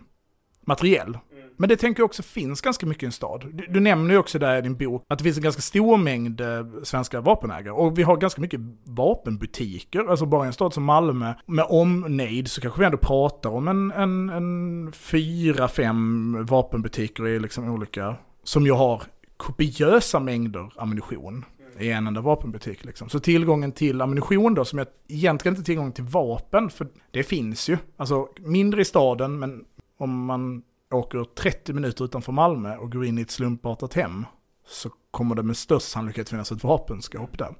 materiell. 0.66 1.18
Men 1.58 1.68
det 1.68 1.76
tänker 1.76 2.00
jag 2.00 2.04
också 2.04 2.22
finns 2.22 2.60
ganska 2.60 2.86
mycket 2.86 3.02
i 3.02 3.06
en 3.06 3.12
stad. 3.12 3.46
Du, 3.52 3.66
du 3.66 3.80
nämner 3.80 4.14
ju 4.14 4.18
också 4.18 4.38
där 4.38 4.58
i 4.58 4.60
din 4.60 4.76
bok 4.76 5.04
att 5.08 5.18
det 5.18 5.24
finns 5.24 5.36
en 5.36 5.42
ganska 5.42 5.62
stor 5.62 5.96
mängd 5.96 6.40
eh, 6.40 6.66
svenska 6.82 7.20
vapenägare. 7.20 7.70
Och 7.70 7.98
vi 7.98 8.02
har 8.02 8.16
ganska 8.16 8.40
mycket 8.40 8.60
vapenbutiker. 8.84 10.10
Alltså 10.10 10.26
bara 10.26 10.44
i 10.44 10.46
en 10.46 10.52
stad 10.52 10.74
som 10.74 10.84
Malmö 10.84 11.34
med 11.46 11.66
omnejd 11.68 12.50
så 12.50 12.60
kanske 12.60 12.80
vi 12.80 12.86
ändå 12.86 12.98
pratar 12.98 13.50
om 13.50 13.68
en, 13.68 13.90
en, 13.90 14.30
en 14.30 14.92
fyra, 14.92 15.68
fem 15.68 16.36
vapenbutiker 16.46 17.26
i 17.26 17.38
liksom 17.38 17.70
olika, 17.70 18.16
som 18.42 18.66
ju 18.66 18.72
har 18.72 19.02
kopiösa 19.36 20.20
mängder 20.20 20.72
ammunition 20.76 21.44
i 21.78 21.90
en 21.90 22.06
enda 22.06 22.20
vapenbutik. 22.20 22.84
Liksom. 22.84 23.08
Så 23.08 23.20
tillgången 23.20 23.72
till 23.72 24.00
ammunition 24.00 24.54
då, 24.54 24.64
som 24.64 24.78
jag 24.78 24.88
egentligen 25.08 25.56
inte 25.56 25.66
tillgång 25.66 25.92
till 25.92 26.04
vapen, 26.04 26.70
för 26.70 26.86
det 27.10 27.22
finns 27.22 27.68
ju. 27.68 27.78
Alltså 27.96 28.28
mindre 28.38 28.80
i 28.80 28.84
staden, 28.84 29.38
men 29.38 29.64
om 29.96 30.24
man 30.24 30.62
åker 30.90 31.24
30 31.24 31.72
minuter 31.72 32.04
utanför 32.04 32.32
Malmö 32.32 32.76
och 32.76 32.92
går 32.92 33.04
in 33.04 33.18
i 33.18 33.22
ett 33.22 33.30
slumpartat 33.30 33.94
hem, 33.94 34.26
så 34.66 34.90
kommer 35.10 35.34
det 35.34 35.42
med 35.42 35.56
störst 35.56 35.88
sannolikhet 35.88 36.28
finnas 36.28 36.52
ett 36.52 36.64
vapenskåp 36.64 37.38
där. 37.38 37.54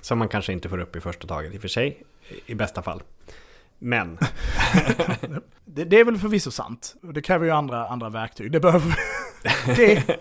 Som 0.00 0.18
man 0.18 0.28
kanske 0.28 0.52
inte 0.52 0.68
får 0.68 0.78
upp 0.78 0.96
i 0.96 1.00
första 1.00 1.26
taget 1.26 1.54
i 1.54 1.56
och 1.56 1.60
för 1.60 1.68
sig, 1.68 2.02
i 2.46 2.54
bästa 2.54 2.82
fall. 2.82 3.02
Men, 3.78 4.18
Det, 5.64 5.84
det 5.84 6.00
är 6.00 6.04
väl 6.04 6.18
förvisso 6.18 6.50
sant. 6.50 6.96
Det 7.02 7.22
kräver 7.22 7.44
ju 7.46 7.50
andra, 7.50 7.88
andra 7.88 8.08
verktyg. 8.08 8.52
Det 8.52 8.60
behöver 8.60 8.96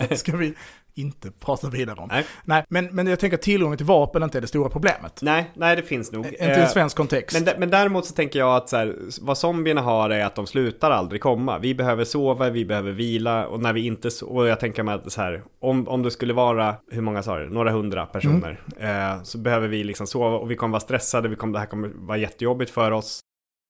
Det 0.10 0.18
ska 0.18 0.38
vi 0.38 0.54
inte 0.98 1.32
prata 1.32 1.70
vidare 1.70 2.00
om. 2.00 2.10
Nej. 2.12 2.26
Nej 2.44 2.64
men, 2.70 2.86
men 2.86 3.08
jag 3.08 3.20
tänker 3.20 3.38
att 3.38 3.42
tillgången 3.42 3.78
till 3.78 3.86
vapen 3.86 4.24
inte 4.24 4.38
är 4.38 4.42
det 4.42 4.48
stora 4.48 4.70
problemet. 4.70 5.20
nej, 5.22 5.52
nej 5.54 5.76
det 5.76 5.82
finns 5.82 6.12
nog. 6.12 6.26
Inte 6.26 6.44
i 6.44 6.50
en 6.50 6.62
Eh, 6.62 6.68
svensk 6.68 6.98
kontext. 6.98 7.46
Men, 7.46 7.60
men 7.60 7.70
däremot 7.70 8.06
så 8.06 8.14
tänker 8.14 8.40
jag 8.40 8.56
att 8.56 8.70
så 8.70 8.78
här, 8.78 8.96
vad 9.22 9.38
zombierna 9.38 9.82
har 9.82 10.10
är 10.10 10.26
att 10.26 10.36
de 10.36 10.48
slutar 10.48 10.92
aldrig 10.92 11.22
komma. 11.22 11.60
Vi 11.60 11.76
behöver 11.76 12.04
sova, 12.04 12.50
vi 12.50 12.66
behöver 12.66 12.92
vila 12.92 13.48
och 13.48 13.60
när 13.62 13.74
vi 13.74 13.86
inte 13.86 14.10
och 14.26 14.48
jag 14.48 14.60
tänker 14.60 14.84
mig 14.84 14.96
att 14.96 15.12
så 15.12 15.22
här, 15.22 15.44
om, 15.62 15.88
om 15.88 16.04
det 16.04 16.12
skulle 16.12 16.34
vara, 16.34 16.76
hur 16.92 17.02
många 17.02 17.24
sa 17.24 17.40
du, 17.40 17.50
några 17.50 17.72
hundra 17.72 18.06
personer, 18.06 18.62
eh, 18.80 19.24
så 19.24 19.38
behöver 19.38 19.68
vi 19.68 19.84
liksom 19.84 20.08
sova 20.08 20.38
och 20.38 20.52
vi 20.52 20.56
kommer 20.56 20.72
vara 20.72 20.80
stressade, 20.80 21.30
vi 21.30 21.36
kommer, 21.36 21.54
det 21.54 21.60
här 21.60 21.66
kommer 21.66 21.92
vara 21.96 22.18
jättejobbigt 22.18 22.72
för 22.72 22.92
oss. 22.92 23.20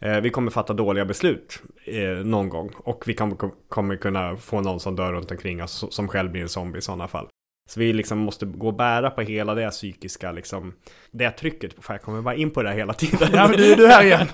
Eh, 0.01 0.21
vi 0.21 0.29
kommer 0.29 0.51
fatta 0.51 0.73
dåliga 0.73 1.05
beslut 1.05 1.61
eh, 1.85 2.25
någon 2.25 2.49
gång 2.49 2.71
och 2.77 3.03
vi 3.07 3.13
kommer, 3.13 3.97
kunna 3.97 4.37
få 4.37 4.61
någon 4.61 4.79
som 4.79 4.95
dör 4.95 5.13
runt 5.13 5.31
omkring 5.31 5.63
oss 5.63 5.85
som 5.89 6.07
själv 6.07 6.31
blir 6.31 6.41
en 6.41 6.49
zombie 6.49 6.79
i 6.79 6.81
sådana 6.81 7.07
fall. 7.07 7.27
Så 7.69 7.79
vi 7.79 7.93
liksom 7.93 8.17
måste 8.17 8.45
gå 8.45 8.67
och 8.67 8.75
bära 8.75 9.09
på 9.09 9.21
hela 9.21 9.55
det 9.55 9.69
psykiska, 9.69 10.31
liksom, 10.31 10.73
det 11.11 11.31
trycket. 11.31 11.73
Fan, 11.79 11.93
jag 11.93 12.01
kommer 12.01 12.21
bara 12.21 12.35
in 12.35 12.51
på 12.51 12.63
det 12.63 12.69
här 12.69 12.75
hela 12.75 12.93
tiden. 12.93 13.29
Ja 13.33 13.47
men 13.47 13.57
du, 13.57 13.75
du 13.75 13.85
är 13.85 13.89
här 13.89 14.03
igen. 14.03 14.27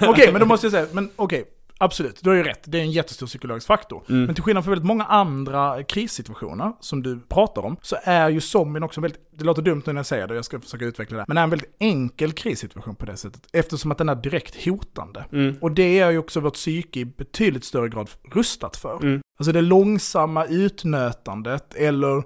Okej, 0.00 0.32
men 0.32 0.40
då 0.40 0.46
måste 0.46 0.66
jag 0.66 0.72
säga, 0.72 0.86
men 0.92 1.10
okej. 1.16 1.44
Absolut, 1.78 2.20
du 2.22 2.30
har 2.30 2.36
ju 2.36 2.42
rätt. 2.42 2.60
Det 2.64 2.78
är 2.78 2.82
en 2.82 2.90
jättestor 2.90 3.26
psykologisk 3.26 3.66
faktor. 3.66 4.04
Mm. 4.08 4.24
Men 4.24 4.34
till 4.34 4.44
skillnad 4.44 4.64
från 4.64 4.72
väldigt 4.72 4.86
många 4.86 5.04
andra 5.04 5.82
krissituationer 5.82 6.72
som 6.80 7.02
du 7.02 7.20
pratar 7.20 7.62
om, 7.62 7.76
så 7.82 7.96
är 8.02 8.28
ju 8.28 8.40
zombien 8.40 8.84
också 8.84 9.00
väldigt, 9.00 9.20
det 9.38 9.44
låter 9.44 9.62
dumt 9.62 9.82
nu 9.86 9.92
när 9.92 9.98
jag 9.98 10.06
säger 10.06 10.26
det, 10.26 10.34
jag 10.34 10.44
ska 10.44 10.60
försöka 10.60 10.84
utveckla 10.84 11.18
det, 11.18 11.24
men 11.28 11.36
är 11.36 11.42
en 11.42 11.50
väldigt 11.50 11.76
enkel 11.78 12.32
krissituation 12.32 12.94
på 12.94 13.06
det 13.06 13.16
sättet. 13.16 13.42
Eftersom 13.52 13.92
att 13.92 13.98
den 13.98 14.08
är 14.08 14.14
direkt 14.14 14.64
hotande. 14.64 15.24
Mm. 15.32 15.56
Och 15.60 15.72
det 15.72 15.98
är 15.98 16.10
ju 16.10 16.18
också 16.18 16.40
vårt 16.40 16.54
psyke 16.54 17.00
i 17.00 17.04
betydligt 17.04 17.64
större 17.64 17.88
grad 17.88 18.10
rustat 18.32 18.76
för. 18.76 19.02
Mm. 19.02 19.20
Alltså 19.38 19.52
det 19.52 19.60
långsamma 19.60 20.44
utnötandet 20.44 21.74
eller 21.74 22.16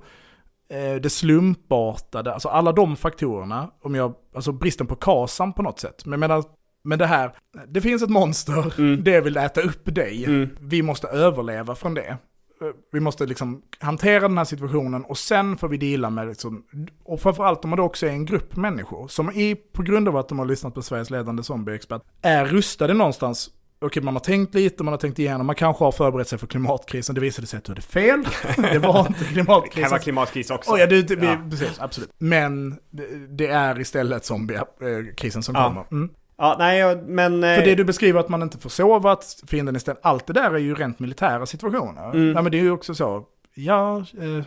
eh, 0.68 0.94
det 1.03 1.11
slumpartade, 1.11 2.32
alltså 2.32 2.48
alla 2.48 2.72
de 2.72 2.96
faktorerna, 2.96 3.70
om 3.82 3.94
jag, 3.94 4.14
alltså 4.34 4.53
bristen 4.53 4.86
på 4.86 4.96
KASAM 4.96 5.53
på 5.53 5.62
något 5.62 5.80
sätt. 5.80 6.05
Men 6.05 6.12
jag 6.12 6.20
menar, 6.20 6.44
Men 6.85 6.99
det 6.99 7.07
här, 7.07 7.33
det 7.68 7.80
finns 7.80 8.03
ett 8.03 8.11
monster, 8.11 8.74
Mm. 8.78 9.05
det 9.05 9.20
vill 9.20 9.37
äta 9.37 9.61
upp 9.61 9.95
dig. 9.95 10.24
Mm. 10.24 10.49
Vi 10.61 10.83
måste 10.83 11.07
överleva 11.07 11.74
från 11.74 11.95
det. 11.95 12.07
Eh, 12.09 12.16
Vi 12.93 13.01
måste 13.01 13.26
liksom 13.26 13.62
hantera 13.80 14.20
den 14.28 14.39
här 14.39 14.45
situationen 14.45 15.05
och 15.05 15.18
sen 15.18 15.57
får 15.57 15.68
vi 15.68 15.76
deala 15.76 16.11
med 16.11 16.28
liksom, 16.28 16.62
och 17.05 17.20
framförallt 17.20 17.64
om 17.64 17.70
det 17.70 17.83
också 17.83 18.07
är 18.07 18.11
en 18.11 18.24
grupp 18.26 18.57
människor 18.57 19.09
som 19.09 19.30
i, 19.30 19.55
på 19.55 19.83
grund 19.83 20.09
av 20.09 20.16
att 20.16 20.28
de 20.28 20.39
har 20.39 20.47
lyssnat 20.47 20.74
på 20.74 20.83
Sveriges 20.83 21.11
ledande 21.11 21.43
zombieexpert, 21.43 22.03
är 22.22 22.45
rustade 22.45 22.95
någonstans. 22.95 23.51
Okej, 23.85 24.03
man 24.03 24.14
har 24.14 24.20
tänkt 24.20 24.55
lite, 24.55 24.85
man 24.85 24.93
har 24.93 24.99
tänkt 24.99 25.18
igenom, 25.18 25.47
man 25.47 25.57
kanske 25.57 25.85
har 25.85 25.93
förberett 25.93 26.28
sig 26.28 26.39
för 26.39 26.47
klimatkrisen, 26.47 27.14
det 27.14 27.20
visade 27.20 27.47
sig 27.47 27.59
att 27.59 27.64
du 27.64 27.70
hade 27.72 27.83
fel. 27.83 28.24
Det 28.57 28.78
var 28.78 28.99
inte 29.09 29.18
Det 29.18 29.24
kan 29.24 29.33
klimatkrisen. 29.33 29.91
vara 29.91 29.99
klimatkris 30.01 30.51
också. 30.51 30.70
Oh, 30.72 30.80
ja, 30.80 30.87
det, 30.87 31.03
det, 31.03 31.26
Ja. 31.26 31.37
precis, 31.51 31.80
absolut. 31.80 32.11
Men 32.18 32.70
det, 32.91 33.07
det 33.37 33.47
är 33.47 33.80
istället 33.80 34.24
zombiekrisen 34.24 35.43
som 35.43 35.55
Ja. 35.55 35.68
kommer. 35.68 35.85
Mm. 35.93 36.11
Ja, 36.43 36.57
nej, 36.59 36.97
men... 36.97 37.45
eh, 37.45 37.55
För 37.57 37.64
det 37.64 37.74
du 37.74 37.84
beskriver 37.84 38.20
att 38.20 38.28
man 38.28 38.43
inte 38.43 38.59
får 38.59 38.70
sova, 38.70 39.12
att 39.12 39.43
fienden 39.47 39.76
istället, 39.76 40.01
allt 40.03 40.26
det 40.26 40.32
där 40.32 40.51
är 40.55 40.59
ju 40.59 40.74
rent 40.74 40.99
militära 40.99 41.47
situationer. 41.47 42.11
Mm. 42.11 42.32
Ja, 42.36 42.43
men 42.43 42.53
det 42.53 42.59
är 42.59 42.62
ju 42.62 42.70
också 42.70 42.95
så, 42.95 43.24
ja, 43.55 43.97
eh, 43.99 44.45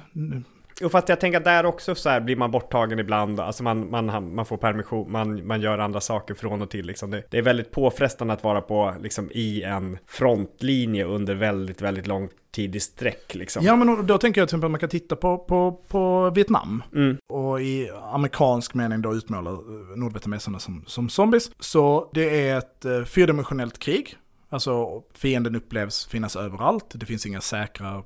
Jo, 0.81 0.89
fast 0.89 1.09
jag 1.09 1.19
tänker 1.19 1.37
att 1.37 1.43
där 1.43 1.65
också 1.65 1.95
så 1.95 2.09
här 2.09 2.19
blir 2.19 2.35
man 2.35 2.51
borttagen 2.51 2.99
ibland, 2.99 3.39
alltså 3.39 3.63
man, 3.63 3.89
man, 3.89 4.35
man 4.35 4.45
får 4.45 4.57
permission, 4.57 5.11
man, 5.11 5.47
man 5.47 5.61
gör 5.61 5.77
andra 5.77 6.01
saker 6.01 6.33
från 6.33 6.61
och 6.61 6.69
till 6.69 6.85
liksom. 6.85 7.11
det, 7.11 7.23
det 7.29 7.37
är 7.37 7.41
väldigt 7.41 7.71
påfrestande 7.71 8.33
att 8.33 8.43
vara 8.43 8.61
på, 8.61 8.95
liksom 9.01 9.31
i 9.33 9.63
en 9.63 9.97
frontlinje 10.07 11.05
under 11.05 11.35
väldigt, 11.35 11.81
väldigt 11.81 12.07
lång 12.07 12.29
tid 12.51 12.75
i 12.75 12.79
sträck 12.79 13.35
liksom. 13.35 13.65
ja 13.65 13.75
men 13.75 14.07
då 14.07 14.17
tänker 14.17 14.41
jag 14.41 14.47
till 14.49 14.55
exempel 14.55 14.67
att 14.67 14.71
man 14.71 14.79
kan 14.79 14.89
titta 14.89 15.15
på, 15.15 15.37
på, 15.37 15.71
på 15.87 16.29
Vietnam. 16.29 16.83
Mm, 16.95 17.17
Och 17.29 17.61
i 17.61 17.89
amerikansk 18.13 18.73
mening 18.73 19.01
då 19.01 19.13
utmålar 19.13 19.51
nordvietnameserna 19.97 20.59
som, 20.59 20.83
som 20.87 21.09
zombies. 21.09 21.51
Så 21.59 22.09
det 22.13 22.47
är 22.47 22.57
ett 22.57 22.85
eh, 22.85 23.03
fyrdimensionellt 23.03 23.79
krig. 23.79 24.15
Alltså 24.49 25.03
fienden 25.13 25.55
upplevs 25.55 26.05
finnas 26.05 26.35
överallt. 26.35 26.85
Det 26.93 27.05
finns 27.05 27.25
inga 27.25 27.41
säkra 27.41 28.03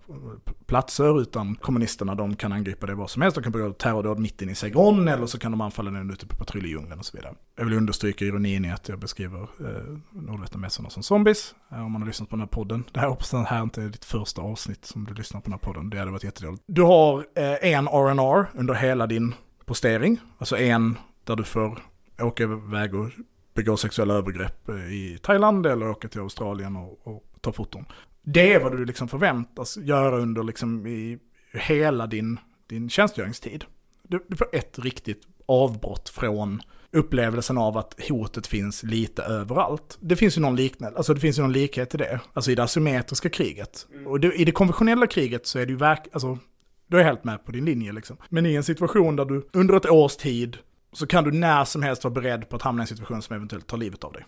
platser 0.65 1.21
utan 1.21 1.55
kommunisterna 1.55 2.15
de 2.15 2.35
kan 2.35 2.51
angripa 2.51 2.87
det 2.87 2.95
var 2.95 3.07
som 3.07 3.21
helst. 3.21 3.35
De 3.35 3.43
kan 3.43 3.51
begå 3.51 3.73
terrordåd 3.73 4.19
mitt 4.19 4.41
inne 4.41 4.51
i 4.51 4.55
Saigon 4.55 5.07
eller 5.07 5.25
så 5.25 5.39
kan 5.39 5.51
de 5.51 5.61
anfalla 5.61 5.91
den 5.91 6.11
ute 6.11 6.27
på 6.27 6.35
patrull 6.35 6.65
i 6.65 6.69
djungeln 6.69 6.99
och 6.99 7.05
så 7.05 7.17
vidare. 7.17 7.33
Jag 7.55 7.65
vill 7.65 7.73
understryka 7.73 8.25
ironin 8.25 8.65
i 8.65 8.71
att 8.71 8.89
jag 8.89 8.99
beskriver 8.99 9.41
eh, 9.41 9.97
nordvietnameserna 10.11 10.89
som 10.89 11.03
zombies. 11.03 11.55
Eh, 11.71 11.85
om 11.85 11.91
man 11.91 12.01
har 12.01 12.07
lyssnat 12.07 12.29
på 12.29 12.35
den 12.35 12.41
här 12.41 12.47
podden. 12.47 12.83
Det 12.91 12.99
här 12.99 13.07
hoppas 13.07 13.33
jag 13.33 13.43
här 13.43 13.63
inte 13.63 13.81
är 13.81 13.87
ditt 13.87 14.05
första 14.05 14.41
avsnitt 14.41 14.85
som 14.85 15.05
du 15.05 15.13
lyssnar 15.13 15.41
på 15.41 15.45
den 15.45 15.53
här 15.53 15.59
podden. 15.59 15.89
Det 15.89 15.99
hade 15.99 16.11
varit 16.11 16.23
jättedåligt. 16.23 16.63
Du 16.67 16.81
har 16.81 17.25
eh, 17.35 17.73
en 17.73 17.87
R&R 17.87 18.45
under 18.53 18.73
hela 18.73 19.07
din 19.07 19.33
postering. 19.65 20.19
Alltså 20.37 20.57
en 20.57 20.97
där 21.23 21.35
du 21.35 21.43
får 21.43 21.79
åka 22.21 22.43
iväg 22.43 22.95
och 22.95 23.09
begå 23.53 23.77
sexuella 23.77 24.13
övergrepp 24.13 24.69
eh, 24.69 24.75
i 24.75 25.19
Thailand 25.21 25.65
eller 25.65 25.89
åka 25.89 26.07
till 26.07 26.21
Australien 26.21 26.75
och, 26.75 27.07
och 27.07 27.23
ta 27.41 27.51
foton. 27.51 27.85
Det 28.21 28.53
är 28.53 28.59
vad 28.59 28.71
du 28.71 28.85
liksom 28.85 29.07
förväntas 29.07 29.77
göra 29.77 30.17
under 30.17 30.43
liksom 30.43 30.87
i 30.87 31.19
hela 31.53 32.07
din, 32.07 32.39
din 32.67 32.89
tjänstgöringstid. 32.89 33.65
Du, 34.03 34.25
du 34.27 34.35
får 34.35 34.55
ett 34.55 34.79
riktigt 34.79 35.21
avbrott 35.45 36.09
från 36.09 36.61
upplevelsen 36.91 37.57
av 37.57 37.77
att 37.77 37.95
hotet 38.09 38.47
finns 38.47 38.83
lite 38.83 39.23
överallt. 39.23 39.97
Det 40.01 40.15
finns 40.15 40.37
ju 40.37 40.41
någon 40.41 40.55
liknande, 40.55 40.97
alltså 40.97 41.13
det 41.13 41.19
finns 41.19 41.37
ju 41.37 41.41
någon 41.41 41.53
likhet 41.53 41.89
till 41.89 41.99
det. 41.99 42.19
Alltså 42.33 42.51
i 42.51 42.55
det 42.55 42.63
asymmetriska 42.63 43.29
kriget. 43.29 43.87
Och 44.05 44.19
det, 44.19 44.33
i 44.33 44.45
det 44.45 44.51
konventionella 44.51 45.07
kriget 45.07 45.47
så 45.47 45.59
är 45.59 45.65
det 45.65 45.71
ju 45.71 45.77
verk, 45.77 46.07
alltså 46.13 46.37
då 46.87 46.97
är 46.97 47.03
helt 47.03 47.23
med 47.23 47.45
på 47.45 47.51
din 47.51 47.65
linje 47.65 47.91
liksom. 47.91 48.17
Men 48.29 48.45
i 48.45 48.55
en 48.55 48.63
situation 48.63 49.15
där 49.15 49.25
du 49.25 49.49
under 49.53 49.75
ett 49.75 49.89
års 49.89 50.15
tid 50.15 50.57
så 50.93 51.07
kan 51.07 51.23
du 51.23 51.31
när 51.31 51.65
som 51.65 51.83
helst 51.83 52.03
vara 52.03 52.13
beredd 52.13 52.49
på 52.49 52.55
att 52.55 52.61
hamna 52.61 52.81
i 52.81 52.83
en 52.83 52.87
situation 52.87 53.21
som 53.21 53.35
eventuellt 53.35 53.67
tar 53.67 53.77
livet 53.77 54.03
av 54.03 54.13
dig. 54.13 54.25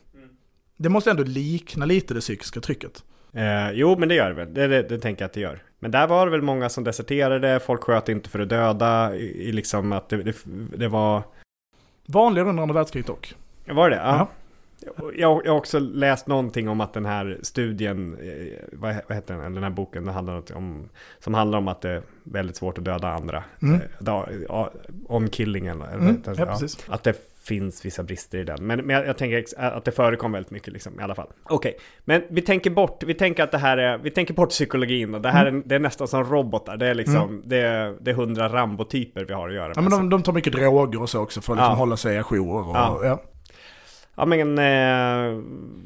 Det 0.78 0.90
måste 0.90 1.12
ändå 1.12 1.24
likna 1.24 1.86
lite 1.86 2.14
det 2.14 2.20
psykiska 2.20 2.62
trycket. 2.62 3.04
Eh, 3.34 3.72
jo, 3.72 3.96
men 4.00 4.10
det 4.10 4.16
gör 4.16 4.30
det 4.30 4.36
väl. 4.36 4.54
Det, 4.54 4.68
det, 4.68 4.82
det 4.82 5.00
tänker 5.00 5.22
jag 5.24 5.28
att 5.28 5.34
det 5.34 5.40
gör. 5.40 5.64
Men 5.80 5.92
där 5.92 6.08
var 6.08 6.26
det 6.26 6.32
väl 6.32 6.42
många 6.42 6.70
som 6.70 6.84
deserterade, 6.84 7.60
folk 7.60 7.84
sköt 7.84 8.10
inte 8.10 8.30
för 8.30 8.40
att 8.40 8.50
döda, 8.50 9.16
i, 9.16 9.50
i 9.50 9.52
liksom 9.52 9.92
att 9.92 10.10
det, 10.10 10.24
det, 10.24 10.36
det 10.78 10.88
var... 10.88 11.24
Vanligare 12.06 12.50
under 12.50 12.64
andra 12.64 12.74
världskriget 12.74 13.08
dock. 13.08 13.36
Var 13.68 13.90
det 13.90 13.96
det? 13.96 14.02
Ja. 14.02 14.28
Jag, 14.98 15.14
jag 15.18 15.36
har 15.36 15.50
också 15.58 15.80
läst 15.80 16.28
någonting 16.28 16.70
om 16.70 16.82
att 16.82 16.94
den 16.94 17.06
här 17.06 17.38
studien, 17.42 18.18
eh, 18.22 18.64
vad, 18.74 18.96
vad 19.08 19.16
heter 19.16 19.34
den, 19.38 19.54
den 19.54 19.64
här 19.64 19.70
boken, 19.70 20.06
den 20.06 20.14
handlar 20.14 20.56
om, 20.56 20.90
som 21.20 21.34
handlar 21.34 21.58
om 21.58 21.68
att 21.68 21.82
det 21.82 21.90
är 21.90 22.02
väldigt 22.24 22.56
svårt 22.56 22.78
att 22.78 22.86
döda 22.86 23.08
andra. 23.08 23.44
Mm. 23.62 23.76
Eh, 23.76 23.82
da, 24.00 24.28
ja, 24.48 24.72
on 25.08 25.30
killing 25.30 25.68
eller 25.68 25.94
Mm, 25.94 26.22
det? 26.26 26.36
ja, 26.38 26.46
precis. 26.46 26.78
Att 26.90 27.04
det 27.04 27.28
finns 27.44 27.86
vissa 27.86 28.04
brister 28.04 28.38
i 28.38 28.44
den. 28.44 28.68
Men, 28.68 28.80
men 28.86 28.96
jag, 28.96 29.08
jag 29.08 29.18
tänker 29.18 29.46
att 29.58 29.86
det 29.86 29.92
förekommer 29.92 30.38
väldigt 30.38 30.52
mycket 30.52 30.74
liksom, 30.74 31.00
i 31.00 31.04
alla 31.04 31.16
fall. 31.16 31.28
Okej, 31.44 31.78
men 32.06 32.24
vi 32.30 32.42
tänker 32.42 32.70
bort, 32.70 33.04
vi 33.04 33.14
tänker 33.14 33.44
att 33.44 33.52
det 33.52 33.58
här 33.58 33.78
är, 33.78 33.98
vi 33.98 34.12
tänker 34.12 34.34
bort 34.34 34.50
psykologin 34.50 35.16
och 35.16 35.22
det 35.22 35.30
här 35.30 35.46
är, 35.46 35.62
det 35.66 35.76
är 35.76 35.80
nästan 35.80 36.08
som 36.08 36.24
robotar. 36.24 36.78
Det 36.78 36.88
är 36.88 36.94
liksom, 36.94 37.42
det, 37.46 37.58
är, 37.58 37.96
det 38.02 38.12
är 38.12 38.16
hundra 38.16 38.50
Rambo-typer 38.50 39.26
vi 39.26 39.34
har 39.34 39.50
att 39.50 39.56
göra 39.56 39.68
med. 39.68 39.78
Ja, 39.78 39.82
men 39.82 39.92
de, 39.92 40.10
de 40.10 40.24
tar 40.24 40.34
mycket 40.34 40.54
droger 40.54 41.02
och 41.02 41.10
så 41.10 41.20
också 41.22 41.42
för 41.42 41.54
att 41.54 41.58
liksom 41.60 41.72
Ja. 41.72 41.76
hålla 41.78 41.98
sig 41.98 42.18
ajour. 42.18 42.70
Och, 42.70 42.76
Ja. 42.76 43.00
ja. 43.04 43.22
Ja 44.22 44.26
men 44.26 44.58
eh, 44.58 45.44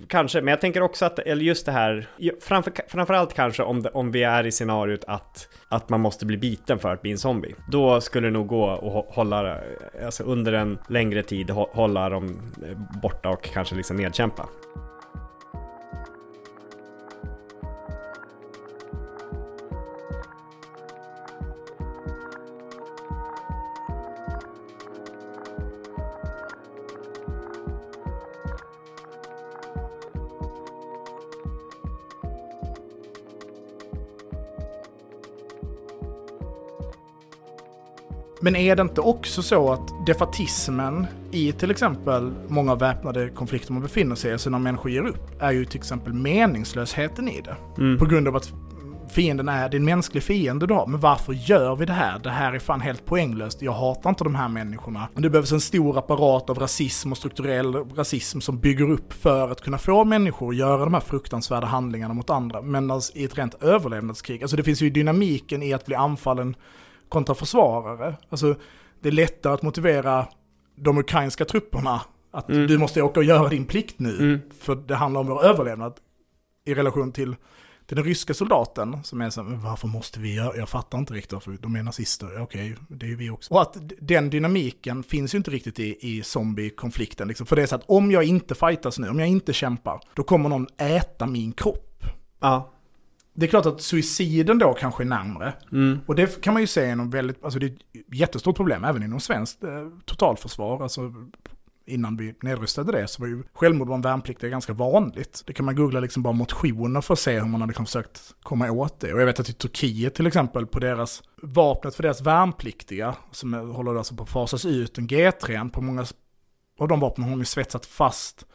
kanske, 0.07 0.41
men 0.41 0.51
jag 0.51 0.61
tänker 0.61 0.81
också 0.81 1.05
att, 1.05 1.19
eller 1.19 1.43
just 1.43 1.65
det 1.65 1.71
här, 1.71 2.07
framför, 2.41 2.73
framförallt 2.87 3.33
kanske 3.33 3.63
om, 3.63 3.81
det, 3.81 3.89
om 3.89 4.11
vi 4.11 4.23
är 4.23 4.45
i 4.45 4.51
scenariot 4.51 5.03
att, 5.07 5.49
att 5.69 5.89
man 5.89 6.01
måste 6.01 6.25
bli 6.25 6.37
biten 6.37 6.79
för 6.79 6.93
att 6.93 7.01
bli 7.01 7.11
en 7.11 7.17
zombie. 7.17 7.55
Då 7.71 8.01
skulle 8.01 8.27
det 8.27 8.31
nog 8.31 8.47
gå 8.47 8.69
att 8.69 9.15
hålla, 9.15 9.57
alltså 10.05 10.23
under 10.23 10.53
en 10.53 10.77
längre 10.87 11.23
tid, 11.23 11.49
hålla 11.49 12.09
dem 12.09 12.53
eh, 12.69 12.99
borta 13.01 13.29
och 13.29 13.43
kanske 13.43 13.75
liksom 13.75 13.97
nedkämpa. 13.97 14.45
Men 38.45 38.55
är 38.55 38.75
det 38.75 38.81
inte 38.81 39.01
också 39.01 39.43
så 39.43 39.73
att 39.73 40.05
defatismen 40.05 41.07
i 41.31 41.51
till 41.51 41.71
exempel 41.71 42.33
många 42.47 42.75
väpnade 42.75 43.29
konflikter 43.29 43.73
man 43.73 43.81
befinner 43.81 44.15
sig 44.15 44.29
i, 44.29 44.33
alltså 44.33 44.49
när 44.49 44.59
människor 44.59 44.91
ger 44.91 45.05
upp, 45.05 45.41
är 45.41 45.51
ju 45.51 45.65
till 45.65 45.77
exempel 45.77 46.13
meningslösheten 46.13 47.27
i 47.27 47.41
det. 47.41 47.55
Mm. 47.77 47.99
På 47.99 48.05
grund 48.05 48.27
av 48.27 48.35
att 48.35 48.53
fienden 49.09 49.49
är, 49.49 49.69
det 49.69 49.75
är 49.75 49.79
en 49.79 49.85
mänsklig 49.85 50.23
fiende 50.23 50.67
du 50.67 50.73
har. 50.73 50.87
Men 50.87 50.99
varför 50.99 51.33
gör 51.33 51.75
vi 51.75 51.85
det 51.85 51.93
här? 51.93 52.19
Det 52.19 52.29
här 52.29 52.53
är 52.53 52.59
fan 52.59 52.81
helt 52.81 53.05
poänglöst. 53.05 53.61
Jag 53.61 53.71
hatar 53.71 54.09
inte 54.09 54.23
de 54.23 54.35
här 54.35 54.49
människorna. 54.49 55.07
Det 55.15 55.29
behövs 55.29 55.51
en 55.51 55.61
stor 55.61 55.97
apparat 55.97 56.49
av 56.49 56.59
rasism 56.59 57.11
och 57.11 57.17
strukturell 57.17 57.75
rasism 57.75 58.39
som 58.39 58.59
bygger 58.59 58.89
upp 58.89 59.13
för 59.13 59.51
att 59.51 59.61
kunna 59.61 59.77
få 59.77 60.03
människor 60.03 60.49
att 60.49 60.55
göra 60.55 60.83
de 60.83 60.93
här 60.93 61.01
fruktansvärda 61.01 61.67
handlingarna 61.67 62.13
mot 62.13 62.29
andra. 62.29 62.61
Men 62.61 62.91
alltså, 62.91 63.17
i 63.17 63.23
ett 63.23 63.37
rent 63.37 63.63
överlevnadskrig, 63.63 64.41
alltså 64.41 64.57
det 64.57 64.63
finns 64.63 64.81
ju 64.81 64.89
dynamiken 64.89 65.63
i 65.63 65.73
att 65.73 65.85
bli 65.85 65.95
anfallen 65.95 66.55
kontra 67.15 67.35
försvarare. 67.35 68.15
Alltså 68.29 68.55
det 69.01 69.09
är 69.09 69.13
lättare 69.13 69.53
att 69.53 69.61
motivera 69.61 70.27
de 70.75 70.97
ukrainska 70.97 71.45
trupperna 71.45 72.01
att 72.31 72.49
Mm. 72.49 72.67
du 72.67 72.77
måste 72.77 73.01
åka 73.01 73.19
och 73.19 73.23
göra 73.23 73.49
din 73.49 73.65
plikt 73.65 73.99
nu. 73.99 74.17
Mm. 74.19 74.39
För 74.59 74.75
det 74.75 74.95
handlar 74.95 75.21
om 75.21 75.27
vår 75.27 75.45
överlevnad 75.45 75.93
i 76.65 76.73
relation 76.73 77.11
till, 77.11 77.35
till 77.85 77.95
den 77.97 78.05
ryska 78.05 78.33
soldaten 78.33 79.03
som 79.03 79.21
är 79.21 79.29
så 79.29 79.41
här, 79.43 79.49
"Men 79.49 79.61
varför 79.63 79.87
måste 79.87 80.19
vi 80.19 80.35
göra, 80.35 80.57
jag 80.57 80.69
fattar 80.69 80.97
inte 80.97 81.13
riktigt 81.13 81.43
för 81.43 81.57
de 81.61 81.75
är 81.75 81.83
nazister, 81.83 82.41
okej, 82.41 82.75
det 82.89 83.05
är 83.05 83.09
ju 83.09 83.15
vi 83.15 83.29
också. 83.29 83.53
Och 83.53 83.61
att 83.61 83.77
den 84.01 84.29
dynamiken 84.29 85.03
finns 85.03 85.33
ju 85.33 85.37
inte 85.37 85.51
riktigt 85.51 85.79
i, 85.79 85.97
i 86.01 86.23
zombie-konflikten. 86.23 87.27
Liksom. 87.27 87.45
För 87.47 87.55
det 87.55 87.61
är 87.61 87.67
så 87.67 87.75
att 87.75 87.83
om 87.89 88.11
jag 88.11 88.23
inte 88.23 88.55
fightas 88.55 88.99
nu, 88.99 89.09
om 89.09 89.19
jag 89.19 89.27
inte 89.27 89.53
kämpar, 89.53 89.99
då 90.15 90.23
kommer 90.23 90.49
någon 90.49 90.67
äta 90.77 91.27
min 91.27 91.51
kropp. 91.53 92.03
Ja. 92.41 92.71
Det 93.37 93.45
är 93.45 93.49
klart 93.49 93.65
att 93.65 93.81
suiciden 93.81 94.59
då 94.59 94.73
kanske 94.73 95.03
är 95.03 95.05
närmre. 95.05 95.53
Mm. 95.71 95.99
Och 96.05 96.15
det 96.15 96.41
kan 96.41 96.53
man 96.53 96.63
ju 96.63 96.67
se 96.67 96.89
inom 96.89 97.09
väldigt, 97.09 97.43
alltså 97.43 97.59
det 97.59 97.65
är 97.65 97.69
ett 97.69 98.15
jättestort 98.15 98.55
problem 98.55 98.83
även 98.83 99.03
inom 99.03 99.19
svenskt 99.19 99.63
eh, 99.63 99.69
totalförsvar. 100.05 100.83
Alltså 100.83 101.13
innan 101.85 102.17
vi 102.17 102.35
nedrustade 102.41 102.91
det 102.91 103.07
så 103.07 103.21
var 103.21 103.27
ju 103.27 103.43
självmord 103.53 103.87
bland 103.87 104.03
värnpliktiga 104.03 104.49
ganska 104.49 104.73
vanligt. 104.73 105.43
Det 105.45 105.53
kan 105.53 105.65
man 105.65 105.75
googla 105.75 105.99
liksom 105.99 106.23
bara 106.23 106.33
motioner 106.33 107.01
för 107.01 107.13
att 107.13 107.19
se 107.19 107.39
hur 107.39 107.47
man 107.47 107.61
hade 107.61 107.69
liksom 107.69 107.85
försökt 107.85 108.35
komma 108.43 108.71
åt 108.71 108.99
det. 108.99 109.13
Och 109.13 109.21
jag 109.21 109.25
vet 109.25 109.39
att 109.39 109.49
i 109.49 109.53
Turkiet 109.53 110.15
till 110.15 110.27
exempel 110.27 110.65
på 110.65 110.79
deras 110.79 111.23
vapnet 111.41 111.95
för 111.95 112.03
deras 112.03 112.21
värnpliktiga 112.21 113.15
som 113.31 113.53
håller 113.53 113.95
alltså 113.95 114.15
på 114.15 114.23
att 114.23 114.29
fasas 114.29 114.65
ut, 114.65 114.97
en 114.97 115.07
G3 115.07 115.69
på 115.69 115.81
många 115.81 116.05
av 116.79 116.87
de 116.87 116.99
vapnen 116.99 117.23
har 117.23 117.31
de 117.31 117.39
ju 117.39 117.45
svetsat 117.45 117.85
fast 117.85 118.45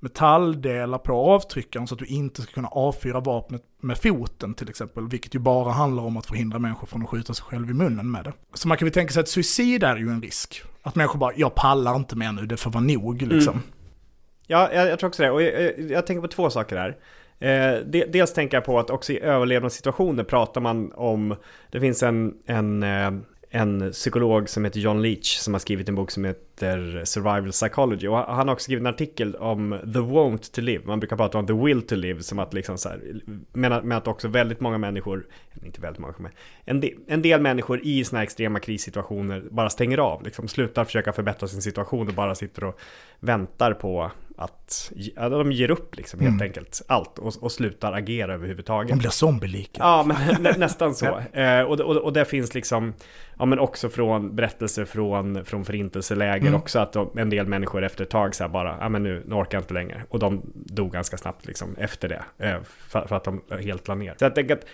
metalldelar 0.00 0.98
på 0.98 1.12
avtryckaren 1.12 1.86
så 1.86 1.94
att 1.94 1.98
du 1.98 2.06
inte 2.06 2.42
ska 2.42 2.52
kunna 2.52 2.68
avfyra 2.68 3.20
vapnet 3.20 3.62
med 3.80 3.98
foten 3.98 4.54
till 4.54 4.68
exempel, 4.68 5.08
vilket 5.08 5.34
ju 5.34 5.38
bara 5.38 5.72
handlar 5.72 6.02
om 6.02 6.16
att 6.16 6.26
förhindra 6.26 6.58
människor 6.58 6.86
från 6.86 7.02
att 7.02 7.08
skjuta 7.08 7.34
sig 7.34 7.44
själv 7.44 7.70
i 7.70 7.74
munnen 7.74 8.10
med 8.10 8.24
det. 8.24 8.32
Så 8.54 8.68
man 8.68 8.76
kan 8.76 8.86
väl 8.86 8.92
tänka 8.94 9.12
sig 9.12 9.20
att 9.20 9.28
suicid 9.28 9.84
är 9.84 9.96
ju 9.96 10.08
en 10.08 10.22
risk. 10.22 10.62
Att 10.82 10.94
människor 10.94 11.18
bara, 11.18 11.32
jag 11.36 11.54
pallar 11.54 11.96
inte 11.96 12.16
mer 12.16 12.32
nu, 12.32 12.46
det 12.46 12.56
får 12.56 12.70
vara 12.70 12.84
nog 12.84 13.22
liksom. 13.22 13.62
Ja, 14.46 14.72
jag, 14.72 14.88
jag 14.88 14.98
tror 14.98 15.08
också 15.08 15.22
det. 15.22 15.30
Och 15.30 15.42
jag, 15.42 15.62
jag, 15.62 15.90
jag 15.90 16.06
tänker 16.06 16.20
på 16.20 16.28
två 16.28 16.50
saker 16.50 16.76
här. 16.76 16.96
Eh, 17.38 17.80
de, 17.84 18.04
dels 18.04 18.32
tänker 18.32 18.56
jag 18.56 18.64
på 18.64 18.78
att 18.78 18.90
också 18.90 19.12
i 19.12 19.20
överlevnadssituationer 19.20 20.24
pratar 20.24 20.60
man 20.60 20.92
om, 20.92 21.36
det 21.70 21.80
finns 21.80 22.02
en, 22.02 22.34
en, 22.46 22.82
eh, 22.82 23.10
en 23.50 23.92
psykolog 23.92 24.48
som 24.48 24.64
heter 24.64 24.80
John 24.80 25.02
Leach 25.02 25.38
som 25.38 25.54
har 25.54 25.58
skrivit 25.58 25.88
en 25.88 25.94
bok 25.94 26.10
som 26.10 26.24
heter 26.24 27.04
Survival 27.04 27.50
Psychology 27.50 28.08
och 28.08 28.16
han 28.18 28.48
har 28.48 28.54
också 28.54 28.64
skrivit 28.64 28.80
en 28.80 28.86
artikel 28.86 29.34
om 29.34 29.78
the 29.82 29.98
won't 29.98 30.54
to 30.54 30.60
live. 30.60 30.84
Man 30.86 31.00
brukar 31.00 31.16
prata 31.16 31.38
om 31.38 31.46
the 31.46 31.52
will 31.52 31.82
to 31.82 31.94
live 31.94 32.22
som 32.22 32.38
att 32.38 32.54
liksom 32.54 32.78
så 32.78 32.88
här, 32.88 33.20
men, 33.52 33.92
att 33.92 34.08
också 34.08 34.28
väldigt 34.28 34.60
många 34.60 34.78
människor, 34.78 35.26
inte 35.62 35.80
väldigt 35.80 36.00
många, 36.00 36.14
men 36.18 36.32
en 36.64 36.80
del, 36.80 36.94
en 37.06 37.22
del 37.22 37.40
människor 37.40 37.80
i 37.84 38.04
sådana 38.04 38.18
här 38.18 38.24
extrema 38.24 38.60
krissituationer 38.60 39.44
bara 39.50 39.70
stänger 39.70 39.98
av, 39.98 40.22
liksom 40.24 40.48
slutar 40.48 40.84
försöka 40.84 41.12
förbättra 41.12 41.48
sin 41.48 41.62
situation 41.62 42.08
och 42.08 42.14
bara 42.14 42.34
sitter 42.34 42.64
och 42.64 42.78
väntar 43.20 43.72
på 43.72 44.10
att 44.38 44.92
ja, 44.94 45.28
de 45.28 45.52
ger 45.52 45.70
upp 45.70 45.96
liksom 45.96 46.20
helt 46.20 46.32
mm. 46.32 46.42
enkelt 46.42 46.82
allt 46.86 47.18
och, 47.18 47.34
och 47.40 47.52
slutar 47.52 47.92
agera 47.92 48.34
överhuvudtaget. 48.34 48.90
De 48.90 48.98
blir 48.98 49.10
zombielika. 49.10 49.82
Ja, 49.82 50.04
men 50.06 50.42
nä, 50.42 50.54
nästan 50.58 50.94
så. 50.94 51.18
eh, 51.32 51.60
och, 51.60 51.80
och, 51.80 51.96
och 51.96 52.12
det 52.12 52.24
finns 52.24 52.54
liksom, 52.54 52.94
ja 53.38 53.44
men 53.44 53.58
också 53.58 53.88
från 53.88 54.36
berättelser 54.36 54.84
från, 54.84 55.44
från 55.44 55.64
förintelseläger 55.64 56.46
mm. 56.46 56.54
också 56.54 56.78
att 56.78 56.92
de, 56.92 57.10
en 57.18 57.30
del 57.30 57.46
människor 57.46 57.84
efter 57.84 58.04
ett 58.04 58.10
tag 58.10 58.34
så 58.34 58.44
här 58.44 58.48
bara, 58.48 58.76
ja 58.80 58.88
men 58.88 59.02
nu, 59.02 59.22
nu 59.26 59.34
orkar 59.34 59.58
jag 59.58 59.62
inte 59.62 59.74
längre. 59.74 60.02
Och 60.08 60.18
de 60.18 60.42
dog 60.54 60.92
ganska 60.92 61.16
snabbt 61.16 61.46
liksom 61.46 61.76
efter 61.78 62.08
det, 62.08 62.22
eh, 62.46 62.56
för, 62.62 63.06
för, 63.06 63.16
att 63.16 63.24
de 63.24 63.42
helt 63.60 63.88
la 63.88 63.94
ner. 63.94 64.14
Så 64.18 64.24
jag 64.24 64.34
tänker 64.34 64.54
att 64.54 64.64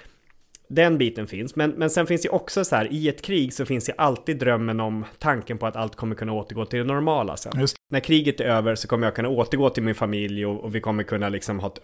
den 0.69 0.99
biten 0.99 1.27
finns, 1.27 1.57
men, 1.57 1.71
men 1.71 1.91
sen 1.91 2.07
finns 2.07 2.23
det 2.23 2.29
också 2.29 2.65
så 2.65 2.77
här, 2.77 2.93
i 2.93 3.09
ett 3.09 3.23
krig 3.23 3.53
så 3.53 3.67
finns 3.67 3.85
det 3.85 3.93
alltid 3.99 4.39
drömmen 4.39 4.81
om 4.81 5.05
tanken 5.19 5.59
på 5.59 5.67
att 5.67 5.77
allt 5.77 5.97
kommer 5.97 6.15
kunna 6.15 6.33
återgå 6.33 6.65
till 6.67 6.79
det 6.79 6.85
normala 6.85 7.37
sen. 7.37 7.61
Just. 7.61 7.77
När 7.91 8.01
kriget 8.01 8.41
är 8.41 8.45
över 8.45 8.75
så 8.75 8.89
kommer 8.89 9.07
jag 9.07 9.15
kunna 9.15 9.29
återgå 9.29 9.71
till 9.71 9.83
min 9.83 9.95
familj 9.95 10.47
och, 10.47 10.65
och 10.65 10.75
vi 10.75 10.81
kommer 10.81 11.03
kunna 11.03 11.29
liksom 11.29 11.61
ha, 11.61 11.75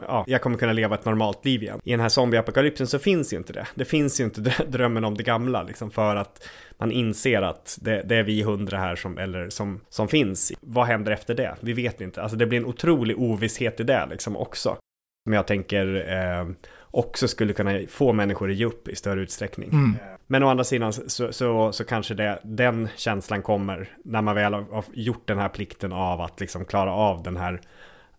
ja, 0.00 0.24
jag 0.26 0.42
kommer 0.42 0.58
kunna 0.58 0.72
leva 0.72 0.94
ett 0.94 1.04
normalt 1.04 1.44
liv 1.44 1.62
igen. 1.62 1.80
I 1.84 1.90
den 1.90 2.00
här 2.00 2.08
zombieapokalypsen 2.08 2.86
så 2.86 2.98
finns 2.98 3.32
ju 3.32 3.36
inte 3.36 3.52
det. 3.52 3.66
Det 3.74 3.84
finns 3.84 4.20
ju 4.20 4.24
inte 4.24 4.40
drömmen 4.68 5.04
om 5.04 5.16
det 5.16 5.22
gamla 5.22 5.62
liksom 5.62 5.90
för 5.90 6.16
att 6.16 6.48
man 6.78 6.92
inser 6.92 7.42
att 7.42 7.78
det, 7.80 8.02
det, 8.02 8.16
är 8.16 8.22
vi 8.22 8.42
hundra 8.42 8.78
här 8.78 8.96
som, 8.96 9.18
eller 9.18 9.50
som, 9.50 9.80
som 9.88 10.08
finns. 10.08 10.52
Vad 10.60 10.86
händer 10.86 11.12
efter 11.12 11.34
det? 11.34 11.56
Vi 11.60 11.72
vet 11.72 12.00
inte. 12.00 12.22
Alltså 12.22 12.36
det 12.36 12.46
blir 12.46 12.58
en 12.58 12.66
otrolig 12.66 13.18
ovisshet 13.18 13.80
i 13.80 13.82
det 13.82 14.06
liksom 14.10 14.36
också. 14.36 14.76
Som 15.24 15.32
jag 15.32 15.46
tänker 15.46 16.12
eh, 16.12 16.68
också 16.90 17.28
skulle 17.28 17.52
kunna 17.52 17.80
få 17.88 18.12
människor 18.12 18.50
att 18.50 18.56
ge 18.56 18.64
upp 18.64 18.88
i 18.88 18.96
större 18.96 19.20
utsträckning. 19.20 19.70
Mm. 19.72 19.96
Men 20.26 20.42
å 20.42 20.48
andra 20.48 20.64
sidan 20.64 20.92
så, 20.92 21.32
så, 21.32 21.72
så, 21.72 21.84
kanske 21.84 22.14
det, 22.14 22.38
den 22.44 22.88
känslan 22.96 23.42
kommer 23.42 23.88
när 24.04 24.22
man 24.22 24.34
väl 24.34 24.54
har 24.54 24.84
gjort 24.92 25.26
den 25.28 25.38
här 25.38 25.48
plikten 25.48 25.92
av 25.92 26.20
att 26.20 26.40
liksom 26.40 26.64
klara 26.64 26.92
av 26.92 27.22
den 27.22 27.36
här 27.36 27.60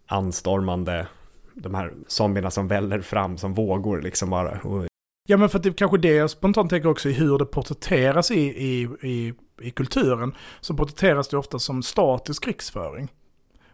anstormande, 0.05 1.07
de 1.53 1.75
här 1.75 1.93
zombierna 2.07 2.51
som 2.51 2.67
väller 2.67 3.01
fram 3.01 3.37
som 3.37 3.53
vågor 3.53 4.01
liksom 4.01 4.29
bara. 4.29 4.59
Ja 5.27 5.37
men 5.37 5.49
för 5.49 5.57
att 5.57 5.63
det 5.63 5.73
kanske 5.73 5.97
det 5.97 6.13
jag 6.13 6.29
spontant 6.29 6.69
tänker 6.69 6.89
också 6.89 7.09
i 7.09 7.13
hur 7.13 7.37
det 7.37 7.45
porträtteras 7.45 8.31
i, 8.31 8.39
i, 8.39 8.89
i, 9.01 9.33
i 9.61 9.71
kulturen. 9.71 10.35
Så 10.61 10.73
porträtteras 10.73 11.27
det 11.27 11.37
ofta 11.37 11.59
som 11.59 11.83
statisk 11.83 12.43
krigsföring. 12.43 13.07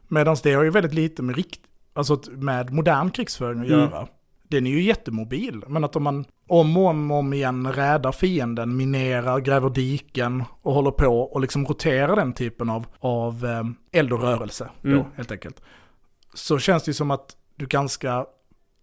Medan 0.08 0.38
det 0.44 0.54
har 0.54 0.64
ju 0.64 0.70
väldigt 0.70 0.94
lite 0.94 1.22
med, 1.24 1.36
rikt, 1.36 1.62
alltså 1.94 2.22
med 2.32 2.74
modern 2.74 3.12
krigsföring 3.12 3.60
att 3.60 3.68
mm. 3.68 3.80
göra 3.80 4.08
den 4.48 4.68
är 4.68 4.72
ju 4.72 4.82
jättemobil. 4.82 5.64
Men 5.68 5.84
att 5.84 5.96
om 5.96 6.04
man 6.04 6.26
om 6.48 6.78
och 6.78 6.86
om, 6.86 7.12
om 7.12 7.34
igen 7.34 7.74
räddar 7.74 8.12
fienden, 8.12 8.78
minerar, 8.78 9.40
gräver 9.40 9.70
diken 9.70 10.44
och 10.62 10.74
håller 10.74 10.92
på 10.92 11.22
och 11.22 11.42
liksom 11.42 11.66
roterar 11.66 12.16
den 12.16 12.34
typen 12.34 12.70
av, 12.70 12.86
av 13.00 13.46
eh, 13.46 14.00
eld 14.00 14.14
och 14.14 14.22
rörelse, 14.22 14.70
mm. 14.84 14.98
då, 14.98 15.06
helt 15.16 15.32
enkelt. 15.32 15.62
Så 16.34 16.60
känns 16.60 16.84
det 16.84 16.90
ju 16.90 16.94
som 16.94 17.12
att 17.12 17.36
du 17.56 17.66
ganska 17.66 18.26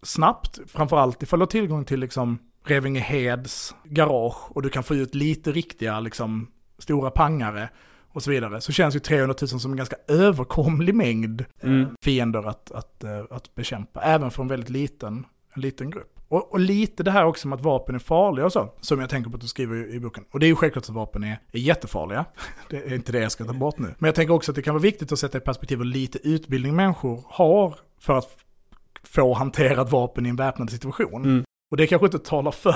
snabbt, 0.01 0.59
framförallt 0.67 1.23
ifall 1.23 1.39
du 1.39 1.43
har 1.43 1.47
tillgång 1.47 1.85
till 1.85 1.99
liksom 1.99 2.39
Revingeheds 2.65 3.75
garage 3.83 4.51
och 4.51 4.61
du 4.61 4.69
kan 4.69 4.83
få 4.83 4.95
ut 4.95 5.15
lite 5.15 5.51
riktiga 5.51 5.99
liksom 5.99 6.47
stora 6.77 7.11
pangare 7.11 7.69
och 8.13 8.23
så 8.23 8.31
vidare, 8.31 8.61
så 8.61 8.71
känns 8.71 8.95
ju 8.95 8.99
300 8.99 9.35
000 9.41 9.47
som 9.47 9.71
en 9.71 9.77
ganska 9.77 9.95
överkomlig 10.07 10.95
mängd 10.95 11.45
mm. 11.61 11.87
fiender 12.01 12.49
att, 12.49 12.71
att, 12.71 12.71
att, 12.71 13.03
eh, 13.03 13.37
att 13.37 13.55
bekämpa, 13.55 14.01
även 14.01 14.31
för 14.31 14.43
en 14.43 14.47
väldigt 14.47 14.69
liten 14.69 15.25
en 15.55 15.61
liten 15.61 15.89
grupp. 15.89 16.19
Och, 16.27 16.51
och, 16.51 16.59
lite 16.59 17.03
det 17.03 17.11
här 17.11 17.25
också 17.25 17.47
med 17.47 17.55
att 17.55 17.65
vapen 17.65 17.95
är 17.95 17.99
farliga 17.99 18.45
och 18.45 18.51
så, 18.51 18.73
som 18.81 18.99
jag 18.99 19.09
tänker 19.09 19.29
på 19.29 19.35
att 19.35 19.41
du 19.41 19.47
skriver 19.47 19.75
i, 19.75 19.95
i 19.95 19.99
boken. 19.99 20.25
Och 20.31 20.39
det 20.39 20.45
är 20.45 20.47
ju 20.47 20.55
självklart 20.55 20.83
att 20.83 20.89
vapen 20.89 21.23
är, 21.23 21.39
är 21.51 21.59
jättefarliga. 21.59 22.25
Det 22.69 22.77
är 22.77 22.93
inte 22.93 23.11
det 23.11 23.19
jag 23.19 23.31
ska 23.31 23.45
ta 23.45 23.53
bort 23.53 23.77
nu. 23.77 23.95
Men 23.99 24.07
jag 24.07 24.15
tänker 24.15 24.33
också 24.33 24.51
att 24.51 24.55
det 24.55 24.61
kan 24.61 24.73
vara 24.73 24.81
viktigt 24.81 25.11
att 25.11 25.19
sätta 25.19 25.37
i 25.37 25.41
perspektiv 25.41 25.77
hur 25.77 25.85
lite 25.85 26.27
utbildning 26.27 26.75
människor 26.75 27.23
har 27.27 27.75
för 27.99 28.13
att 28.13 28.37
få 29.03 29.33
hantera 29.33 29.81
ett 29.81 29.91
vapen 29.91 30.25
i 30.25 30.29
en 30.29 30.35
väpnad 30.35 30.69
situation. 30.69 31.23
Mm. 31.23 31.43
Och 31.71 31.77
det 31.77 31.87
kanske 31.87 32.05
inte 32.05 32.19
talar 32.19 32.51
för, 32.51 32.75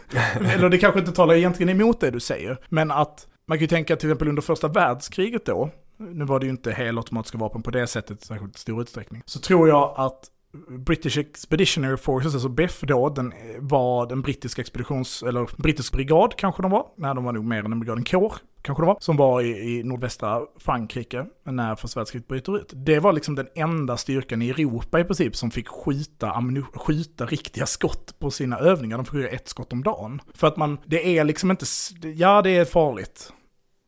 eller 0.54 0.68
det 0.68 0.78
kanske 0.78 1.00
inte 1.00 1.12
talar 1.12 1.34
egentligen 1.34 1.80
emot 1.80 2.00
det 2.00 2.10
du 2.10 2.20
säger. 2.20 2.58
Men 2.68 2.90
att 2.90 3.26
man 3.46 3.58
kan 3.58 3.62
ju 3.62 3.68
tänka 3.68 3.96
till 3.96 4.08
exempel 4.08 4.28
under 4.28 4.42
första 4.42 4.68
världskriget 4.68 5.46
då, 5.46 5.70
nu 5.96 6.24
var 6.24 6.40
det 6.40 6.46
ju 6.46 6.50
inte 6.50 6.72
helautomatiska 6.72 7.38
vapen 7.38 7.62
på 7.62 7.70
det 7.70 7.86
sättet 7.86 8.22
i 8.22 8.26
särskilt 8.26 8.58
stor 8.58 8.82
utsträckning, 8.82 9.22
så 9.26 9.40
tror 9.40 9.68
jag 9.68 9.94
att 9.96 10.30
British 10.68 11.18
Expeditionary 11.18 11.96
Forces, 11.96 12.34
alltså 12.34 12.48
BEF 12.48 12.80
då, 12.80 13.08
den 13.08 13.32
eh, 13.32 13.38
var 13.60 14.06
den 14.06 14.22
brittiska 14.22 14.62
expeditions, 14.62 15.22
eller 15.22 15.62
brittisk 15.62 15.92
brigad 15.92 16.34
kanske 16.36 16.62
de 16.62 16.70
var, 16.70 16.86
nej 16.96 17.14
de 17.14 17.24
var 17.24 17.32
nog 17.32 17.44
mer 17.44 17.58
än 17.58 17.72
en 17.72 17.80
brigad, 17.80 17.98
en 17.98 18.04
kår 18.04 18.34
kanske 18.64 18.82
det 18.82 18.86
var, 18.86 18.96
som 19.00 19.16
var 19.16 19.42
i, 19.42 19.48
i 19.48 19.82
nordvästra 19.82 20.40
Frankrike 20.58 21.26
när 21.44 21.76
första 21.76 22.00
världskriget 22.00 22.28
bryter 22.28 22.56
ut. 22.56 22.72
Det 22.74 22.98
var 22.98 23.12
liksom 23.12 23.34
den 23.34 23.48
enda 23.54 23.96
styrkan 23.96 24.42
i 24.42 24.50
Europa 24.50 25.00
i 25.00 25.04
princip 25.04 25.36
som 25.36 25.50
fick 25.50 25.68
skjuta, 25.68 26.42
skjuta 26.74 27.26
riktiga 27.26 27.66
skott 27.66 28.18
på 28.18 28.30
sina 28.30 28.58
övningar. 28.58 28.96
De 28.96 29.04
fick 29.04 29.12
skjuta 29.12 29.28
ett 29.28 29.48
skott 29.48 29.72
om 29.72 29.82
dagen. 29.82 30.20
För 30.34 30.46
att 30.46 30.56
man, 30.56 30.78
det 30.86 31.18
är 31.18 31.24
liksom 31.24 31.50
inte, 31.50 31.66
ja 32.14 32.42
det 32.42 32.50
är 32.50 32.64
farligt. 32.64 33.32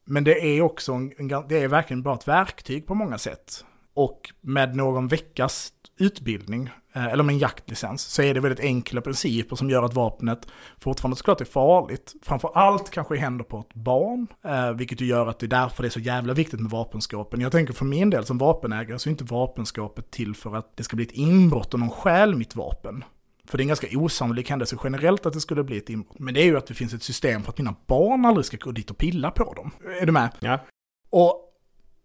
Men 0.07 0.25
det 0.25 0.57
är 0.57 0.63
också, 0.63 0.93
en, 0.93 1.09
det 1.49 1.63
är 1.63 1.69
verkligen 1.69 2.03
bara 2.03 2.15
ett 2.15 2.29
verktyg 2.29 2.87
på 2.87 2.95
många 2.95 3.19
sätt. 3.19 3.65
Och 3.95 4.21
med 4.41 4.77
någon 4.77 5.09
veckas 5.09 5.73
utbildning, 5.99 6.71
eh, 6.93 7.07
eller 7.07 7.25
med 7.25 7.33
en 7.33 7.39
jaktlicens, 7.39 8.03
så 8.03 8.23
är 8.23 8.35
det 8.35 8.41
väldigt 8.41 8.65
enkla 8.65 9.01
principer 9.01 9.57
som 9.57 9.71
gör 9.71 9.83
att 9.83 9.95
vapnet 9.95 10.49
fortfarande 10.79 11.17
såklart 11.17 11.41
är 11.41 11.45
farligt. 11.45 12.15
Framför 12.23 12.51
allt 12.55 12.91
kanske 12.91 13.17
i 13.17 13.19
händer 13.19 13.45
på 13.45 13.61
ett 13.61 13.75
barn, 13.75 14.27
eh, 14.45 14.73
vilket 14.73 15.01
ju 15.01 15.07
gör 15.07 15.27
att 15.27 15.39
det 15.39 15.47
är 15.47 15.49
därför 15.49 15.83
det 15.83 15.89
är 15.89 15.91
så 15.91 16.01
jävla 16.01 16.35
viktigt 16.35 16.61
med 16.61 16.71
vapenskapen. 16.71 17.41
Jag 17.41 17.53
tänker 17.53 17.73
för 17.73 17.85
min 17.85 18.11
del 18.11 18.25
som 18.25 18.39
vapenägare 18.39 18.99
så 18.99 19.09
är 19.09 19.11
inte 19.11 19.25
vapenskapet 19.25 20.11
till 20.11 20.35
för 20.35 20.57
att 20.57 20.77
det 20.77 20.83
ska 20.83 20.97
bli 20.97 21.05
ett 21.05 21.13
inbrott 21.13 21.75
och 21.75 21.81
någon 21.81 21.91
stjäl 21.91 22.35
mitt 22.35 22.57
vapen. 22.57 23.05
För 23.49 23.59
det 23.59 23.63
är 23.63 23.65
en 23.65 23.69
ganska 23.69 23.99
osannolik 23.99 24.51
händelse 24.51 24.77
generellt 24.85 25.27
att 25.27 25.33
det 25.33 25.41
skulle 25.41 25.65
bli 25.65 25.77
ett 25.77 25.91
inbrott. 25.91 26.19
Men 26.19 26.35
det 26.35 26.41
är 26.41 26.45
ju 26.45 26.57
att 26.57 26.67
det 26.67 26.75
finns 26.75 26.95
ett 26.95 27.03
system 27.03 27.43
för 27.43 27.51
att 27.51 27.59
mina 27.59 27.75
barn 27.87 28.25
aldrig 28.25 28.45
ska 28.45 28.57
gå 28.57 28.73
dit 28.73 28.91
och 28.91 28.99
pilla 28.99 29.31
på 29.31 29.55
dem. 29.55 29.71
Är 30.01 30.07
du 30.07 30.13
med? 30.13 30.31
Ja. 30.41 30.61
Och 31.11 31.46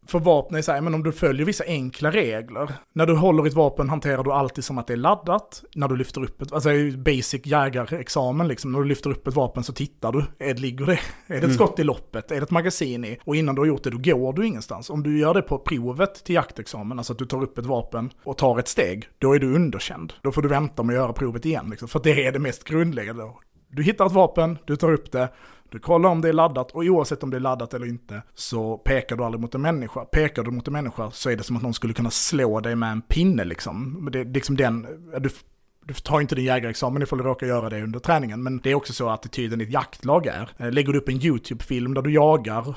för 0.08 0.20
vapen 0.20 0.58
är 0.58 0.62
så 0.62 0.72
här, 0.72 0.82
men 0.82 0.94
om 0.94 1.04
du 1.04 1.12
följer 1.12 1.46
vissa 1.46 1.64
enkla 1.64 2.12
regler. 2.12 2.74
När 2.94 3.06
du 3.06 3.16
håller 3.16 3.48
ett 3.48 3.54
vapen 3.54 3.90
hanterar 3.90 4.24
du 4.24 4.32
alltid 4.32 4.64
som 4.64 4.78
att 4.78 4.88
det 4.88 4.94
är 4.94 4.98
laddat. 4.98 5.64
När 5.76 5.88
du 5.88 5.96
lyfter 5.96 6.24
upp 6.24 6.42
ett, 6.42 6.54
alltså 6.54 6.70
basic 6.98 7.46
jägarexamen 7.46 8.48
liksom. 8.48 8.72
När 8.72 8.80
du 8.80 8.86
lyfter 8.86 9.10
upp 9.10 9.28
ett 9.28 9.34
vapen 9.34 9.64
så 9.64 9.74
tittar 9.74 10.12
du. 10.12 10.20
Är 10.20 10.54
det, 10.54 10.62
ligger 10.62 10.86
det? 10.86 10.92
Är 10.92 11.00
det 11.28 11.36
ett 11.36 11.44
mm. 11.44 11.56
skott 11.56 11.80
i 11.80 11.84
loppet? 11.84 12.32
Är 12.32 12.36
det 12.36 12.44
ett 12.44 12.52
magasin 12.52 13.06
i? 13.06 13.18
Och 13.24 13.36
innan 13.36 13.56
du 13.56 13.62
har 13.62 13.66
gjort 13.66 13.84
det, 13.84 13.90
då 13.90 13.98
går 13.98 14.34
du 14.34 14.46
ingenstans. 14.46 14.90
Om 14.90 15.04
du 15.04 15.20
gör 15.20 15.34
det 15.34 15.42
på 15.42 15.58
provet 15.58 16.24
till 16.24 16.36
jaktexamen, 16.36 16.98
alltså 16.98 17.14
att 17.14 17.20
du 17.20 17.26
tar 17.26 17.44
upp 17.44 17.58
ett 17.58 17.66
vapen 17.66 18.10
och 18.24 18.38
tar 18.38 18.60
ett 18.60 18.68
steg, 18.68 19.08
då 19.20 19.34
är 19.34 19.40
du 19.40 19.56
underkänd. 19.56 20.14
Då 20.22 20.32
får 20.32 20.42
du 20.42 20.48
vänta 20.48 20.84
med 20.84 20.94
att 20.94 21.02
göra 21.02 21.14
provet 21.14 21.46
igen, 21.46 21.68
liksom. 21.70 21.88
För 21.88 22.00
det 22.04 22.26
är 22.26 22.32
det 22.32 22.40
mest 22.40 22.64
grundläggande. 22.64 23.24
Du 23.70 23.84
hittar 23.84 24.06
ett 24.06 24.12
vapen, 24.12 24.58
du 24.66 24.76
tar 24.76 24.94
upp 24.94 25.12
det, 25.12 25.30
du 25.72 25.80
kollar 25.80 26.10
om 26.10 26.22
det 26.22 26.30
är 26.30 26.34
laddat 26.34 26.72
och 26.72 26.84
oavsett 26.84 27.24
om 27.24 27.30
det 27.30 27.38
är 27.38 27.42
laddat 27.42 27.74
eller 27.74 27.86
inte 27.86 28.22
så 28.34 28.78
pekar 28.78 29.16
du 29.16 29.24
aldrig 29.24 29.42
mot 29.42 29.56
en 29.56 29.62
människa. 29.62 30.06
Pekar 30.06 30.44
du 30.44 30.52
mot 30.52 30.68
en 30.68 30.74
människa 30.74 31.12
så 31.12 31.30
är 31.30 31.36
det 31.36 31.44
som 31.44 31.56
att 31.56 31.64
någon 31.64 31.74
skulle 31.74 31.94
kunna 31.94 32.12
slå 32.12 32.60
dig 32.60 32.76
med 32.76 32.92
en 32.92 33.02
pinne 33.02 33.44
liksom. 33.44 34.10
Det 34.12 34.20
är 34.20 34.26
liksom 34.26 34.58
den, 34.58 34.82
du, 35.20 35.30
du 35.86 35.94
tar 35.94 36.22
inte 36.22 36.36
din 36.36 36.46
jägarexamen 36.46 37.02
ifall 37.02 37.18
du 37.18 37.24
råkar 37.24 37.48
göra 37.48 37.70
det 37.70 37.84
under 37.84 38.00
träningen. 38.00 38.44
Men 38.44 38.58
det 38.58 38.72
är 38.72 38.76
också 38.76 38.94
så 38.94 39.10
attityden 39.10 39.62
i 39.62 39.64
ett 39.64 39.74
jaktlag 39.74 40.26
är. 40.26 40.50
Eh, 40.58 40.72
lägger 40.72 40.94
du 40.94 41.00
upp 41.00 41.10
en 41.10 41.26
YouTube-film 41.26 41.94
där 41.94 42.02
du 42.02 42.14
jagar 42.14 42.76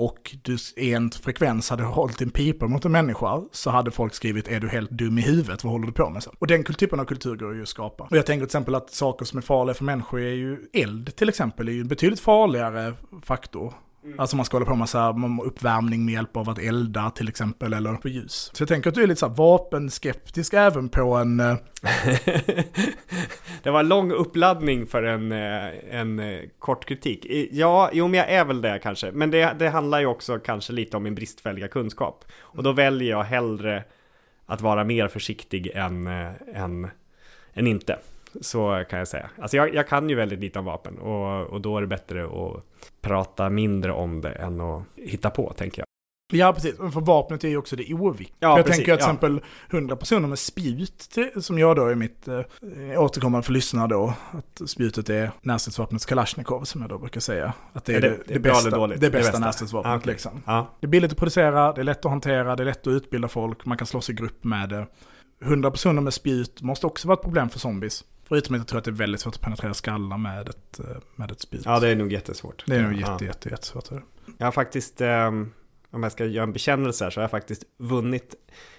och 0.00 0.36
du 0.42 0.56
i 0.76 0.92
en 0.94 1.10
frekvens 1.10 1.70
hade 1.70 1.82
hållit 1.82 2.20
en 2.20 2.30
pipa 2.30 2.66
mot 2.66 2.84
en 2.84 2.92
människa 2.92 3.42
så 3.52 3.70
hade 3.70 3.90
folk 3.90 4.14
skrivit 4.14 4.48
är 4.48 4.60
du 4.60 4.68
helt 4.68 4.90
dum 4.90 5.18
i 5.18 5.22
huvudet, 5.22 5.64
vad 5.64 5.72
håller 5.72 5.86
du 5.86 5.92
på 5.92 6.10
med? 6.10 6.22
Sen? 6.22 6.32
Och 6.38 6.46
den 6.46 6.64
typen 6.64 7.00
av 7.00 7.04
kultur 7.04 7.36
går 7.36 7.54
ju 7.54 7.62
att 7.62 7.68
skapa. 7.68 8.04
Och 8.04 8.16
jag 8.16 8.26
tänker 8.26 8.40
till 8.40 8.46
exempel 8.46 8.74
att 8.74 8.90
saker 8.90 9.24
som 9.24 9.38
är 9.38 9.42
farliga 9.42 9.74
för 9.74 9.84
människor 9.84 10.20
är 10.20 10.34
ju 10.34 10.58
eld 10.72 11.16
till 11.16 11.28
exempel, 11.28 11.68
är 11.68 11.72
ju 11.72 11.80
en 11.80 11.88
betydligt 11.88 12.20
farligare 12.20 12.94
faktor 13.22 13.74
Alltså 14.18 14.36
man 14.36 14.44
ska 14.44 14.56
hålla 14.56 14.66
på 14.66 14.74
med 14.74 14.88
så 14.88 14.98
här, 14.98 15.44
uppvärmning 15.44 16.04
med 16.04 16.14
hjälp 16.14 16.36
av 16.36 16.48
att 16.48 16.58
elda 16.58 17.10
till 17.10 17.28
exempel, 17.28 17.72
eller 17.72 17.94
få 17.94 18.08
ljus. 18.08 18.50
Så 18.52 18.62
jag 18.62 18.68
tänker 18.68 18.88
att 18.88 18.94
du 18.94 19.02
är 19.02 19.06
lite 19.06 19.20
så 19.20 19.28
här 19.28 19.34
vapenskeptisk 19.34 20.54
även 20.54 20.88
på 20.88 21.14
en... 21.14 21.40
eh, 21.40 21.56
det 23.62 23.70
var 23.70 23.80
en 23.80 23.88
lång 23.88 24.12
uppladdning 24.12 24.86
för 24.86 25.02
en, 25.02 25.32
eh, 25.32 25.98
en 26.00 26.18
eh, 26.18 26.40
kort 26.58 26.84
kritik. 26.84 27.26
Ja, 27.50 27.90
jo 27.92 28.08
men 28.08 28.18
jag 28.18 28.30
är 28.30 28.44
väl 28.44 28.60
det 28.60 28.80
kanske. 28.82 29.12
Men 29.12 29.30
det, 29.30 29.56
det 29.58 29.68
handlar 29.68 30.00
ju 30.00 30.06
också 30.06 30.38
kanske 30.38 30.72
lite 30.72 30.96
om 30.96 31.02
min 31.02 31.14
bristfälliga 31.14 31.68
kunskap. 31.68 32.24
Och 32.32 32.62
då 32.62 32.72
väljer 32.72 33.10
jag 33.10 33.24
hellre 33.24 33.84
att 34.46 34.60
vara 34.60 34.84
mer 34.84 35.08
försiktig 35.08 35.70
än, 35.74 36.06
än, 36.54 36.90
än 37.54 37.66
inte. 37.66 37.98
Så 38.40 38.84
kan 38.90 38.98
jag 38.98 39.08
säga. 39.08 39.30
Alltså 39.38 39.56
jag, 39.56 39.74
jag 39.74 39.88
kan 39.88 40.08
ju 40.08 40.14
väldigt 40.16 40.40
lite 40.40 40.58
om 40.58 40.64
vapen 40.64 40.98
och, 40.98 41.46
och 41.46 41.60
då 41.60 41.76
är 41.76 41.80
det 41.80 41.86
bättre 41.86 42.24
att 42.24 42.64
prata 43.00 43.50
mindre 43.50 43.92
om 43.92 44.20
det 44.20 44.30
än 44.32 44.60
att 44.60 44.82
hitta 44.96 45.30
på, 45.30 45.52
tänker 45.52 45.80
jag. 45.80 45.86
Ja, 46.32 46.52
precis. 46.52 46.76
För 46.76 47.00
vapnet 47.00 47.44
är 47.44 47.48
ju 47.48 47.56
också 47.56 47.76
det 47.76 47.94
oviktiga. 47.94 48.36
Ja, 48.40 48.56
jag 48.56 48.66
precis, 48.66 48.76
tänker 48.78 48.92
att 48.92 48.98
till 48.98 49.04
exempel 49.06 49.40
100 49.70 49.96
personer 49.96 50.28
med 50.28 50.38
spjut, 50.38 51.18
som 51.40 51.58
jag 51.58 51.76
då 51.76 51.86
är 51.86 51.94
mitt 51.94 52.28
eh, 52.28 52.40
återkommande 53.02 53.44
för 53.46 53.52
lyssnare 53.52 53.88
då, 53.88 54.14
att 54.32 54.68
spjutet 54.70 55.10
är 55.10 55.30
närstridsvapnets 55.42 56.06
Kalashnikov, 56.06 56.64
som 56.64 56.80
jag 56.80 56.90
då 56.90 56.98
brukar 56.98 57.20
säga. 57.20 57.52
Att 57.72 57.84
det 57.84 57.92
är, 57.92 57.96
Är 57.96 58.00
det, 58.00 58.08
det- 58.08 58.22
det, 58.26 58.34
det 58.34 58.40
bästa, 58.40 58.70
dåligt? 58.70 59.00
det 59.00 59.10
bästa 59.10 59.38
närstridsvapnet 59.38 59.92
Ah, 59.92 59.96
okej. 59.96 60.12
liksom. 60.12 60.42
Ja, 60.46 60.70
Det 60.80 60.86
är 60.86 60.88
billigt 60.88 61.12
att 61.12 61.18
producera, 61.18 61.72
det 61.72 61.80
är 61.80 61.84
lätt 61.84 62.04
att 62.04 62.10
hantera, 62.10 62.56
det 62.56 62.62
är 62.62 62.64
lätt 62.64 62.86
att 62.86 62.90
utbilda 62.90 63.28
folk, 63.28 63.64
man 63.64 63.76
kan 63.78 63.86
slåss 63.86 64.10
i 64.10 64.12
grupp 64.12 64.44
med 64.44 64.68
det. 64.68 64.86
100 65.44 65.70
personer 65.70 66.02
med 66.02 66.14
spjut 66.14 66.62
måste 66.62 66.86
också 66.86 67.08
vara 67.08 67.16
ett 67.18 67.22
problem 67.24 67.48
för 67.48 67.58
zombies. 67.58 68.04
Förutom 68.30 68.54
att 68.54 68.58
jag 68.60 68.66
tror 68.66 68.78
att 68.78 68.84
det 68.84 68.90
är 68.90 68.92
väldigt 68.92 69.20
svårt 69.20 69.34
att 69.34 69.40
penetrera 69.40 69.74
skallar 69.74 70.18
med 70.18 70.48
ett, 70.48 70.80
eh, 70.80 70.86
med 71.16 71.30
ett 71.30 71.40
spjut. 71.40 71.62
ja 71.64 71.80
det 71.80 71.88
är 71.88 71.96
nog 71.96 72.12
jättesvårt. 72.12 72.64
det 72.66 72.76
är 72.76 72.82
nog 72.82 72.92
Ja. 72.92 73.12
jätte, 73.12 73.24
jätte, 73.24 73.48
jättesvårt. 73.48 73.88
Jag 74.38 74.46
har 74.46 74.52
faktiskt, 74.52 75.00
ehm, 75.00 75.50
om 75.90 76.02
jag 76.02 76.12
ska 76.12 76.24
göra 76.24 76.42
en 76.44 76.52
bekännelse 76.52 77.04
här, 77.04 77.10
så 77.10 77.20
har 77.20 77.22
jag 77.22 77.30
faktiskt 77.30 77.62
vunnit. 77.78 78.34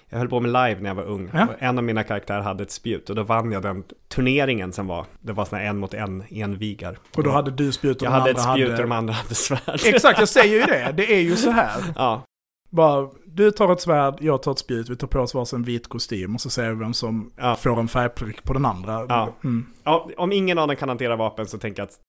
Jag 0.08 0.18
höll 0.18 0.28
på 0.28 0.40
med 0.40 0.48
live 0.52 0.80
när 0.80 0.90
jag 0.90 0.94
var 0.94 1.02
ung. 1.04 1.30
Ja. 1.32 1.48
En 1.58 1.78
av 1.78 1.84
mina 1.84 2.02
karaktärer 2.02 2.40
hade 2.40 2.62
ett 2.62 2.70
spjut 2.70 3.10
och 3.10 3.16
då 3.16 3.22
vann 3.22 3.52
jag 3.52 3.62
den 3.62 3.84
turneringen 4.08 4.72
som 4.72 4.86
var. 4.86 5.06
Det 5.20 5.32
var 5.32 5.48
här 5.52 5.64
en 5.64 5.76
mot 5.78 5.94
en 5.94 6.24
envigar. 6.30 6.98
Och 7.16 7.22
då 7.24 7.30
hade 7.30 7.50
du 7.50 7.72
spjut 7.72 7.96
och 7.96 8.06
jag 8.06 8.12
de 8.12 8.18
hade 8.18 8.30
ett 8.30 8.38
andra 8.38 8.52
spjut 8.52 8.70
hade... 8.70 8.82
och 8.82 8.88
de 8.88 8.92
andra 8.92 9.14
hade 9.14 9.34
svärd. 9.34 9.80
Exakt, 9.84 10.18
jag 10.18 10.28
säger 10.28 10.54
ju 10.60 10.66
det. 10.66 10.92
Det 10.96 11.14
är 11.14 11.20
ju 11.20 11.36
så 11.36 11.50
här. 11.50 11.82
Ja, 11.96 12.24
Bara, 12.72 13.08
du 13.26 13.50
tar 13.50 13.72
ett 13.72 13.80
svärd, 13.80 14.14
jag 14.20 14.42
tar 14.42 14.52
ett 14.52 14.58
spjut, 14.58 14.88
vi 14.88 14.96
tar 14.96 15.06
på 15.06 15.18
oss 15.20 15.34
varsin 15.34 15.62
vit 15.62 15.88
kostym 15.88 16.34
och 16.34 16.40
så 16.40 16.50
ser 16.50 16.68
vi 16.70 16.74
vem 16.74 16.94
som 16.94 17.30
Ja. 17.36 17.56
får 17.56 17.80
en 17.80 17.88
färgprick 17.88 18.44
på 18.44 18.52
den 18.52 18.64
andra. 18.66 19.06
Ja. 19.08 19.32
Mm. 19.44 19.66
ja, 19.84 20.10
om 20.16 20.32
ingen 20.32 20.58
av 20.58 20.68
dem 20.68 20.76
kan 20.76 20.88
hantera 20.88 21.16
vapen 21.16 21.46
så 21.46 21.58
tänker 21.58 21.82
jag 21.82 21.86
att 21.86 22.00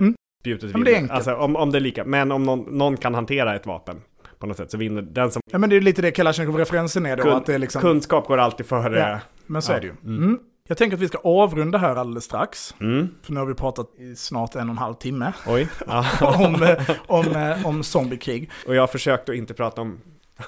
Mm. 0.00 0.14
spjutet 0.42 0.72
men 0.72 0.84
det 0.84 0.90
är 0.96 1.00
vinner. 1.00 1.14
Alltså 1.14 1.34
om, 1.34 1.56
om 1.56 1.70
det 1.72 1.78
är 1.78 1.80
lika. 1.80 2.04
Men 2.04 2.32
om 2.32 2.42
någon, 2.44 2.60
någon 2.78 2.96
kan 2.96 3.14
hantera 3.14 3.54
ett 3.56 3.66
vapen 3.66 4.00
på 4.38 4.46
något 4.46 4.56
sätt 4.56 4.70
så 4.70 4.78
vinner 4.78 5.02
den 5.02 5.30
som 5.30 5.42
ja 5.52 5.58
men 5.58 5.70
det 5.70 5.76
är 5.76 5.80
lite 5.80 6.02
det 6.02 6.10
Kalashnikov-referensen 6.10 7.06
är 7.06 7.16
då. 7.16 7.22
Kun- 7.22 7.32
att 7.36 7.46
det 7.46 7.54
är 7.54 7.58
liksom, 7.58 7.82
kunskap 7.82 8.26
går 8.28 8.38
alltid 8.38 8.66
före. 8.66 8.98
Ja. 8.98 9.18
men 9.46 9.62
så 9.62 9.72
Ja. 9.72 9.76
är 9.76 9.80
det 9.80 9.86
ju. 9.86 9.92
Mm. 10.16 10.38
Jag 10.68 10.78
tänker 10.78 10.96
att 10.96 11.02
vi 11.02 11.08
ska 11.08 11.18
avrunda 11.18 11.78
här 11.78 11.96
alldeles 11.96 12.24
strax. 12.24 12.74
Mm. 12.80 13.08
För 13.22 13.32
nu 13.32 13.40
har 13.40 13.46
vi 13.46 13.54
pratat 13.54 13.94
i 13.98 14.16
snart 14.16 14.54
en 14.54 14.68
och 14.68 14.72
en 14.72 14.78
halv 14.78 14.94
timme 14.94 15.32
Oj. 15.46 15.68
Om, 16.20 16.62
eh, 16.62 16.96
om, 17.06 17.26
eh, 17.26 17.66
om 17.66 17.82
zombiekrig. 17.82 18.50
Och 18.66 18.74
jag 18.74 18.82
har 18.82 18.86
försökt 18.86 19.28
att 19.28 19.34
inte 19.34 19.54
prata 19.54 19.80
om... 19.80 20.00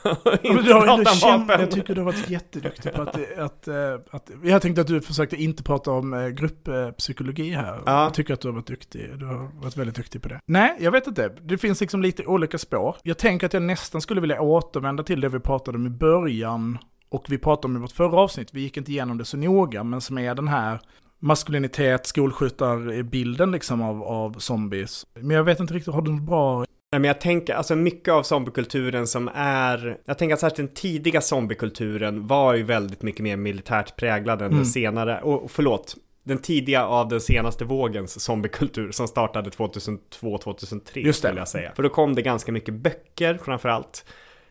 Inte 0.43 0.63
du 0.63 0.73
har, 0.73 0.87
prata 0.87 1.27
om 1.37 1.47
vapen. 1.47 1.61
jag 1.61 1.71
tycker 1.71 1.95
du 1.95 2.01
har 2.01 2.07
varit 2.07 2.31
jätteduktig 2.31 2.93
på 2.93 3.03
att, 3.03 3.39
att, 3.39 3.69
eh, 3.69 3.95
att... 4.11 4.31
Jag 4.43 4.63
tänkte 4.63 4.81
att 4.81 4.87
du 4.87 5.01
försökte 5.01 5.37
inte 5.37 5.63
prata 5.63 5.91
om 5.91 6.35
grupppsykologi 6.37 7.51
här. 7.51 7.83
Ja. 7.87 8.03
Jag 8.03 8.15
tycker 8.15 8.35
att 8.35 8.41
du 8.41 8.49
har 8.49 8.53
varit 8.53 8.67
duktig. 8.67 9.11
Du 9.19 9.27
har 9.27 9.51
varit 9.63 9.77
väldigt 9.77 9.97
duktig 9.97 10.23
på 10.23 10.29
det. 10.29 10.41
Nej, 10.47 10.77
jag 10.81 10.91
vet 10.91 11.07
inte. 11.07 11.33
Det 11.43 11.59
finns 11.59 11.81
liksom 11.81 12.03
lite 12.03 12.27
olika 12.27 12.59
spår. 12.59 12.97
Jag 13.03 13.19
tänker 13.19 13.47
att 13.47 13.53
jag 13.53 13.63
nästan 13.63 14.01
skulle 14.01 14.21
vilja 14.21 14.41
återvända 14.41 15.03
till 15.03 15.21
det 15.21 15.29
vi 15.29 15.41
pratade 15.41 15.79
om 15.79 15.87
i 15.87 15.91
början. 15.91 16.79
Och 17.15 17.25
vi 17.29 17.39
pratade 17.39 17.67
om 17.67 17.77
i 17.77 17.81
vårt 17.81 17.93
förra 17.93 18.17
avsnitt. 18.21 18.49
Vi 18.53 18.61
gick 18.61 18.77
inte 18.77 18.91
igenom 18.91 19.19
det 19.19 19.25
så 19.25 19.37
noga, 19.37 19.85
men 19.85 20.01
som 20.01 20.19
är 20.19 20.35
den 20.35 20.49
här 20.49 20.81
maskulinitet, 21.19 22.07
skolskjutarbilden 22.07 23.53
liksom 23.53 23.83
av, 23.83 24.03
av 24.03 24.39
zombies. 24.39 25.07
Men 25.15 25.31
jag 25.37 25.45
vet 25.45 25.61
inte 25.61 25.75
riktigt, 25.75 25.95
har 25.95 26.03
du 26.03 26.13
något 26.13 26.23
bra 26.23 26.59
Nej 26.59 27.01
men 27.01 27.05
jag 27.05 27.21
tänker, 27.21 27.55
alltså 27.55 27.77
mycket 27.77 28.15
av 28.15 28.23
zombiekulturen 28.23 29.07
som 29.07 29.31
är, 29.35 29.99
jag 30.05 30.19
tänker 30.19 30.35
att 30.35 30.41
särskilt 30.41 30.57
den 30.57 30.75
tidiga 30.75 31.21
zombiekulturen 31.21 32.27
var 32.27 32.55
ju 32.55 32.63
väldigt 32.63 33.03
mycket 33.03 33.21
mer 33.23 33.37
militärt 33.37 33.97
präglad 33.97 34.41
än 34.43 34.47
Mm. 34.47 34.57
den 34.57 34.67
senare, 34.67 35.21
och 35.21 35.51
förlåt, 35.51 35.97
den 36.25 36.39
tidiga 36.39 36.87
av 36.87 37.09
den 37.09 37.21
senaste 37.21 37.65
vågens 37.65 38.21
zombiekultur 38.21 38.91
som 38.91 39.09
startade 39.09 39.51
2002-2003 39.51 40.99
Just 40.99 41.23
det. 41.23 41.29
skulle 41.29 41.41
jag 41.41 41.49
säga. 41.49 41.73
För 41.77 41.83
då 41.83 41.89
kom 41.89 42.15
det 42.15 42.23
ganska 42.23 42.53
mycket 42.53 42.75
böcker 42.75 43.39
framförallt. 43.45 44.05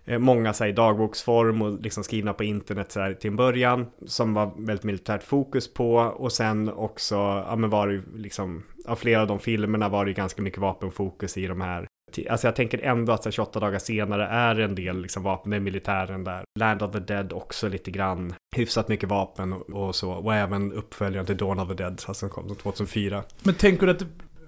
Eh, 0.05 0.19
många 0.19 0.53
så 0.53 0.63
här, 0.63 0.71
i 0.71 0.73
dagboksform 0.73 1.61
och 1.61 1.81
liksom 1.81 2.03
skrivna 2.03 2.33
på 2.33 2.43
internet 2.43 2.91
så 2.91 2.99
här, 2.99 3.13
till 3.13 3.29
en 3.29 3.35
början. 3.35 3.85
Som 4.05 4.33
var 4.33 4.51
väldigt 4.57 4.83
militärt 4.83 5.23
fokus 5.23 5.73
på. 5.73 5.95
Och 5.95 6.31
sen 6.31 6.69
också, 6.69 7.15
ja 7.15 7.55
men 7.55 7.69
var 7.69 7.87
det 7.87 8.01
liksom, 8.15 8.63
av 8.85 8.95
flera 8.95 9.21
av 9.21 9.27
de 9.27 9.39
filmerna 9.39 9.89
var 9.89 10.05
det 10.05 10.13
ganska 10.13 10.41
mycket 10.41 10.59
vapenfokus 10.59 11.37
i 11.37 11.47
de 11.47 11.61
här. 11.61 11.87
Alltså 12.29 12.47
jag 12.47 12.55
tänker 12.55 12.79
ändå 12.79 13.13
att 13.13 13.23
så 13.23 13.29
här, 13.29 13.31
28 13.31 13.59
dagar 13.59 13.79
senare 13.79 14.25
är 14.25 14.59
en 14.59 14.75
del 14.75 15.01
liksom 15.01 15.23
vapen, 15.23 15.51
det 15.51 15.57
är 15.57 15.61
militären 15.61 16.23
där. 16.23 16.43
Land 16.59 16.81
of 16.81 16.91
the 16.91 16.99
Dead 16.99 17.33
också 17.33 17.67
lite 17.67 17.91
grann. 17.91 18.33
Hyfsat 18.55 18.87
mycket 18.87 19.09
vapen 19.09 19.53
och, 19.53 19.87
och 19.87 19.95
så. 19.95 20.11
Och 20.11 20.35
även 20.35 20.73
uppföljaren 20.73 21.25
till 21.25 21.37
Dawn 21.37 21.59
of 21.59 21.67
the 21.67 21.73
Dead, 21.73 21.91
alltså 21.91 22.13
som 22.13 22.29
kom 22.29 22.55
2004. 22.55 23.23
Men 23.43 23.55
tänker 23.55 23.85
du 23.87 23.91
att 23.91 24.03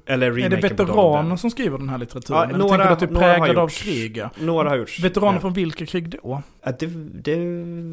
det, 0.05 0.13
Eller 0.13 0.27
är 0.27 0.31
det 0.31 0.37
remaken 0.41 0.55
of 0.71 0.77
the 0.77 0.83
veteraner 0.83 1.35
som 1.35 1.49
skriver 1.51 1.77
den 1.77 1.89
här 1.89 1.97
litteraturen? 1.97 2.49
Ja, 2.51 2.57
några- 2.57 2.69
tänker 2.69 2.85
du 2.87 2.93
att 2.93 2.99
det 2.99 3.05
är 3.05 3.37
präglad 3.37 3.57
av 3.57 3.67
krig? 3.67 4.23
Några 4.39 4.69
har 4.69 4.77
gjorts. 4.77 4.99
Veteraner 5.03 5.33
Ja. 5.33 5.39
från 5.39 5.53
vilka 5.53 5.85
krig 5.85 6.09
då? 6.23 6.41
Det, 6.79 6.85
det 7.23 7.35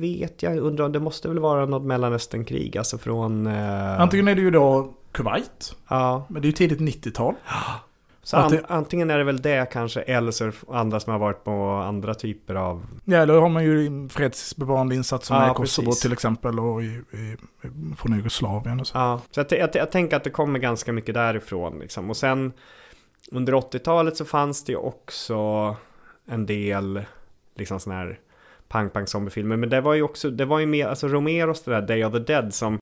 vet 0.00 0.42
jag. 0.42 0.56
Undrar, 0.58 0.88
det 0.88 1.00
måste 1.00 1.28
väl 1.28 1.38
vara 1.38 1.66
något 1.66 1.82
mellanösternkrig, 1.82 2.76
alltså 2.78 2.98
från... 2.98 3.46
Eh, 3.46 4.00
Antingen 4.00 4.28
är 4.28 4.34
det 4.34 4.40
ju 4.40 4.50
då 4.50 4.92
Kuwait, 5.12 5.76
Ja, 5.88 6.26
men 6.28 6.42
det 6.42 6.46
är 6.46 6.48
ju 6.50 6.52
tidigt 6.52 6.80
90-tal. 6.80 7.34
så 8.22 8.36
an, 8.36 8.50
det- 8.50 8.64
antingen 8.68 9.10
är 9.10 9.18
det 9.18 9.24
väl 9.24 9.42
det 9.42 9.72
kanske, 9.72 10.00
eller 10.02 10.30
så 10.30 10.52
andra 10.68 11.00
som 11.00 11.12
har 11.12 11.18
varit 11.20 11.44
på 11.44 11.70
andra 11.70 12.14
typer 12.14 12.54
av... 12.54 12.86
Ja, 13.04 13.16
eller 13.18 13.34
har 13.40 13.48
man 13.48 13.64
ju 13.64 14.08
fredsbevarande 14.08 14.94
insatser 14.94 15.34
Ja, 15.34 15.50
i 15.50 15.54
Kosovo 15.54 15.86
precis. 15.86 16.02
till 16.02 16.12
exempel 16.12 16.58
och 16.60 16.82
i, 16.82 16.86
i, 16.86 17.36
från 17.98 18.16
Jugoslavien 18.16 18.80
och 18.80 18.86
så. 18.86 18.98
Ja, 18.98 19.20
så 19.30 19.40
jag, 19.40 19.52
jag, 19.58 19.70
jag 19.74 19.90
tänker 19.90 20.16
att 20.16 20.24
det 20.24 20.30
kommer 20.30 20.58
ganska 20.58 20.92
mycket 20.92 21.14
därifrån 21.14 21.78
liksom. 21.78 22.10
Och 22.10 22.16
sen 22.16 22.52
under 23.32 23.52
80-talet 23.52 24.16
så 24.16 24.24
fanns 24.24 24.64
det 24.64 24.72
ju 24.72 24.78
också 24.78 25.36
en 26.26 26.46
del 26.46 27.04
liksom 27.56 27.80
sån 27.80 27.92
här 27.92 28.18
pang 28.68 28.90
pang 28.90 29.06
zombiefilmer. 29.06 29.56
Men 29.56 29.68
det 29.68 29.80
var 29.80 29.94
ju 29.94 30.02
också, 30.02 30.30
det 30.30 30.44
var 30.44 30.58
ju 30.58 30.66
mer, 30.66 30.86
alltså 30.86 31.08
Romeros 31.08 31.62
det 31.62 31.70
där 31.70 31.82
Day 31.82 32.04
of 32.04 32.12
the 32.12 32.18
Dead 32.18 32.54
som 32.54 32.78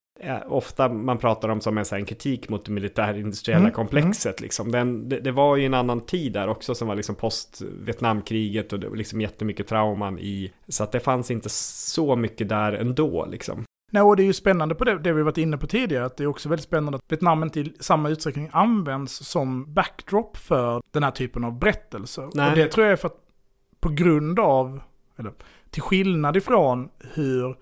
ofta 0.46 0.88
man 0.88 1.18
pratar 1.18 1.48
om 1.48 1.60
som 1.60 1.78
en, 1.78 1.84
så 1.84 1.94
här, 1.94 2.00
en 2.00 2.06
kritik 2.06 2.48
mot 2.48 2.64
det 2.64 2.72
militärindustriella 2.72 3.60
Mm, 3.60 3.72
komplexet. 3.72 4.40
Liksom. 4.40 4.72
Den, 4.72 5.08
det, 5.08 5.20
det 5.20 5.32
var 5.32 5.56
ju 5.56 5.66
en 5.66 5.74
annan 5.74 6.00
tid 6.00 6.32
där 6.32 6.48
också 6.48 6.74
som 6.74 6.88
var 6.88 6.94
liksom 6.94 7.14
post-Vietnamkriget 7.14 8.72
och 8.72 8.80
det 8.80 8.88
var 8.88 8.96
liksom 8.96 9.20
jättemycket 9.20 9.66
trauman 9.66 10.18
i. 10.18 10.52
Så 10.68 10.84
att 10.84 10.92
det 10.92 11.00
fanns 11.00 11.30
inte 11.30 11.48
så 11.48 12.16
mycket 12.16 12.48
där 12.48 12.72
ändå 12.72 13.26
liksom. 13.26 13.64
Nej, 13.92 14.02
och 14.02 14.16
det 14.16 14.22
är 14.22 14.24
ju 14.24 14.32
spännande 14.32 14.74
på 14.74 14.84
det, 14.84 14.98
det 14.98 15.12
vi 15.12 15.22
varit 15.22 15.38
inne 15.38 15.58
på 15.58 15.66
tidigare, 15.66 16.04
att 16.04 16.16
det 16.16 16.24
är 16.24 16.26
också 16.26 16.48
väldigt 16.48 16.64
spännande 16.64 16.96
att 16.96 17.04
Vietnam 17.08 17.42
inte 17.42 17.60
i 17.60 17.72
samma 17.80 18.08
utsträckning 18.08 18.48
används 18.52 19.12
som 19.26 19.74
backdrop 19.74 20.36
för 20.36 20.82
den 20.90 21.02
här 21.02 21.10
typen 21.10 21.44
av 21.44 21.58
berättelser. 21.58 22.28
Nej. 22.34 22.50
Och 22.50 22.56
det 22.56 22.66
tror 22.66 22.86
jag 22.86 22.92
är 22.92 22.96
för 22.96 23.08
att 23.08 23.20
på 23.80 23.88
grund 23.88 24.40
av, 24.40 24.80
eller 25.16 25.32
till 25.70 25.82
skillnad 25.82 26.36
ifrån 26.36 26.88
hur 27.14 27.56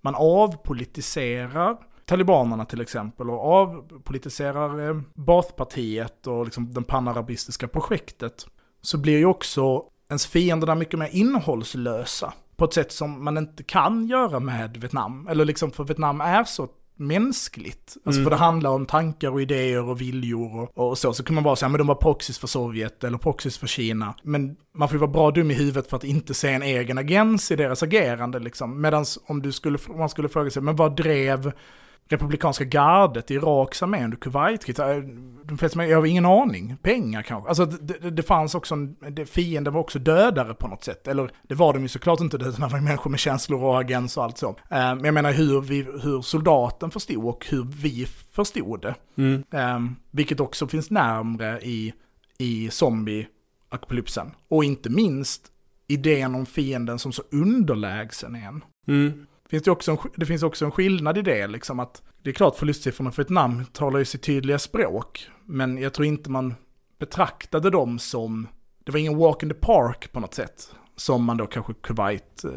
man 0.00 0.14
avpolitiserar 0.14 1.76
talibanerna 2.04 2.64
till 2.64 2.80
exempel 2.80 3.30
och 3.30 3.44
avpolitiserar 3.44 4.88
eh, 4.88 5.00
Baathpartiet 5.14 6.26
och 6.26 6.44
liksom 6.44 6.74
det 6.74 6.82
panarabistiska 6.82 7.68
projektet 7.68 8.46
så 8.82 8.98
blir 8.98 9.18
ju 9.18 9.26
också 9.26 9.82
ens 10.08 10.26
fienderna 10.26 10.74
mycket 10.74 10.98
mer 10.98 11.08
innehållslösa 11.12 12.32
på 12.56 12.64
ett 12.64 12.74
sätt 12.74 12.92
som 12.92 13.24
man 13.24 13.38
inte 13.38 13.62
kan 13.62 14.06
göra 14.06 14.40
med 14.40 14.76
Vietnam. 14.76 15.28
Eller 15.28 15.44
liksom 15.44 15.70
för 15.70 15.84
Vietnam 15.84 16.20
är 16.20 16.44
så 16.44 16.68
mänskligt. 16.96 17.96
Alltså 18.04 18.20
Mm. 18.20 18.24
för 18.24 18.30
det 18.30 18.36
handlar 18.44 18.70
om 18.70 18.86
tankar 18.86 19.30
och 19.30 19.42
idéer 19.42 19.88
och 19.88 20.00
viljor 20.00 20.62
och, 20.74 20.90
och 20.90 20.98
så. 20.98 21.12
Så 21.12 21.24
kan 21.24 21.34
man 21.34 21.44
vara 21.44 21.56
så 21.56 21.64
här, 21.66 21.70
men 21.70 21.78
de 21.78 21.86
var 21.86 21.94
proxys 21.94 22.38
för 22.38 22.46
Sovjet 22.46 23.04
eller 23.04 23.18
proxys 23.18 23.58
för 23.58 23.66
Kina. 23.66 24.14
Men 24.22 24.56
man 24.74 24.88
får 24.88 24.94
ju 24.94 25.00
vara 25.00 25.10
bra 25.10 25.30
dum 25.30 25.50
i 25.50 25.54
huvudet 25.54 25.90
för 25.90 25.96
att 25.96 26.04
inte 26.04 26.34
se 26.34 26.52
en 26.52 26.62
egen 26.62 26.98
agens 26.98 27.50
i 27.50 27.56
deras 27.56 27.82
agerande 27.82 28.38
liksom. 28.38 28.80
Medan 28.80 29.04
om 29.26 29.42
du 29.42 29.52
skulle, 29.52 29.78
man 29.96 30.08
skulle 30.08 30.28
fråga 30.28 30.50
sig, 30.50 30.62
men 30.62 30.76
vad 30.76 30.96
drev 30.96 31.52
republikanska 32.12 32.64
gardet 32.64 33.30
Iraks 33.30 33.82
armé 33.82 34.04
under 34.04 34.16
Kuwaitkriget. 34.16 35.04
De 35.44 35.58
flesta, 35.58 35.86
jag 35.86 35.98
har 35.98 36.06
ingen 36.06 36.26
aning. 36.26 36.76
Pengar 36.82 37.22
kanske. 37.22 37.48
Alltså 37.48 37.66
det, 37.66 38.10
det, 38.10 38.22
fanns 38.22 38.54
också, 38.54 38.74
en, 38.74 38.96
det, 39.10 39.26
fienden 39.26 39.72
var 39.72 39.80
också 39.80 39.98
dödare 39.98 40.54
på 40.54 40.68
något 40.68 40.84
sätt. 40.84 41.08
Eller 41.08 41.30
det 41.42 41.54
var 41.54 41.72
de 41.72 41.82
ju 41.82 41.88
såklart 41.88 42.20
inte, 42.20 42.38
det 42.38 42.58
var 42.58 42.76
ju 42.76 42.80
människor 42.80 43.10
med 43.10 43.20
känslor 43.20 43.64
och 43.64 43.80
agens 43.80 44.16
och 44.16 44.24
allt 44.24 44.38
så. 44.38 44.48
Eh, 44.48 44.54
Men 44.70 45.04
jag 45.04 45.14
menar 45.14 45.32
hur, 45.32 45.60
vi, 45.60 45.82
hur 45.82 46.22
soldaten 46.22 46.90
förstod 46.90 47.24
och 47.24 47.46
hur 47.50 47.64
vi 47.82 48.06
förstod 48.32 48.82
det. 48.82 48.94
Mm. 49.16 49.44
Eh, 49.50 49.92
vilket 50.10 50.40
också 50.40 50.66
finns 50.66 50.90
närmre 50.90 51.60
i, 51.60 51.92
i 52.38 52.70
zombie 52.70 53.26
apokalypsen. 53.68 54.30
Och 54.48 54.64
inte 54.64 54.90
minst 54.90 55.48
idén 55.88 56.34
om 56.34 56.46
fienden 56.46 56.98
som 56.98 57.12
så 57.12 57.22
underlägsen 57.30 58.34
är 58.34 58.46
en. 58.46 58.64
Mm. 58.88 59.26
Finns 59.52 59.62
det, 59.62 59.70
också 59.70 59.90
en, 59.90 59.98
det 60.16 60.26
finns 60.26 60.42
också 60.42 60.64
en 60.64 60.70
skillnad 60.70 61.18
i 61.18 61.22
det, 61.22 61.46
liksom 61.46 61.80
att 61.80 62.02
det 62.22 62.30
är 62.30 62.34
klart 62.34 62.56
förlustsiffrorna 62.56 63.12
för 63.12 63.22
ett 63.22 63.28
namn 63.28 63.64
talar 63.64 63.98
ju 63.98 64.04
sitt 64.04 64.22
tydliga 64.22 64.58
språk, 64.58 65.28
men 65.44 65.78
jag 65.78 65.94
tror 65.94 66.06
inte 66.06 66.30
man 66.30 66.54
betraktade 66.98 67.70
dem 67.70 67.98
som, 67.98 68.48
det 68.84 68.92
var 68.92 68.98
ingen 68.98 69.16
walk 69.16 69.42
in 69.42 69.48
the 69.48 69.54
park 69.54 70.12
på 70.12 70.20
något 70.20 70.34
sätt, 70.34 70.74
som 70.96 71.24
man 71.24 71.36
då 71.36 71.46
kanske 71.46 71.74
Kuwait 71.74 72.44
eh, 72.44 72.50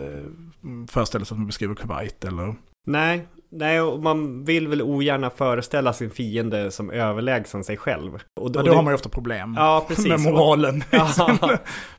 föreställer 0.87 1.25
sig 1.25 1.35
att 1.35 1.39
man 1.39 1.47
beskriver 1.47 1.75
Kuwait 1.75 2.25
eller... 2.25 2.55
Nej, 2.87 3.27
Nej, 3.57 3.81
och 3.81 4.03
man 4.03 4.43
vill 4.43 4.67
väl 4.67 4.81
ogärna 4.81 5.29
föreställa 5.29 5.93
sin 5.93 6.09
fiende 6.09 6.71
som 6.71 6.89
överlägsen 6.91 7.63
sig 7.63 7.77
själv. 7.77 8.15
Och, 8.15 8.21
Ja, 8.35 8.41
och 8.41 8.51
då 8.51 8.61
det- 8.61 8.75
har 8.75 8.83
man 8.83 8.91
ju 8.91 8.95
ofta 8.95 9.09
problem 9.09 9.53
Ja, 9.57 9.85
precis. 9.87 10.05
med 10.09 10.19
moralen. 10.19 10.83
Ja, 10.91 11.37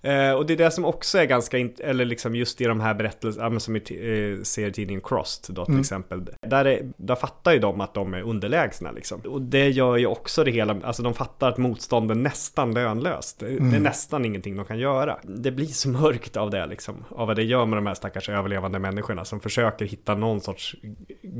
eh, 0.02 0.32
och 0.32 0.46
det 0.46 0.52
är 0.52 0.56
det 0.56 0.70
som 0.70 0.84
också 0.84 1.18
är 1.18 1.24
ganska, 1.24 1.58
eller 1.78 2.04
liksom 2.04 2.36
just 2.36 2.60
i 2.60 2.64
de 2.64 2.80
här 2.80 2.94
berättelserna, 2.94 3.60
som 3.60 3.80
t- 3.80 4.30
eh, 4.32 4.42
ser 4.42 4.66
i 4.68 4.72
tidningen 4.72 5.00
Crossed 5.04 5.54
då 5.54 5.64
till 5.64 5.72
Mm. 5.72 5.80
exempel. 5.80 6.22
Där, 6.46 6.64
är, 6.64 6.92
där 6.96 7.14
fattar 7.14 7.52
ju 7.52 7.58
de 7.58 7.80
att 7.80 7.94
de 7.94 8.14
är 8.14 8.22
underlägsna 8.22 8.90
liksom. 8.92 9.20
Och 9.20 9.42
det 9.42 9.68
gör 9.68 9.96
ju 9.96 10.06
också 10.06 10.44
det 10.44 10.50
hela, 10.50 10.76
alltså 10.84 11.02
de 11.02 11.14
fattar 11.14 11.48
att 11.48 11.58
motstånd 11.58 12.10
är 12.10 12.14
nästan 12.14 12.74
lönlöst. 12.74 13.38
Det, 13.40 13.46
det 13.46 13.52
är 13.54 13.58
Mm. 13.60 13.82
nästan 13.82 14.24
ingenting 14.24 14.56
de 14.56 14.64
kan 14.64 14.78
göra. 14.78 15.16
Det 15.22 15.50
blir 15.50 15.66
så 15.66 15.88
mörkt 15.88 16.36
av 16.36 16.50
det 16.50 16.66
liksom, 16.66 17.04
av 17.10 17.26
vad 17.26 17.36
det 17.36 17.42
gör 17.44 17.66
med 17.66 17.76
de 17.78 17.86
här 17.86 17.94
stackars 17.94 18.28
överlevande 18.28 18.78
människorna 18.78 19.24
som 19.24 19.40
försöker 19.40 19.84
hitta 19.86 20.14
någon 20.14 20.40
sorts 20.40 20.76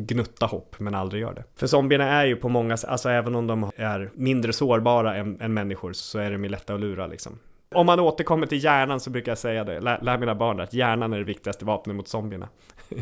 gnutta 0.07 0.47
hopp 0.47 0.77
men 0.79 0.95
aldrig 0.95 1.23
gör 1.23 1.35
det. 1.35 1.45
För 1.57 1.67
zombierna 1.67 2.05
är 2.05 2.27
ju 2.27 2.37
på 2.37 2.49
många 2.49 2.77
sätt, 2.77 2.91
alltså 2.91 3.09
även 3.09 3.35
om 3.35 3.47
de 3.47 3.71
är 3.77 4.11
mindre 4.15 4.53
sårbara 4.53 5.17
än, 5.17 5.41
än 5.41 5.55
människor 5.55 5.93
så 5.93 6.19
är 6.19 6.31
de 6.31 6.45
ju 6.45 6.51
lätta 6.51 6.75
att 6.75 6.81
lura 6.81 7.07
liksom. 7.07 7.39
Om 7.75 7.87
man 7.87 8.01
återkommer 8.01 8.47
till 8.47 8.65
hjärnan 8.65 9.01
så 9.01 9.11
brukar 9.11 9.31
jag 9.31 9.39
säga 9.39 9.65
det, 9.65 9.81
lär, 9.81 10.01
lär 10.03 10.19
mina 10.19 10.35
barn 10.35 10.61
att 10.61 10.75
hjärnan 10.75 11.13
är 11.13 11.19
det 11.19 11.25
viktigaste 11.25 11.65
vapnet 11.65 11.97
mot 11.97 12.09
zombierna. 12.09 12.49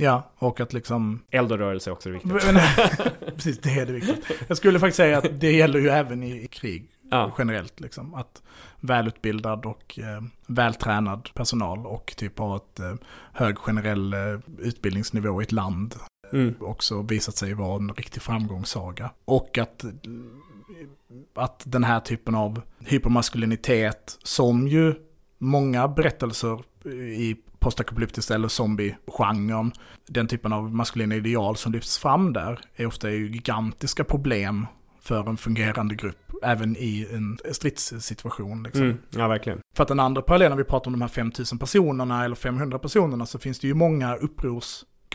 Ja, 0.00 0.32
och 0.36 0.60
att 0.60 0.72
liksom... 0.72 1.22
Eld 1.30 1.52
och 1.52 1.58
rörelse 1.58 1.90
är 1.90 1.92
också. 1.92 2.08
Men, 2.08 2.20
precis, 3.34 3.58
det 3.58 3.70
är 3.70 3.86
det 3.86 3.92
viktigt. 3.92 4.24
Jag 4.48 4.56
skulle 4.56 4.80
faktiskt 4.80 4.96
säga 4.96 5.18
att 5.18 5.40
det 5.40 5.52
gäller 5.52 5.78
ju 5.78 5.88
även 5.88 6.22
i, 6.22 6.46
krig 6.46 6.90
Ja. 7.10 7.32
generellt. 7.38 7.80
Liksom. 7.80 8.14
Att 8.14 8.42
välutbildad 8.80 9.66
och 9.66 9.98
eh, 9.98 10.22
vältränad 10.46 11.28
personal 11.34 11.86
och 11.86 12.14
typ 12.16 12.38
har 12.38 12.56
ett 12.56 12.80
eh, 12.80 12.94
hög 13.32 13.58
generell 13.58 14.14
eh, 14.14 14.20
utbildningsnivå 14.58 15.42
i 15.42 15.44
ett 15.44 15.52
land 15.52 15.94
Mm. 16.32 16.54
också 16.60 17.02
visat 17.02 17.36
sig 17.36 17.54
vara 17.54 17.76
en 17.76 17.94
riktig 17.94 18.22
framgångssaga. 18.22 19.10
Och 19.24 19.58
att, 19.58 19.84
att 21.34 21.62
den 21.66 21.84
här 21.84 22.00
typen 22.00 22.34
av 22.34 22.62
hypermaskulinitet 22.78 24.18
som 24.22 24.68
ju 24.68 24.94
många 25.38 25.88
berättelser 25.88 26.60
i 27.16 27.36
postapokalyptiskt 27.58 28.30
eller 28.30 28.48
zombie-genren, 28.48 29.72
den 30.06 30.26
typen 30.26 30.52
av 30.52 30.74
maskulina 30.74 31.16
ideal 31.16 31.56
som 31.56 31.72
lyfts 31.72 31.98
fram 31.98 32.32
där, 32.32 32.60
är 32.76 32.86
ofta 32.86 33.10
ju 33.10 33.30
gigantiska 33.30 34.04
problem 34.04 34.66
för 35.00 35.28
en 35.28 35.36
fungerande 35.36 35.94
grupp, 35.94 36.32
även 36.42 36.76
i 36.76 37.08
en 37.12 37.38
stridssituation. 37.52 38.62
Liksom. 38.62 38.82
Mm. 38.82 38.98
Ja, 39.10 39.28
verkligen. 39.28 39.60
För 39.76 39.82
att 39.82 39.88
den 39.88 40.00
andra 40.00 40.22
parallellen, 40.22 40.50
när 40.50 40.64
vi 40.64 40.68
pratar 40.68 40.86
om 40.86 40.92
de 40.92 41.00
här 41.00 41.08
5000 41.08 41.58
personerna 41.58 42.24
eller 42.24 42.36
500 42.36 42.78
personerna, 42.78 43.26
så 43.26 43.38
finns 43.38 43.58
det 43.58 43.66
ju 43.66 43.74
många 43.74 44.16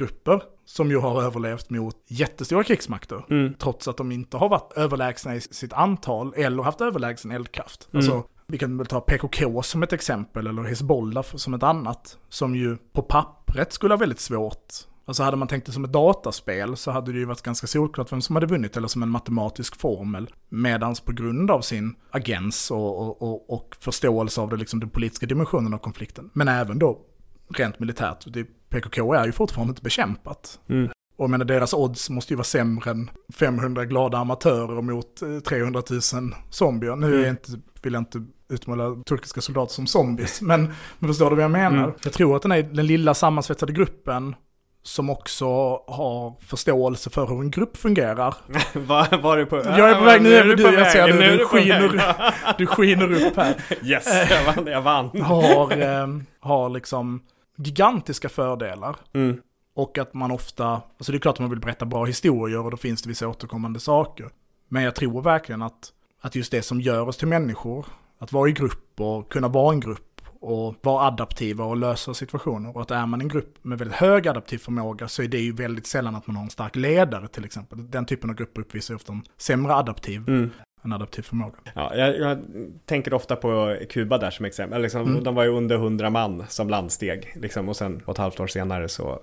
upprorsgrupper 0.01 0.43
som 0.65 0.89
ju 0.89 0.97
har 0.97 1.23
överlevt 1.23 1.69
mot 1.69 1.95
jättestora 2.07 2.63
krigsmakter. 2.63 3.25
Mm. 3.29 3.53
Trots 3.53 3.87
att 3.87 3.97
de 3.97 4.11
inte 4.11 4.37
har 4.37 4.49
varit 4.49 4.73
överlägsna 4.75 5.35
i 5.35 5.41
sitt 5.41 5.73
antal 5.73 6.33
eller 6.37 6.63
haft 6.63 6.81
överlägsen 6.81 7.31
eldkraft. 7.31 7.89
Mm. 7.91 7.97
Alltså, 7.97 8.23
vi 8.47 8.57
kan 8.57 8.77
väl 8.77 8.87
ta 8.87 9.01
PKK 9.01 9.61
som 9.61 9.83
ett 9.83 9.93
exempel 9.93 10.47
eller 10.47 10.63
Hezbollah 10.63 11.23
som 11.23 11.53
ett 11.53 11.63
annat. 11.63 12.17
Som 12.29 12.55
ju 12.55 12.77
på 12.93 13.01
pappret 13.01 13.73
skulle 13.73 13.93
ha 13.93 13.99
väldigt 13.99 14.19
svårt. 14.19 14.73
Alltså 15.05 15.23
hade 15.23 15.37
man 15.37 15.47
tänkt 15.47 15.65
det 15.65 15.71
som 15.71 15.85
ett 15.85 15.91
dataspel 15.91 16.77
så 16.77 16.91
hade 16.91 17.11
det 17.11 17.19
ju 17.19 17.25
varit 17.25 17.41
ganska 17.41 17.67
solklart 17.67 18.11
vem 18.11 18.21
som 18.21 18.35
hade 18.35 18.47
vunnit 18.47 18.77
eller 18.77 18.87
som 18.87 19.03
en 19.03 19.09
matematisk 19.09 19.75
formel. 19.75 20.29
Medans 20.49 20.99
på 20.99 21.11
grund 21.11 21.51
av 21.51 21.61
sin 21.61 21.95
agens 22.11 22.71
och, 22.71 22.99
och, 22.99 23.21
och, 23.21 23.53
och 23.53 23.75
förståelse 23.79 24.41
av 24.41 24.49
det, 24.49 24.55
liksom, 24.55 24.79
den 24.79 24.89
politiska 24.89 25.25
dimensionen 25.25 25.73
av 25.73 25.77
konflikten. 25.77 26.29
Men 26.33 26.47
även 26.47 26.79
då 26.79 27.01
rent 27.49 27.79
militärt. 27.79 28.23
Det, 28.27 28.43
PKK 28.69 29.13
är 29.13 29.25
ju 29.25 29.31
fortfarande 29.31 29.71
inte 29.71 29.81
bekämpat. 29.81 30.59
Mm. 30.69 30.89
Och 31.17 31.29
menar 31.29 31.45
deras 31.45 31.73
odds 31.73 32.09
måste 32.09 32.33
ju 32.33 32.37
vara 32.37 32.43
sämre 32.43 32.91
än 32.91 33.09
500 33.33 33.85
glada 33.85 34.17
amatörer 34.17 34.81
mot 34.81 35.21
eh, 35.21 35.39
300 35.39 35.81
000 35.89 36.01
zombier. 36.49 36.95
Nu 36.95 37.21
jag 37.21 37.29
inte, 37.29 37.51
vill 37.81 37.93
jag 37.93 38.01
inte 38.01 38.25
utmåla 38.49 39.03
turkiska 39.05 39.41
soldater 39.41 39.73
som 39.73 39.87
zombies, 39.87 40.41
men, 40.41 40.73
men 40.99 41.09
förstår 41.09 41.29
du 41.29 41.35
vad 41.35 41.43
jag 41.43 41.51
menar? 41.51 41.83
Mm. 41.83 41.95
Jag 42.03 42.13
tror 42.13 42.35
att 42.35 42.41
den 42.41 42.51
är 42.51 42.63
den 42.63 42.87
lilla 42.87 43.13
sammansvetsade 43.13 43.73
gruppen 43.73 44.35
som 44.83 45.09
också 45.09 45.45
har 45.87 46.45
förståelse 46.45 47.09
för 47.09 47.27
hur 47.27 47.39
en 47.41 47.51
grupp 47.51 47.77
fungerar. 47.77 48.35
Var, 48.73 49.17
var 49.17 49.37
du 49.37 49.45
på? 49.45 49.55
Jag 49.55 49.89
är 49.89 49.95
på 49.95 50.03
väg, 50.03 50.21
nu 50.21 50.33
är 50.33 50.43
du, 50.43 50.63
jag 50.63 50.91
ser 50.91 51.07
du, 51.07 51.37
du 51.37 51.45
skiner, 51.45 52.03
du 52.57 52.65
skiner 52.65 53.25
upp 53.25 53.35
här. 53.35 53.55
Yes, 53.83 54.29
jag 54.29 54.55
vann. 54.55 54.67
Jag 54.67 54.81
vann. 54.81 55.21
Har, 55.21 55.81
eh, 55.81 56.07
har 56.39 56.69
liksom 56.69 57.21
gigantiska 57.55 58.29
fördelar. 58.29 58.95
Mm. 59.13 59.41
Och 59.75 59.97
att 59.97 60.13
man 60.13 60.31
ofta, 60.31 60.65
alltså 60.97 61.11
det 61.11 61.17
är 61.17 61.19
klart 61.19 61.35
att 61.35 61.39
man 61.39 61.49
vill 61.49 61.59
berätta 61.59 61.85
bra 61.85 62.05
historier 62.05 62.65
och 62.65 62.71
då 62.71 62.77
finns 62.77 63.01
det 63.01 63.09
vissa 63.09 63.27
återkommande 63.27 63.79
saker. 63.79 64.29
Men 64.67 64.83
jag 64.83 64.95
tror 64.95 65.21
verkligen 65.21 65.61
att, 65.61 65.93
att 66.21 66.35
just 66.35 66.51
det 66.51 66.61
som 66.61 66.81
gör 66.81 67.07
oss 67.07 67.17
till 67.17 67.27
människor, 67.27 67.85
att 68.19 68.31
vara 68.31 68.49
i 68.49 68.51
grupp 68.51 68.99
och 68.99 69.31
kunna 69.31 69.47
vara 69.47 69.73
en 69.73 69.79
grupp 69.79 70.21
och 70.39 70.75
vara 70.81 71.07
adaptiva 71.07 71.65
och 71.65 71.77
lösa 71.77 72.13
situationer. 72.13 72.75
Och 72.75 72.81
att 72.81 72.91
är 72.91 73.05
man 73.05 73.21
en 73.21 73.27
grupp 73.27 73.57
med 73.61 73.79
väldigt 73.79 73.97
hög 73.97 74.27
adaptiv 74.27 74.57
förmåga 74.57 75.07
så 75.07 75.23
är 75.23 75.27
det 75.27 75.39
ju 75.39 75.53
väldigt 75.53 75.87
sällan 75.87 76.15
att 76.15 76.27
man 76.27 76.35
har 76.35 76.43
en 76.43 76.49
stark 76.49 76.75
ledare 76.75 77.27
till 77.27 77.45
exempel. 77.45 77.91
Den 77.91 78.05
typen 78.05 78.29
av 78.29 78.35
grupper 78.35 78.61
uppvisar 78.61 78.95
ofta 78.95 79.13
en 79.13 79.23
sämre 79.37 79.75
adaptiv 79.75 80.23
Mm. 80.27 80.49
Än 80.85 80.93
adaptiv 80.93 81.21
förmåga. 81.21 81.55
Ja, 81.75 81.95
jag, 81.95 82.17
jag 82.19 82.39
tänker 82.85 83.13
ofta 83.13 83.35
på 83.35 83.77
Kuba 83.89 84.17
där 84.17 84.31
som 84.31 84.45
exempel. 84.45 84.81
Liksom, 84.81 85.01
Mm. 85.01 85.23
De 85.23 85.35
var 85.35 85.43
ju 85.43 85.49
under 85.49 85.75
100 85.75 86.09
man 86.09 86.43
som 86.49 86.69
landsteg. 86.69 87.33
Liksom, 87.35 87.69
och 87.69 87.75
sen 87.75 88.01
ett 88.07 88.17
halvt 88.17 88.39
år 88.39 88.47
senare 88.47 88.89
så 88.89 89.19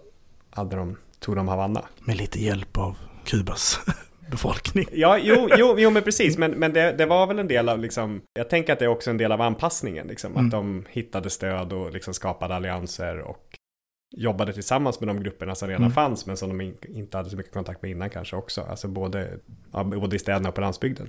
hade 0.50 0.76
de, 0.76 0.96
tog 1.18 1.36
de 1.36 1.48
Havanna. 1.48 1.84
Med 2.04 2.16
lite 2.16 2.42
hjälp 2.44 2.78
av 2.78 2.96
Kubas 3.24 3.80
befolkning. 4.30 4.86
Ja, 4.92 5.18
jo, 5.18 5.48
jo, 5.56 5.74
jo 5.78 5.90
men 5.90 6.02
precis. 6.02 6.38
Men, 6.38 6.50
men 6.50 6.72
det, 6.72 6.92
det 6.92 7.06
var 7.06 7.26
väl 7.26 7.38
en 7.38 7.48
del 7.48 7.68
av, 7.68 7.78
liksom, 7.78 8.20
jag 8.34 8.50
tänker 8.50 8.72
att 8.72 8.78
det 8.78 8.84
är 8.84 8.88
också 8.88 9.10
en 9.10 9.16
del 9.16 9.32
av 9.32 9.40
anpassningen. 9.40 10.06
Liksom, 10.06 10.32
Mm. 10.32 10.44
Att 10.46 10.50
de 10.50 10.84
hittade 10.90 11.30
stöd 11.30 11.72
och 11.72 11.92
liksom 11.92 12.14
skapade 12.14 12.54
allianser 12.54 13.18
och 13.18 13.44
jobbade 14.10 14.52
tillsammans 14.52 15.00
med 15.00 15.08
de 15.08 15.22
grupperna 15.22 15.54
som 15.54 15.68
redan 15.68 15.82
Mm. 15.82 15.92
fanns 15.92 16.26
men 16.26 16.36
som 16.36 16.48
de 16.48 16.60
in, 16.60 16.74
inte 16.88 17.16
hade 17.16 17.30
så 17.30 17.36
mycket 17.36 17.52
kontakt 17.52 17.82
med 17.82 17.90
innan 17.90 18.10
kanske 18.10 18.36
också. 18.36 18.60
Alltså 18.70 18.88
både, 18.88 19.38
ja, 19.72 19.84
både 19.84 20.16
i 20.16 20.18
städerna 20.18 20.48
och 20.48 20.54
på 20.54 20.60
landsbygden. 20.60 21.08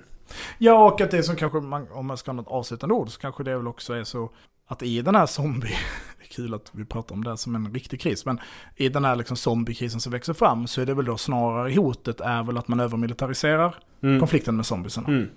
Ja, 0.57 0.87
och 0.91 1.01
att 1.01 1.11
det 1.11 1.23
som 1.23 1.35
kanske, 1.35 1.59
man, 1.59 1.87
om 1.91 2.05
man 2.05 2.17
ska 2.17 2.31
ha 2.31 2.33
något 2.35 2.47
avslutande 2.47 2.95
ord, 2.95 3.09
så 3.09 3.19
kanske 3.19 3.43
det 3.43 3.57
väl 3.57 3.67
också 3.67 3.93
är 3.93 4.03
så 4.03 4.29
att 4.67 4.83
i 4.83 5.01
den 5.01 5.15
här 5.15 5.25
zombie, 5.25 5.67
det 6.19 6.23
är 6.23 6.27
kul 6.33 6.53
att 6.53 6.69
vi 6.73 6.85
pratar 6.85 7.15
om 7.15 7.23
det 7.23 7.37
som 7.37 7.55
en 7.55 7.73
riktig 7.73 8.01
kris, 8.01 8.25
men 8.25 8.39
i 8.75 8.89
den 8.89 9.05
här 9.05 9.15
liksom 9.15 9.37
zombiekrisen 9.37 9.99
som 9.99 10.11
växer 10.11 10.33
fram 10.33 10.67
så 10.67 10.81
är 10.81 10.85
det 10.85 10.93
väl 10.93 11.05
då 11.05 11.17
snarare 11.17 11.73
hotet 11.75 12.21
är 12.21 12.43
väl 12.43 12.57
att 12.57 12.67
man 12.67 12.79
övermilitariserar 12.79 13.75
Mm. 14.03 14.19
konflikten 14.19 14.55
med 14.55 14.65
zombiesarna. 14.65 15.07
Mm. 15.07 15.29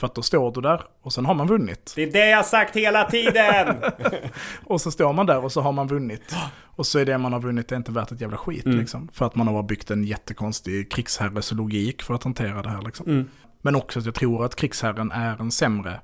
För 0.00 0.06
att 0.06 0.14
då 0.14 0.22
står 0.22 0.52
du 0.52 0.60
där 0.60 0.82
och 1.02 1.12
sen 1.12 1.26
har 1.26 1.34
man 1.34 1.46
vunnit. 1.46 1.92
Det 1.96 2.02
är 2.02 2.12
det 2.12 2.30
jag 2.30 2.46
sagt 2.46 2.76
hela 2.76 3.04
tiden! 3.04 3.76
Och 4.64 4.80
så 4.80 4.90
står 4.90 5.12
man 5.12 5.26
där 5.26 5.44
och 5.44 5.52
så 5.52 5.60
har 5.60 5.72
man 5.72 5.86
vunnit. 5.88 6.34
Och 6.76 6.86
så 6.86 6.98
är 6.98 7.04
det 7.04 7.18
man 7.18 7.32
har 7.32 7.40
vunnit 7.40 7.68
det 7.68 7.76
inte 7.76 7.92
värt 7.92 8.12
ett 8.12 8.20
jävla 8.20 8.36
skit 8.36 8.66
Mm. 8.66 8.78
liksom. 8.78 9.08
För 9.12 9.26
att 9.26 9.34
man 9.34 9.48
har 9.48 9.62
byggt 9.62 9.90
en 9.90 10.04
jättekonstig 10.04 10.90
krigsherres 10.92 11.52
logik 11.52 12.02
för 12.02 12.14
att 12.14 12.24
hantera 12.24 12.62
det 12.62 12.68
här 12.68 12.82
liksom. 12.82 13.06
Mm. 13.06 13.28
Men 13.62 13.76
också 13.76 13.98
att 13.98 14.04
jag 14.04 14.14
tror 14.14 14.44
att 14.44 14.56
krigsherren 14.56 15.12
är 15.12 15.40
en 15.40 15.50
sämre, 15.50 16.00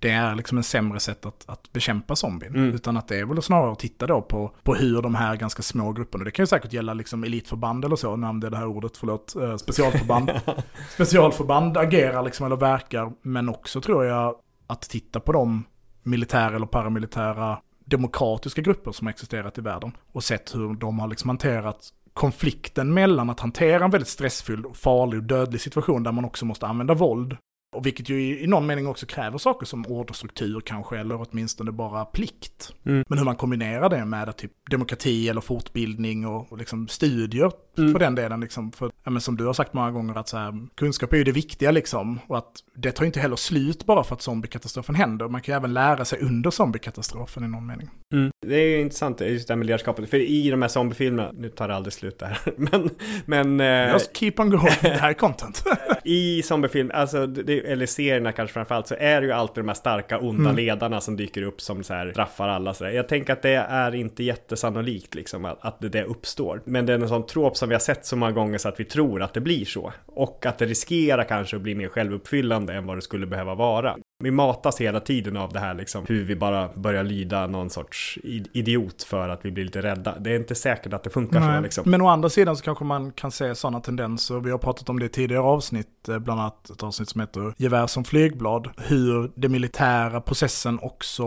det 0.00 0.10
är 0.10 0.34
liksom 0.34 0.58
en 0.58 0.64
sämre 0.64 1.00
sätt 1.00 1.26
att, 1.26 1.44
att 1.48 1.72
bekämpa 1.72 2.16
zombien. 2.16 2.54
Mm. 2.54 2.74
Utan 2.74 2.96
att 2.96 3.08
det 3.08 3.18
är 3.18 3.24
väl 3.24 3.42
snarare 3.42 3.72
att 3.72 3.78
titta 3.78 4.06
då 4.06 4.22
på, 4.22 4.54
på 4.62 4.74
hur 4.74 5.02
de 5.02 5.14
här 5.14 5.36
ganska 5.36 5.62
små 5.62 5.92
grupperna, 5.92 6.24
det 6.24 6.30
kan 6.30 6.42
ju 6.42 6.46
säkert 6.46 6.72
gälla 6.72 6.94
liksom 6.94 7.24
elitförband 7.24 7.84
eller 7.84 7.96
så, 7.96 8.16
nämnde 8.16 8.46
jag 8.46 8.52
det 8.52 8.58
här 8.58 8.66
ordet, 8.66 8.96
förlåt, 8.96 9.36
eh, 9.36 9.56
specialförband. 9.56 10.30
specialförband 10.90 11.76
agerar 11.76 12.22
liksom 12.22 12.46
eller 12.46 12.56
verkar, 12.56 13.12
men 13.22 13.48
också 13.48 13.80
tror 13.80 14.04
jag 14.04 14.34
att 14.66 14.82
titta 14.82 15.20
på 15.20 15.32
de 15.32 15.64
militära 16.02 16.56
eller 16.56 16.66
paramilitära 16.66 17.58
demokratiska 17.84 18.62
grupper 18.62 18.92
som 18.92 19.06
har 19.06 19.10
existerat 19.10 19.58
i 19.58 19.60
världen 19.60 19.92
och 20.12 20.24
sett 20.24 20.54
hur 20.54 20.74
de 20.74 20.98
har 20.98 21.08
liksom 21.08 21.28
hanterat 21.28 21.88
konflikten 22.14 22.94
mellan 22.94 23.30
att 23.30 23.40
hantera 23.40 23.84
en 23.84 23.90
väldigt 23.90 24.08
stressfylld, 24.08 24.66
farlig 24.76 25.18
och 25.18 25.24
dödlig 25.24 25.60
situation 25.60 26.02
där 26.02 26.12
man 26.12 26.24
också 26.24 26.44
måste 26.44 26.66
använda 26.66 26.94
våld 26.94 27.36
Och 27.72 27.86
vilket 27.86 28.08
ju 28.08 28.22
i, 28.22 28.44
i 28.44 28.46
någon 28.46 28.66
mening 28.66 28.86
också 28.86 29.06
kräver 29.06 29.38
saker 29.38 29.66
som 29.66 29.86
orderstruktur 29.86 30.60
kanske, 30.60 30.98
eller 30.98 31.26
åtminstone 31.30 31.72
bara 31.72 32.04
plikt. 32.04 32.72
Mm. 32.86 33.04
Men 33.08 33.18
hur 33.18 33.24
man 33.24 33.36
kombinerar 33.36 33.88
det 33.90 34.04
med 34.04 34.36
typ 34.36 34.52
demokrati 34.70 35.28
eller 35.28 35.40
fortbildning 35.40 36.26
och, 36.26 36.52
och 36.52 36.58
liksom 36.58 36.88
studier 36.88 37.50
Mm. 37.78 37.92
för 37.92 37.98
den 37.98 38.14
delen. 38.14 38.40
Liksom. 38.40 38.72
För, 38.72 38.90
ja, 39.04 39.20
som 39.20 39.36
du 39.36 39.46
har 39.46 39.52
sagt 39.52 39.74
många 39.74 39.90
gånger, 39.90 40.14
att 40.18 40.28
så 40.28 40.36
här, 40.36 40.54
kunskap 40.74 41.12
är 41.12 41.16
ju 41.16 41.24
det 41.24 41.32
viktiga 41.32 41.70
liksom. 41.70 42.20
Och 42.26 42.38
att 42.38 42.52
det 42.74 42.92
tar 42.92 43.04
inte 43.04 43.20
heller 43.20 43.36
slut 43.36 43.86
bara 43.86 44.04
för 44.04 44.14
att 44.14 44.22
zombiekatastrofen 44.22 44.94
händer. 44.94 45.28
Man 45.28 45.42
kan 45.42 45.52
ju 45.52 45.56
även 45.56 45.74
lära 45.74 46.04
sig 46.04 46.18
under 46.20 46.50
zombiekatastrofen 46.50 47.44
i 47.44 47.48
någon 47.48 47.66
mening. 47.66 47.90
Mm. 48.12 48.30
Det 48.46 48.54
är 48.54 48.66
ju 48.66 48.80
intressant, 48.80 49.20
just 49.20 49.48
det 49.48 49.54
här 49.54 49.58
med 49.58 49.66
ledarskapet. 49.66 50.10
För 50.10 50.16
i 50.16 50.50
de 50.50 50.62
här 50.62 50.68
zombiefilmerna, 50.68 51.32
nu 51.32 51.48
tar 51.48 51.68
det 51.68 51.74
aldrig 51.74 51.92
slut 51.92 52.18
där, 52.18 52.38
men, 52.56 52.90
men 53.26 53.60
eh, 53.60 53.92
Just 53.92 54.16
keep 54.16 54.32
on 54.38 54.50
going, 54.50 54.74
det 54.82 54.88
här 54.88 55.10
är 55.10 55.14
content. 55.14 55.64
i 56.04 56.42
zombiefilm, 56.42 56.90
alltså, 56.94 57.26
det, 57.26 57.58
eller 57.72 57.86
serierna 57.86 58.32
kanske 58.32 58.54
framförallt, 58.54 58.86
så 58.86 58.94
är 58.98 59.20
det 59.20 59.26
ju 59.26 59.32
alltid 59.32 59.64
de 59.64 59.68
här 59.68 59.74
starka 59.74 60.18
onda 60.18 60.50
Mm. 60.50 60.56
ledarna 60.56 61.00
som 61.00 61.16
dyker 61.16 61.42
upp 61.42 61.60
som 61.60 61.82
så 61.84 61.94
här 61.94 62.10
straffar 62.10 62.48
alla. 62.48 62.74
Så 62.74 62.84
där. 62.84 62.90
Jag 62.90 63.08
tänker 63.08 63.32
att 63.32 63.42
det 63.42 63.54
är 63.54 63.94
inte 63.94 64.24
jättesannolikt 64.24 65.14
liksom, 65.14 65.44
att, 65.44 65.58
att 65.60 65.80
det, 65.80 65.88
det 65.88 66.04
uppstår. 66.04 66.60
Men 66.64 66.86
det 66.86 66.92
är 66.92 66.98
en 66.98 67.08
sån 67.08 67.26
trop 67.26 67.56
som 67.56 67.68
vi 67.68 67.74
har 67.74 67.80
sett 67.80 68.06
så 68.06 68.16
många 68.16 68.32
gånger 68.32 68.58
så 68.58 68.68
att 68.68 68.80
vi 68.80 68.84
tror 68.84 69.22
att 69.22 69.34
det 69.34 69.40
blir 69.40 69.64
så. 69.64 69.92
Och 70.06 70.46
att 70.46 70.58
det 70.58 70.66
riskerar 70.66 71.24
kanske 71.24 71.56
att 71.56 71.62
bli 71.62 71.74
mer 71.74 71.88
självuppfyllande 71.88 72.74
än 72.74 72.86
vad 72.86 72.96
det 72.96 73.02
skulle 73.02 73.26
behöva 73.26 73.54
vara. 73.54 73.96
Vi 74.22 74.30
matas 74.30 74.80
hela 74.80 75.00
tiden 75.00 75.36
av 75.36 75.52
det 75.52 75.60
här 75.60 75.74
liksom, 75.74 76.04
hur 76.08 76.24
vi 76.24 76.36
bara 76.36 76.68
börjar 76.74 77.04
lyda 77.04 77.46
någon 77.46 77.70
sorts 77.70 78.18
idiot 78.52 79.02
för 79.02 79.28
att 79.28 79.44
vi 79.44 79.50
blir 79.50 79.64
lite 79.64 79.82
rädda. 79.82 80.18
Det 80.18 80.30
är 80.30 80.36
inte 80.36 80.54
säkert 80.54 80.92
att 80.92 81.02
det 81.02 81.10
funkar 81.10 81.40
så 81.40 81.46
Nej. 81.46 81.62
liksom. 81.62 81.90
Men 81.90 82.00
å 82.00 82.08
andra 82.08 82.28
sidan 82.28 82.56
så 82.56 82.64
kanske 82.64 82.84
man 82.84 83.12
kan 83.12 83.30
se 83.30 83.54
sådana 83.54 83.80
tendenser. 83.80 84.40
Vi 84.40 84.50
har 84.50 84.58
pratat 84.58 84.88
om 84.88 84.98
det 84.98 85.06
i 85.06 85.08
tidigare 85.08 85.42
avsnitt, 85.42 86.08
eh, 86.08 86.18
bland 86.18 86.40
annat 86.40 86.70
ett 86.70 86.82
avsnitt 86.82 87.08
som 87.08 87.20
heter 87.20 87.54
Gevär 87.56 87.86
som 87.86 88.04
flygblad. 88.04 88.70
Hur 88.76 89.32
den 89.34 89.52
militära 89.52 90.20
processen 90.20 90.78
också 90.82 91.24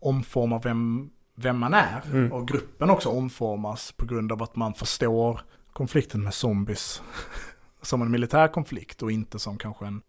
omformar 0.00 0.60
vem, 0.62 1.10
vem 1.36 1.58
man 1.58 1.74
är. 1.74 2.02
Mm. 2.12 2.32
Och 2.32 2.48
gruppen 2.48 2.90
också 2.90 3.08
omformas 3.08 3.92
på 3.92 4.06
grund 4.06 4.32
av 4.32 4.42
att 4.42 4.56
man 4.56 4.74
förstår 4.74 5.40
konflikten 5.72 6.22
med 6.22 6.34
zombies 6.34 7.02
som 7.82 8.02
en 8.02 8.10
militär 8.10 8.48
konflikt 8.48 9.02
och 9.02 9.12
inte 9.12 9.38
som 9.38 9.58
kanske 9.58 9.86
en 9.86 10.02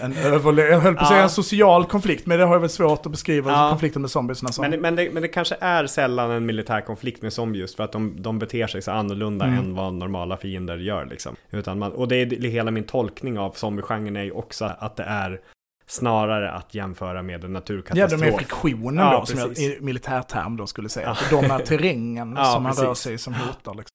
en 0.00 0.12
överle- 0.12 0.62
jag 0.70 0.80
höll 0.80 0.94
på 0.94 1.00
att 1.00 1.08
säga 1.08 1.18
Ja. 1.18 1.24
en 1.24 1.30
social 1.30 1.84
konflikt, 1.86 2.26
men 2.26 2.38
det 2.38 2.44
har 2.44 2.54
jag 2.54 2.60
väl 2.60 2.70
svårt 2.70 3.06
att 3.06 3.12
beskriva 3.12 3.50
Ja. 3.52 3.70
konflikten 3.70 4.02
med 4.02 4.10
zombiesna 4.10 4.48
som. 4.52 4.62
Men, 4.62 4.70
det- 4.70 4.78
men, 4.78 4.96
det, 4.96 5.10
men 5.12 5.22
det 5.22 5.28
kanske 5.28 5.56
är 5.60 5.86
sällan 5.86 6.30
en 6.30 6.46
militär 6.46 6.80
konflikt 6.80 7.22
med 7.22 7.32
zombies 7.32 7.76
för 7.76 7.84
att 7.84 7.92
de, 7.92 8.22
de 8.22 8.38
beter 8.38 8.66
sig 8.66 8.82
så 8.82 8.90
annorlunda 8.90 9.44
Mm. 9.46 9.58
än 9.58 9.74
vad 9.74 9.94
normala 9.94 10.36
fiender 10.36 10.76
gör 10.78 11.06
liksom. 11.06 11.36
Utan 11.50 11.78
man, 11.78 11.92
och 11.92 12.08
det 12.08 12.16
är 12.16 12.48
hela 12.48 12.70
min 12.70 12.84
tolkning 12.84 13.38
av 13.38 13.52
zombiegenren 13.52 14.16
är 14.16 14.22
ju 14.24 14.30
också 14.32 14.70
att 14.78 14.96
det 14.96 15.02
är 15.04 15.40
snarare 15.86 16.50
att 16.52 16.74
jämföra 16.74 17.22
med 17.22 17.34
en 17.44 17.50
Ja, 17.50 17.58
naturkatastrof. 17.58 18.20
de 18.20 18.26
är 18.26 18.36
friktionen 18.36 19.06
Ja, 19.06 19.18
då, 19.20 19.26
som 19.26 19.38
jag 19.38 19.48
precis. 19.48 19.78
i 19.78 19.82
militärterm 19.84 20.56
då 20.56 20.66
skulle 20.66 20.88
säga. 20.88 21.16
Ja. 21.30 21.40
De 21.40 21.50
är 21.50 21.58
terrängen 21.58 22.34
Ja, 22.38 22.44
som 22.44 22.62
man 22.62 22.72
rör 22.72 22.86
precis. 22.86 23.02
sig 23.04 23.14
i 23.14 23.18
som 23.18 23.34
hotar. 23.34 23.74
Liksom. 23.74 23.90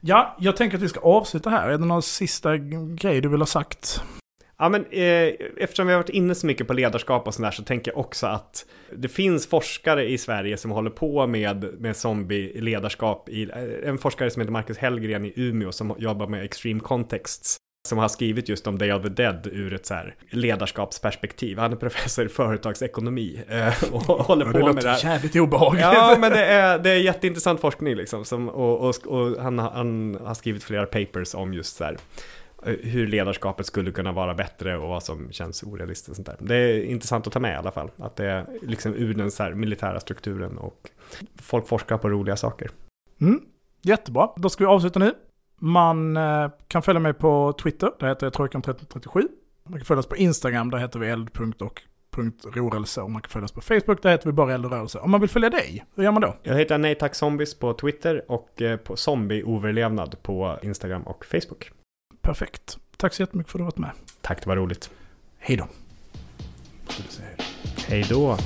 Ja, 0.00 0.36
jag 0.38 0.56
tänker 0.56 0.76
att 0.76 0.82
vi 0.82 0.88
ska 0.88 1.00
avsluta 1.00 1.50
här. 1.50 1.68
Är 1.68 1.78
det 1.78 1.84
någon 1.84 2.02
sista 2.02 2.56
grej 2.94 3.20
du 3.20 3.28
vill 3.28 3.40
ha 3.40 3.46
sagt? 3.46 4.02
Ja, 4.62 4.68
men 4.68 4.84
eh, 4.90 5.34
eftersom 5.56 5.86
vi 5.86 5.92
har 5.92 6.00
varit 6.00 6.08
inne 6.08 6.34
så 6.34 6.46
mycket 6.46 6.66
på 6.66 6.72
ledarskap 6.72 7.26
och 7.26 7.34
sådär 7.34 7.50
så 7.50 7.62
tänker 7.62 7.90
jag 7.90 7.98
också 7.98 8.26
att 8.26 8.66
det 8.96 9.08
finns 9.08 9.46
forskare 9.46 10.08
i 10.08 10.18
Sverige 10.18 10.56
som 10.56 10.70
håller 10.70 10.90
på 10.90 11.26
med, 11.26 11.80
med 11.80 11.96
zombie-ledarskap. 11.96 13.28
I, 13.28 13.42
eh, 13.42 13.88
en 13.88 13.98
forskare 13.98 14.30
som 14.30 14.40
heter 14.40 14.52
Marcus 14.52 14.78
Hellgren 14.78 15.24
i 15.24 15.32
Umeå 15.36 15.72
som 15.72 15.94
jobbar 15.98 16.26
med 16.26 16.44
Extreme 16.44 16.80
Contexts. 16.80 17.56
Som 17.88 17.98
har 17.98 18.08
skrivit 18.08 18.48
just 18.48 18.66
om 18.66 18.78
Day 18.78 18.92
of 18.92 19.02
the 19.02 19.08
Dead 19.08 19.46
ur 19.52 19.74
ett 19.74 19.86
så 19.86 19.94
ledarskapsperspektiv. 20.30 21.58
Han 21.58 21.72
är 21.72 21.76
professor 21.76 22.26
i 22.26 22.28
företagsekonomi 22.28 23.40
eh, 23.48 23.94
och 23.94 24.02
håller 24.02 24.46
Det 24.46 24.60
på 24.60 24.72
med 24.72 24.84
det 24.84 24.90
här. 24.90 25.04
jävligt 25.04 25.36
obehagligt. 25.36 25.82
Ja, 25.82 26.16
men 26.20 26.32
det 26.32 26.44
är, 26.44 26.78
det 26.78 26.90
är 26.90 26.96
jätteintressant 26.96 27.60
forskning 27.60 27.94
liksom. 27.94 28.24
Som, 28.24 28.48
och 28.48 28.88
och, 28.88 29.06
och 29.06 29.42
han, 29.42 29.58
han 29.58 30.18
har 30.24 30.34
skrivit 30.34 30.64
flera 30.64 30.86
papers 30.86 31.34
om 31.34 31.54
just 31.54 31.76
så 31.76 31.84
här, 31.84 31.96
hur 32.64 33.06
ledarskapet 33.06 33.66
skulle 33.66 33.90
kunna 33.90 34.12
vara 34.12 34.34
bättre 34.34 34.76
och 34.76 34.88
vad 34.88 35.02
som 35.02 35.32
känns 35.32 35.62
orealistiskt. 35.62 36.08
Och 36.08 36.16
sånt 36.16 36.26
där. 36.26 36.36
Det 36.40 36.54
är 36.54 36.84
intressant 36.84 37.26
att 37.26 37.32
ta 37.32 37.40
med 37.40 37.52
i 37.52 37.56
alla 37.56 37.70
fall. 37.70 37.90
Att 37.96 38.16
det 38.16 38.26
är 38.26 38.46
liksom 38.62 38.94
ur 38.94 39.14
den 39.14 39.30
så 39.30 39.50
militära 39.50 40.00
strukturen 40.00 40.58
och 40.58 40.90
folk 41.36 41.68
forskar 41.68 41.98
på 41.98 42.08
roliga 42.08 42.36
saker. 42.36 42.70
Mm, 43.20 43.40
jättebra. 43.82 44.30
Då 44.36 44.48
ska 44.48 44.64
vi 44.64 44.68
avsluta 44.68 44.98
nu. 44.98 45.14
Man 45.58 46.16
eh, 46.16 46.50
kan 46.68 46.82
följa 46.82 47.00
mig 47.00 47.12
på 47.12 47.52
Twitter, 47.62 47.90
där 47.98 48.08
heter 48.08 48.26
jag 48.26 48.32
Trojkan1337. 48.32 49.22
Man 49.68 49.78
kan 49.78 49.84
följa 49.84 49.98
oss 49.98 50.08
på 50.08 50.16
Instagram, 50.16 50.70
där 50.70 50.78
heter 50.78 50.98
vi 50.98 51.08
eld. 51.08 51.30
och 51.62 51.82
rörelse. 52.54 53.00
Och 53.00 53.10
man 53.10 53.22
kan 53.22 53.30
följa 53.30 53.44
oss 53.44 53.52
på 53.52 53.60
Facebook, 53.60 54.02
där 54.02 54.10
heter 54.10 54.26
vi 54.26 54.32
bara 54.32 54.54
eld 54.54 54.64
och 54.64 54.70
rörelse. 54.70 54.98
Om 54.98 55.10
man 55.10 55.20
vill 55.20 55.30
följa 55.30 55.50
dig, 55.50 55.84
hur 55.94 56.04
gör 56.04 56.12
man 56.12 56.22
då? 56.22 56.36
Jag 56.42 56.58
heter 56.58 56.78
Nej 56.78 56.94
Tack 56.94 57.14
Zombies 57.14 57.58
på 57.58 57.74
Twitter 57.74 58.24
och 58.28 58.62
eh, 58.62 58.76
på 58.76 58.96
Zombie-overlevnad 58.96 60.22
på 60.22 60.58
Instagram 60.62 61.02
och 61.02 61.24
Facebook. 61.24 61.70
Perfekt. 62.22 62.78
Tack 62.96 63.14
så 63.14 63.22
jättemycket 63.22 63.52
för 63.52 63.58
att 63.58 63.60
du 63.60 63.64
varit 63.64 63.78
med. 63.78 63.90
Tack, 64.20 64.42
det 64.42 64.48
var 64.48 64.56
roligt. 64.56 64.90
Hej 65.38 65.56
då. 65.56 65.68
Hej 67.88 68.06
då! 68.08 68.38